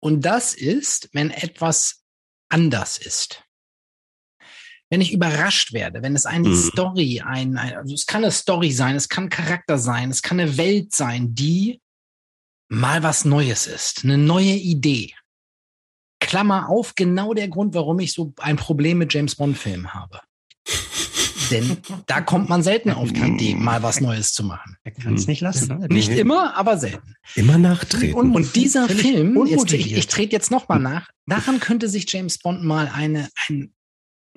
Und 0.00 0.24
das 0.24 0.54
ist, 0.54 1.08
wenn 1.12 1.30
etwas 1.30 2.04
anders 2.48 2.98
ist 2.98 3.47
wenn 4.90 5.00
ich 5.00 5.12
überrascht 5.12 5.72
werde, 5.72 6.02
wenn 6.02 6.14
es 6.14 6.26
eine 6.26 6.48
mhm. 6.48 6.56
Story, 6.56 7.20
ein, 7.24 7.56
ein, 7.56 7.76
also 7.76 7.94
es 7.94 8.06
kann 8.06 8.24
eine 8.24 8.32
Story 8.32 8.72
sein, 8.72 8.96
es 8.96 9.08
kann 9.08 9.28
Charakter 9.28 9.78
sein, 9.78 10.10
es 10.10 10.22
kann 10.22 10.40
eine 10.40 10.56
Welt 10.56 10.94
sein, 10.94 11.34
die 11.34 11.80
mal 12.68 13.02
was 13.02 13.24
Neues 13.24 13.66
ist, 13.66 14.04
eine 14.04 14.18
neue 14.18 14.54
Idee. 14.54 15.12
Klammer 16.20 16.68
auf, 16.68 16.94
genau 16.94 17.32
der 17.32 17.48
Grund, 17.48 17.74
warum 17.74 18.00
ich 18.00 18.12
so 18.12 18.32
ein 18.38 18.56
Problem 18.56 18.98
mit 18.98 19.14
James 19.14 19.36
Bond-Filmen 19.36 19.94
habe. 19.94 20.20
Denn 21.50 21.78
da 22.06 22.20
kommt 22.20 22.48
man 22.48 22.62
selten 22.62 22.90
auf 22.90 23.10
die 23.10 23.22
Idee, 23.22 23.54
mal 23.54 23.82
was 23.82 24.00
Neues 24.00 24.32
zu 24.32 24.44
machen. 24.44 24.76
Er 24.84 24.92
kann 24.92 25.14
es 25.14 25.26
nicht 25.26 25.40
lassen. 25.40 25.78
Ne? 25.78 25.86
Nicht 25.88 26.10
immer, 26.10 26.56
aber 26.56 26.76
selten. 26.76 27.14
Immer 27.36 27.56
nachtreten. 27.56 28.14
Und, 28.14 28.34
und 28.34 28.54
dieser 28.54 28.86
Film, 28.88 29.46
jetzt, 29.46 29.72
ich, 29.72 29.94
ich 29.94 30.06
trete 30.08 30.32
jetzt 30.32 30.50
nochmal 30.50 30.80
nach, 30.80 31.08
daran 31.26 31.60
könnte 31.60 31.88
sich 31.88 32.10
James 32.12 32.38
Bond 32.38 32.64
mal 32.64 32.90
eine, 32.92 33.30
ein 33.46 33.72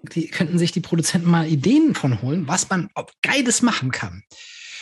die 0.04 0.28
könnten 0.28 0.58
sich 0.58 0.72
die 0.72 0.82
Produzenten 0.82 1.30
mal 1.30 1.48
Ideen 1.48 1.96
von 1.96 2.22
holen, 2.22 2.48
was 2.48 2.70
man 2.70 2.90
Geiles 3.22 3.62
machen 3.62 3.92
kann. 3.92 4.24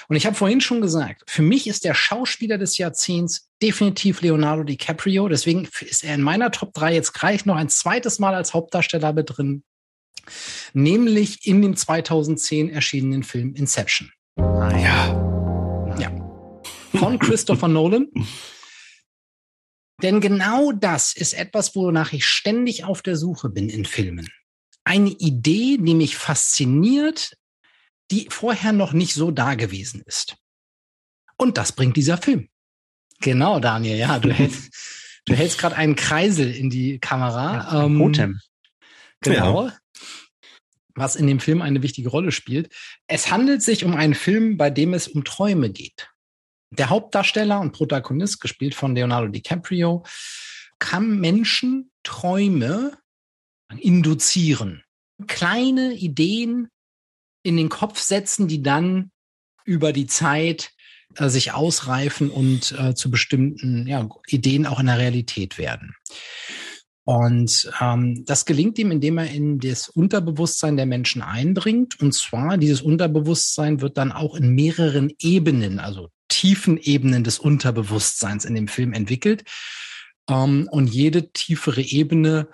Und 0.07 0.15
ich 0.15 0.25
habe 0.25 0.35
vorhin 0.35 0.59
schon 0.59 0.81
gesagt, 0.81 1.23
für 1.27 1.43
mich 1.43 1.67
ist 1.67 1.85
der 1.85 1.93
Schauspieler 1.93 2.57
des 2.57 2.77
Jahrzehnts 2.79 3.49
definitiv 3.61 4.21
Leonardo 4.21 4.63
DiCaprio. 4.63 5.27
Deswegen 5.27 5.67
ist 5.81 6.03
er 6.03 6.15
in 6.15 6.23
meiner 6.23 6.49
Top 6.49 6.73
3 6.73 6.95
jetzt 6.95 7.13
gleich 7.13 7.45
noch 7.45 7.55
ein 7.55 7.69
zweites 7.69 8.17
Mal 8.17 8.33
als 8.33 8.55
Hauptdarsteller 8.55 9.13
mit 9.13 9.37
drin. 9.37 9.63
Nämlich 10.73 11.45
in 11.45 11.61
dem 11.61 11.75
2010 11.75 12.69
erschienenen 12.69 13.21
Film 13.21 13.53
Inception. 13.53 14.11
Ah, 14.37 14.71
ja. 14.71 15.95
Ja. 15.99 16.11
Von 16.97 17.19
Christopher 17.19 17.67
Nolan. 17.67 18.07
Denn 20.01 20.21
genau 20.21 20.71
das 20.71 21.13
ist 21.13 21.33
etwas, 21.33 21.75
wonach 21.75 22.13
ich 22.13 22.25
ständig 22.25 22.83
auf 22.83 23.03
der 23.03 23.15
Suche 23.15 23.49
bin 23.49 23.69
in 23.69 23.85
Filmen 23.85 24.27
eine 24.83 25.09
Idee, 25.09 25.77
die 25.79 25.93
mich 25.93 26.17
fasziniert, 26.17 27.37
die 28.11 28.27
vorher 28.29 28.71
noch 28.71 28.93
nicht 28.93 29.13
so 29.13 29.31
da 29.31 29.55
gewesen 29.55 30.01
ist. 30.05 30.37
Und 31.37 31.57
das 31.57 31.71
bringt 31.71 31.95
dieser 31.95 32.17
Film. 32.17 32.49
Genau, 33.21 33.59
Daniel, 33.59 33.97
ja, 33.97 34.19
du 34.19 34.31
hältst, 34.33 34.73
du 35.25 35.35
hältst 35.35 35.57
gerade 35.57 35.75
einen 35.75 35.95
Kreisel 35.95 36.53
in 36.53 36.69
die 36.69 36.99
Kamera. 36.99 37.71
Ja, 37.71 37.85
ähm, 37.85 37.99
Totem. 37.99 38.39
Genau. 39.21 39.67
Ja. 39.67 39.77
was 40.95 41.15
in 41.15 41.27
dem 41.27 41.39
Film 41.39 41.61
eine 41.61 41.81
wichtige 41.81 42.09
Rolle 42.09 42.31
spielt. 42.31 42.73
Es 43.07 43.31
handelt 43.31 43.61
sich 43.61 43.83
um 43.83 43.95
einen 43.95 44.15
Film, 44.15 44.57
bei 44.57 44.69
dem 44.69 44.93
es 44.93 45.07
um 45.07 45.23
Träume 45.23 45.69
geht. 45.69 46.09
Der 46.71 46.89
Hauptdarsteller 46.89 47.59
und 47.59 47.71
Protagonist, 47.71 48.39
gespielt 48.41 48.75
von 48.75 48.95
Leonardo 48.95 49.27
DiCaprio, 49.27 50.05
kann 50.77 51.19
Menschen 51.19 51.91
Träume 52.03 52.97
induzieren. 53.77 54.83
Kleine 55.27 55.93
Ideen 55.93 56.69
in 57.43 57.57
den 57.57 57.69
Kopf 57.69 57.99
setzen, 57.99 58.47
die 58.47 58.63
dann 58.63 59.11
über 59.65 59.93
die 59.93 60.07
Zeit 60.07 60.71
äh, 61.15 61.29
sich 61.29 61.53
ausreifen 61.53 62.29
und 62.29 62.71
äh, 62.71 62.93
zu 62.95 63.11
bestimmten 63.11 63.87
ja, 63.87 64.07
Ideen 64.27 64.65
auch 64.65 64.79
in 64.79 64.87
der 64.87 64.97
Realität 64.97 65.57
werden. 65.57 65.95
Und 67.03 67.71
ähm, 67.81 68.23
das 68.25 68.45
gelingt 68.45 68.77
ihm, 68.77 68.91
indem 68.91 69.17
er 69.17 69.31
in 69.31 69.57
das 69.57 69.89
Unterbewusstsein 69.89 70.77
der 70.77 70.85
Menschen 70.85 71.23
eindringt. 71.23 71.99
Und 71.99 72.13
zwar, 72.13 72.57
dieses 72.57 72.81
Unterbewusstsein 72.81 73.81
wird 73.81 73.97
dann 73.97 74.11
auch 74.11 74.35
in 74.35 74.53
mehreren 74.53 75.11
Ebenen, 75.19 75.79
also 75.79 76.09
tiefen 76.27 76.77
Ebenen 76.77 77.23
des 77.23 77.39
Unterbewusstseins 77.39 78.45
in 78.45 78.53
dem 78.53 78.67
Film 78.67 78.93
entwickelt. 78.93 79.43
Ähm, 80.29 80.67
und 80.69 80.93
jede 80.93 81.31
tiefere 81.31 81.81
Ebene 81.81 82.49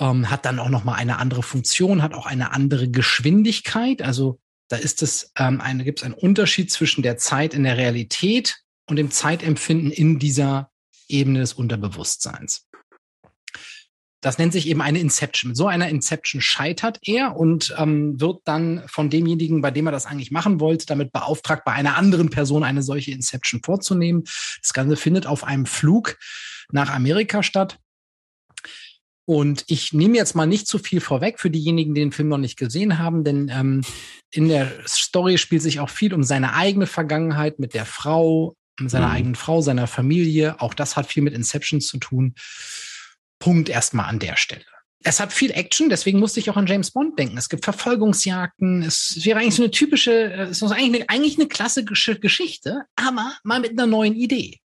ähm, 0.00 0.30
hat 0.30 0.44
dann 0.44 0.58
auch 0.58 0.68
nochmal 0.68 0.96
eine 0.96 1.18
andere 1.18 1.42
Funktion, 1.42 2.02
hat 2.02 2.14
auch 2.14 2.26
eine 2.26 2.52
andere 2.52 2.88
Geschwindigkeit. 2.88 4.02
Also 4.02 4.40
da 4.68 4.76
ist 4.76 5.02
es 5.02 5.32
ähm, 5.36 5.60
eine, 5.60 5.84
gibt 5.84 6.00
es 6.00 6.04
einen 6.04 6.14
Unterschied 6.14 6.70
zwischen 6.70 7.02
der 7.02 7.16
Zeit 7.16 7.54
in 7.54 7.64
der 7.64 7.76
Realität 7.76 8.58
und 8.88 8.96
dem 8.96 9.10
Zeitempfinden 9.10 9.90
in 9.90 10.18
dieser 10.18 10.70
Ebene 11.08 11.40
des 11.40 11.54
Unterbewusstseins. 11.54 12.68
Das 14.20 14.36
nennt 14.36 14.52
sich 14.52 14.66
eben 14.66 14.82
eine 14.82 14.98
Inception. 14.98 15.50
Mit 15.50 15.56
so 15.56 15.68
einer 15.68 15.88
Inception 15.88 16.40
scheitert 16.40 16.98
er 17.02 17.36
und 17.36 17.74
ähm, 17.78 18.20
wird 18.20 18.40
dann 18.44 18.82
von 18.88 19.10
demjenigen, 19.10 19.62
bei 19.62 19.70
dem 19.70 19.86
er 19.86 19.92
das 19.92 20.06
eigentlich 20.06 20.32
machen 20.32 20.58
wollte, 20.58 20.86
damit 20.86 21.12
beauftragt, 21.12 21.64
bei 21.64 21.72
einer 21.72 21.96
anderen 21.96 22.28
Person 22.28 22.64
eine 22.64 22.82
solche 22.82 23.12
Inception 23.12 23.62
vorzunehmen. 23.62 24.24
Das 24.60 24.72
Ganze 24.72 24.96
findet 24.96 25.26
auf 25.26 25.44
einem 25.44 25.66
Flug 25.66 26.18
nach 26.72 26.90
Amerika 26.90 27.44
statt. 27.44 27.78
Und 29.28 29.64
ich 29.66 29.92
nehme 29.92 30.16
jetzt 30.16 30.34
mal 30.34 30.46
nicht 30.46 30.66
zu 30.66 30.78
viel 30.78 31.02
vorweg 31.02 31.38
für 31.38 31.50
diejenigen, 31.50 31.92
die 31.92 32.00
den 32.00 32.12
Film 32.12 32.28
noch 32.28 32.38
nicht 32.38 32.56
gesehen 32.56 32.98
haben, 32.98 33.24
denn 33.24 33.50
ähm, 33.52 33.82
in 34.30 34.48
der 34.48 34.72
Story 34.86 35.36
spielt 35.36 35.60
sich 35.60 35.80
auch 35.80 35.90
viel 35.90 36.14
um 36.14 36.22
seine 36.22 36.54
eigene 36.54 36.86
Vergangenheit 36.86 37.58
mit 37.58 37.74
der 37.74 37.84
Frau, 37.84 38.56
mit 38.80 38.90
seiner 38.90 39.08
mhm. 39.08 39.12
eigenen 39.12 39.34
Frau, 39.34 39.60
seiner 39.60 39.86
Familie. 39.86 40.62
Auch 40.62 40.72
das 40.72 40.96
hat 40.96 41.08
viel 41.08 41.22
mit 41.22 41.34
Inception 41.34 41.82
zu 41.82 41.98
tun. 41.98 42.36
Punkt 43.38 43.68
erstmal 43.68 44.06
an 44.06 44.18
der 44.18 44.38
Stelle. 44.38 44.64
Es 45.04 45.20
hat 45.20 45.34
viel 45.34 45.50
Action, 45.50 45.90
deswegen 45.90 46.20
musste 46.20 46.40
ich 46.40 46.48
auch 46.48 46.56
an 46.56 46.66
James 46.66 46.92
Bond 46.92 47.18
denken. 47.18 47.36
Es 47.36 47.50
gibt 47.50 47.64
Verfolgungsjagden. 47.64 48.82
Es 48.82 49.26
wäre 49.26 49.40
eigentlich 49.40 49.56
so 49.56 49.62
eine 49.62 49.70
typische, 49.70 50.32
es 50.32 50.62
ist 50.62 50.72
eigentlich 50.72 51.02
eine, 51.02 51.10
eigentlich 51.10 51.38
eine 51.38 51.48
klassische 51.48 52.18
Geschichte, 52.18 52.84
aber 52.96 53.36
mal 53.44 53.60
mit 53.60 53.72
einer 53.72 53.86
neuen 53.86 54.14
Idee. 54.14 54.60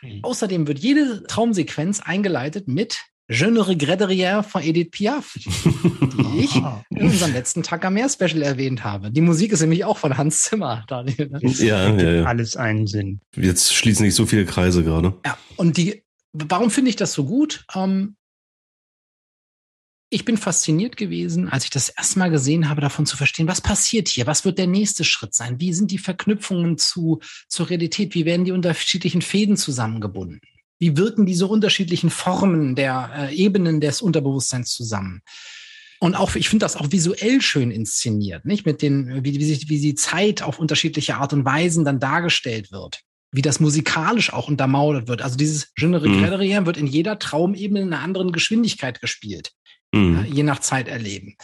Mhm. 0.00 0.20
Außerdem 0.22 0.66
wird 0.66 0.78
jede 0.78 1.24
Traumsequenz 1.24 2.00
eingeleitet 2.00 2.68
mit 2.68 2.96
Je 3.30 3.50
ne 3.50 3.60
regrette 3.60 4.08
rien 4.08 4.42
von 4.42 4.62
Edith 4.62 4.90
Piaf, 4.90 5.34
die 5.34 6.40
ich 6.40 6.54
in 6.90 7.02
unserem 7.02 7.34
letzten 7.34 7.62
Tag 7.62 7.84
am 7.84 7.94
Meer 7.94 8.08
Special 8.08 8.40
erwähnt 8.40 8.84
habe. 8.84 9.10
Die 9.10 9.20
Musik 9.20 9.52
ist 9.52 9.60
nämlich 9.60 9.84
auch 9.84 9.98
von 9.98 10.16
Hans 10.16 10.42
Zimmer, 10.44 10.84
Daniel. 10.88 11.28
Ne? 11.28 11.40
Ja, 11.42 11.90
ja, 11.94 12.10
ja. 12.10 12.24
Alles 12.24 12.56
einen 12.56 12.86
Sinn. 12.86 13.20
Jetzt 13.36 13.74
schließen 13.74 14.06
sich 14.06 14.14
so 14.14 14.24
viele 14.24 14.46
Kreise 14.46 14.82
gerade. 14.82 15.12
Ja, 15.26 15.36
und 15.56 15.76
die, 15.76 16.04
warum 16.32 16.70
finde 16.70 16.88
ich 16.88 16.96
das 16.96 17.12
so 17.12 17.26
gut? 17.26 17.66
Ähm, 17.74 18.16
ich 20.10 20.24
bin 20.24 20.38
fasziniert 20.38 20.96
gewesen, 20.96 21.50
als 21.50 21.64
ich 21.64 21.70
das 21.70 21.90
erstmal 21.90 22.30
gesehen 22.30 22.70
habe, 22.70 22.80
davon 22.80 23.04
zu 23.04 23.18
verstehen, 23.18 23.46
was 23.46 23.60
passiert 23.60 24.08
hier? 24.08 24.26
Was 24.26 24.46
wird 24.46 24.56
der 24.56 24.66
nächste 24.66 25.04
Schritt 25.04 25.34
sein? 25.34 25.60
Wie 25.60 25.74
sind 25.74 25.90
die 25.90 25.98
Verknüpfungen 25.98 26.78
zu, 26.78 27.20
zur 27.46 27.68
Realität? 27.68 28.14
Wie 28.14 28.24
werden 28.24 28.46
die 28.46 28.52
unterschiedlichen 28.52 29.20
Fäden 29.20 29.58
zusammengebunden? 29.58 30.40
Wie 30.78 30.96
wirken 30.96 31.26
diese 31.26 31.46
unterschiedlichen 31.46 32.10
Formen 32.10 32.74
der 32.74 33.10
äh, 33.30 33.34
Ebenen 33.34 33.80
des 33.80 34.00
Unterbewusstseins 34.00 34.72
zusammen? 34.72 35.22
Und 36.00 36.14
auch, 36.14 36.36
ich 36.36 36.48
finde 36.48 36.64
das 36.64 36.76
auch 36.76 36.92
visuell 36.92 37.42
schön 37.42 37.70
inszeniert, 37.70 38.44
nicht? 38.44 38.64
Mit 38.64 38.82
den, 38.82 39.24
wie, 39.24 39.34
wie, 39.34 39.44
sich, 39.44 39.68
wie 39.68 39.80
die 39.80 39.96
Zeit 39.96 40.42
auf 40.42 40.58
unterschiedliche 40.58 41.16
Art 41.16 41.32
und 41.32 41.44
Weisen 41.44 41.84
dann 41.84 41.98
dargestellt 41.98 42.70
wird. 42.70 43.00
Wie 43.32 43.42
das 43.42 43.60
musikalisch 43.60 44.32
auch 44.32 44.48
untermauert 44.48 45.08
wird. 45.08 45.22
Also 45.22 45.36
dieses 45.36 45.74
Genre 45.74 46.08
mhm. 46.08 46.66
wird 46.66 46.76
in 46.76 46.86
jeder 46.86 47.18
Traumebene 47.18 47.80
in 47.80 47.92
einer 47.92 48.02
anderen 48.02 48.32
Geschwindigkeit 48.32 49.00
gespielt. 49.00 49.52
Mhm. 49.92 50.14
Ja, 50.14 50.34
je 50.34 50.42
nach 50.44 50.60
Zeit 50.60 50.88
erleben. 50.88 51.36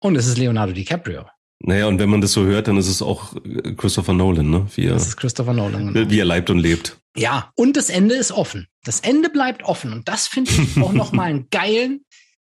Und 0.00 0.16
es 0.16 0.26
ist 0.26 0.36
Leonardo 0.36 0.72
DiCaprio. 0.72 1.24
Naja, 1.60 1.86
und 1.86 1.98
wenn 1.98 2.10
man 2.10 2.20
das 2.20 2.32
so 2.32 2.44
hört, 2.44 2.68
dann 2.68 2.76
ist 2.76 2.88
es 2.88 3.00
auch 3.00 3.34
äh, 3.36 3.74
Christopher 3.74 4.12
Nolan, 4.12 4.50
ne? 4.50 4.66
Wie 4.74 4.86
er, 4.86 4.94
das 4.94 5.08
ist 5.08 5.16
Christopher 5.16 5.54
Nolan. 5.54 5.92
Genau. 5.92 6.10
Wie 6.10 6.18
er 6.18 6.24
leibt 6.24 6.50
und 6.50 6.58
lebt. 6.58 6.98
Ja, 7.16 7.52
und 7.54 7.76
das 7.76 7.90
Ende 7.90 8.14
ist 8.16 8.32
offen. 8.32 8.66
Das 8.84 9.00
Ende 9.00 9.30
bleibt 9.30 9.62
offen. 9.62 9.92
Und 9.92 10.08
das 10.08 10.26
finde 10.26 10.50
ich 10.50 10.76
auch 10.82 10.92
nochmal 10.92 11.30
einen 11.30 11.48
geilen, 11.50 12.04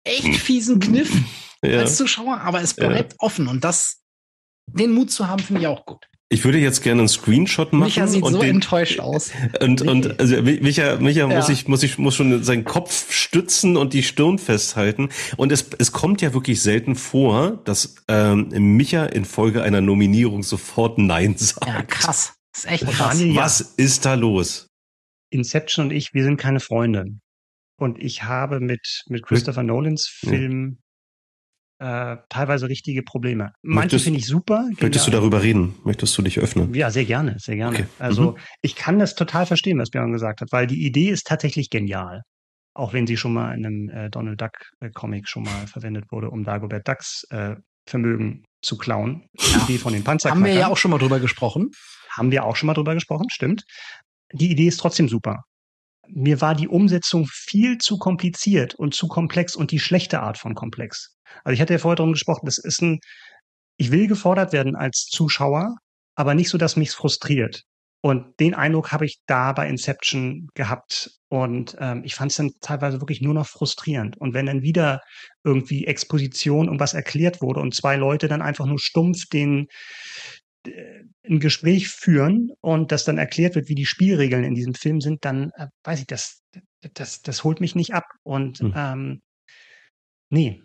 echt 0.05 0.37
fiesen 0.37 0.81
Kniff 0.81 1.13
ja. 1.63 1.81
als 1.81 1.97
Zuschauer, 1.97 2.41
aber 2.41 2.63
es 2.63 2.75
bleibt 2.75 3.13
ja. 3.13 3.19
offen. 3.21 3.49
Und 3.49 3.65
das, 3.65 4.03
den 4.67 4.93
Mut 4.93 5.11
zu 5.11 5.29
haben, 5.29 5.43
finde 5.43 5.63
ich 5.63 5.67
auch 5.67 5.85
gut. 5.85 6.07
Ich 6.29 6.45
würde 6.45 6.59
jetzt 6.59 6.83
gerne 6.83 7.03
einen 7.03 7.09
Screenshot 7.09 7.73
machen. 7.73 7.85
Micha 7.85 8.07
sieht 8.09 8.25
so 8.25 8.41
den, 8.41 8.57
enttäuscht 8.57 8.99
aus. 8.99 9.31
Und, 9.61 9.83
nee. 9.83 9.89
und 9.89 10.19
also 10.19 10.43
Micha, 10.43 10.97
Micha 10.97 11.29
ja. 11.29 11.37
muss 11.37 11.49
ich, 11.49 11.69
muss 11.69 11.85
ich, 11.85 11.99
muss 11.99 12.17
schon 12.17 12.43
seinen 12.43 12.65
Kopf 12.65 13.13
stützen 13.13 13.77
und 13.77 13.93
die 13.93 14.03
Stirn 14.03 14.39
festhalten. 14.39 15.11
Und 15.37 15.53
es, 15.53 15.71
es 15.79 15.93
kommt 15.93 16.23
ja 16.23 16.35
wirklich 16.35 16.61
selten 16.63 16.97
vor, 16.97 17.63
dass 17.65 17.95
ähm, 18.09 18.49
Micha 18.77 19.07
in 19.07 19.25
Folge 19.25 19.63
einer 19.63 19.81
Nominierung 19.81 20.43
sofort 20.43 20.99
Nein 20.99 21.35
sagt. 21.39 21.67
Ja, 21.67 21.83
krass. 21.83 22.35
Das 22.53 22.65
ist 22.65 22.71
echt 22.71 22.87
krass. 22.87 23.23
Was 23.35 23.61
ist 23.61 24.05
da 24.05 24.15
los? 24.15 24.67
Inception 25.31 25.87
und 25.87 25.93
ich, 25.93 26.13
wir 26.13 26.25
sind 26.25 26.39
keine 26.39 26.61
Freunde. 26.61 27.05
Und 27.79 28.03
ich 28.03 28.25
habe 28.25 28.59
mit, 28.59 29.03
mit 29.07 29.25
Christopher 29.25 29.63
Nolans 29.63 30.09
Film 30.09 30.79
äh, 31.79 32.17
teilweise 32.29 32.69
richtige 32.69 33.03
Probleme. 33.03 33.53
Manche 33.63 33.99
finde 33.99 34.19
ich 34.19 34.27
super. 34.27 34.61
Genial. 34.61 34.77
Möchtest 34.83 35.07
du 35.07 35.11
darüber 35.11 35.43
reden? 35.43 35.75
Möchtest 35.85 36.17
du 36.17 36.23
dich 36.23 36.39
öffnen? 36.39 36.73
Ja, 36.75 36.91
sehr 36.91 37.05
gerne, 37.05 37.37
sehr 37.39 37.57
gerne. 37.57 37.77
Okay. 37.77 37.87
Also 37.99 38.33
mhm. 38.33 38.39
ich 38.63 38.77
kann 38.77 38.99
das 38.99 39.15
total 39.15 39.47
verstehen, 39.47 39.79
was 39.79 39.91
Björn 39.91 40.13
gesagt 40.13 40.41
hat, 40.41 40.49
weil 40.53 40.67
die 40.67 40.87
Idee 40.87 41.11
ist 41.11 41.27
tatsächlich 41.27 41.71
genial. 41.71 42.23
Auch 42.75 42.93
wenn 42.93 43.07
sie 43.07 43.17
schon 43.17 43.33
mal 43.33 43.55
in 43.55 43.67
einem 43.67 43.89
äh, 43.89 44.11
Donald 44.11 44.41
Duck 44.41 44.53
äh, 44.81 44.91
Comic 44.91 45.29
schon 45.29 45.45
mal 45.45 45.67
verwendet 45.67 46.05
wurde, 46.11 46.31
um 46.31 46.45
Dagobert 46.45 46.87
Ducks 46.87 47.25
äh, 47.31 47.57
Vermögen 47.89 48.45
zu 48.63 48.77
klauen. 48.77 49.29
Die 49.39 49.73
Idee 49.73 49.79
von 49.79 49.93
den 49.93 50.03
Panzerknackern. 50.03 50.45
Haben 50.45 50.55
wir 50.55 50.61
ja 50.61 50.69
auch 50.69 50.77
schon 50.77 50.91
mal 50.91 50.99
drüber 50.99 51.21
gesprochen. 51.21 51.71
Haben 52.11 52.33
wir 52.33 52.45
auch 52.45 52.57
schon 52.57 52.67
mal 52.67 52.75
drüber 52.75 52.95
gesprochen, 52.95 53.27
stimmt. 53.31 53.65
Die 54.33 54.51
Idee 54.51 54.67
ist 54.67 54.79
trotzdem 54.79 55.09
super 55.09 55.45
mir 56.09 56.41
war 56.41 56.55
die 56.55 56.69
Umsetzung 56.69 57.27
viel 57.31 57.79
zu 57.79 57.99
kompliziert 57.99 58.75
und 58.75 58.95
zu 58.95 59.09
komplex 59.09 59.57
und 59.57 59.71
die 59.71 59.79
schlechte 59.79 60.21
Art 60.21 60.39
von 60.39 60.55
komplex. 60.55 61.17
Also 61.45 61.55
ich 61.55 61.61
hatte 61.61 61.75
ja 61.75 61.79
vorher 61.79 61.97
darum 61.97 62.13
gesprochen, 62.13 62.47
das 62.47 62.59
ist 62.59 62.83
ein, 62.83 63.01
ich 63.77 63.91
will 63.91 64.07
gefordert 64.07 64.53
werden 64.53 64.77
als 64.77 65.07
Zuschauer, 65.07 65.77
aber 66.15 66.35
nicht 66.35 66.49
so, 66.49 66.59
dass 66.59 66.77
mich 66.77 66.91
frustriert. 66.91 67.63
Und 68.07 68.39
den 68.39 68.55
Eindruck 68.55 68.93
habe 68.93 69.05
ich 69.05 69.21
da 69.27 69.53
bei 69.53 69.69
Inception 69.69 70.49
gehabt. 70.55 71.11
Und 71.29 71.77
ähm, 71.81 72.03
ich 72.05 72.15
fand 72.15 72.31
es 72.31 72.37
dann 72.37 72.53
teilweise 72.61 73.01
wirklich 73.01 73.21
nur 73.21 73.35
noch 73.35 73.47
frustrierend. 73.47 74.17
Und 74.17 74.33
wenn 74.33 74.47
dann 74.47 74.63
wieder 74.63 75.01
irgendwie 75.43 75.87
Exposition 75.87 76.69
und 76.69 76.79
was 76.79 76.95
erklärt 76.95 77.43
wurde 77.43 77.61
und 77.61 77.75
zwei 77.75 77.97
Leute 77.97 78.29
dann 78.29 78.43
einfach 78.43 78.67
nur 78.67 78.79
stumpf 78.79 79.27
den, 79.27 79.67
ein 80.69 81.41
Gespräch 81.41 81.89
führen 81.89 82.51
und 82.61 82.93
das 82.93 83.05
dann 83.05 83.19
erklärt 83.19 83.55
wird, 83.55 83.69
wie 83.69 83.75
die 83.75 83.87
Spielregeln 83.87 84.45
in 84.45 84.55
diesem 84.55 84.75
Film 84.75 85.01
sind, 85.01 85.25
dann 85.25 85.51
äh, 85.57 85.69
weiß 85.85 86.01
ich, 86.01 86.07
das, 86.07 86.43
das, 86.95 87.23
das 87.23 87.45
holt 87.45 87.61
mich 87.61 87.75
nicht 87.75 87.95
ab. 87.95 88.05
Und 88.23 88.59
hm. 88.59 88.75
ähm, 88.77 89.23
nee. 90.31 90.63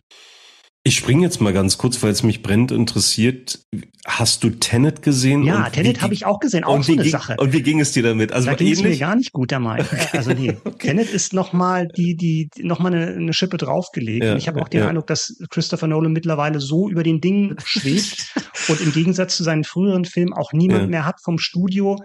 Ich 0.83 0.95
springe 0.95 1.21
jetzt 1.21 1.39
mal 1.41 1.53
ganz 1.53 1.77
kurz, 1.77 2.01
weil 2.01 2.09
es 2.09 2.23
mich 2.23 2.41
brennt 2.41 2.71
interessiert. 2.71 3.59
Hast 4.03 4.43
du 4.43 4.49
Tenet 4.49 5.03
gesehen? 5.03 5.43
Ja, 5.43 5.69
Tenet 5.69 6.01
habe 6.01 6.15
ich 6.15 6.25
auch 6.25 6.39
gesehen, 6.39 6.63
auch 6.63 6.81
so 6.81 6.93
eine 6.93 7.03
ging, 7.03 7.11
Sache. 7.11 7.35
Und 7.37 7.53
wie 7.53 7.61
ging 7.61 7.79
es 7.79 7.91
dir 7.91 8.01
damit? 8.01 8.31
Also 8.31 8.47
da 8.47 8.55
ging 8.55 8.71
es 8.71 8.81
mir 8.81 8.97
gar 8.97 9.15
nicht 9.15 9.31
gut 9.31 9.51
dabei. 9.51 9.85
Okay. 9.91 10.17
Also 10.17 10.31
nee, 10.31 10.57
okay. 10.63 10.87
Tenet 10.87 11.11
ist 11.11 11.33
nochmal 11.33 11.87
die, 11.87 12.15
die, 12.15 12.49
noch 12.59 12.79
mal 12.79 12.93
eine, 12.93 13.13
eine 13.13 13.33
Schippe 13.33 13.57
draufgelegt. 13.57 14.23
Ja, 14.23 14.31
und 14.31 14.37
ich 14.37 14.47
habe 14.47 14.61
auch 14.61 14.69
den 14.69 14.81
ja. 14.81 14.87
Eindruck, 14.87 15.07
dass 15.07 15.37
Christopher 15.49 15.87
Nolan 15.87 16.11
mittlerweile 16.11 16.59
so 16.59 16.89
über 16.89 17.03
den 17.03 17.21
Dingen 17.21 17.57
schwebt 17.63 18.33
und 18.67 18.81
im 18.81 18.91
Gegensatz 18.91 19.37
zu 19.37 19.43
seinen 19.43 19.63
früheren 19.63 20.05
Filmen 20.05 20.33
auch 20.33 20.51
niemand 20.53 20.83
ja. 20.83 20.87
mehr 20.87 21.05
hat 21.05 21.21
vom 21.23 21.37
Studio, 21.37 21.97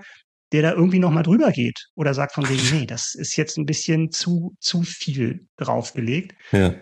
der 0.52 0.62
da 0.62 0.72
irgendwie 0.72 0.98
nochmal 0.98 1.22
drüber 1.22 1.50
geht 1.50 1.86
oder 1.94 2.12
sagt 2.12 2.34
von 2.34 2.48
wegen, 2.48 2.62
nee, 2.78 2.86
das 2.86 3.14
ist 3.14 3.36
jetzt 3.36 3.56
ein 3.56 3.66
bisschen 3.66 4.10
zu, 4.10 4.54
zu 4.60 4.82
viel 4.82 5.46
draufgelegt. 5.56 6.34
Ja. 6.52 6.74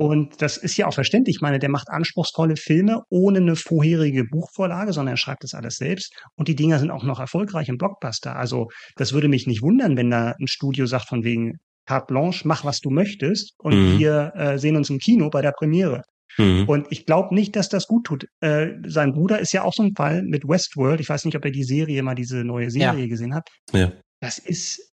Und 0.00 0.40
das 0.40 0.56
ist 0.56 0.78
ja 0.78 0.86
auch 0.86 0.94
verständlich. 0.94 1.36
Ich 1.36 1.42
meine, 1.42 1.58
der 1.58 1.68
macht 1.68 1.90
anspruchsvolle 1.90 2.56
Filme 2.56 3.02
ohne 3.10 3.36
eine 3.36 3.54
vorherige 3.54 4.24
Buchvorlage, 4.24 4.94
sondern 4.94 5.12
er 5.12 5.18
schreibt 5.18 5.44
das 5.44 5.52
alles 5.52 5.76
selbst. 5.76 6.14
Und 6.36 6.48
die 6.48 6.54
Dinger 6.56 6.78
sind 6.78 6.90
auch 6.90 7.04
noch 7.04 7.20
erfolgreich 7.20 7.68
im 7.68 7.76
Blockbuster. 7.76 8.34
Also 8.34 8.68
das 8.96 9.12
würde 9.12 9.28
mich 9.28 9.46
nicht 9.46 9.60
wundern, 9.60 9.98
wenn 9.98 10.08
da 10.08 10.34
ein 10.40 10.46
Studio 10.46 10.86
sagt 10.86 11.06
von 11.06 11.22
wegen 11.22 11.58
carte 11.84 12.06
blanche, 12.14 12.48
mach 12.48 12.64
was 12.64 12.80
du 12.80 12.88
möchtest 12.88 13.52
und 13.58 13.74
mhm. 13.74 13.98
wir 13.98 14.32
äh, 14.36 14.58
sehen 14.58 14.76
uns 14.76 14.88
im 14.88 15.00
Kino 15.00 15.28
bei 15.28 15.42
der 15.42 15.52
Premiere. 15.52 16.00
Mhm. 16.38 16.64
Und 16.66 16.86
ich 16.88 17.04
glaube 17.04 17.34
nicht, 17.34 17.54
dass 17.54 17.68
das 17.68 17.86
gut 17.86 18.04
tut. 18.04 18.24
Äh, 18.40 18.68
sein 18.86 19.12
Bruder 19.12 19.38
ist 19.38 19.52
ja 19.52 19.64
auch 19.64 19.74
so 19.74 19.82
ein 19.82 19.94
Fall 19.94 20.22
mit 20.22 20.48
Westworld. 20.48 21.00
Ich 21.00 21.10
weiß 21.10 21.26
nicht, 21.26 21.36
ob 21.36 21.44
er 21.44 21.50
die 21.50 21.64
Serie 21.64 22.02
mal 22.02 22.14
diese 22.14 22.42
neue 22.42 22.70
Serie 22.70 23.02
ja. 23.02 23.06
gesehen 23.06 23.34
hat. 23.34 23.50
Ja. 23.74 23.92
Das 24.22 24.38
ist 24.38 24.89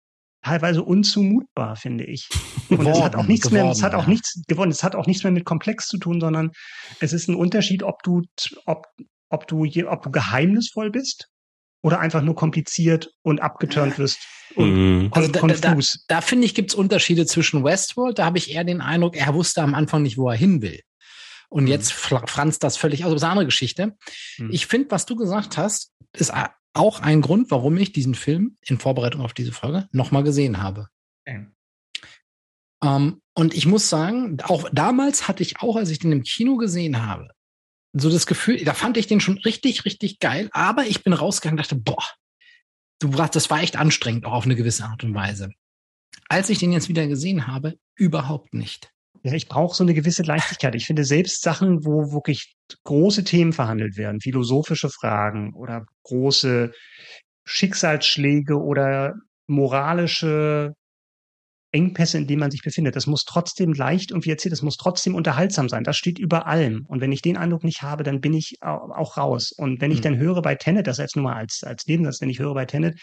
teilweise 0.47 0.83
unzumutbar, 0.83 1.75
finde 1.75 2.05
ich. 2.05 2.29
Und 2.69 2.85
es 2.85 3.01
hat 3.01 3.15
auch 3.15 3.27
nichts 3.27 3.47
geworden, 3.47 3.63
mehr, 3.63 3.71
es 3.71 3.83
hat 3.83 3.93
auch 3.93 4.03
ja. 4.03 4.09
nichts 4.09 4.41
gewonnen, 4.47 4.71
es 4.71 4.83
hat 4.83 4.95
auch 4.95 5.05
nichts 5.05 5.23
mehr 5.23 5.31
mit 5.31 5.45
komplex 5.45 5.87
zu 5.87 5.97
tun, 5.97 6.19
sondern 6.21 6.51
es 6.99 7.13
ist 7.13 7.27
ein 7.27 7.35
Unterschied, 7.35 7.83
ob 7.83 8.01
du, 8.03 8.21
ob, 8.65 8.85
ob 9.29 9.47
du, 9.47 9.65
ob 9.87 10.03
du 10.03 10.11
geheimnisvoll 10.11 10.89
bist 10.89 11.29
oder 11.81 11.99
einfach 11.99 12.21
nur 12.21 12.35
kompliziert 12.35 13.11
und 13.23 13.41
abgeturnt 13.41 13.97
wirst. 13.99 14.19
Und 14.55 15.03
mhm. 15.03 15.09
also 15.11 15.29
da, 15.29 15.41
da, 15.41 15.55
da, 15.55 15.77
da 16.07 16.21
finde 16.21 16.45
ich, 16.45 16.55
gibt 16.55 16.71
es 16.71 16.75
Unterschiede 16.75 17.25
zwischen 17.25 17.63
Westworld. 17.63 18.17
Da 18.17 18.25
habe 18.25 18.37
ich 18.37 18.51
eher 18.51 18.63
den 18.63 18.81
Eindruck, 18.81 19.15
er 19.15 19.33
wusste 19.33 19.61
am 19.61 19.75
Anfang 19.75 20.01
nicht, 20.01 20.17
wo 20.17 20.29
er 20.29 20.37
hin 20.37 20.61
will. 20.61 20.79
Und 21.49 21.63
mhm. 21.63 21.69
jetzt 21.69 21.93
franzt 21.93 22.63
das 22.63 22.77
völlig 22.77 23.05
aus. 23.05 23.11
Das 23.11 23.21
ist 23.21 23.23
eine 23.23 23.31
andere 23.31 23.45
Geschichte. 23.45 23.95
Mhm. 24.37 24.49
Ich 24.51 24.67
finde, 24.67 24.91
was 24.91 25.05
du 25.05 25.15
gesagt 25.15 25.57
hast, 25.57 25.91
ist 26.13 26.31
auch 26.77 27.01
ein 27.01 27.21
Grund, 27.21 27.51
warum 27.51 27.77
ich 27.77 27.91
diesen 27.91 28.15
Film 28.15 28.57
in 28.61 28.79
Vorbereitung 28.79 29.21
auf 29.21 29.33
diese 29.33 29.51
Folge 29.51 29.87
nochmal 29.91 30.23
gesehen 30.23 30.61
habe. 30.61 30.87
Okay. 31.25 31.47
Ähm, 32.83 33.21
und 33.33 33.53
ich 33.53 33.65
muss 33.65 33.89
sagen, 33.89 34.37
auch 34.43 34.69
damals 34.71 35.27
hatte 35.27 35.43
ich 35.43 35.61
auch, 35.61 35.75
als 35.75 35.89
ich 35.89 35.99
den 35.99 36.11
im 36.11 36.23
Kino 36.23 36.57
gesehen 36.57 37.05
habe, 37.05 37.29
so 37.93 38.09
das 38.09 38.27
Gefühl, 38.27 38.63
da 38.63 38.73
fand 38.73 38.97
ich 38.97 39.07
den 39.07 39.19
schon 39.19 39.37
richtig, 39.39 39.85
richtig 39.85 40.19
geil, 40.19 40.49
aber 40.51 40.85
ich 40.85 41.03
bin 41.03 41.13
rausgegangen 41.13 41.59
und 41.59 41.65
dachte, 41.65 41.75
boah, 41.75 42.03
du 42.99 43.09
das 43.09 43.49
war 43.49 43.61
echt 43.61 43.75
anstrengend, 43.75 44.25
auch 44.25 44.33
auf 44.33 44.45
eine 44.45 44.55
gewisse 44.55 44.85
Art 44.85 45.03
und 45.03 45.13
Weise. 45.13 45.49
Als 46.29 46.49
ich 46.49 46.57
den 46.57 46.71
jetzt 46.71 46.89
wieder 46.89 47.07
gesehen 47.07 47.47
habe, 47.47 47.77
überhaupt 47.95 48.53
nicht. 48.53 48.91
Ja, 49.27 49.33
ich 49.33 49.49
brauche 49.49 49.75
so 49.75 49.83
eine 49.83 49.93
gewisse 49.93 50.23
Leichtigkeit. 50.23 50.73
Ich 50.75 50.85
finde 50.85 51.03
selbst 51.03 51.41
Sachen, 51.41 51.83
wo 51.85 52.13
wirklich 52.13 52.55
große 52.85 53.25
Themen 53.25 53.51
verhandelt 53.51 53.97
werden, 53.97 54.21
philosophische 54.21 54.89
Fragen 54.89 55.53
oder 55.53 55.85
große 56.03 56.71
Schicksalsschläge 57.43 58.55
oder 58.55 59.15
moralische 59.47 60.71
Engpässe, 61.71 62.17
in 62.17 62.27
denen 62.27 62.39
man 62.39 62.51
sich 62.51 62.61
befindet. 62.61 62.95
Das 62.95 63.07
muss 63.07 63.25
trotzdem 63.25 63.73
leicht 63.73 64.11
und 64.11 64.25
wie 64.25 64.29
erzählt, 64.29 64.53
das 64.53 64.61
muss 64.61 64.77
trotzdem 64.77 65.15
unterhaltsam 65.15 65.67
sein. 65.67 65.83
Das 65.83 65.97
steht 65.97 66.17
über 66.17 66.47
allem. 66.47 66.85
Und 66.87 67.01
wenn 67.01 67.11
ich 67.11 67.21
den 67.21 67.35
Eindruck 67.35 67.63
nicht 67.63 67.81
habe, 67.81 68.03
dann 68.03 68.21
bin 68.21 68.33
ich 68.33 68.57
auch 68.61 69.17
raus. 69.17 69.51
Und 69.51 69.81
wenn 69.81 69.91
ich 69.91 69.99
mhm. 69.99 70.03
dann 70.03 70.17
höre 70.17 70.41
bei 70.41 70.55
Tenet, 70.55 70.87
das 70.87 70.97
jetzt 70.97 71.15
nur 71.15 71.23
mal 71.23 71.35
als, 71.35 71.63
als 71.63 71.85
Nebensatz, 71.85 72.21
wenn 72.21 72.29
ich 72.29 72.39
höre 72.39 72.53
bei 72.53 72.65
Tenet, 72.65 72.99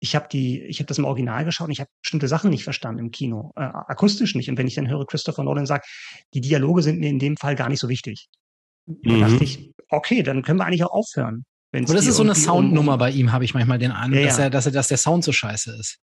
ich 0.00 0.16
habe 0.16 0.26
die, 0.30 0.62
ich 0.62 0.80
habe 0.80 0.86
das 0.86 0.98
im 0.98 1.04
Original 1.04 1.44
geschaut 1.44 1.68
und 1.68 1.72
ich 1.72 1.80
habe 1.80 1.90
bestimmte 2.02 2.28
Sachen 2.28 2.50
nicht 2.50 2.64
verstanden 2.64 3.00
im 3.00 3.10
Kino, 3.10 3.52
äh, 3.56 3.62
akustisch 3.62 4.34
nicht. 4.34 4.50
Und 4.50 4.58
wenn 4.58 4.66
ich 4.66 4.74
dann 4.74 4.88
höre, 4.88 5.06
Christopher 5.06 5.44
Nolan 5.44 5.66
sagt, 5.66 5.88
die 6.34 6.40
Dialoge 6.40 6.82
sind 6.82 6.98
mir 6.98 7.10
in 7.10 7.20
dem 7.20 7.36
Fall 7.36 7.54
gar 7.54 7.68
nicht 7.68 7.80
so 7.80 7.88
wichtig. 7.88 8.28
Mhm. 8.86 8.98
Dann 9.04 9.20
dachte 9.20 9.44
ich, 9.44 9.70
okay, 9.90 10.22
dann 10.22 10.42
können 10.42 10.58
wir 10.58 10.66
eigentlich 10.66 10.84
auch 10.84 10.92
aufhören. 10.92 11.44
Aber 11.72 11.94
das 11.94 12.06
ist 12.06 12.16
so 12.16 12.22
eine 12.22 12.34
Soundnummer 12.34 12.94
um, 12.94 12.98
bei 12.98 13.10
ihm, 13.10 13.30
habe 13.30 13.44
ich 13.44 13.52
manchmal 13.52 13.78
den 13.78 13.92
Eindruck, 13.92 14.20
ja, 14.20 14.26
ja. 14.26 14.28
dass 14.28 14.38
er, 14.38 14.50
dass 14.50 14.66
er, 14.66 14.72
dass 14.72 14.88
der 14.88 14.96
Sound 14.96 15.22
so 15.22 15.32
scheiße 15.32 15.76
ist. 15.78 15.98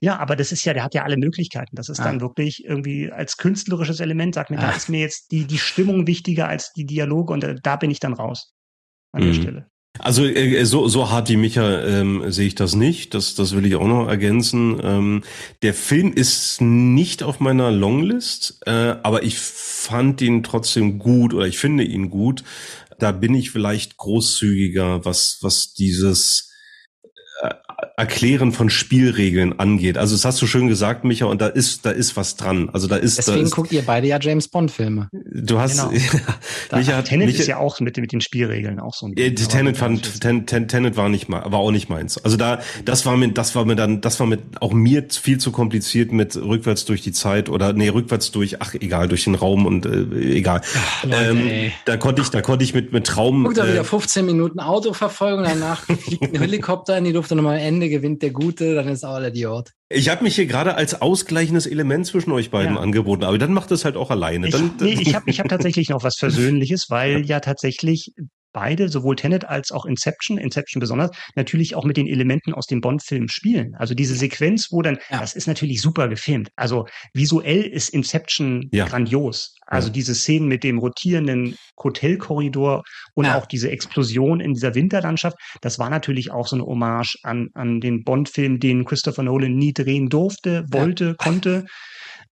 Ja, 0.00 0.18
aber 0.18 0.36
das 0.36 0.52
ist 0.52 0.64
ja, 0.64 0.72
der 0.72 0.84
hat 0.84 0.94
ja 0.94 1.02
alle 1.02 1.16
Möglichkeiten. 1.16 1.76
Das 1.76 1.88
ist 1.88 2.00
ah. 2.00 2.04
dann 2.04 2.20
wirklich 2.20 2.64
irgendwie 2.64 3.10
als 3.10 3.36
künstlerisches 3.36 4.00
Element, 4.00 4.34
sagt 4.34 4.50
mir, 4.50 4.58
ah. 4.58 4.68
da 4.68 4.70
ist 4.72 4.88
mir 4.88 5.00
jetzt 5.00 5.30
die, 5.30 5.46
die 5.46 5.58
Stimmung 5.58 6.06
wichtiger 6.06 6.48
als 6.48 6.72
die 6.72 6.86
Dialoge 6.86 7.32
und 7.32 7.44
äh, 7.44 7.56
da 7.62 7.76
bin 7.76 7.90
ich 7.90 8.00
dann 8.00 8.14
raus 8.14 8.52
an 9.12 9.22
mhm. 9.22 9.26
der 9.26 9.34
Stelle. 9.34 9.66
Also 10.00 10.24
äh, 10.24 10.64
so, 10.64 10.88
so 10.88 11.10
hart 11.10 11.28
wie 11.28 11.36
Micha 11.36 11.82
ähm, 11.82 12.24
sehe 12.30 12.48
ich 12.48 12.56
das 12.56 12.74
nicht. 12.74 13.14
Das, 13.14 13.36
das 13.36 13.54
will 13.54 13.64
ich 13.64 13.76
auch 13.76 13.86
noch 13.86 14.08
ergänzen. 14.08 14.80
Ähm, 14.82 15.22
der 15.62 15.72
Film 15.72 16.12
ist 16.12 16.60
nicht 16.60 17.22
auf 17.22 17.38
meiner 17.38 17.70
Longlist, 17.70 18.60
äh, 18.66 18.96
aber 19.02 19.22
ich 19.22 19.38
fand 19.38 20.20
ihn 20.20 20.42
trotzdem 20.42 20.98
gut 20.98 21.32
oder 21.32 21.46
ich 21.46 21.58
finde 21.58 21.84
ihn 21.84 22.10
gut. 22.10 22.42
Da 22.98 23.12
bin 23.12 23.34
ich 23.34 23.52
vielleicht 23.52 23.96
großzügiger, 23.96 25.04
was, 25.04 25.38
was 25.42 25.74
dieses 25.74 26.50
Erklären 27.96 28.52
von 28.52 28.70
Spielregeln 28.70 29.58
angeht. 29.58 29.98
Also 29.98 30.14
das 30.14 30.24
hast 30.24 30.40
du 30.42 30.46
schön 30.46 30.68
gesagt, 30.68 31.04
Micha, 31.04 31.26
und 31.26 31.40
da 31.40 31.46
ist 31.46 31.86
da 31.86 31.90
ist 31.90 32.16
was 32.16 32.36
dran. 32.36 32.70
Also 32.72 32.86
da 32.86 32.96
ist 32.96 33.18
deswegen 33.18 33.38
da 33.38 33.44
ist, 33.44 33.54
guckt 33.54 33.72
ihr 33.72 33.82
beide 33.82 34.06
ja 34.06 34.18
James 34.20 34.48
Bond 34.48 34.70
Filme. 34.70 35.08
Du 35.12 35.58
hast 35.58 35.72
genau. 35.72 35.92
ja, 36.72 36.78
Micha 36.78 36.96
hat 36.96 37.06
Tenet 37.06 37.26
Micha, 37.26 37.40
ist 37.40 37.48
ja 37.48 37.58
auch 37.58 37.80
mit, 37.80 37.96
mit 37.96 38.12
den 38.12 38.20
Spielregeln 38.20 38.80
auch 38.80 38.94
so 38.94 39.06
ein. 39.06 39.16
Äh, 39.16 39.34
Tenet 39.34 39.76
fand 39.76 40.20
Ten, 40.20 40.46
Ten, 40.46 40.68
Tenet 40.68 40.96
war 40.96 41.08
nicht 41.08 41.28
mal, 41.28 41.50
war 41.50 41.58
auch 41.60 41.70
nicht 41.70 41.88
meins. 41.88 42.18
Also 42.18 42.36
da 42.36 42.60
das 42.84 43.06
war 43.06 43.16
mir 43.16 43.28
das 43.28 43.54
war 43.54 43.64
mir 43.64 43.76
dann 43.76 44.00
das 44.00 44.20
war 44.20 44.26
mit 44.26 44.40
auch 44.60 44.72
mir 44.72 45.04
viel 45.10 45.38
zu 45.38 45.52
kompliziert 45.52 46.12
mit 46.12 46.36
rückwärts 46.36 46.84
durch 46.84 47.02
die 47.02 47.12
Zeit 47.12 47.48
oder 47.48 47.72
nee 47.72 47.88
rückwärts 47.88 48.30
durch 48.30 48.60
ach 48.60 48.74
egal 48.74 49.08
durch 49.08 49.24
den 49.24 49.34
Raum 49.34 49.66
und 49.66 49.86
äh, 49.86 50.04
egal. 50.36 50.60
Ach, 50.76 51.04
Leute, 51.04 51.30
ähm, 51.30 51.72
da 51.84 51.96
konnte 51.96 52.22
ich 52.22 52.28
da 52.28 52.42
konnte 52.42 52.64
ich 52.64 52.74
mit 52.74 52.92
mit 52.92 53.06
Traum. 53.06 53.44
Guck 53.44 53.54
da 53.54 53.68
wieder 53.68 53.84
15 53.84 54.22
äh, 54.22 54.26
Minuten 54.26 54.60
Autoverfolgung 54.60 55.44
danach 55.44 55.82
fliegt 55.82 56.22
ein 56.34 56.40
Helikopter 56.40 56.98
in 56.98 57.04
die 57.04 57.12
Luft 57.12 57.30
und 57.30 57.38
nochmal 57.38 57.58
Ende 57.74 57.88
gewinnt 57.88 58.22
der 58.22 58.30
Gute, 58.30 58.74
dann 58.74 58.88
ist 58.88 59.04
auch 59.04 59.18
der 59.18 59.28
Idiot. 59.28 59.70
Ich 59.88 60.08
habe 60.08 60.24
mich 60.24 60.36
hier 60.36 60.46
gerade 60.46 60.74
als 60.74 61.00
ausgleichendes 61.00 61.66
Element 61.66 62.06
zwischen 62.06 62.32
euch 62.32 62.50
beiden 62.50 62.76
ja. 62.76 62.80
angeboten, 62.80 63.24
aber 63.24 63.38
dann 63.38 63.52
macht 63.52 63.70
es 63.70 63.84
halt 63.84 63.96
auch 63.96 64.10
alleine. 64.10 64.48
Dann, 64.48 64.72
ich, 64.78 64.82
nee, 64.82 65.02
ich 65.02 65.14
habe 65.14 65.28
ich 65.28 65.40
hab 65.40 65.48
tatsächlich 65.48 65.88
noch 65.88 66.02
was 66.02 66.16
Versöhnliches, 66.16 66.86
weil 66.88 67.26
ja 67.26 67.40
tatsächlich 67.40 68.12
beide, 68.54 68.88
sowohl 68.88 69.16
Tenet 69.16 69.44
als 69.44 69.70
auch 69.70 69.84
Inception, 69.84 70.38
Inception 70.38 70.80
besonders, 70.80 71.10
natürlich 71.34 71.74
auch 71.74 71.84
mit 71.84 71.98
den 71.98 72.06
Elementen 72.06 72.54
aus 72.54 72.66
dem 72.66 72.80
Bond-Film 72.80 73.28
spielen. 73.28 73.74
Also 73.74 73.94
diese 73.94 74.14
Sequenz, 74.14 74.68
wo 74.70 74.80
dann, 74.80 74.98
ja. 75.10 75.20
das 75.20 75.34
ist 75.34 75.46
natürlich 75.46 75.82
super 75.82 76.08
gefilmt. 76.08 76.48
Also 76.56 76.86
visuell 77.12 77.62
ist 77.62 77.90
Inception 77.90 78.70
ja. 78.72 78.86
grandios. 78.86 79.56
Also 79.66 79.88
ja. 79.88 79.92
diese 79.92 80.14
Szenen 80.14 80.48
mit 80.48 80.64
dem 80.64 80.78
rotierenden 80.78 81.56
Hotelkorridor 81.82 82.84
und 83.14 83.26
auch 83.26 83.46
diese 83.46 83.70
Explosion 83.70 84.40
in 84.40 84.54
dieser 84.54 84.74
Winterlandschaft, 84.74 85.36
das 85.60 85.78
war 85.78 85.90
natürlich 85.90 86.30
auch 86.30 86.46
so 86.46 86.56
eine 86.56 86.64
Hommage 86.64 87.18
an, 87.22 87.48
an 87.54 87.80
den 87.80 88.04
Bond-Film, 88.04 88.60
den 88.60 88.84
Christopher 88.84 89.24
Nolan 89.24 89.56
nie 89.56 89.72
drehen 89.72 90.08
durfte, 90.08 90.64
wollte, 90.70 91.14
konnte 91.16 91.66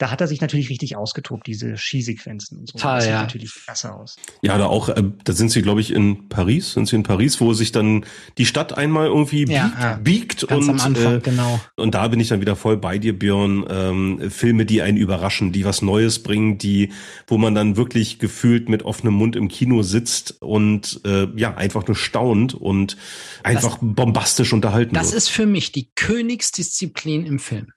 da 0.01 0.09
hat 0.09 0.19
er 0.19 0.27
sich 0.27 0.41
natürlich 0.41 0.69
richtig 0.69 0.95
ausgetobt, 0.95 1.45
diese 1.45 1.77
Skisequenzen 1.77 2.57
und 2.57 2.67
so. 2.67 2.73
Total, 2.73 2.95
das 2.95 3.03
sieht 3.03 3.13
ja. 3.13 3.21
natürlich 3.21 3.53
klasse 3.53 3.93
aus. 3.93 4.15
Ja, 4.41 4.57
da 4.57 4.65
auch, 4.65 4.89
äh, 4.89 5.03
da 5.23 5.33
sind 5.33 5.51
sie, 5.51 5.61
glaube 5.61 5.79
ich, 5.79 5.93
in 5.93 6.27
Paris, 6.27 6.73
sind 6.73 6.87
sie 6.87 6.95
in 6.95 7.03
Paris, 7.03 7.39
wo 7.39 7.53
sich 7.53 7.71
dann 7.71 8.05
die 8.39 8.47
Stadt 8.47 8.75
einmal 8.75 9.07
irgendwie 9.07 9.45
ja, 9.45 9.67
biegt, 9.67 9.79
ja. 9.79 9.95
biegt 9.97 10.47
Ganz 10.47 10.67
und, 10.67 10.69
am 10.71 10.79
Anfang, 10.79 11.15
äh, 11.17 11.19
genau. 11.19 11.61
und 11.75 11.93
da 11.93 12.07
bin 12.07 12.19
ich 12.19 12.29
dann 12.29 12.41
wieder 12.41 12.55
voll 12.55 12.77
bei 12.77 12.97
dir, 12.97 13.17
Björn. 13.17 13.65
Ähm, 13.69 14.31
Filme, 14.31 14.65
die 14.65 14.81
einen 14.81 14.97
überraschen, 14.97 15.51
die 15.51 15.65
was 15.65 15.83
Neues 15.83 16.23
bringen, 16.23 16.57
die, 16.57 16.91
wo 17.27 17.37
man 17.37 17.53
dann 17.53 17.77
wirklich 17.77 18.17
gefühlt 18.17 18.69
mit 18.69 18.81
offenem 18.83 19.13
Mund 19.13 19.35
im 19.35 19.49
Kino 19.49 19.83
sitzt 19.83 20.41
und 20.41 21.01
äh, 21.05 21.27
ja, 21.35 21.53
einfach 21.55 21.85
nur 21.85 21.95
staunt 21.95 22.55
und 22.55 22.97
einfach 23.43 23.77
das, 23.77 23.79
bombastisch 23.81 24.51
unterhalten 24.51 24.95
Das 24.95 25.07
wird. 25.07 25.17
ist 25.17 25.29
für 25.29 25.45
mich 25.45 25.71
die 25.71 25.91
Königsdisziplin 25.93 27.25
im 27.27 27.37
Film. 27.37 27.67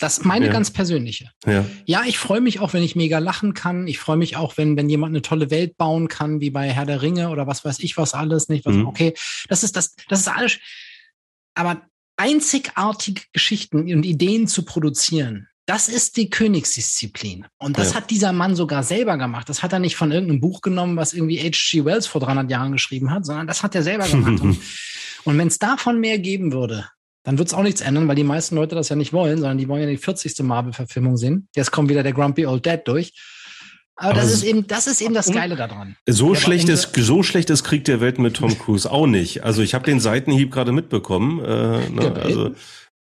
Das 0.00 0.18
ist 0.18 0.24
meine 0.24 0.46
ja. 0.46 0.52
ganz 0.52 0.70
persönliche. 0.70 1.30
Ja, 1.46 1.64
ja 1.84 2.02
ich 2.06 2.18
freue 2.18 2.40
mich 2.40 2.60
auch, 2.60 2.72
wenn 2.72 2.82
ich 2.82 2.96
mega 2.96 3.18
lachen 3.18 3.54
kann. 3.54 3.86
Ich 3.86 3.98
freue 3.98 4.16
mich 4.16 4.36
auch, 4.36 4.56
wenn, 4.56 4.76
wenn 4.76 4.88
jemand 4.88 5.12
eine 5.12 5.22
tolle 5.22 5.50
Welt 5.50 5.76
bauen 5.76 6.08
kann, 6.08 6.40
wie 6.40 6.50
bei 6.50 6.70
Herr 6.70 6.86
der 6.86 7.02
Ringe 7.02 7.28
oder 7.28 7.46
was 7.46 7.64
weiß 7.64 7.80
ich 7.80 7.96
was 7.96 8.14
alles, 8.14 8.48
nicht? 8.48 8.64
Was, 8.66 8.74
mhm. 8.74 8.86
Okay, 8.86 9.14
das 9.48 9.62
ist 9.62 9.76
das, 9.76 9.94
das 10.08 10.20
ist 10.20 10.28
alles. 10.28 10.58
Aber 11.54 11.82
einzigartige 12.16 13.22
Geschichten 13.32 13.92
und 13.92 14.04
Ideen 14.04 14.46
zu 14.46 14.64
produzieren, 14.64 15.48
das 15.66 15.88
ist 15.88 16.16
die 16.16 16.30
Königsdisziplin. 16.30 17.46
Und 17.58 17.78
das 17.78 17.90
ja. 17.90 17.96
hat 17.96 18.10
dieser 18.10 18.32
Mann 18.32 18.56
sogar 18.56 18.82
selber 18.82 19.16
gemacht. 19.16 19.48
Das 19.48 19.62
hat 19.62 19.72
er 19.72 19.78
nicht 19.78 19.94
von 19.94 20.10
irgendeinem 20.10 20.40
Buch 20.40 20.62
genommen, 20.62 20.96
was 20.96 21.12
irgendwie 21.12 21.38
H.G. 21.38 21.84
Wells 21.84 22.06
vor 22.06 22.20
300 22.20 22.50
Jahren 22.50 22.72
geschrieben 22.72 23.10
hat, 23.12 23.24
sondern 23.24 23.46
das 23.46 23.62
hat 23.62 23.74
er 23.74 23.82
selber 23.82 24.08
gemacht. 24.08 24.40
und, 24.40 24.58
und 25.24 25.38
wenn 25.38 25.46
es 25.46 25.58
davon 25.58 26.00
mehr 26.00 26.18
geben 26.18 26.52
würde, 26.52 26.88
dann 27.22 27.38
wird 27.38 27.48
es 27.48 27.54
auch 27.54 27.62
nichts 27.62 27.80
ändern, 27.80 28.08
weil 28.08 28.16
die 28.16 28.24
meisten 28.24 28.56
Leute 28.56 28.74
das 28.74 28.88
ja 28.88 28.96
nicht 28.96 29.12
wollen, 29.12 29.38
sondern 29.38 29.58
die 29.58 29.68
wollen 29.68 29.82
ja 29.82 29.88
die 29.88 29.98
40. 29.98 30.38
Marvel-Verfilmung 30.40 31.16
sehen. 31.16 31.48
Jetzt 31.54 31.70
kommt 31.70 31.90
wieder 31.90 32.02
der 32.02 32.12
Grumpy 32.12 32.46
Old 32.46 32.66
Dad 32.66 32.86
durch. 32.88 33.12
Aber, 33.96 34.12
Aber 34.12 34.20
das 34.22 34.32
ist 34.32 34.44
eben, 34.44 34.66
das 34.66 34.86
ist 34.86 35.02
eben 35.02 35.12
das 35.12 35.30
Geile 35.30 35.56
daran. 35.56 35.94
So 36.06 36.34
schlecht 36.34 36.70
ist, 36.70 36.92
so 36.96 37.22
schlecht 37.22 37.50
ist 37.50 37.64
Krieg 37.64 37.84
der 37.84 38.00
Welt 38.00 38.18
mit 38.18 38.36
Tom 38.36 38.58
Cruise 38.58 38.90
auch 38.90 39.06
nicht. 39.06 39.44
Also 39.44 39.60
ich 39.60 39.74
habe 39.74 39.84
den 39.84 40.00
Seitenhieb 40.00 40.50
gerade 40.50 40.72
mitbekommen. 40.72 41.44
Äh, 41.44 41.90
ne, 41.90 42.14
also 42.22 42.54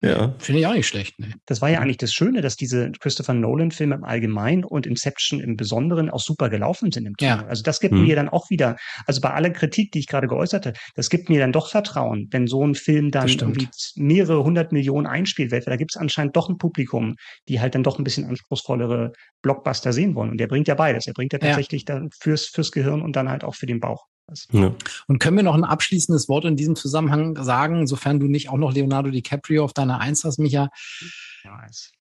ja. 0.02 0.36
Finde 0.40 0.60
ich 0.60 0.68
auch 0.68 0.74
nicht 0.74 0.88
schlecht. 0.88 1.20
Ne? 1.20 1.32
Das 1.46 1.62
war 1.62 1.70
ja 1.70 1.80
eigentlich 1.80 1.98
das 1.98 2.14
Schöne, 2.14 2.42
dass 2.42 2.56
diese 2.56 2.92
Christopher 3.00 3.34
Nolan-Filme 3.34 3.96
im 3.96 4.04
Allgemeinen 4.04 4.64
und 4.64 4.86
Inception 4.86 5.40
im 5.40 5.56
Besonderen 5.56 6.10
auch 6.10 6.20
super 6.20 6.50
gelaufen 6.50 6.92
sind 6.92 7.08
im 7.08 7.14
Kino. 7.14 7.32
Ja. 7.32 7.46
Also 7.48 7.64
das 7.64 7.80
gibt 7.80 7.96
hm. 7.96 8.04
mir 8.04 8.16
dann 8.16 8.30
auch 8.30 8.50
wieder, 8.50 8.76
also 9.08 9.22
bei 9.22 9.32
aller 9.32 9.50
Kritik, 9.50 9.92
die 9.92 10.00
ich 10.00 10.08
gerade 10.08 10.28
geäußert 10.28 10.66
habe, 10.66 10.78
das 10.96 11.10
gibt 11.10 11.30
mir 11.30 11.40
dann 11.40 11.52
doch 11.52 11.70
Vertrauen, 11.70 12.28
wenn 12.32 12.48
so 12.48 12.66
ein 12.66 12.76
Film 12.76 13.10
dann 13.12 13.28
irgendwie 13.28 13.68
mehrere 13.96 14.44
hundert 14.44 14.72
Millionen 14.72 15.08
einspielt 15.08 15.52
weltweit. 15.52 15.74
Da 15.74 15.78
gibt 15.78 15.96
es 15.96 15.98
anscheinend 15.98 16.36
doch 16.36 16.50
ein 16.50 16.58
Publikum, 16.58 17.16
die 17.48 17.60
halt 17.60 17.76
dann 17.76 17.84
doch 17.84 17.98
ein 17.98 18.04
bisschen 18.04 18.26
anspruchsvollere 18.26 19.12
Blockbuster 19.42 19.94
sehen 19.94 20.16
wollen. 20.16 20.32
Und 20.32 20.38
der 20.40 20.48
bringt 20.48 20.68
ja 20.68 20.76
beides. 20.76 21.08
Er 21.08 21.14
bringt 21.14 21.34
ja 21.34 21.40
tatsächlich 21.40 21.86
ja. 21.88 21.96
dann 21.96 22.10
fürs, 22.20 22.48
fürs 22.48 22.72
Gehirn 22.72 23.02
und 23.02 23.16
dann 23.16 23.30
halt 23.30 23.44
auch 23.44 23.56
für 23.56 23.66
den 23.66 23.80
Bauch. 23.80 24.06
Ja. 24.52 24.74
Und 25.08 25.20
können 25.20 25.38
wir 25.38 25.44
noch 25.44 25.56
ein 25.56 25.64
abschließendes 25.64 26.28
Wort 26.28 26.46
in 26.46 26.56
diesem 26.56 26.76
Zusammenhang 26.76 27.42
sagen, 27.44 27.88
sofern 27.88 28.20
du 28.20 28.28
nicht 28.28 28.50
auch 28.50 28.58
noch 28.58 28.74
Leonardo 28.74 29.12
DiCaprio 29.12 29.64
auf 29.64 29.74
deiner 29.74 30.00
Eins 30.00 30.24
hast, 30.24 30.40
Micha? 30.40 30.70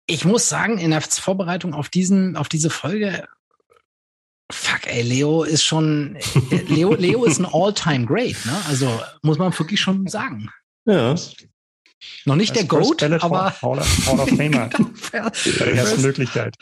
Ich 0.07 0.25
muss 0.25 0.49
sagen, 0.49 0.79
in 0.79 0.91
der 0.91 1.03
Vorbereitung 1.03 1.75
auf 1.75 1.89
diesen, 1.89 2.37
auf 2.37 2.49
diese 2.49 2.71
Folge 2.71 3.27
Fuck, 4.53 4.87
ey, 4.87 5.03
Leo 5.03 5.43
ist 5.43 5.65
schon, 5.65 6.19
Leo, 6.69 6.95
Leo 6.95 7.25
ist 7.25 7.39
ein 7.39 7.47
All-Time 7.47 8.05
Great, 8.05 8.37
ne? 8.45 8.61
Also 8.69 9.01
muss 9.23 9.39
man 9.39 9.59
wirklich 9.59 9.81
schon 9.81 10.07
sagen. 10.07 10.51
Ja. 10.85 11.15
Noch 12.27 12.37
nicht 12.37 12.55
der 12.55 12.65
Goat, 12.65 13.03
aber 13.03 13.55
Hall 13.63 13.79
of, 13.79 14.07
Hall 14.07 14.21
of 14.21 14.29
Famer. 14.29 14.69
Bei 15.13 15.65
der 15.65 15.75
ersten 15.75 16.03
Möglichkeit. 16.03 16.57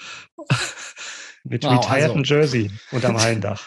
Mit 1.45 1.65
wow, 1.65 1.79
retireden 1.79 2.19
also, 2.19 2.35
Jersey 2.35 2.71
unterm 2.93 3.17
Hallendach. 3.21 3.63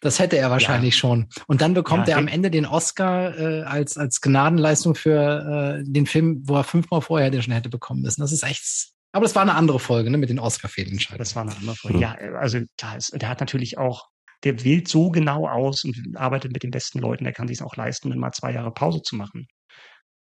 Das 0.00 0.18
hätte 0.18 0.36
er 0.36 0.50
wahrscheinlich 0.50 0.94
ja. 0.94 1.00
schon. 1.00 1.28
Und 1.46 1.60
dann 1.60 1.74
bekommt 1.74 2.08
ja, 2.08 2.14
er 2.14 2.18
am 2.18 2.28
Ende 2.28 2.50
den 2.50 2.66
Oscar 2.66 3.36
äh, 3.38 3.62
als, 3.62 3.96
als 3.96 4.20
Gnadenleistung 4.20 4.94
für 4.94 5.78
äh, 5.80 5.84
den 5.84 6.06
Film, 6.06 6.42
wo 6.44 6.56
er 6.56 6.64
fünfmal 6.64 7.00
vorher 7.00 7.30
den 7.30 7.42
schon 7.42 7.54
hätte 7.54 7.70
bekommen 7.70 8.02
müssen. 8.02 8.20
Das 8.20 8.32
ist 8.32 8.42
echt. 8.42 8.92
Aber 9.12 9.24
das 9.24 9.34
war 9.34 9.42
eine 9.42 9.54
andere 9.54 9.80
Folge, 9.80 10.10
ne, 10.10 10.18
mit 10.18 10.28
den 10.28 10.38
Oscar-Fehlentscheidungen. 10.38 11.18
Das 11.18 11.34
war 11.34 11.42
eine 11.42 11.56
andere 11.56 11.76
Folge. 11.76 11.96
Hm. 11.96 12.02
Ja, 12.02 12.14
also 12.38 12.60
klar, 12.76 12.98
der 13.12 13.28
hat 13.28 13.40
natürlich 13.40 13.78
auch, 13.78 14.08
der 14.44 14.62
wählt 14.64 14.86
so 14.88 15.10
genau 15.10 15.48
aus 15.48 15.84
und 15.84 15.96
arbeitet 16.14 16.52
mit 16.52 16.62
den 16.62 16.70
besten 16.70 16.98
Leuten, 16.98 17.24
der 17.24 17.32
kann 17.32 17.48
sich 17.48 17.62
auch 17.62 17.74
leisten, 17.74 18.10
dann 18.10 18.18
mal 18.18 18.32
zwei 18.32 18.52
Jahre 18.52 18.70
Pause 18.70 19.02
zu 19.02 19.16
machen 19.16 19.48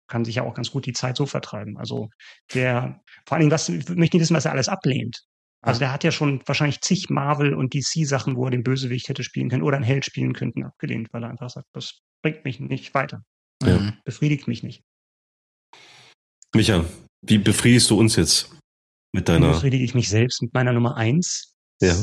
kann 0.08 0.24
sich 0.24 0.36
ja 0.36 0.42
auch 0.44 0.54
ganz 0.54 0.70
gut 0.70 0.86
die 0.86 0.92
Zeit 0.92 1.16
so 1.16 1.26
vertreiben. 1.26 1.76
Also 1.78 2.10
der, 2.54 3.00
vor 3.26 3.36
allen 3.36 3.40
Dingen, 3.40 3.50
was 3.50 3.68
möchte 3.68 4.16
ich 4.16 4.20
wissen, 4.20 4.36
was 4.36 4.44
er 4.44 4.52
alles 4.52 4.68
ablehnt. 4.68 5.24
Also 5.66 5.80
der 5.80 5.93
hat 5.93 6.05
ja 6.05 6.12
schon 6.12 6.40
wahrscheinlich 6.47 6.80
zig 6.80 7.10
Marvel 7.10 7.55
und 7.55 7.74
DC-Sachen, 7.74 8.36
wo 8.36 8.44
er 8.44 8.52
den 8.52 8.62
Bösewicht 8.62 9.09
hätte 9.09 9.24
spielen 9.24 9.51
können 9.51 9.64
oder 9.64 9.76
einen 9.76 9.84
Held 9.84 10.05
spielen 10.05 10.32
könnten, 10.32 10.64
abgelehnt, 10.64 11.09
weil 11.12 11.24
er 11.24 11.30
einfach 11.30 11.51
sagt, 11.51 11.66
das 11.72 12.02
bringt 12.22 12.44
mich 12.44 12.60
nicht 12.60 12.94
weiter. 12.94 13.22
Ja. 13.64 13.78
Mhm. 13.78 13.98
Befriedigt 14.05 14.47
mich 14.47 14.62
nicht. 14.62 14.84
Micha, 16.55 16.84
wie 17.22 17.38
befriedigst 17.38 17.90
du 17.90 17.98
uns 17.98 18.16
jetzt 18.16 18.56
mit 19.12 19.28
deiner? 19.28 19.48
Wie 19.48 19.52
befriedige 19.55 19.84
ich 19.84 19.94
mich 19.94 20.09
selbst 20.09 20.40
mit 20.40 20.55
meiner 20.55 20.72
Nummer 20.72 20.97
eins. 20.97 21.55
Ja. 21.82 21.97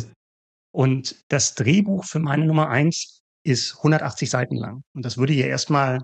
Und 0.76 1.24
das 1.30 1.56
Drehbuch 1.56 2.04
für 2.04 2.20
meine 2.20 2.46
Nummer 2.46 2.70
eins 2.70 3.22
ist 3.46 3.78
180 3.78 4.30
Seiten 4.30 4.56
lang. 4.56 4.84
Und 4.94 5.06
das 5.06 5.18
würde 5.18 5.34
ja 5.34 5.46
erstmal, 5.46 6.00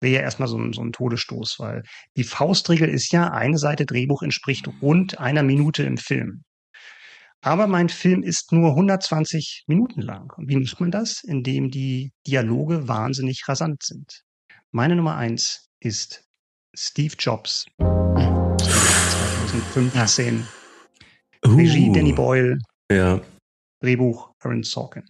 wäre 0.00 0.14
ja 0.14 0.20
erstmal 0.20 0.48
so 0.48 0.56
ein, 0.56 0.72
so 0.72 0.82
ein 0.82 0.92
Todesstoß, 0.92 1.58
weil 1.58 1.82
die 2.16 2.24
Faustregel 2.24 2.88
ist 2.88 3.12
ja, 3.12 3.30
eine 3.30 3.58
Seite 3.58 3.84
Drehbuch 3.84 4.22
entspricht 4.22 4.68
rund 4.80 5.18
einer 5.18 5.42
Minute 5.42 5.82
im 5.82 5.98
Film. 5.98 6.44
Aber 7.44 7.66
mein 7.66 7.88
Film 7.88 8.22
ist 8.22 8.52
nur 8.52 8.68
120 8.70 9.64
Minuten 9.66 10.00
lang. 10.00 10.32
Und 10.36 10.48
wie 10.48 10.54
macht 10.56 10.78
man 10.78 10.92
das? 10.92 11.24
Indem 11.24 11.72
die 11.72 12.12
Dialoge 12.24 12.86
wahnsinnig 12.86 13.48
rasant 13.48 13.82
sind. 13.82 14.22
Meine 14.70 14.94
Nummer 14.94 15.16
eins 15.16 15.68
ist 15.80 16.24
Steve 16.72 17.16
Jobs. 17.18 17.66
2015. 17.78 20.46
Uh. 21.44 21.56
Regie 21.56 21.90
Danny 21.92 22.12
Boyle. 22.12 22.58
Ja. 22.92 23.20
Drehbuch 23.80 24.30
Aaron 24.38 24.62
Sorkin. 24.62 25.02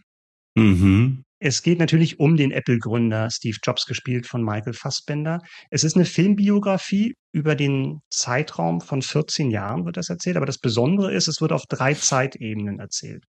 Mhm. 0.56 1.24
Es 1.44 1.62
geht 1.62 1.80
natürlich 1.80 2.20
um 2.20 2.36
den 2.36 2.52
Apple-Gründer 2.52 3.28
Steve 3.28 3.58
Jobs, 3.64 3.86
gespielt 3.86 4.28
von 4.28 4.44
Michael 4.44 4.74
Fassbender. 4.74 5.40
Es 5.70 5.82
ist 5.82 5.96
eine 5.96 6.04
Filmbiografie 6.04 7.16
über 7.32 7.56
den 7.56 7.98
Zeitraum 8.10 8.80
von 8.80 9.02
14 9.02 9.50
Jahren, 9.50 9.84
wird 9.84 9.96
das 9.96 10.08
erzählt. 10.08 10.36
Aber 10.36 10.46
das 10.46 10.58
Besondere 10.58 11.12
ist, 11.12 11.26
es 11.26 11.40
wird 11.40 11.50
auf 11.50 11.64
drei 11.68 11.94
Zeitebenen 11.94 12.78
erzählt. 12.78 13.24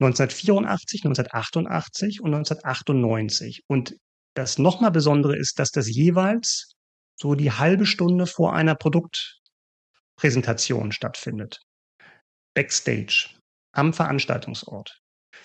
1984, 0.00 1.04
1988 1.04 2.20
und 2.20 2.34
1998. 2.34 3.60
Und 3.68 3.94
das 4.34 4.58
nochmal 4.58 4.90
Besondere 4.90 5.36
ist, 5.36 5.60
dass 5.60 5.70
das 5.70 5.88
jeweils 5.88 6.72
so 7.14 7.36
die 7.36 7.52
halbe 7.52 7.86
Stunde 7.86 8.26
vor 8.26 8.54
einer 8.54 8.74
Produktpräsentation 8.74 10.90
stattfindet. 10.90 11.60
Backstage, 12.54 13.28
am 13.70 13.92
Veranstaltungsort. 13.92 15.00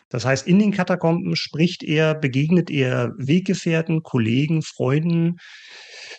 Das 0.09 0.25
heißt, 0.25 0.47
in 0.47 0.59
den 0.59 0.71
Katakomben 0.71 1.35
spricht 1.35 1.83
er, 1.83 2.15
begegnet 2.15 2.69
er 2.69 3.11
Weggefährten, 3.17 4.03
Kollegen, 4.03 4.61
Freunden, 4.61 5.37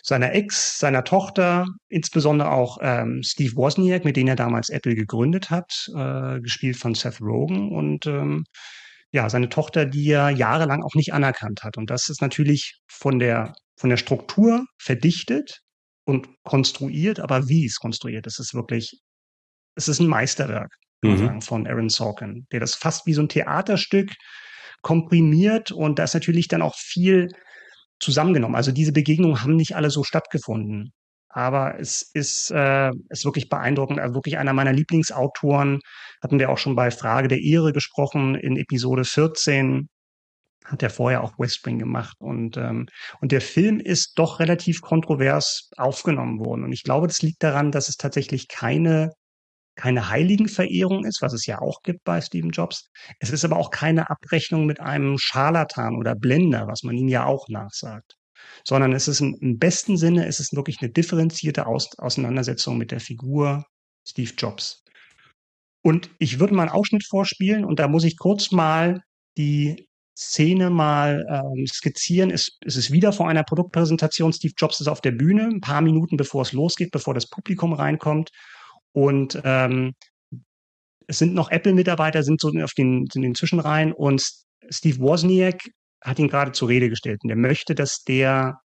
seiner 0.03 0.33
Ex, 0.33 0.79
seiner 0.79 1.03
Tochter, 1.03 1.67
insbesondere 1.89 2.51
auch 2.51 2.77
ähm, 2.81 3.21
Steve 3.23 3.55
Wozniak, 3.55 4.05
mit 4.05 4.15
dem 4.15 4.27
er 4.27 4.35
damals 4.35 4.69
Apple 4.69 4.95
gegründet 4.95 5.49
hat, 5.49 5.89
äh, 5.95 6.39
gespielt 6.39 6.77
von 6.77 6.95
Seth 6.95 7.21
Rogen 7.21 7.71
und 7.71 8.05
ähm, 8.05 8.45
ja, 9.11 9.29
seine 9.29 9.49
Tochter, 9.49 9.85
die 9.85 10.09
er 10.09 10.29
jahrelang 10.29 10.83
auch 10.83 10.95
nicht 10.95 11.13
anerkannt 11.13 11.63
hat. 11.63 11.77
Und 11.77 11.89
das 11.89 12.09
ist 12.09 12.21
natürlich 12.21 12.79
von 12.87 13.19
der, 13.19 13.53
von 13.77 13.89
der 13.89 13.97
Struktur 13.97 14.65
verdichtet 14.77 15.61
und 16.05 16.27
konstruiert, 16.43 17.19
aber 17.19 17.47
wie 17.47 17.65
es 17.65 17.77
konstruiert, 17.77 18.25
das 18.25 18.39
ist 18.39 18.53
wirklich, 18.53 18.99
es 19.75 19.87
ist 19.87 19.99
ein 19.99 20.07
Meisterwerk 20.07 20.71
mhm. 21.01 21.17
sagen, 21.17 21.41
von 21.41 21.67
Aaron 21.67 21.89
Sorkin, 21.89 22.47
der 22.51 22.59
das 22.59 22.75
fast 22.75 23.05
wie 23.05 23.13
so 23.13 23.21
ein 23.21 23.29
Theaterstück 23.29 24.11
komprimiert 24.81 25.71
und 25.71 25.99
da 25.99 26.03
ist 26.03 26.13
natürlich 26.13 26.47
dann 26.47 26.61
auch 26.61 26.75
viel 26.75 27.29
zusammengenommen. 27.99 28.55
Also 28.55 28.71
diese 28.71 28.91
Begegnungen 28.91 29.41
haben 29.41 29.55
nicht 29.55 29.75
alle 29.75 29.89
so 29.89 30.03
stattgefunden. 30.03 30.93
Aber 31.29 31.79
es 31.79 32.09
ist, 32.13 32.51
äh, 32.51 32.91
ist 33.09 33.25
wirklich 33.25 33.49
beeindruckend. 33.49 33.99
Also 33.99 34.15
wirklich 34.15 34.37
einer 34.37 34.53
meiner 34.53 34.73
Lieblingsautoren. 34.73 35.81
Hatten 36.21 36.39
wir 36.39 36.49
auch 36.49 36.57
schon 36.57 36.75
bei 36.75 36.89
Frage 36.89 37.27
der 37.27 37.41
Ehre 37.41 37.73
gesprochen 37.73 38.35
in 38.35 38.57
Episode 38.57 39.03
14. 39.03 39.89
Hat 40.65 40.83
er 40.83 40.89
vorher 40.89 41.23
auch 41.23 41.37
Westspring 41.37 41.79
gemacht. 41.79 42.15
Und, 42.19 42.57
ähm, 42.57 42.87
und 43.21 43.31
der 43.31 43.41
Film 43.41 43.79
ist 43.79 44.13
doch 44.17 44.39
relativ 44.39 44.81
kontrovers 44.81 45.69
aufgenommen 45.77 46.39
worden. 46.39 46.63
Und 46.63 46.71
ich 46.71 46.83
glaube, 46.83 47.07
das 47.07 47.21
liegt 47.21 47.43
daran, 47.43 47.71
dass 47.71 47.89
es 47.89 47.97
tatsächlich 47.97 48.47
keine 48.47 49.11
keine 49.77 50.09
Heiligenverehrung 50.09 51.05
ist, 51.05 51.21
was 51.21 51.33
es 51.33 51.45
ja 51.45 51.61
auch 51.61 51.81
gibt 51.83 52.03
bei 52.03 52.19
Steve 52.19 52.49
Jobs. 52.49 52.89
Es 53.19 53.29
ist 53.29 53.45
aber 53.45 53.57
auch 53.57 53.69
keine 53.69 54.09
Abrechnung 54.09 54.65
mit 54.65 54.79
einem 54.79 55.17
Scharlatan 55.17 55.95
oder 55.95 56.15
Blender, 56.15 56.67
was 56.67 56.83
man 56.83 56.97
ihm 56.97 57.07
ja 57.07 57.25
auch 57.25 57.47
nachsagt. 57.47 58.15
Sondern 58.65 58.91
es 58.93 59.07
ist 59.07 59.21
im, 59.21 59.57
besten 59.57 59.97
Sinne, 59.97 60.25
es 60.25 60.39
ist 60.39 60.55
wirklich 60.55 60.81
eine 60.81 60.91
differenzierte 60.91 61.67
Aus 61.67 61.97
Auseinandersetzung 61.97 62.77
mit 62.77 62.91
der 62.91 62.99
Figur 62.99 63.65
Steve 64.07 64.31
Jobs. 64.37 64.83
Und 65.83 66.09
ich 66.19 66.39
würde 66.39 66.53
mal 66.53 66.63
einen 66.63 66.71
Ausschnitt 66.71 67.05
vorspielen 67.07 67.63
und 67.63 67.79
da 67.79 67.87
muss 67.87 68.03
ich 68.03 68.17
kurz 68.17 68.51
mal 68.51 69.01
die 69.37 69.87
Szene 70.17 70.71
mal 70.71 71.23
ähm, 71.29 71.65
skizzieren. 71.67 72.31
Es, 72.31 72.57
es 72.65 72.75
ist 72.75 72.91
wieder 72.91 73.13
vor 73.13 73.29
einer 73.29 73.43
Produktpräsentation. 73.43 74.33
Steve 74.33 74.53
Jobs 74.57 74.81
ist 74.81 74.87
auf 74.87 75.01
der 75.01 75.11
Bühne, 75.11 75.43
ein 75.43 75.61
paar 75.61 75.81
Minuten 75.81 76.17
bevor 76.17 76.41
es 76.41 76.53
losgeht, 76.53 76.89
bevor 76.91 77.13
das 77.13 77.29
Publikum 77.29 77.73
reinkommt. 77.73 78.31
Und 78.97 79.39
ähm, 79.43 79.93
es 81.05 81.19
sind 81.19 81.35
noch 81.35 81.51
Apple-Mitarbeiter, 81.51 82.23
sind 82.23 82.41
so 82.41 82.51
auf 82.63 82.73
den, 82.73 83.05
in 83.13 83.21
den 83.21 83.35
Zwischenreihen 83.35 83.93
und 83.93 84.27
Steve 84.71 84.97
Wozniak 84.97 85.61
hat 86.03 86.17
ihn 86.17 86.27
gerade 86.27 86.51
zur 86.51 86.69
Rede 86.69 86.89
gestellt 86.89 87.19
und 87.23 87.29
er 87.29 87.35
möchte, 87.35 87.75
dass 87.75 88.03
der, 88.05 88.59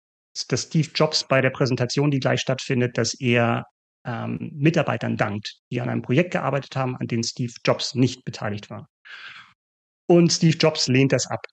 dass 0.46 0.62
Steve 0.62 0.88
Jobs 0.94 1.26
bei 1.26 1.40
der 1.40 1.50
Präsentation, 1.50 2.12
die 2.12 2.20
gleich 2.20 2.40
stattfindet, 2.40 2.96
dass 2.96 3.12
er 3.14 3.64
ähm, 4.06 4.52
Mitarbeitern 4.54 5.16
dankt, 5.16 5.56
die 5.72 5.80
an 5.80 5.88
einem 5.88 6.02
Projekt 6.02 6.30
gearbeitet 6.30 6.76
haben, 6.76 6.94
an 6.94 7.08
dem 7.08 7.24
Steve 7.24 7.52
Jobs 7.66 7.96
nicht 7.96 8.24
beteiligt 8.24 8.70
war. 8.70 8.86
Und 10.08 10.32
Steve 10.32 10.56
Jobs 10.56 10.86
lehnt 10.86 11.10
das 11.10 11.26
ab 11.26 11.44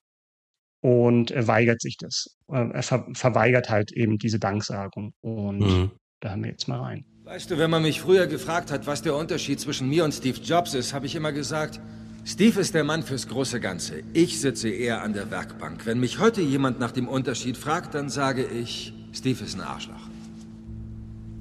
und 0.84 1.32
er 1.32 1.48
weigert 1.48 1.82
sich 1.82 1.98
das. 1.98 2.38
Äh, 2.52 2.70
er 2.74 2.84
ver 2.84 3.08
verweigert 3.16 3.72
halt 3.72 3.92
eben 3.94 4.20
diese 4.20 4.38
Danksagung. 4.38 5.14
Und 5.22 5.60
mhm. 5.62 5.92
da 6.22 6.30
haben 6.30 6.44
wir 6.44 6.52
jetzt 6.52 6.68
mal 6.68 6.80
rein. 6.80 7.17
Weißt 7.28 7.52
du, 7.52 7.58
wenn 7.58 7.70
man 7.70 7.82
mich 7.82 8.00
früher 8.00 8.26
gefragt 8.26 8.72
hat, 8.72 8.88
was 8.88 9.02
der 9.02 9.14
Unterschied 9.14 9.60
zwischen 9.60 9.90
mir 9.90 10.06
und 10.06 10.14
Steve 10.14 10.40
Jobs 10.40 10.74
ist, 10.74 10.94
habe 10.94 11.08
ich 11.08 11.14
immer 11.14 11.34
gesagt, 11.34 11.82
Steve 12.24 12.62
ist 12.62 12.74
der 12.74 12.86
Mann 12.86 13.04
fürs 13.04 13.28
große 13.28 13.60
Ganze. 13.60 13.96
Ich 14.14 14.40
sitze 14.40 14.70
eher 14.70 15.04
an 15.04 15.12
der 15.12 15.30
Werkbank. 15.30 15.86
Wenn 15.86 16.00
mich 16.00 16.20
heute 16.20 16.40
jemand 16.40 16.80
nach 16.80 16.94
dem 16.94 17.06
Unterschied 17.10 17.58
fragt, 17.58 17.96
dann 17.96 18.10
sage 18.10 18.46
ich, 18.46 18.94
Steve 19.12 19.44
ist 19.44 19.56
ein 19.56 19.62
Arschloch. 19.62 20.08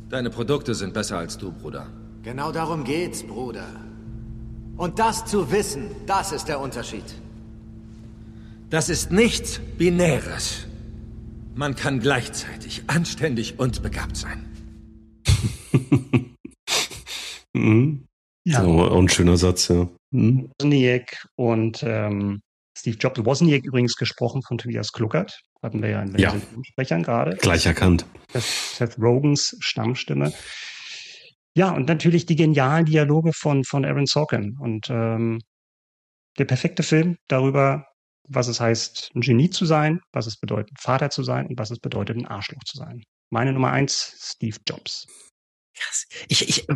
Deine 0.09 0.29
Produkte 0.29 0.75
sind 0.75 0.93
besser 0.93 1.19
als 1.19 1.39
du, 1.39 1.53
Bruder. 1.53 1.87
Genau 2.25 2.51
darum 2.51 2.83
geht's, 2.83 3.23
Bruder. 3.23 3.69
Und 4.77 4.99
das 4.99 5.25
zu 5.25 5.53
wissen, 5.53 5.87
das 6.07 6.33
ist 6.33 6.49
der 6.49 6.59
Unterschied. 6.59 7.05
Das 8.71 8.89
ist 8.89 9.13
nichts 9.13 9.61
Binäres. 9.79 10.67
Man 11.55 11.77
kann 11.77 12.01
gleichzeitig 12.01 12.83
anständig 12.89 13.61
und 13.61 13.85
begabt 13.85 14.17
sein. 14.17 14.47
mhm. 17.55 18.07
Ja. 18.45 18.63
Auch 18.63 18.99
ein 18.99 19.09
schöner 19.09 19.37
Satz, 19.37 19.69
ja. 19.69 19.89
Mhm. 20.13 20.51
Wozniak 20.61 21.27
und 21.37 21.83
ähm, 21.83 22.41
Steve 22.77 22.97
Jobs. 22.97 23.25
Wozniak 23.25 23.65
übrigens 23.65 23.97
gesprochen 23.97 24.43
von 24.43 24.59
Tobias 24.59 24.93
Kluckert. 24.93 25.41
Hatten 25.63 25.83
wir 25.83 25.91
ja 25.91 26.03
in 26.03 26.13
den 26.13 26.21
ja. 26.21 26.35
Sprechern 26.63 27.03
gerade. 27.03 27.37
Gleich 27.37 27.67
erkannt. 27.67 28.07
Das 28.33 28.77
Seth 28.77 28.99
Rogans 28.99 29.57
Stammstimme. 29.61 30.33
Ja, 31.57 31.71
und 31.71 31.89
natürlich 31.89 32.27
die 32.27 32.37
genialen 32.37 32.85
Dialoge 32.85 33.33
von, 33.33 33.65
von 33.65 33.85
Aaron 33.85 34.07
Sorkin. 34.07 34.57
Und 34.61 34.89
ähm, 34.91 35.41
der 36.39 36.45
perfekte 36.45 36.83
Film 36.83 37.17
darüber, 37.29 37.87
was 38.29 38.49
es 38.49 38.61
heißt, 38.61 39.11
ein 39.15 39.23
Genie 39.23 39.49
zu 39.49 39.65
sein, 39.65 40.01
was 40.13 40.27
es 40.27 40.37
bedeutet, 40.37 40.79
Vater 40.79 41.11
zu 41.11 41.23
sein 41.23 41.47
und 41.47 41.59
was 41.59 41.71
es 41.71 41.79
bedeutet, 41.79 42.17
ein 42.19 42.27
Arschloch 42.27 42.63
zu 42.65 42.77
sein. 42.77 43.03
Meine 43.31 43.53
Nummer 43.53 43.73
eins, 43.73 44.17
Steve 44.21 44.59
Jobs. 44.69 45.07
Krass. 45.79 46.07
Ich, 46.29 46.49
ich, 46.49 46.67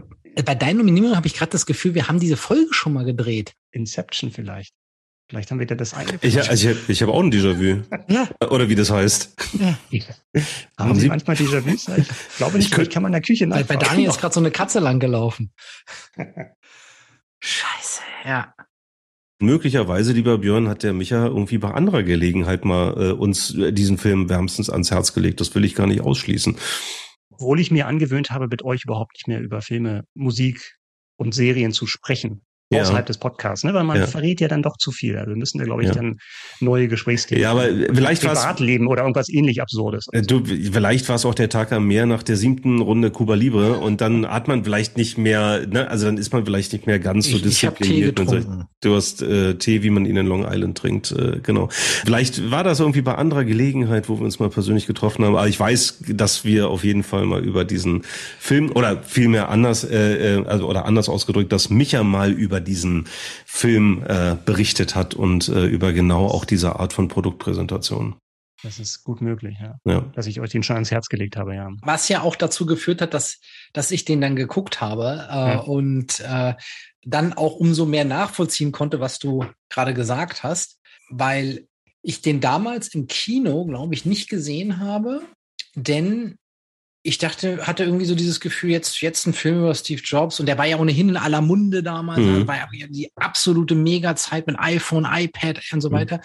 bei 0.44 0.55
deinen 0.55 0.78
Nominierungen 0.78 1.16
habe 1.16 1.27
ich 1.27 1.35
gerade 1.35 1.51
das 1.51 1.66
Gefühl, 1.66 1.94
wir 1.94 2.09
haben 2.09 2.20
diese 2.20 2.36
Folge 2.36 2.72
schon 2.72 2.93
mal 2.93 3.05
gedreht. 3.05 3.55
Inception 3.72 4.31
vielleicht. 4.31 4.74
Vielleicht 5.31 5.51
haben 5.52 5.60
wir 5.60 5.66
da 5.66 5.77
das 5.77 5.94
eine. 5.94 6.18
Ich, 6.22 6.36
also 6.36 6.70
ich, 6.70 6.89
ich 6.89 7.02
habe 7.02 7.12
auch 7.12 7.22
ein 7.22 7.31
Déjà-vu. 7.31 7.82
Ja. 8.09 8.28
Oder 8.51 8.68
wie 8.68 8.74
das 8.74 8.90
heißt. 8.90 9.36
Ja. 9.60 9.78
Haben, 10.77 10.98
Sie 10.98 11.06
manchmal 11.06 11.36
Déjà-vus? 11.36 11.89
Ich 11.97 12.36
glaube 12.36 12.56
nicht, 12.56 12.66
ich 12.66 12.72
könnte, 12.72 12.90
kann 12.90 13.05
man 13.05 13.10
in 13.10 13.12
der 13.12 13.22
Küche 13.22 13.47
Bei, 13.47 13.62
bei 13.62 13.77
Daniel 13.77 14.09
ist 14.09 14.20
gerade 14.20 14.35
so 14.35 14.40
eine 14.40 14.51
Katze 14.51 14.81
lang 14.81 14.98
gelaufen. 14.98 15.52
Scheiße, 17.40 18.02
ja. 18.24 18.52
Möglicherweise, 19.40 20.12
lieber 20.12 20.36
Björn, 20.39 20.68
hat 20.68 20.82
der 20.82 20.93
Micha 20.93 21.27
irgendwie 21.27 21.59
bei 21.59 21.70
anderer 21.70 22.02
Gelegenheit 22.02 22.64
mal 22.64 22.94
äh, 23.01 23.12
uns 23.12 23.55
diesen 23.56 23.98
Film 23.98 24.28
wärmstens 24.28 24.68
ans 24.68 24.90
Herz 24.90 25.14
gelegt. 25.14 25.40
Das 25.40 25.55
will 25.55 25.64
ich 25.64 25.77
gar 25.77 25.86
nicht 25.86 26.01
ausschließen. 26.01 26.56
Obwohl 27.41 27.59
ich 27.59 27.71
mir 27.71 27.87
angewöhnt 27.87 28.31
habe, 28.31 28.49
mit 28.49 28.62
euch 28.62 28.85
überhaupt 28.85 29.15
nicht 29.15 29.27
mehr 29.27 29.41
über 29.41 29.62
Filme, 29.62 30.05
Musik 30.12 30.77
und 31.17 31.35
Serien 31.35 31.73
zu 31.73 31.87
sprechen 31.87 32.45
ja. 32.71 32.83
außerhalb 32.83 33.05
des 33.07 33.19
Podcasts, 33.19 33.65
ne? 33.65 33.75
weil 33.75 33.85
man 33.85 33.99
ja. 33.99 34.07
verrät 34.07 34.41
ja 34.41 34.49
dann 34.49 34.63
doch 34.63 34.77
zu 34.77 34.93
viel. 34.93 35.17
Also 35.17 35.31
wir 35.31 35.37
müssen 35.37 35.59
da, 35.59 35.65
glaube 35.65 35.83
ich, 35.83 35.89
ja. 35.89 35.95
dann 35.95 36.19
neue 36.61 36.89
Gesprächsthemen. 36.89 37.43
Ja, 37.43 37.51
aber 37.51 37.65
vielleicht 37.93 38.25
war 38.25 38.35
Privatleben 38.35 38.87
oder 38.87 39.03
irgendwas 39.03 39.29
ähnlich 39.29 39.61
Absurdes. 39.61 40.07
Äh, 40.13 40.23
du, 40.23 40.45
vielleicht 40.45 41.09
war 41.09 41.17
es 41.17 41.25
auch 41.25 41.35
der 41.35 41.49
Tag 41.49 41.73
am 41.73 41.87
Meer 41.87 42.07
nach 42.07 42.23
der 42.23 42.37
siebten 42.37 42.81
Runde 42.81 43.11
Cuba 43.11 43.35
Libre 43.35 43.79
und 43.79 44.01
dann 44.01 44.27
hat 44.27 44.47
man 44.47 44.65
vielleicht 44.65 44.97
nicht 44.97 45.19
mehr, 45.19 45.67
ne, 45.67 45.89
also 45.89 46.07
dann 46.07 46.17
ist 46.17 46.33
man 46.33 46.45
vielleicht 46.45 46.73
nicht 46.73 46.87
mehr 46.87 47.01
ganz 47.01 47.29
so 47.29 47.37
ich, 47.37 47.43
diszipliniert. 47.43 48.21
Ich 48.21 48.27
Tee 48.27 48.41
sagt, 48.41 48.49
du 48.81 48.95
hast 48.95 49.23
äh, 49.23 49.55
Tee, 49.55 49.83
wie 49.83 49.91
man 49.91 50.07
ihn 50.07 50.17
in 50.17 50.27
Long 50.27 50.47
Island 50.49 50.79
trinkt, 50.79 51.11
äh, 51.13 51.41
genau. 51.43 51.69
Vielleicht 51.71 52.51
war 52.51 52.63
das 52.63 52.79
irgendwie 52.79 53.03
bei 53.03 53.17
anderer 53.17 53.45
Gelegenheit, 53.45 54.09
wo 54.09 54.19
wir 54.19 54.25
uns 54.25 54.39
mal 54.39 54.49
persönlich 54.49 54.87
getroffen 54.87 55.25
haben. 55.25 55.35
Aber 55.35 55.49
ich 55.49 55.59
weiß, 55.59 56.05
dass 56.09 56.45
wir 56.45 56.69
auf 56.69 56.85
jeden 56.85 57.03
Fall 57.03 57.27
mal 57.27 57.45
über 57.45 57.65
diesen 57.65 58.03
Film 58.39 58.71
oder 58.71 59.03
vielmehr 59.03 59.49
anders, 59.49 59.83
äh, 59.83 60.37
äh 60.37 60.47
also 60.47 60.69
oder 60.69 60.85
anders 60.85 61.09
ausgedrückt, 61.09 61.53
dass 61.53 61.71
Micha 61.71 62.05
mal 62.05 62.31
über 62.31 62.60
über 62.61 62.66
diesen 62.66 63.09
Film 63.47 64.05
äh, 64.07 64.37
berichtet 64.45 64.95
hat 64.95 65.15
und 65.15 65.49
äh, 65.49 65.65
über 65.65 65.93
genau 65.93 66.27
auch 66.27 66.45
diese 66.45 66.77
Art 66.77 66.93
von 66.93 67.09
Produktpräsentation. 67.09 68.16
Das 68.62 68.78
ist 68.78 69.05
gut 69.05 69.23
möglich, 69.23 69.57
ja. 69.59 69.78
ja. 69.87 70.01
Dass 70.15 70.27
ich 70.27 70.41
euch 70.41 70.51
den 70.51 70.62
schon 70.62 70.77
ans 70.77 70.91
Herz 70.91 71.09
gelegt 71.09 71.37
habe, 71.37 71.55
ja. 71.55 71.70
Was 71.82 72.11
ja 72.11 72.20
auch 72.20 72.37
dazu 72.37 72.66
geführt 72.66 73.01
hat, 73.01 73.15
dass, 73.15 73.39
dass 73.73 73.91
ich 73.91 74.05
den 74.05 74.20
dann 74.20 74.37
geguckt 74.37 74.82
habe 74.82 75.27
äh, 75.31 75.35
ja. 75.35 75.59
und 75.61 76.20
äh, 76.20 76.55
dann 77.03 77.32
auch 77.32 77.55
umso 77.57 77.87
mehr 77.87 78.05
nachvollziehen 78.05 78.73
konnte, 78.73 79.01
was 79.01 79.19
du 79.19 79.47
gerade 79.70 79.95
gesagt 79.95 80.43
hast, 80.43 80.78
weil 81.09 81.66
ich 82.03 82.20
den 82.20 82.41
damals 82.41 82.89
im 82.95 83.07
Kino, 83.07 83.65
glaube 83.65 83.95
ich, 83.95 84.05
nicht 84.05 84.28
gesehen 84.28 84.78
habe, 84.78 85.23
denn 85.74 86.37
ich 87.02 87.16
dachte, 87.18 87.66
hatte 87.66 87.85
irgendwie 87.85 88.05
so 88.05 88.14
dieses 88.14 88.40
Gefühl, 88.40 88.70
jetzt, 88.70 89.01
jetzt 89.01 89.27
ein 89.27 89.32
Film 89.32 89.60
über 89.60 89.74
Steve 89.74 90.02
Jobs 90.05 90.39
und 90.39 90.47
der 90.47 90.59
war 90.59 90.66
ja 90.66 90.78
ohnehin 90.78 91.09
in 91.09 91.16
aller 91.16 91.40
Munde 91.40 91.82
damals, 91.82 92.20
mhm. 92.20 92.47
war 92.47 92.56
ja 92.56 92.86
die 92.89 93.10
absolute 93.16 93.74
Mega-Zeit 93.74 94.47
mit 94.47 94.59
iPhone, 94.59 95.06
iPad 95.10 95.60
und 95.72 95.81
so 95.81 95.89
mhm. 95.89 95.94
weiter. 95.94 96.20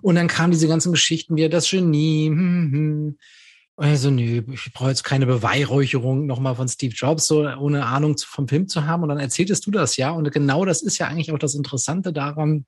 Und 0.00 0.14
dann 0.14 0.28
kamen 0.28 0.52
diese 0.52 0.68
ganzen 0.68 0.92
Geschichten 0.92 1.36
wie 1.36 1.48
das 1.48 1.70
Genie, 1.70 2.28
hm, 2.28 2.72
hm. 2.72 3.18
Also, 3.76 4.10
nö, 4.10 4.42
ich 4.52 4.72
brauche 4.72 4.88
jetzt 4.88 5.04
keine 5.04 5.24
Beweihräucherung 5.26 6.26
nochmal 6.26 6.56
von 6.56 6.66
Steve 6.66 6.92
Jobs, 6.92 7.28
so 7.28 7.48
ohne 7.48 7.86
Ahnung 7.86 8.16
vom 8.18 8.48
Film 8.48 8.66
zu 8.66 8.86
haben. 8.86 9.04
Und 9.04 9.08
dann 9.10 9.20
erzähltest 9.20 9.64
du 9.66 9.70
das 9.70 9.96
ja. 9.96 10.10
Und 10.10 10.32
genau 10.32 10.64
das 10.64 10.82
ist 10.82 10.98
ja 10.98 11.06
eigentlich 11.06 11.30
auch 11.30 11.38
das 11.38 11.54
Interessante 11.54 12.12
daran, 12.12 12.66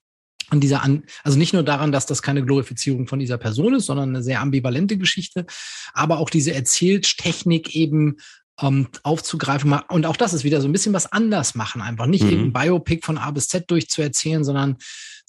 an 0.50 0.60
dieser 0.60 0.82
an, 0.82 1.04
also 1.24 1.38
nicht 1.38 1.52
nur 1.52 1.62
daran, 1.62 1.92
dass 1.92 2.06
das 2.06 2.22
keine 2.22 2.44
Glorifizierung 2.44 3.06
von 3.06 3.18
dieser 3.18 3.38
Person 3.38 3.74
ist, 3.74 3.86
sondern 3.86 4.10
eine 4.10 4.22
sehr 4.22 4.40
ambivalente 4.40 4.98
Geschichte, 4.98 5.46
aber 5.92 6.18
auch 6.18 6.30
diese 6.30 6.52
Erzähltechnik 6.54 7.74
eben 7.74 8.16
ähm, 8.60 8.88
aufzugreifen. 9.02 9.72
Und 9.88 10.06
auch 10.06 10.16
das 10.16 10.34
ist 10.34 10.44
wieder 10.44 10.60
so 10.60 10.68
ein 10.68 10.72
bisschen 10.72 10.92
was 10.92 11.10
anders 11.10 11.54
machen, 11.54 11.82
einfach 11.82 12.06
nicht 12.06 12.24
mhm. 12.24 12.30
eben 12.30 12.52
Biopic 12.52 13.04
von 13.04 13.18
A 13.18 13.30
bis 13.30 13.48
Z 13.48 13.70
durchzuerzählen, 13.70 14.44
sondern 14.44 14.76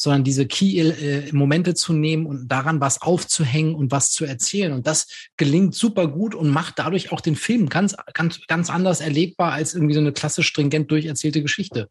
sondern 0.01 0.23
diese 0.23 0.47
Key-Momente 0.47 1.71
äh, 1.71 1.75
zu 1.75 1.93
nehmen 1.93 2.25
und 2.25 2.47
daran 2.47 2.81
was 2.81 3.03
aufzuhängen 3.03 3.75
und 3.75 3.91
was 3.91 4.09
zu 4.09 4.25
erzählen. 4.25 4.73
Und 4.73 4.87
das 4.87 5.05
gelingt 5.37 5.75
super 5.75 6.07
gut 6.07 6.33
und 6.33 6.49
macht 6.49 6.79
dadurch 6.79 7.11
auch 7.11 7.21
den 7.21 7.35
Film 7.35 7.69
ganz, 7.69 7.95
ganz, 8.15 8.39
ganz 8.47 8.71
anders 8.71 8.99
erlebbar 8.99 9.53
als 9.53 9.75
irgendwie 9.75 9.93
so 9.93 9.99
eine 9.99 10.11
klassisch 10.11 10.47
stringent 10.47 10.89
durcherzählte 10.89 11.43
Geschichte. 11.43 11.87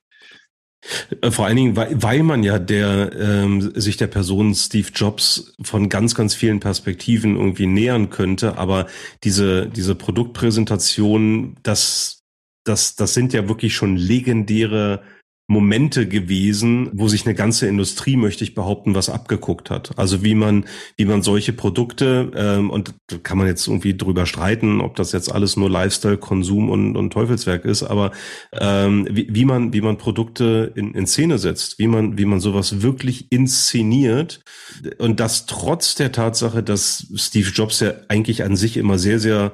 Vor 1.31 1.47
allen 1.47 1.57
Dingen, 1.57 1.77
weil, 1.77 2.03
weil 2.03 2.23
man 2.23 2.43
ja 2.43 2.59
der 2.59 3.13
ähm, 3.19 3.73
sich 3.75 3.99
der 3.99 4.07
Person 4.07 4.55
Steve 4.55 4.89
Jobs 4.95 5.55
von 5.61 5.89
ganz, 5.89 6.15
ganz 6.15 6.35
vielen 6.35 6.61
Perspektiven 6.61 7.37
irgendwie 7.37 7.67
nähern 7.67 8.09
könnte. 8.09 8.57
Aber 8.57 8.87
diese, 9.23 9.69
diese 9.69 9.95
Produktpräsentation, 9.95 11.57
das, 11.63 12.23
das, 12.65 12.97
das 12.97 13.13
sind 13.13 13.33
ja 13.33 13.49
wirklich 13.49 13.75
schon 13.75 13.97
legendäre 13.97 15.03
Momente 15.51 16.07
gewesen, 16.07 16.91
wo 16.93 17.09
sich 17.09 17.27
eine 17.27 17.35
ganze 17.35 17.67
Industrie, 17.67 18.15
möchte 18.17 18.45
ich 18.45 18.55
behaupten, 18.55 18.95
was 18.95 19.11
abgeguckt 19.11 19.69
hat. 19.69 19.91
Also 19.99 20.23
wie 20.23 20.37
man, 20.37 20.65
wie 20.97 21.07
man 21.07 21.23
solche 21.23 21.53
Produkte, 21.53 22.31
ähm, 22.37 22.71
und 22.71 22.95
da 23.09 23.17
kann 23.19 23.37
man 23.37 23.49
jetzt 23.49 23.67
irgendwie 23.67 23.97
drüber 23.97 24.27
streiten, 24.27 24.81
ob 24.81 24.95
das 24.95 25.11
jetzt 25.11 25.31
alles 25.33 25.57
nur 25.57 25.69
Lifestyle, 25.69 26.19
Konsum 26.19 26.71
und, 26.71 26.97
und 26.97 27.13
Teufelswerk 27.13 27.65
ist, 27.65 27.83
aber 27.83 28.13
ähm, 28.53 29.09
wie, 29.11 29.27
wie 29.29 29.45
man, 29.45 29.73
wie 29.73 29.81
man 29.81 29.99
Produkte 29.99 30.71
in, 30.77 30.95
in 30.95 31.09
Szene 31.09 31.37
setzt, 31.39 31.81
wie 31.81 31.89
man, 31.89 32.17
wie 32.17 32.27
man 32.27 32.39
sowas 32.39 32.83
wirklich 32.83 33.33
inszeniert 33.33 34.43
und 34.99 35.19
das 35.19 35.47
trotz 35.47 35.97
der 35.97 36.13
Tatsache, 36.13 36.63
dass 36.63 37.09
Steve 37.17 37.51
Jobs 37.51 37.81
ja 37.81 37.95
eigentlich 38.07 38.45
an 38.45 38.55
sich 38.55 38.77
immer 38.77 38.99
sehr, 38.99 39.19
sehr 39.19 39.51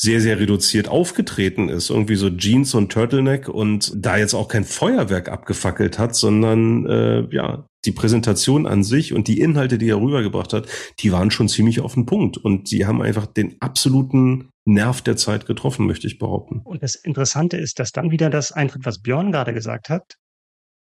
sehr, 0.00 0.20
sehr 0.20 0.38
reduziert 0.38 0.86
aufgetreten 0.86 1.68
ist. 1.68 1.90
Irgendwie 1.90 2.14
so 2.14 2.30
Jeans 2.30 2.72
und 2.74 2.92
Turtleneck 2.92 3.48
und 3.48 3.92
da 3.96 4.16
jetzt 4.16 4.32
auch 4.32 4.46
kein 4.46 4.62
Feuerwerk 4.62 5.28
abgefackelt 5.28 5.98
hat, 5.98 6.14
sondern 6.14 6.86
äh, 6.86 7.26
ja, 7.34 7.66
die 7.84 7.90
Präsentation 7.90 8.68
an 8.68 8.84
sich 8.84 9.12
und 9.12 9.26
die 9.26 9.40
Inhalte, 9.40 9.76
die 9.76 9.88
er 9.88 10.00
rübergebracht 10.00 10.52
hat, 10.52 10.68
die 11.00 11.10
waren 11.10 11.32
schon 11.32 11.48
ziemlich 11.48 11.80
auf 11.80 11.94
den 11.94 12.06
Punkt. 12.06 12.36
Und 12.36 12.70
die 12.70 12.86
haben 12.86 13.02
einfach 13.02 13.26
den 13.26 13.60
absoluten 13.60 14.50
Nerv 14.64 15.02
der 15.02 15.16
Zeit 15.16 15.46
getroffen, 15.46 15.88
möchte 15.88 16.06
ich 16.06 16.20
behaupten. 16.20 16.60
Und 16.62 16.80
das 16.80 16.94
Interessante 16.94 17.56
ist, 17.56 17.80
dass 17.80 17.90
dann 17.90 18.12
wieder 18.12 18.30
das 18.30 18.52
eintritt, 18.52 18.86
was 18.86 19.02
Björn 19.02 19.32
gerade 19.32 19.52
gesagt 19.52 19.88
hat, 19.88 20.14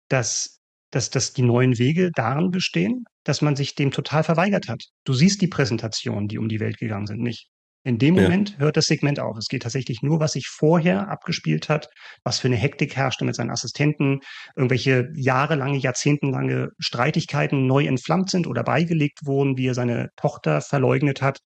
dass, 0.09 0.59
dass, 0.91 1.09
dass 1.09 1.33
die 1.33 1.41
neuen 1.41 1.79
Wege 1.79 2.11
darin 2.13 2.51
bestehen, 2.51 3.05
dass 3.23 3.41
man 3.41 3.55
sich 3.55 3.73
dem 3.73 3.89
total 3.89 4.23
verweigert 4.23 4.67
hat. 4.67 4.83
Du 5.05 5.13
siehst 5.13 5.41
die 5.41 5.47
Präsentationen, 5.47 6.27
die 6.27 6.37
um 6.37 6.49
die 6.49 6.59
Welt 6.59 6.77
gegangen 6.77 7.07
sind, 7.07 7.23
nicht. 7.23 7.49
In 7.87 7.99
dem 7.99 8.15
Moment 8.15 8.49
ja. 8.49 8.57
hört 8.57 8.75
das 8.75 8.87
Segment 8.87 9.17
auf. 9.17 9.37
Es 9.37 9.47
geht 9.47 9.63
tatsächlich 9.63 10.01
nur, 10.01 10.19
was 10.19 10.33
sich 10.33 10.47
vorher 10.49 11.07
abgespielt 11.07 11.69
hat, 11.69 11.87
was 12.25 12.37
für 12.37 12.49
eine 12.49 12.57
Hektik 12.57 12.97
herrschte 12.97 13.23
mit 13.23 13.33
seinen 13.33 13.49
Assistenten, 13.49 14.19
irgendwelche 14.57 15.07
jahrelange, 15.15 15.77
jahrzehntelange 15.77 16.71
Streitigkeiten 16.79 17.65
neu 17.65 17.85
entflammt 17.85 18.29
sind 18.29 18.45
oder 18.45 18.63
beigelegt 18.63 19.19
wurden, 19.23 19.55
wie 19.55 19.67
er 19.67 19.73
seine 19.73 20.09
Tochter 20.17 20.59
verleugnet 20.59 21.21
hat. 21.21 21.39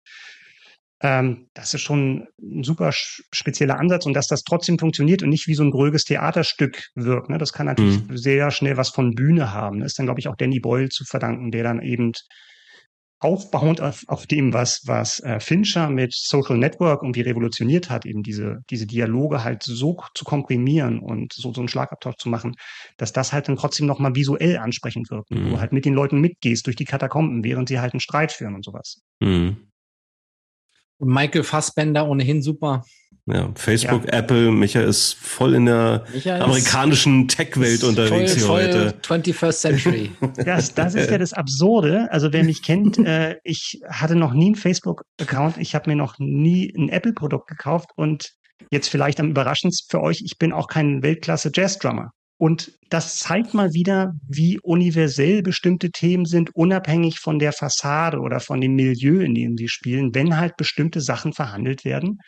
Ähm, 1.02 1.48
das 1.52 1.74
ist 1.74 1.82
schon 1.82 2.26
ein 2.40 2.64
super 2.64 2.90
spezieller 2.94 3.78
Ansatz 3.78 4.06
und 4.06 4.14
dass 4.14 4.26
das 4.26 4.42
trotzdem 4.42 4.78
funktioniert 4.78 5.22
und 5.22 5.28
nicht 5.28 5.46
wie 5.46 5.54
so 5.54 5.62
ein 5.62 5.70
gröges 5.70 6.04
Theaterstück 6.04 6.88
wirkt. 6.94 7.28
Ne? 7.28 7.36
Das 7.36 7.52
kann 7.52 7.66
natürlich 7.66 8.02
mhm. 8.08 8.16
sehr 8.16 8.50
schnell 8.50 8.78
was 8.78 8.88
von 8.88 9.14
Bühne 9.14 9.52
haben. 9.52 9.80
Das 9.80 9.88
ist 9.88 9.98
dann, 9.98 10.06
glaube 10.06 10.20
ich, 10.20 10.28
auch 10.28 10.36
Danny 10.36 10.58
Boyle 10.58 10.88
zu 10.88 11.04
verdanken, 11.04 11.50
der 11.50 11.64
dann 11.64 11.82
eben 11.82 12.12
aufbauend 13.20 13.80
auf, 13.80 14.04
auf 14.08 14.26
dem, 14.26 14.52
was, 14.52 14.82
was 14.86 15.20
äh, 15.20 15.40
Fincher 15.40 15.90
mit 15.90 16.14
Social 16.14 16.56
Network 16.56 17.02
irgendwie 17.02 17.20
revolutioniert 17.20 17.90
hat, 17.90 18.06
eben 18.06 18.22
diese, 18.22 18.62
diese 18.70 18.86
Dialoge 18.86 19.44
halt 19.44 19.62
so 19.62 19.98
zu 20.14 20.24
komprimieren 20.24 20.98
und 21.00 21.34
so, 21.34 21.52
so 21.52 21.60
einen 21.60 21.68
Schlagabtausch 21.68 22.16
zu 22.16 22.30
machen, 22.30 22.56
dass 22.96 23.12
das 23.12 23.32
halt 23.32 23.48
dann 23.48 23.56
trotzdem 23.56 23.86
nochmal 23.86 24.14
visuell 24.14 24.56
ansprechend 24.56 25.10
wirkt, 25.10 25.30
mhm. 25.30 25.46
wo 25.46 25.50
du 25.50 25.60
halt 25.60 25.72
mit 25.72 25.84
den 25.84 25.94
Leuten 25.94 26.20
mitgehst 26.20 26.66
durch 26.66 26.76
die 26.76 26.86
Katakomben, 26.86 27.44
während 27.44 27.68
sie 27.68 27.78
halt 27.78 27.92
einen 27.92 28.00
Streit 28.00 28.32
führen 28.32 28.54
und 28.54 28.64
sowas. 28.64 29.02
Mhm. 29.20 29.69
Michael 31.00 31.42
Fassbender 31.42 32.08
ohnehin 32.08 32.42
super. 32.42 32.84
Ja, 33.26 33.50
Facebook, 33.54 34.06
ja. 34.06 34.18
Apple, 34.18 34.50
Micha 34.50 34.80
ist 34.80 35.14
voll 35.14 35.54
in 35.54 35.66
der 35.66 36.04
Michael 36.12 36.42
amerikanischen 36.42 37.28
Tech-Welt 37.28 37.84
unterwegs 37.84 38.42
voll, 38.42 38.62
hier 38.62 38.72
heute. 38.72 38.94
21st 39.02 39.52
Century. 39.52 40.10
Das, 40.44 40.74
das 40.74 40.94
ist 40.94 41.10
ja 41.10 41.18
das 41.18 41.32
Absurde. 41.32 42.08
Also 42.10 42.32
wer 42.32 42.42
mich 42.44 42.62
kennt, 42.62 42.98
äh, 43.06 43.36
ich 43.44 43.80
hatte 43.88 44.16
noch 44.16 44.32
nie 44.32 44.46
einen 44.46 44.54
Facebook-Account, 44.56 45.58
ich 45.58 45.74
habe 45.74 45.90
mir 45.90 45.96
noch 45.96 46.18
nie 46.18 46.74
ein 46.76 46.88
Apple-Produkt 46.88 47.48
gekauft 47.48 47.90
und 47.94 48.32
jetzt 48.70 48.88
vielleicht 48.88 49.20
am 49.20 49.30
überraschendsten 49.30 49.88
für 49.90 50.02
euch, 50.02 50.22
ich 50.24 50.38
bin 50.38 50.52
auch 50.52 50.66
kein 50.66 51.02
Weltklasse-Jazz-Drummer. 51.02 52.12
Und 52.40 52.72
das 52.88 53.18
zeigt 53.18 53.52
mal 53.52 53.74
wieder, 53.74 54.14
wie 54.26 54.58
universell 54.60 55.42
bestimmte 55.42 55.90
Themen 55.90 56.24
sind, 56.24 56.56
unabhängig 56.56 57.20
von 57.20 57.38
der 57.38 57.52
Fassade 57.52 58.18
oder 58.18 58.40
von 58.40 58.62
dem 58.62 58.76
Milieu, 58.76 59.20
in 59.20 59.34
dem 59.34 59.58
sie 59.58 59.68
spielen, 59.68 60.14
wenn 60.14 60.38
halt 60.38 60.56
bestimmte 60.56 61.02
Sachen 61.02 61.34
verhandelt 61.34 61.84
werden 61.84 62.18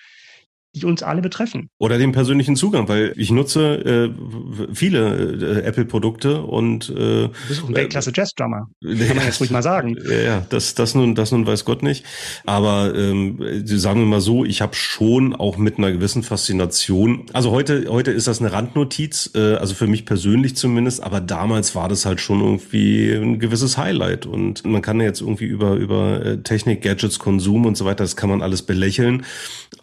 die 0.75 0.87
uns 0.87 1.03
alle 1.03 1.21
betreffen. 1.21 1.69
Oder 1.79 1.99
den 1.99 2.13
persönlichen 2.13 2.57
Zugang, 2.57 2.89
weil 2.89 3.13
ich 3.17 3.31
nutze 3.31 4.11
äh, 4.11 4.75
viele 4.75 5.61
äh, 5.61 5.63
Apple-Produkte 5.65 6.43
und 6.43 6.89
äh, 6.89 6.95
du 6.95 7.31
bist 7.49 7.63
auch 7.63 7.69
ein 7.69 7.75
Weltklasse 7.75 8.13
Jazz-Drummer. 8.15 8.69
Kann 8.83 9.17
man 9.17 9.27
jetzt 9.27 9.41
ruhig 9.41 9.51
mal 9.51 9.63
sagen. 9.63 9.97
Ja, 10.09 10.47
das, 10.49 10.75
das 10.75 10.95
nun, 10.95 11.15
das 11.15 11.31
nun 11.33 11.47
weiß 11.47 11.65
Gott 11.65 11.83
nicht. 11.83 12.05
Aber 12.47 12.95
ähm, 12.95 13.39
sagen 13.67 14.01
wir 14.01 14.07
mal 14.07 14.21
so, 14.21 14.45
ich 14.45 14.63
habe 14.63 14.75
schon 14.75 15.35
auch 15.35 15.59
mit 15.59 15.79
einer 15.79 15.93
gewissen 15.93 16.23
Faszination. 16.23 17.27
Also 17.35 17.51
heute, 17.51 17.87
heute 17.89 18.11
ist 18.11 18.27
das 18.27 18.41
eine 18.41 18.53
Randnotiz, 18.53 19.31
äh, 19.35 19.57
also 19.57 19.75
für 19.75 19.87
mich 19.87 20.07
persönlich 20.07 20.57
zumindest. 20.57 21.03
Aber 21.03 21.21
damals 21.21 21.75
war 21.75 21.89
das 21.89 22.07
halt 22.07 22.21
schon 22.21 22.41
irgendwie 22.41 23.13
ein 23.13 23.39
gewisses 23.39 23.77
Highlight. 23.77 24.25
Und 24.25 24.65
man 24.65 24.81
kann 24.81 25.01
ja 25.01 25.07
jetzt 25.07 25.21
irgendwie 25.21 25.45
über 25.45 25.75
über 25.75 26.25
äh, 26.25 26.39
Technik, 26.39 26.83
Gadgets, 26.83 27.19
Konsum 27.19 27.67
und 27.67 27.77
so 27.77 27.85
weiter, 27.85 28.05
das 28.05 28.17
kann 28.17 28.31
man 28.31 28.41
alles 28.41 28.63
belächeln. 28.63 29.25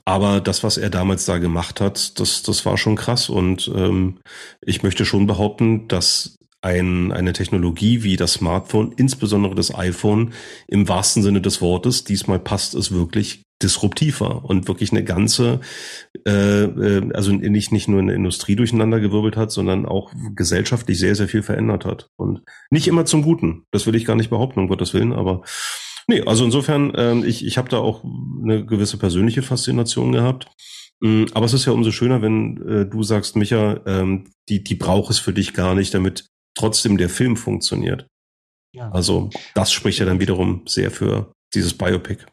Aber 0.05 0.41
das, 0.41 0.63
was 0.63 0.78
er 0.79 0.89
damals 0.89 1.25
da 1.25 1.37
gemacht 1.37 1.81
hat, 1.81 2.19
das, 2.19 2.43
das 2.43 2.65
war 2.65 2.77
schon 2.77 2.95
krass. 2.95 3.29
Und 3.29 3.71
ähm, 3.75 4.19
ich 4.61 4.83
möchte 4.83 5.05
schon 5.05 5.27
behaupten, 5.27 5.87
dass 5.87 6.39
ein, 6.61 7.11
eine 7.11 7.33
Technologie 7.33 8.03
wie 8.03 8.17
das 8.17 8.33
Smartphone, 8.33 8.93
insbesondere 8.97 9.55
das 9.55 9.73
iPhone, 9.73 10.33
im 10.67 10.87
wahrsten 10.89 11.23
Sinne 11.23 11.41
des 11.41 11.61
Wortes, 11.61 12.03
diesmal 12.03 12.39
passt 12.39 12.75
es 12.75 12.91
wirklich 12.91 13.43
disruptiver 13.61 14.45
und 14.45 14.67
wirklich 14.67 14.91
eine 14.91 15.03
ganze, 15.03 15.59
äh, 16.25 16.63
äh 16.63 17.13
also 17.13 17.31
nicht, 17.31 17.71
nicht 17.71 17.87
nur 17.87 17.99
eine 17.99 18.13
Industrie 18.13 18.55
durcheinander 18.55 18.99
gewirbelt 18.99 19.35
hat, 19.35 19.51
sondern 19.51 19.85
auch 19.85 20.13
gesellschaftlich 20.35 20.97
sehr, 20.97 21.15
sehr 21.15 21.27
viel 21.27 21.43
verändert 21.43 21.85
hat. 21.85 22.09
Und 22.15 22.41
nicht 22.69 22.87
immer 22.87 23.05
zum 23.05 23.21
Guten. 23.21 23.63
Das 23.71 23.85
will 23.85 23.95
ich 23.95 24.05
gar 24.05 24.15
nicht 24.15 24.29
behaupten, 24.29 24.61
um 24.61 24.67
Gottes 24.67 24.93
Willen, 24.93 25.13
aber 25.13 25.41
Nee, 26.09 26.23
also 26.25 26.43
insofern, 26.43 26.91
ähm, 26.95 27.23
ich, 27.23 27.45
ich 27.45 27.59
habe 27.59 27.69
da 27.69 27.77
auch 27.77 28.03
eine 28.03 28.65
gewisse 28.65 28.97
persönliche 28.97 29.43
Faszination 29.43 30.11
gehabt. 30.11 30.47
Mm, 31.01 31.25
aber 31.35 31.45
es 31.45 31.53
ist 31.53 31.67
ja 31.67 31.71
umso 31.71 31.91
schöner, 31.91 32.23
wenn 32.23 32.57
äh, 32.67 32.89
du 32.89 33.03
sagst, 33.03 33.35
Micha, 33.35 33.79
ähm, 33.85 34.31
die, 34.49 34.63
die 34.63 34.73
braucht 34.73 35.11
es 35.11 35.19
für 35.19 35.33
dich 35.33 35.53
gar 35.53 35.75
nicht, 35.75 35.93
damit 35.93 36.25
trotzdem 36.57 36.97
der 36.97 37.09
Film 37.09 37.37
funktioniert. 37.37 38.07
Ja. 38.73 38.89
Also 38.89 39.29
das 39.53 39.71
spricht 39.71 39.99
ja 39.99 40.05
dann 40.07 40.19
wiederum 40.19 40.63
sehr 40.65 40.89
für 40.89 41.31
dieses 41.53 41.77
Biopic. 41.77 42.25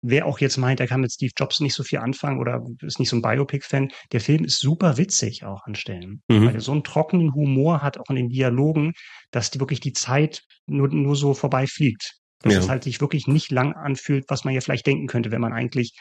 Wer 0.00 0.26
auch 0.26 0.38
jetzt 0.38 0.56
meint, 0.56 0.78
er 0.78 0.86
kann 0.86 1.00
mit 1.00 1.12
Steve 1.12 1.32
Jobs 1.36 1.58
nicht 1.58 1.74
so 1.74 1.82
viel 1.82 1.98
anfangen 1.98 2.38
oder 2.38 2.64
ist 2.82 3.00
nicht 3.00 3.08
so 3.08 3.16
ein 3.16 3.22
Biopic-Fan, 3.22 3.90
der 4.12 4.20
Film 4.20 4.44
ist 4.44 4.60
super 4.60 4.96
witzig 4.96 5.42
auch 5.42 5.64
an 5.64 5.74
Stellen. 5.74 6.22
Mhm. 6.28 6.46
Weil 6.46 6.54
er 6.54 6.60
so 6.60 6.70
einen 6.70 6.84
trockenen 6.84 7.34
Humor 7.34 7.82
hat, 7.82 7.98
auch 7.98 8.10
in 8.10 8.14
den 8.16 8.28
Dialogen, 8.28 8.92
dass 9.32 9.50
die 9.50 9.58
wirklich 9.58 9.80
die 9.80 9.92
Zeit 9.92 10.44
nur, 10.68 10.86
nur 10.86 11.16
so 11.16 11.34
vorbeifliegt. 11.34 12.17
Dass 12.42 12.52
ja. 12.52 12.58
es 12.60 12.68
halt 12.68 12.84
sich 12.84 13.00
wirklich 13.00 13.26
nicht 13.26 13.50
lang 13.50 13.72
anfühlt, 13.72 14.24
was 14.28 14.44
man 14.44 14.54
ja 14.54 14.60
vielleicht 14.60 14.86
denken 14.86 15.06
könnte, 15.06 15.30
wenn 15.30 15.40
man 15.40 15.52
eigentlich 15.52 15.94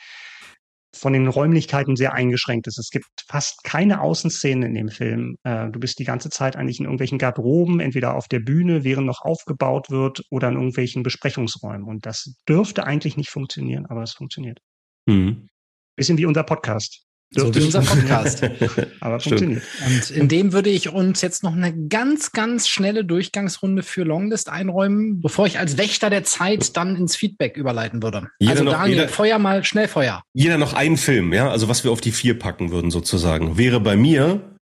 von 0.96 1.14
den 1.14 1.28
Räumlichkeiten 1.28 1.96
sehr 1.96 2.14
eingeschränkt 2.14 2.68
ist. 2.68 2.80
Es 2.80 2.90
gibt 2.90 3.06
fast 3.28 3.64
keine 3.64 4.02
Außenszenen 4.02 4.70
in 4.70 4.74
dem 4.74 4.90
Film. 4.90 5.38
Äh, 5.44 5.70
du 5.70 5.80
bist 5.80 6.00
die 6.00 6.06
ganze 6.06 6.30
Zeit 6.30 6.56
eigentlich 6.56 6.80
in 6.80 6.86
irgendwelchen 6.86 7.18
Garderoben, 7.18 7.80
entweder 7.80 8.16
auf 8.16 8.28
der 8.28 8.40
Bühne, 8.40 8.84
während 8.84 9.06
noch 9.06 9.22
aufgebaut 9.22 9.90
wird, 9.90 10.24
oder 10.30 10.50
in 10.50 10.56
irgendwelchen 10.56 11.04
Besprechungsräumen. 11.04 11.84
Und 11.84 12.06
das 12.06 12.36
dürfte 12.48 12.86
eigentlich 12.86 13.18
nicht 13.18 13.30
funktionieren, 13.30 13.86
aber 13.86 14.04
es 14.04 14.14
funktioniert. 14.14 14.60
Mhm. 15.08 15.48
Bisschen 15.96 16.18
wie 16.18 16.26
unser 16.26 16.44
Podcast. 16.44 17.07
So 17.30 17.54
wie 17.54 17.64
unser 17.66 17.82
Podcast. 17.82 18.44
Aber 19.02 19.20
funktioniert. 19.20 19.62
Und 19.86 20.12
in 20.12 20.28
dem 20.30 20.54
würde 20.54 20.70
ich 20.70 20.90
uns 20.90 21.22
jetzt 21.22 21.44
noch 21.44 21.54
eine 21.54 21.76
ganz, 21.88 22.32
ganz 22.32 22.70
schnelle 22.70 23.04
Durchgangsrunde 23.04 23.84
für 23.84 24.04
Longlist 24.04 24.50
einräumen, 24.50 25.20
bevor 25.22 25.46
ich 25.46 25.60
als 25.60 25.78
Wächter 25.78 26.10
der 26.10 26.24
Zeit 26.24 26.78
dann 26.78 26.96
ins 26.96 27.16
Feedback 27.18 27.58
überleiten 27.58 28.02
würde. 28.02 28.30
Jeder 28.40 28.52
also 28.52 28.64
noch, 28.64 28.72
Daniel, 28.74 28.98
jeder, 28.98 29.10
Feuer 29.10 29.40
mal, 29.40 29.64
schnell 29.66 29.90
Feuer. 29.90 30.24
Jeder 30.34 30.58
noch 30.58 30.74
einen 30.74 30.98
Film, 30.98 31.34
ja, 31.34 31.50
also 31.50 31.68
was 31.68 31.84
wir 31.84 31.92
auf 31.92 32.02
die 32.02 32.12
vier 32.12 32.40
packen 32.40 32.72
würden 32.72 32.92
sozusagen, 32.92 33.58
wäre 33.58 33.82
bei 33.82 33.98
mir 33.98 34.56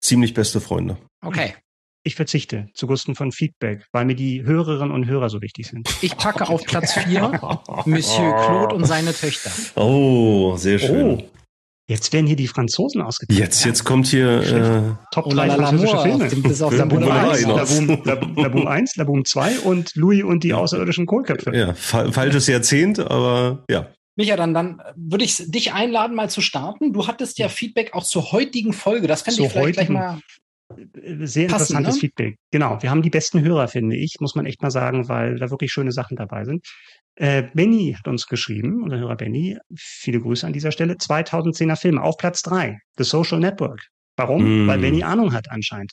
ziemlich 0.00 0.34
beste 0.34 0.60
Freunde. 0.60 0.98
Okay. 1.22 1.54
Ich 2.04 2.16
verzichte 2.16 2.66
zugunsten 2.74 3.14
von 3.14 3.30
Feedback, 3.30 3.86
weil 3.92 4.04
mir 4.04 4.16
die 4.16 4.42
Hörerinnen 4.42 4.90
und 4.90 5.06
Hörer 5.06 5.30
so 5.30 5.40
wichtig 5.40 5.68
sind. 5.68 5.88
Ich 6.02 6.16
packe 6.16 6.48
auf 6.48 6.64
Platz 6.64 6.94
vier 6.94 7.28
Monsieur 7.86 8.34
Claude 8.44 8.74
und 8.74 8.86
seine 8.86 9.14
Töchter. 9.14 9.52
Oh, 9.76 10.56
sehr 10.56 10.80
schön. 10.80 11.20
Oh. 11.20 11.41
Jetzt 11.88 12.12
werden 12.12 12.26
hier 12.26 12.36
die 12.36 12.46
Franzosen 12.46 13.02
ausgezeichnet. 13.02 13.46
Jetzt, 13.46 13.64
jetzt 13.64 13.84
kommt 13.84 14.06
hier 14.06 14.40
äh, 14.40 14.94
Top 15.12 15.28
3 15.28 15.50
oh, 15.50 15.56
französische 15.56 15.98
Filme. 15.98 16.28
Bis 16.48 16.62
auf 16.62 16.76
Laboom 16.76 17.02
1, 17.10 17.42
Laboom 17.42 18.66
1, 18.66 18.96
Laboom 18.96 19.24
2 19.24 19.58
und 19.60 19.94
Louis 19.96 20.22
und 20.22 20.44
die 20.44 20.54
außerirdischen 20.54 21.06
Kohlköpfe. 21.06 21.54
Ja, 21.54 21.74
fa 21.74 22.10
falsches 22.12 22.46
Jahrzehnt, 22.46 22.98
aber 23.00 23.64
ja. 23.68 23.88
Micha, 24.14 24.36
dann, 24.36 24.54
dann 24.54 24.80
würde 24.94 25.24
ich 25.24 25.42
dich 25.46 25.72
einladen, 25.72 26.14
mal 26.14 26.30
zu 26.30 26.40
starten. 26.40 26.92
Du 26.92 27.06
hattest 27.06 27.38
ja 27.38 27.48
Feedback 27.48 27.94
auch 27.94 28.04
zur 28.04 28.30
heutigen 28.30 28.72
Folge. 28.72 29.08
Das 29.08 29.22
fände 29.22 29.42
ich 29.42 29.52
vielleicht 29.52 29.74
gleich 29.74 29.88
mal 29.88 30.20
sehr 31.20 31.48
passen, 31.48 31.76
interessantes 31.76 31.94
ne? 31.96 32.00
Feedback. 32.00 32.38
Genau, 32.50 32.82
wir 32.82 32.90
haben 32.90 33.02
die 33.02 33.10
besten 33.10 33.40
Hörer, 33.42 33.68
finde 33.68 33.96
ich, 33.96 34.16
muss 34.20 34.34
man 34.34 34.46
echt 34.46 34.62
mal 34.62 34.70
sagen, 34.70 35.08
weil 35.08 35.36
da 35.38 35.50
wirklich 35.50 35.72
schöne 35.72 35.92
Sachen 35.92 36.16
dabei 36.16 36.44
sind. 36.44 36.66
Äh, 37.16 37.44
Benny 37.54 37.94
hat 37.96 38.08
uns 38.08 38.26
geschrieben, 38.26 38.82
unser 38.82 38.98
Hörer 38.98 39.16
Benny, 39.16 39.58
viele 39.76 40.20
Grüße 40.20 40.46
an 40.46 40.52
dieser 40.52 40.72
Stelle, 40.72 40.94
2010er 40.94 41.76
Film 41.76 41.98
auf 41.98 42.16
Platz 42.16 42.42
3, 42.42 42.78
The 42.96 43.04
Social 43.04 43.38
Network. 43.38 43.82
Warum? 44.16 44.64
Mm. 44.64 44.66
Weil 44.66 44.78
Benny 44.78 45.02
Ahnung 45.02 45.32
hat 45.32 45.50
anscheinend. 45.50 45.92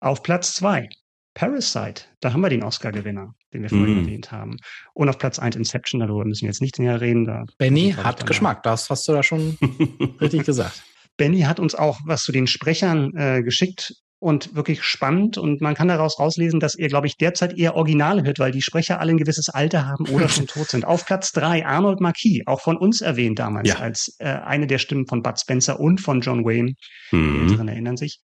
Auf 0.00 0.22
Platz 0.22 0.54
2, 0.56 0.88
Parasite, 1.34 2.04
da 2.20 2.32
haben 2.32 2.40
wir 2.40 2.50
den 2.50 2.62
Oscar-Gewinner, 2.62 3.32
den 3.52 3.62
wir 3.62 3.68
vorhin 3.68 3.96
mm. 3.96 3.98
erwähnt 4.00 4.32
haben. 4.32 4.56
Und 4.92 5.08
auf 5.08 5.18
Platz 5.18 5.38
1 5.38 5.56
Inception, 5.56 6.00
darüber 6.00 6.24
müssen 6.24 6.42
wir 6.42 6.48
jetzt 6.48 6.62
nicht 6.62 6.78
näher 6.78 7.00
reden. 7.00 7.24
Da 7.24 7.44
Benny 7.58 7.92
hat 7.92 8.26
Geschmack, 8.26 8.62
das 8.62 8.90
hast 8.90 9.08
du 9.08 9.12
da 9.12 9.22
schon 9.22 9.56
richtig 10.20 10.44
gesagt. 10.44 10.82
Benny 11.16 11.40
hat 11.40 11.60
uns 11.60 11.74
auch 11.74 11.98
was 12.04 12.22
zu 12.22 12.32
den 12.32 12.46
Sprechern 12.46 13.14
äh, 13.16 13.42
geschickt 13.42 13.94
und 14.20 14.54
wirklich 14.54 14.82
spannend. 14.82 15.38
Und 15.38 15.60
man 15.60 15.74
kann 15.74 15.88
daraus 15.88 16.18
rauslesen, 16.18 16.60
dass 16.60 16.74
er, 16.74 16.88
glaube 16.88 17.06
ich, 17.06 17.16
derzeit 17.16 17.56
eher 17.56 17.76
Originale 17.76 18.24
hört, 18.24 18.38
weil 18.38 18.52
die 18.52 18.62
Sprecher 18.62 19.00
alle 19.00 19.12
ein 19.12 19.18
gewisses 19.18 19.48
Alter 19.48 19.86
haben 19.86 20.08
oder 20.08 20.28
schon 20.28 20.46
tot 20.46 20.68
sind. 20.68 20.84
Auf 20.84 21.06
Platz 21.06 21.32
drei 21.32 21.64
Arnold 21.64 22.00
Marquis, 22.00 22.42
auch 22.46 22.60
von 22.60 22.76
uns 22.76 23.00
erwähnt 23.00 23.38
damals, 23.38 23.68
ja. 23.68 23.76
als 23.76 24.16
äh, 24.18 24.28
eine 24.28 24.66
der 24.66 24.78
Stimmen 24.78 25.06
von 25.06 25.22
Bud 25.22 25.38
Spencer 25.40 25.78
und 25.78 26.00
von 26.00 26.20
John 26.20 26.44
Wayne. 26.44 26.74
Mhm. 27.12 27.32
Die 27.32 27.40
Älteren 27.42 27.68
erinnern 27.68 27.96
sich. 27.96 28.20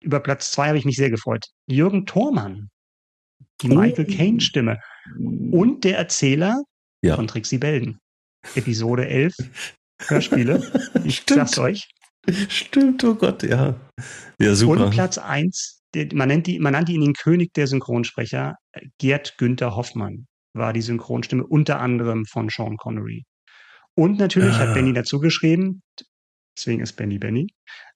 Über 0.00 0.20
Platz 0.20 0.50
zwei 0.50 0.68
habe 0.68 0.78
ich 0.78 0.84
mich 0.84 0.96
sehr 0.96 1.10
gefreut. 1.10 1.46
Jürgen 1.66 2.06
Thormann, 2.06 2.68
die 3.62 3.70
oh. 3.70 3.74
Michael 3.74 4.06
Caine-Stimme 4.06 4.78
und 5.50 5.84
der 5.84 5.96
Erzähler 5.96 6.62
ja. 7.02 7.16
von 7.16 7.26
Trixie 7.26 7.58
Belden. 7.58 7.98
Episode 8.54 9.08
11, 9.08 9.34
Hörspiele. 10.08 10.62
Ich 11.04 11.24
sag's 11.26 11.58
euch. 11.58 11.88
Stimmt, 12.48 13.04
oh 13.04 13.14
Gott, 13.14 13.42
ja. 13.42 13.74
Ja, 14.40 14.54
super. 14.54 14.86
Und 14.86 14.90
Platz 14.90 15.18
eins, 15.18 15.82
man, 16.12 16.28
nennt 16.28 16.46
die, 16.46 16.58
man 16.58 16.72
nannte 16.72 16.92
ihn 16.92 17.00
den 17.00 17.14
König 17.14 17.52
der 17.54 17.66
Synchronsprecher. 17.66 18.56
Gerd 18.98 19.38
Günther 19.38 19.76
Hoffmann 19.76 20.26
war 20.54 20.72
die 20.72 20.82
Synchronstimme 20.82 21.46
unter 21.46 21.80
anderem 21.80 22.24
von 22.26 22.48
Sean 22.48 22.76
Connery. 22.76 23.24
Und 23.94 24.18
natürlich 24.18 24.54
ah. 24.54 24.58
hat 24.58 24.74
Benny 24.74 24.92
dazu 24.92 25.20
geschrieben, 25.20 25.82
deswegen 26.56 26.82
ist 26.82 26.94
Benny 26.94 27.18
Benny, 27.18 27.46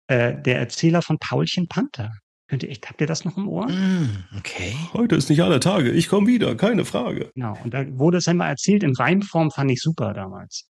äh, 0.06 0.40
der 0.40 0.58
Erzähler 0.58 1.02
von 1.02 1.18
Paulchen 1.18 1.68
Panther. 1.68 2.10
Könnt 2.48 2.62
ihr 2.62 2.70
echt, 2.70 2.88
habt 2.88 3.00
ihr 3.00 3.06
das 3.06 3.24
noch 3.24 3.36
im 3.36 3.48
Ohr? 3.48 3.68
Mm, 3.68 4.24
okay. 4.36 4.74
Heute 4.92 5.14
ist 5.14 5.30
nicht 5.30 5.42
aller 5.42 5.60
Tage, 5.60 5.90
ich 5.90 6.08
komme 6.08 6.26
wieder, 6.26 6.56
keine 6.56 6.84
Frage. 6.84 7.30
Genau, 7.34 7.56
und 7.62 7.74
da 7.74 7.86
wurde 7.96 8.18
es 8.18 8.26
einmal 8.26 8.48
erzählt 8.48 8.82
in 8.82 8.94
Reimform, 8.96 9.50
fand 9.50 9.70
ich 9.70 9.80
super 9.80 10.14
damals. 10.14 10.69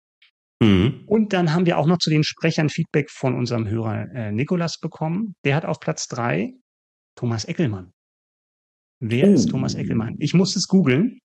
Mhm. 0.61 1.03
Und 1.05 1.33
dann 1.33 1.53
haben 1.53 1.65
wir 1.65 1.77
auch 1.77 1.87
noch 1.87 1.99
zu 1.99 2.09
den 2.09 2.23
Sprechern 2.23 2.69
Feedback 2.69 3.09
von 3.09 3.35
unserem 3.35 3.67
Hörer 3.69 4.11
äh, 4.13 4.31
Nikolas 4.31 4.79
bekommen. 4.79 5.35
Der 5.45 5.55
hat 5.55 5.65
auf 5.65 5.79
Platz 5.79 6.07
drei 6.07 6.53
Thomas 7.15 7.45
Eckelmann. 7.45 7.91
Wer 9.01 9.29
oh. 9.29 9.33
ist 9.33 9.49
Thomas 9.49 9.75
Eckelmann? 9.75 10.15
Ich 10.19 10.33
muss 10.33 10.55
es 10.55 10.67
googeln. 10.67 11.19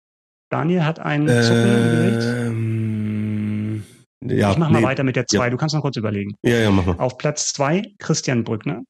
Daniel 0.51 0.85
hat 0.85 1.01
einen 1.01 1.28
ähm, 2.48 2.85
ja, 4.23 4.52
ich 4.52 4.59
mach 4.59 4.70
mal 4.70 4.81
nee, 4.81 4.86
weiter 4.86 5.05
mit 5.05 5.16
der 5.16 5.27
zwei. 5.27 5.44
Ja. 5.44 5.51
Du 5.51 5.56
kannst 5.56 5.74
noch 5.74 5.82
kurz 5.82 5.97
überlegen. 5.97 6.35
Ja, 6.43 6.59
ja, 6.59 6.70
mach 6.70 6.86
mal. 6.86 6.97
Auf 6.98 7.19
Platz 7.19 7.52
zwei 7.52 7.82
Christian 7.98 8.44
Brückner, 8.44 8.82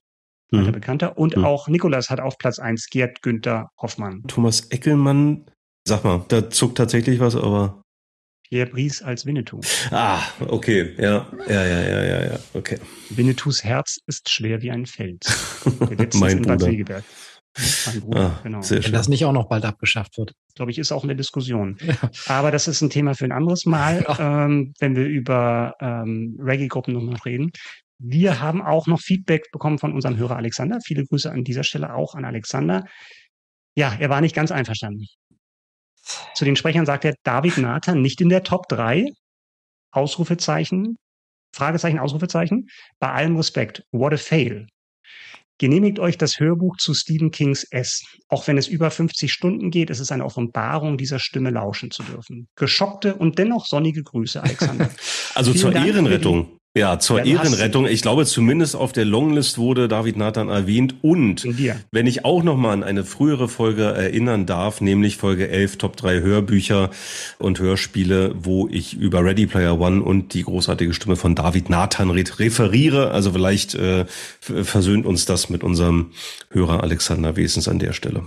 mhm. 0.50 0.72
Bekannter. 0.72 1.16
Und 1.18 1.36
mhm. 1.36 1.44
auch 1.44 1.68
Nikolas 1.68 2.10
hat 2.10 2.20
auf 2.20 2.36
Platz 2.38 2.58
eins 2.58 2.88
Gerd 2.90 3.22
Günther 3.22 3.70
Hoffmann. 3.80 4.22
Thomas 4.28 4.70
Eckelmann, 4.70 5.46
sag 5.86 6.04
mal, 6.04 6.24
da 6.28 6.50
zuckt 6.50 6.76
tatsächlich 6.76 7.18
was, 7.20 7.34
aber 7.34 7.82
Pierre 8.48 8.70
Brice 8.70 9.02
als 9.02 9.26
Winnetou. 9.26 9.60
Ah, 9.90 10.20
okay, 10.40 10.94
ja, 10.98 11.26
ja, 11.48 11.66
ja, 11.66 11.80
ja, 11.82 12.04
ja, 12.04 12.24
ja, 12.32 12.38
okay. 12.52 12.78
Winnetous 13.10 13.64
Herz 13.64 13.98
ist 14.06 14.30
schwer 14.30 14.62
wie 14.62 14.70
ein 14.70 14.86
Fels. 14.86 15.64
mein 16.14 16.42
Bruder. 16.42 17.02
Mein 17.86 18.00
Bruder, 18.00 18.20
ah, 18.20 18.40
genau. 18.42 18.62
Sehr 18.62 18.82
schön. 18.82 18.92
Wenn 18.92 18.98
das 18.98 19.08
nicht 19.08 19.24
auch 19.24 19.32
noch 19.32 19.48
bald 19.48 19.64
abgeschafft 19.64 20.18
wird. 20.18 20.32
Glaube 20.54 20.72
ich, 20.72 20.78
ist 20.78 20.92
auch 20.92 21.04
eine 21.04 21.16
Diskussion. 21.16 21.76
Ja. 21.84 21.94
Aber 22.26 22.50
das 22.50 22.68
ist 22.68 22.80
ein 22.80 22.90
Thema 22.90 23.14
für 23.14 23.24
ein 23.24 23.32
anderes 23.32 23.64
Mal, 23.64 24.04
ja. 24.08 24.44
ähm, 24.46 24.74
wenn 24.78 24.96
wir 24.96 25.06
über 25.06 25.74
ähm, 25.80 26.36
Reggae-Gruppen 26.40 26.92
nochmal 26.92 27.18
reden. 27.24 27.50
Wir 27.98 28.40
haben 28.40 28.60
auch 28.60 28.86
noch 28.86 29.00
Feedback 29.00 29.50
bekommen 29.52 29.78
von 29.78 29.92
unserem 29.92 30.16
Hörer 30.16 30.36
Alexander. 30.36 30.80
Viele 30.84 31.04
Grüße 31.06 31.30
an 31.30 31.44
dieser 31.44 31.62
Stelle 31.62 31.94
auch 31.94 32.14
an 32.14 32.24
Alexander. 32.24 32.84
Ja, 33.76 33.94
er 33.98 34.10
war 34.10 34.20
nicht 34.20 34.34
ganz 34.34 34.50
einverstanden. 34.50 35.06
Zu 36.35 36.44
den 36.44 36.56
Sprechern 36.56 36.86
sagt 36.86 37.05
er 37.05 37.14
David 37.22 37.59
Nathan 37.59 38.01
nicht 38.01 38.20
in 38.20 38.28
der 38.28 38.43
Top 38.43 38.68
3. 38.68 39.06
Ausrufezeichen. 39.93 40.97
Fragezeichen, 41.55 41.98
Ausrufezeichen. 41.98 42.68
Bei 42.98 43.12
allem 43.12 43.36
Respekt, 43.36 43.85
what 43.93 44.12
a 44.12 44.16
fail. 44.16 44.66
Genehmigt 45.59 46.01
euch 46.01 46.18
das 46.18 46.40
Hörbuch 46.40 46.78
zu 46.78 46.94
Stephen 46.94 47.31
Kings 47.31 47.62
S. 47.70 48.02
Auch 48.28 48.48
wenn 48.48 48.59
es 48.59 48.66
über 48.66 48.90
50 48.90 49.32
Stunden 49.32 49.70
geht, 49.70 49.89
ist 49.89 50.01
es 50.01 50.10
eine 50.10 50.24
Offenbarung, 50.24 50.98
dieser 50.98 51.20
Stimme 51.20 51.51
lauschen 51.51 51.93
zu 51.93 52.02
dürfen. 52.02 52.48
Geschockte 52.56 53.14
und 53.14 53.39
dennoch 53.39 53.66
sonnige 53.66 54.02
Grüße, 54.02 54.43
Alexander. 54.43 54.90
also 55.35 55.52
Vielen 55.52 55.62
zur 55.62 55.70
Dank 55.70 55.86
Ehrenrettung. 55.86 56.59
Ja, 56.76 56.98
zur 56.98 57.18
ja, 57.18 57.36
Ehrenrettung. 57.36 57.86
Ich 57.86 58.02
glaube, 58.02 58.26
zumindest 58.26 58.74
auf 58.74 58.92
der 58.92 59.05
Longlist 59.05 59.59
wurde 59.59 59.86
David 59.86 60.16
Nathan 60.16 60.48
erwähnt. 60.48 60.96
Und 61.02 61.46
wenn 61.92 62.06
ich 62.09 62.24
auch 62.24 62.42
noch 62.42 62.56
mal 62.56 62.72
an 62.72 62.82
eine 62.82 63.05
frühere 63.05 63.48
Folge 63.48 63.84
erinnern 63.84 64.44
darf, 64.44 64.80
nämlich 64.80 65.16
Folge 65.16 65.48
11 65.48 65.78
Top 65.78 65.96
3 65.96 66.20
Hörbücher 66.20 66.90
und 67.38 67.60
Hörspiele, 67.60 68.34
wo 68.36 68.66
ich 68.68 68.94
über 68.94 69.22
Ready 69.22 69.46
Player 69.46 69.78
One 69.78 70.02
und 70.02 70.34
die 70.34 70.42
großartige 70.42 70.94
Stimme 70.94 71.14
von 71.14 71.36
David 71.36 71.70
Nathan 71.70 72.10
referiere. 72.10 73.12
Also 73.12 73.30
vielleicht 73.30 73.76
äh, 73.76 74.06
versöhnt 74.40 75.06
uns 75.06 75.26
das 75.26 75.51
mit 75.51 75.62
unserem 75.62 76.10
Hörer 76.51 76.82
Alexander 76.82 77.36
Wesens 77.36 77.68
an 77.68 77.78
der 77.78 77.92
Stelle. 77.92 78.24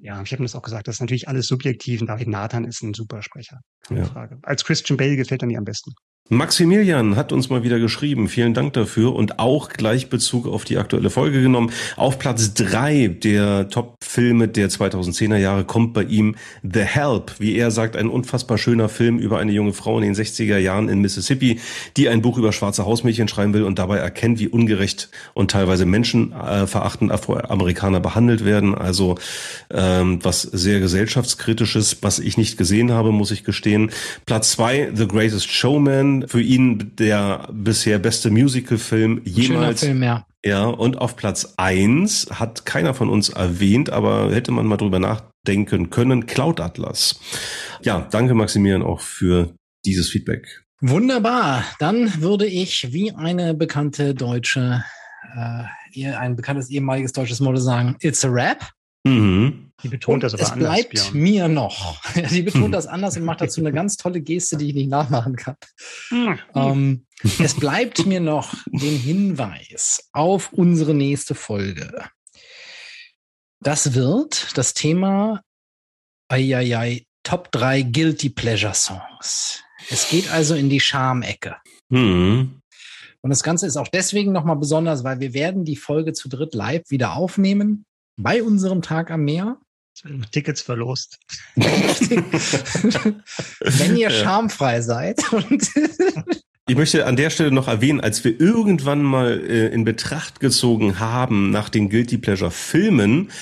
Ja, 0.00 0.22
ich 0.22 0.30
habe 0.32 0.42
das 0.42 0.54
auch 0.54 0.62
gesagt, 0.62 0.86
das 0.86 0.96
ist 0.96 1.00
natürlich 1.00 1.26
alles 1.26 1.46
subjektiv 1.46 2.02
und 2.02 2.06
David 2.06 2.28
Nathan 2.28 2.64
ist 2.64 2.82
ein 2.82 2.92
super 2.92 3.22
Sprecher. 3.22 3.60
Ja. 3.90 4.04
Frage. 4.04 4.38
Als 4.42 4.64
Christian 4.64 4.98
Bale 4.98 5.16
gefällt 5.16 5.42
er 5.42 5.48
mir 5.48 5.58
am 5.58 5.64
besten. 5.64 5.92
Maximilian 6.30 7.16
hat 7.16 7.32
uns 7.32 7.48
mal 7.48 7.62
wieder 7.62 7.78
geschrieben. 7.78 8.28
Vielen 8.28 8.52
Dank 8.52 8.74
dafür 8.74 9.14
und 9.14 9.38
auch 9.38 9.70
gleich 9.70 10.10
Bezug 10.10 10.46
auf 10.46 10.66
die 10.66 10.76
aktuelle 10.76 11.08
Folge 11.08 11.40
genommen. 11.40 11.72
Auf 11.96 12.18
Platz 12.18 12.52
drei 12.52 13.08
der 13.08 13.70
Top-Filme 13.70 14.46
der 14.46 14.68
2010er 14.68 15.38
Jahre 15.38 15.64
kommt 15.64 15.94
bei 15.94 16.02
ihm 16.02 16.36
The 16.62 16.82
Help. 16.82 17.32
Wie 17.38 17.56
er 17.56 17.70
sagt, 17.70 17.96
ein 17.96 18.08
unfassbar 18.08 18.58
schöner 18.58 18.90
Film 18.90 19.18
über 19.18 19.38
eine 19.38 19.52
junge 19.52 19.72
Frau 19.72 19.96
in 19.96 20.04
den 20.04 20.14
60er 20.14 20.58
Jahren 20.58 20.90
in 20.90 21.00
Mississippi, 21.00 21.60
die 21.96 22.10
ein 22.10 22.20
Buch 22.20 22.36
über 22.36 22.52
schwarze 22.52 22.84
Hausmädchen 22.84 23.28
schreiben 23.28 23.54
will 23.54 23.62
und 23.62 23.78
dabei 23.78 23.96
erkennt, 23.96 24.38
wie 24.38 24.48
ungerecht 24.48 25.08
und 25.32 25.50
teilweise 25.50 25.86
menschenverachtend 25.86 27.10
Afroamerikaner 27.10 28.00
behandelt 28.00 28.44
werden. 28.44 28.74
Also 28.74 29.14
ähm, 29.72 30.18
was 30.22 30.42
sehr 30.42 30.80
gesellschaftskritisches, 30.80 32.02
was 32.02 32.18
ich 32.18 32.36
nicht 32.36 32.58
gesehen 32.58 32.92
habe, 32.92 33.12
muss 33.12 33.30
ich 33.30 33.44
gestehen. 33.44 33.92
Platz 34.26 34.50
zwei 34.52 34.90
The 34.94 35.08
Greatest 35.08 35.50
Showman 35.50 36.17
für 36.26 36.40
ihn 36.40 36.96
der 36.96 37.48
bisher 37.52 37.98
beste 37.98 38.30
Musicalfilm 38.30 39.20
jemals. 39.24 39.80
Schöner 39.80 39.92
Film, 39.92 40.02
ja. 40.02 40.26
Ja, 40.44 40.66
und 40.66 40.98
auf 40.98 41.16
Platz 41.16 41.54
eins 41.56 42.28
hat 42.30 42.64
keiner 42.64 42.94
von 42.94 43.08
uns 43.08 43.28
erwähnt, 43.28 43.90
aber 43.90 44.32
hätte 44.32 44.52
man 44.52 44.66
mal 44.66 44.76
drüber 44.76 45.00
nachdenken 45.00 45.90
können, 45.90 46.26
Cloud 46.26 46.60
Atlas. 46.60 47.20
Ja, 47.82 48.06
danke 48.10 48.34
Maximilian 48.34 48.82
auch 48.82 49.00
für 49.00 49.54
dieses 49.84 50.08
Feedback. 50.08 50.64
Wunderbar. 50.80 51.64
Dann 51.80 52.22
würde 52.22 52.46
ich 52.46 52.92
wie 52.92 53.12
eine 53.12 53.54
bekannte 53.54 54.14
deutsche, 54.14 54.84
äh, 55.34 56.06
ein 56.12 56.36
bekanntes 56.36 56.70
ehemaliges 56.70 57.12
deutsches 57.12 57.40
Model 57.40 57.60
sagen, 57.60 57.96
it's 58.00 58.24
a 58.24 58.28
rap. 58.28 58.70
Mhm. 59.08 59.68
Die 59.82 59.88
betont 59.88 60.24
das 60.24 60.34
aber 60.34 60.42
es 60.42 60.50
anders. 60.50 60.70
Es 60.70 60.88
bleibt 60.88 61.12
Björn. 61.12 61.22
mir 61.22 61.48
noch. 61.48 62.02
Sie 62.28 62.42
betont 62.42 62.66
hm. 62.66 62.72
das 62.72 62.86
anders 62.88 63.16
und 63.16 63.24
macht 63.24 63.40
dazu 63.40 63.60
eine 63.60 63.72
ganz 63.72 63.96
tolle 63.96 64.20
Geste, 64.20 64.56
die 64.56 64.70
ich 64.70 64.74
nicht 64.74 64.90
nachmachen 64.90 65.36
kann. 65.36 65.56
Hm. 66.08 66.38
Ähm, 66.54 67.06
es 67.38 67.54
bleibt 67.54 68.04
mir 68.06 68.20
noch 68.20 68.54
den 68.66 68.98
Hinweis 68.98 70.08
auf 70.12 70.52
unsere 70.52 70.94
nächste 70.94 71.34
Folge. 71.34 72.04
Das 73.60 73.94
wird 73.94 74.56
das 74.56 74.74
Thema 74.74 75.42
Eieiei, 76.28 77.06
Top 77.22 77.50
3 77.52 77.82
Guilty 77.82 78.30
Pleasure 78.30 78.74
Songs. 78.74 79.62
Es 79.90 80.08
geht 80.08 80.30
also 80.30 80.54
in 80.54 80.70
die 80.70 80.80
Schamecke. 80.80 81.56
Hm. 81.90 82.60
Und 83.20 83.30
das 83.30 83.42
Ganze 83.42 83.66
ist 83.66 83.76
auch 83.76 83.88
deswegen 83.88 84.32
nochmal 84.32 84.56
besonders, 84.56 85.04
weil 85.04 85.20
wir 85.20 85.34
werden 85.34 85.64
die 85.64 85.76
Folge 85.76 86.12
zu 86.12 86.28
dritt 86.28 86.54
live 86.54 86.88
wieder 86.88 87.14
aufnehmen 87.14 87.84
bei 88.18 88.42
unserem 88.42 88.82
Tag 88.82 89.10
am 89.10 89.24
Meer. 89.24 89.56
Tickets 90.30 90.62
verlost. 90.62 91.18
Wenn 91.56 93.16
ihr 93.96 94.10
schamfrei 94.10 94.80
seid. 94.80 95.20
ich 96.68 96.76
möchte 96.76 97.04
an 97.04 97.16
der 97.16 97.30
Stelle 97.30 97.50
noch 97.50 97.66
erwähnen, 97.66 98.00
als 98.00 98.22
wir 98.22 98.40
irgendwann 98.40 99.02
mal 99.02 99.40
äh, 99.40 99.66
in 99.68 99.84
Betracht 99.84 100.38
gezogen 100.38 101.00
haben 101.00 101.50
nach 101.50 101.68
den 101.68 101.90
Guilty 101.90 102.18
Pleasure 102.18 102.52
Filmen, 102.52 103.32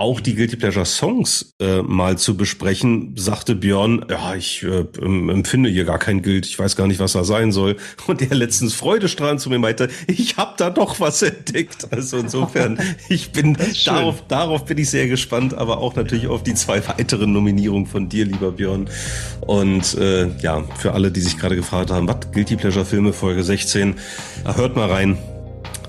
auch 0.00 0.20
die 0.20 0.36
Guilty 0.36 0.54
Pleasure 0.54 0.86
Songs 0.86 1.54
äh, 1.58 1.82
mal 1.82 2.16
zu 2.18 2.36
besprechen, 2.36 3.14
sagte 3.16 3.56
Björn, 3.56 4.06
ja, 4.08 4.36
ich 4.36 4.62
äh, 4.62 4.86
empfinde 5.02 5.68
hier 5.68 5.84
gar 5.84 5.98
kein 5.98 6.22
Guild, 6.22 6.46
ich 6.46 6.56
weiß 6.56 6.76
gar 6.76 6.86
nicht, 6.86 7.00
was 7.00 7.14
da 7.14 7.24
sein 7.24 7.50
soll. 7.50 7.76
Und 8.06 8.20
der 8.20 8.36
letztens 8.36 8.74
freudestrahlend 8.74 9.40
zu 9.40 9.50
mir 9.50 9.58
meinte, 9.58 9.88
ich 10.06 10.36
habe 10.36 10.54
da 10.56 10.70
doch 10.70 11.00
was 11.00 11.22
entdeckt. 11.22 11.88
Also 11.90 12.18
insofern, 12.18 12.78
ich 13.08 13.32
bin 13.32 13.56
darauf, 13.84 14.24
darauf 14.28 14.66
bin 14.66 14.78
ich 14.78 14.88
sehr 14.88 15.08
gespannt, 15.08 15.54
aber 15.54 15.78
auch 15.78 15.96
natürlich 15.96 16.28
auf 16.28 16.44
die 16.44 16.54
zwei 16.54 16.86
weiteren 16.86 17.32
Nominierungen 17.32 17.86
von 17.86 18.08
dir, 18.08 18.24
lieber 18.24 18.52
Björn. 18.52 18.88
Und 19.40 19.94
äh, 19.94 20.28
ja, 20.38 20.62
für 20.78 20.92
alle, 20.92 21.10
die 21.10 21.20
sich 21.20 21.36
gerade 21.36 21.56
gefragt 21.56 21.90
haben, 21.90 22.06
was 22.06 22.30
Guilty 22.30 22.54
Pleasure 22.54 22.84
Filme 22.84 23.12
Folge 23.12 23.42
16, 23.42 23.96
hört 24.44 24.76
mal 24.76 24.88
rein. 24.88 25.18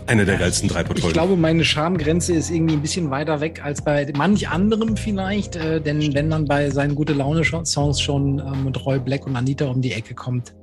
Eine 0.09 0.25
der 0.25 0.37
geilsten 0.37 0.67
drei 0.67 0.83
Folgen. 0.83 1.05
Ich 1.05 1.13
glaube, 1.13 1.35
meine 1.35 1.63
Schamgrenze 1.63 2.33
ist 2.33 2.49
irgendwie 2.49 2.73
ein 2.73 2.81
bisschen 2.81 3.11
weiter 3.11 3.41
weg 3.41 3.61
als 3.63 3.83
bei 3.83 4.11
manch 4.17 4.49
anderem 4.49 4.97
vielleicht. 4.97 5.55
Äh, 5.55 5.81
denn 5.81 6.15
wenn 6.15 6.27
man 6.27 6.45
bei 6.45 6.71
seinen 6.71 6.95
gute 6.95 7.13
Laune-Songs 7.13 8.01
schon 8.01 8.39
äh, 8.39 8.57
mit 8.57 8.83
Roy 8.83 8.97
Black 8.97 9.27
und 9.27 9.35
Anita 9.35 9.67
um 9.67 9.83
die 9.83 9.91
Ecke 9.91 10.15
kommt, 10.15 10.55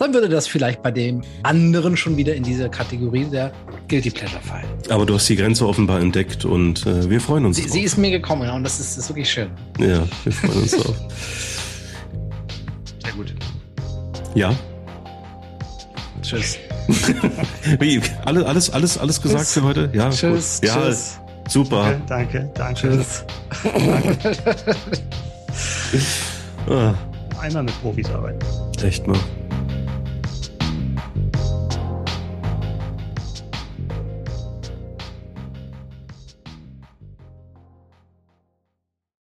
dann 0.00 0.12
würde 0.12 0.28
das 0.28 0.48
vielleicht 0.48 0.82
bei 0.82 0.90
dem 0.90 1.22
anderen 1.44 1.96
schon 1.96 2.16
wieder 2.16 2.34
in 2.34 2.42
diese 2.42 2.68
Kategorie 2.68 3.26
der 3.26 3.52
Guilty 3.88 4.10
Pleasure 4.10 4.42
fallen. 4.42 4.66
Aber 4.88 5.06
du 5.06 5.14
hast 5.14 5.28
die 5.28 5.36
Grenze 5.36 5.64
offenbar 5.68 6.00
entdeckt 6.00 6.44
und 6.44 6.84
äh, 6.86 7.08
wir 7.08 7.20
freuen 7.20 7.46
uns. 7.46 7.56
Sie, 7.56 7.68
sie, 7.68 7.82
ist 7.82 7.98
mir 7.98 8.10
gekommen 8.10 8.50
und 8.50 8.64
das 8.64 8.80
ist, 8.80 8.98
ist 8.98 9.08
wirklich 9.10 9.30
schön. 9.30 9.50
Ja, 9.78 10.02
wir 10.24 10.32
freuen 10.32 10.62
uns 10.62 10.72
drauf. 10.72 10.96
Sehr 13.04 13.12
gut. 13.12 13.32
Ja. 14.34 14.52
Tschüss. 16.20 16.58
Wie, 17.80 18.00
alles, 18.24 18.44
alles, 18.44 18.70
alles, 18.70 18.98
alles 18.98 19.22
gesagt 19.22 19.44
tschüss. 19.44 19.54
für 19.54 19.62
heute? 19.62 19.90
Ja, 19.92 20.10
tschüss. 20.10 20.60
Gut. 20.60 20.68
Ja, 20.68 20.76
tschüss. 20.76 21.18
super. 21.48 21.96
Danke, 22.06 22.50
danke. 22.54 22.54
danke. 22.54 22.80
Tschüss. 22.80 23.24
danke. 26.66 26.94
Einmal 27.40 27.62
mit 27.62 27.82
Profis 27.82 28.10
arbeiten. 28.10 28.38
Echt 28.82 29.06
mal. 29.06 29.18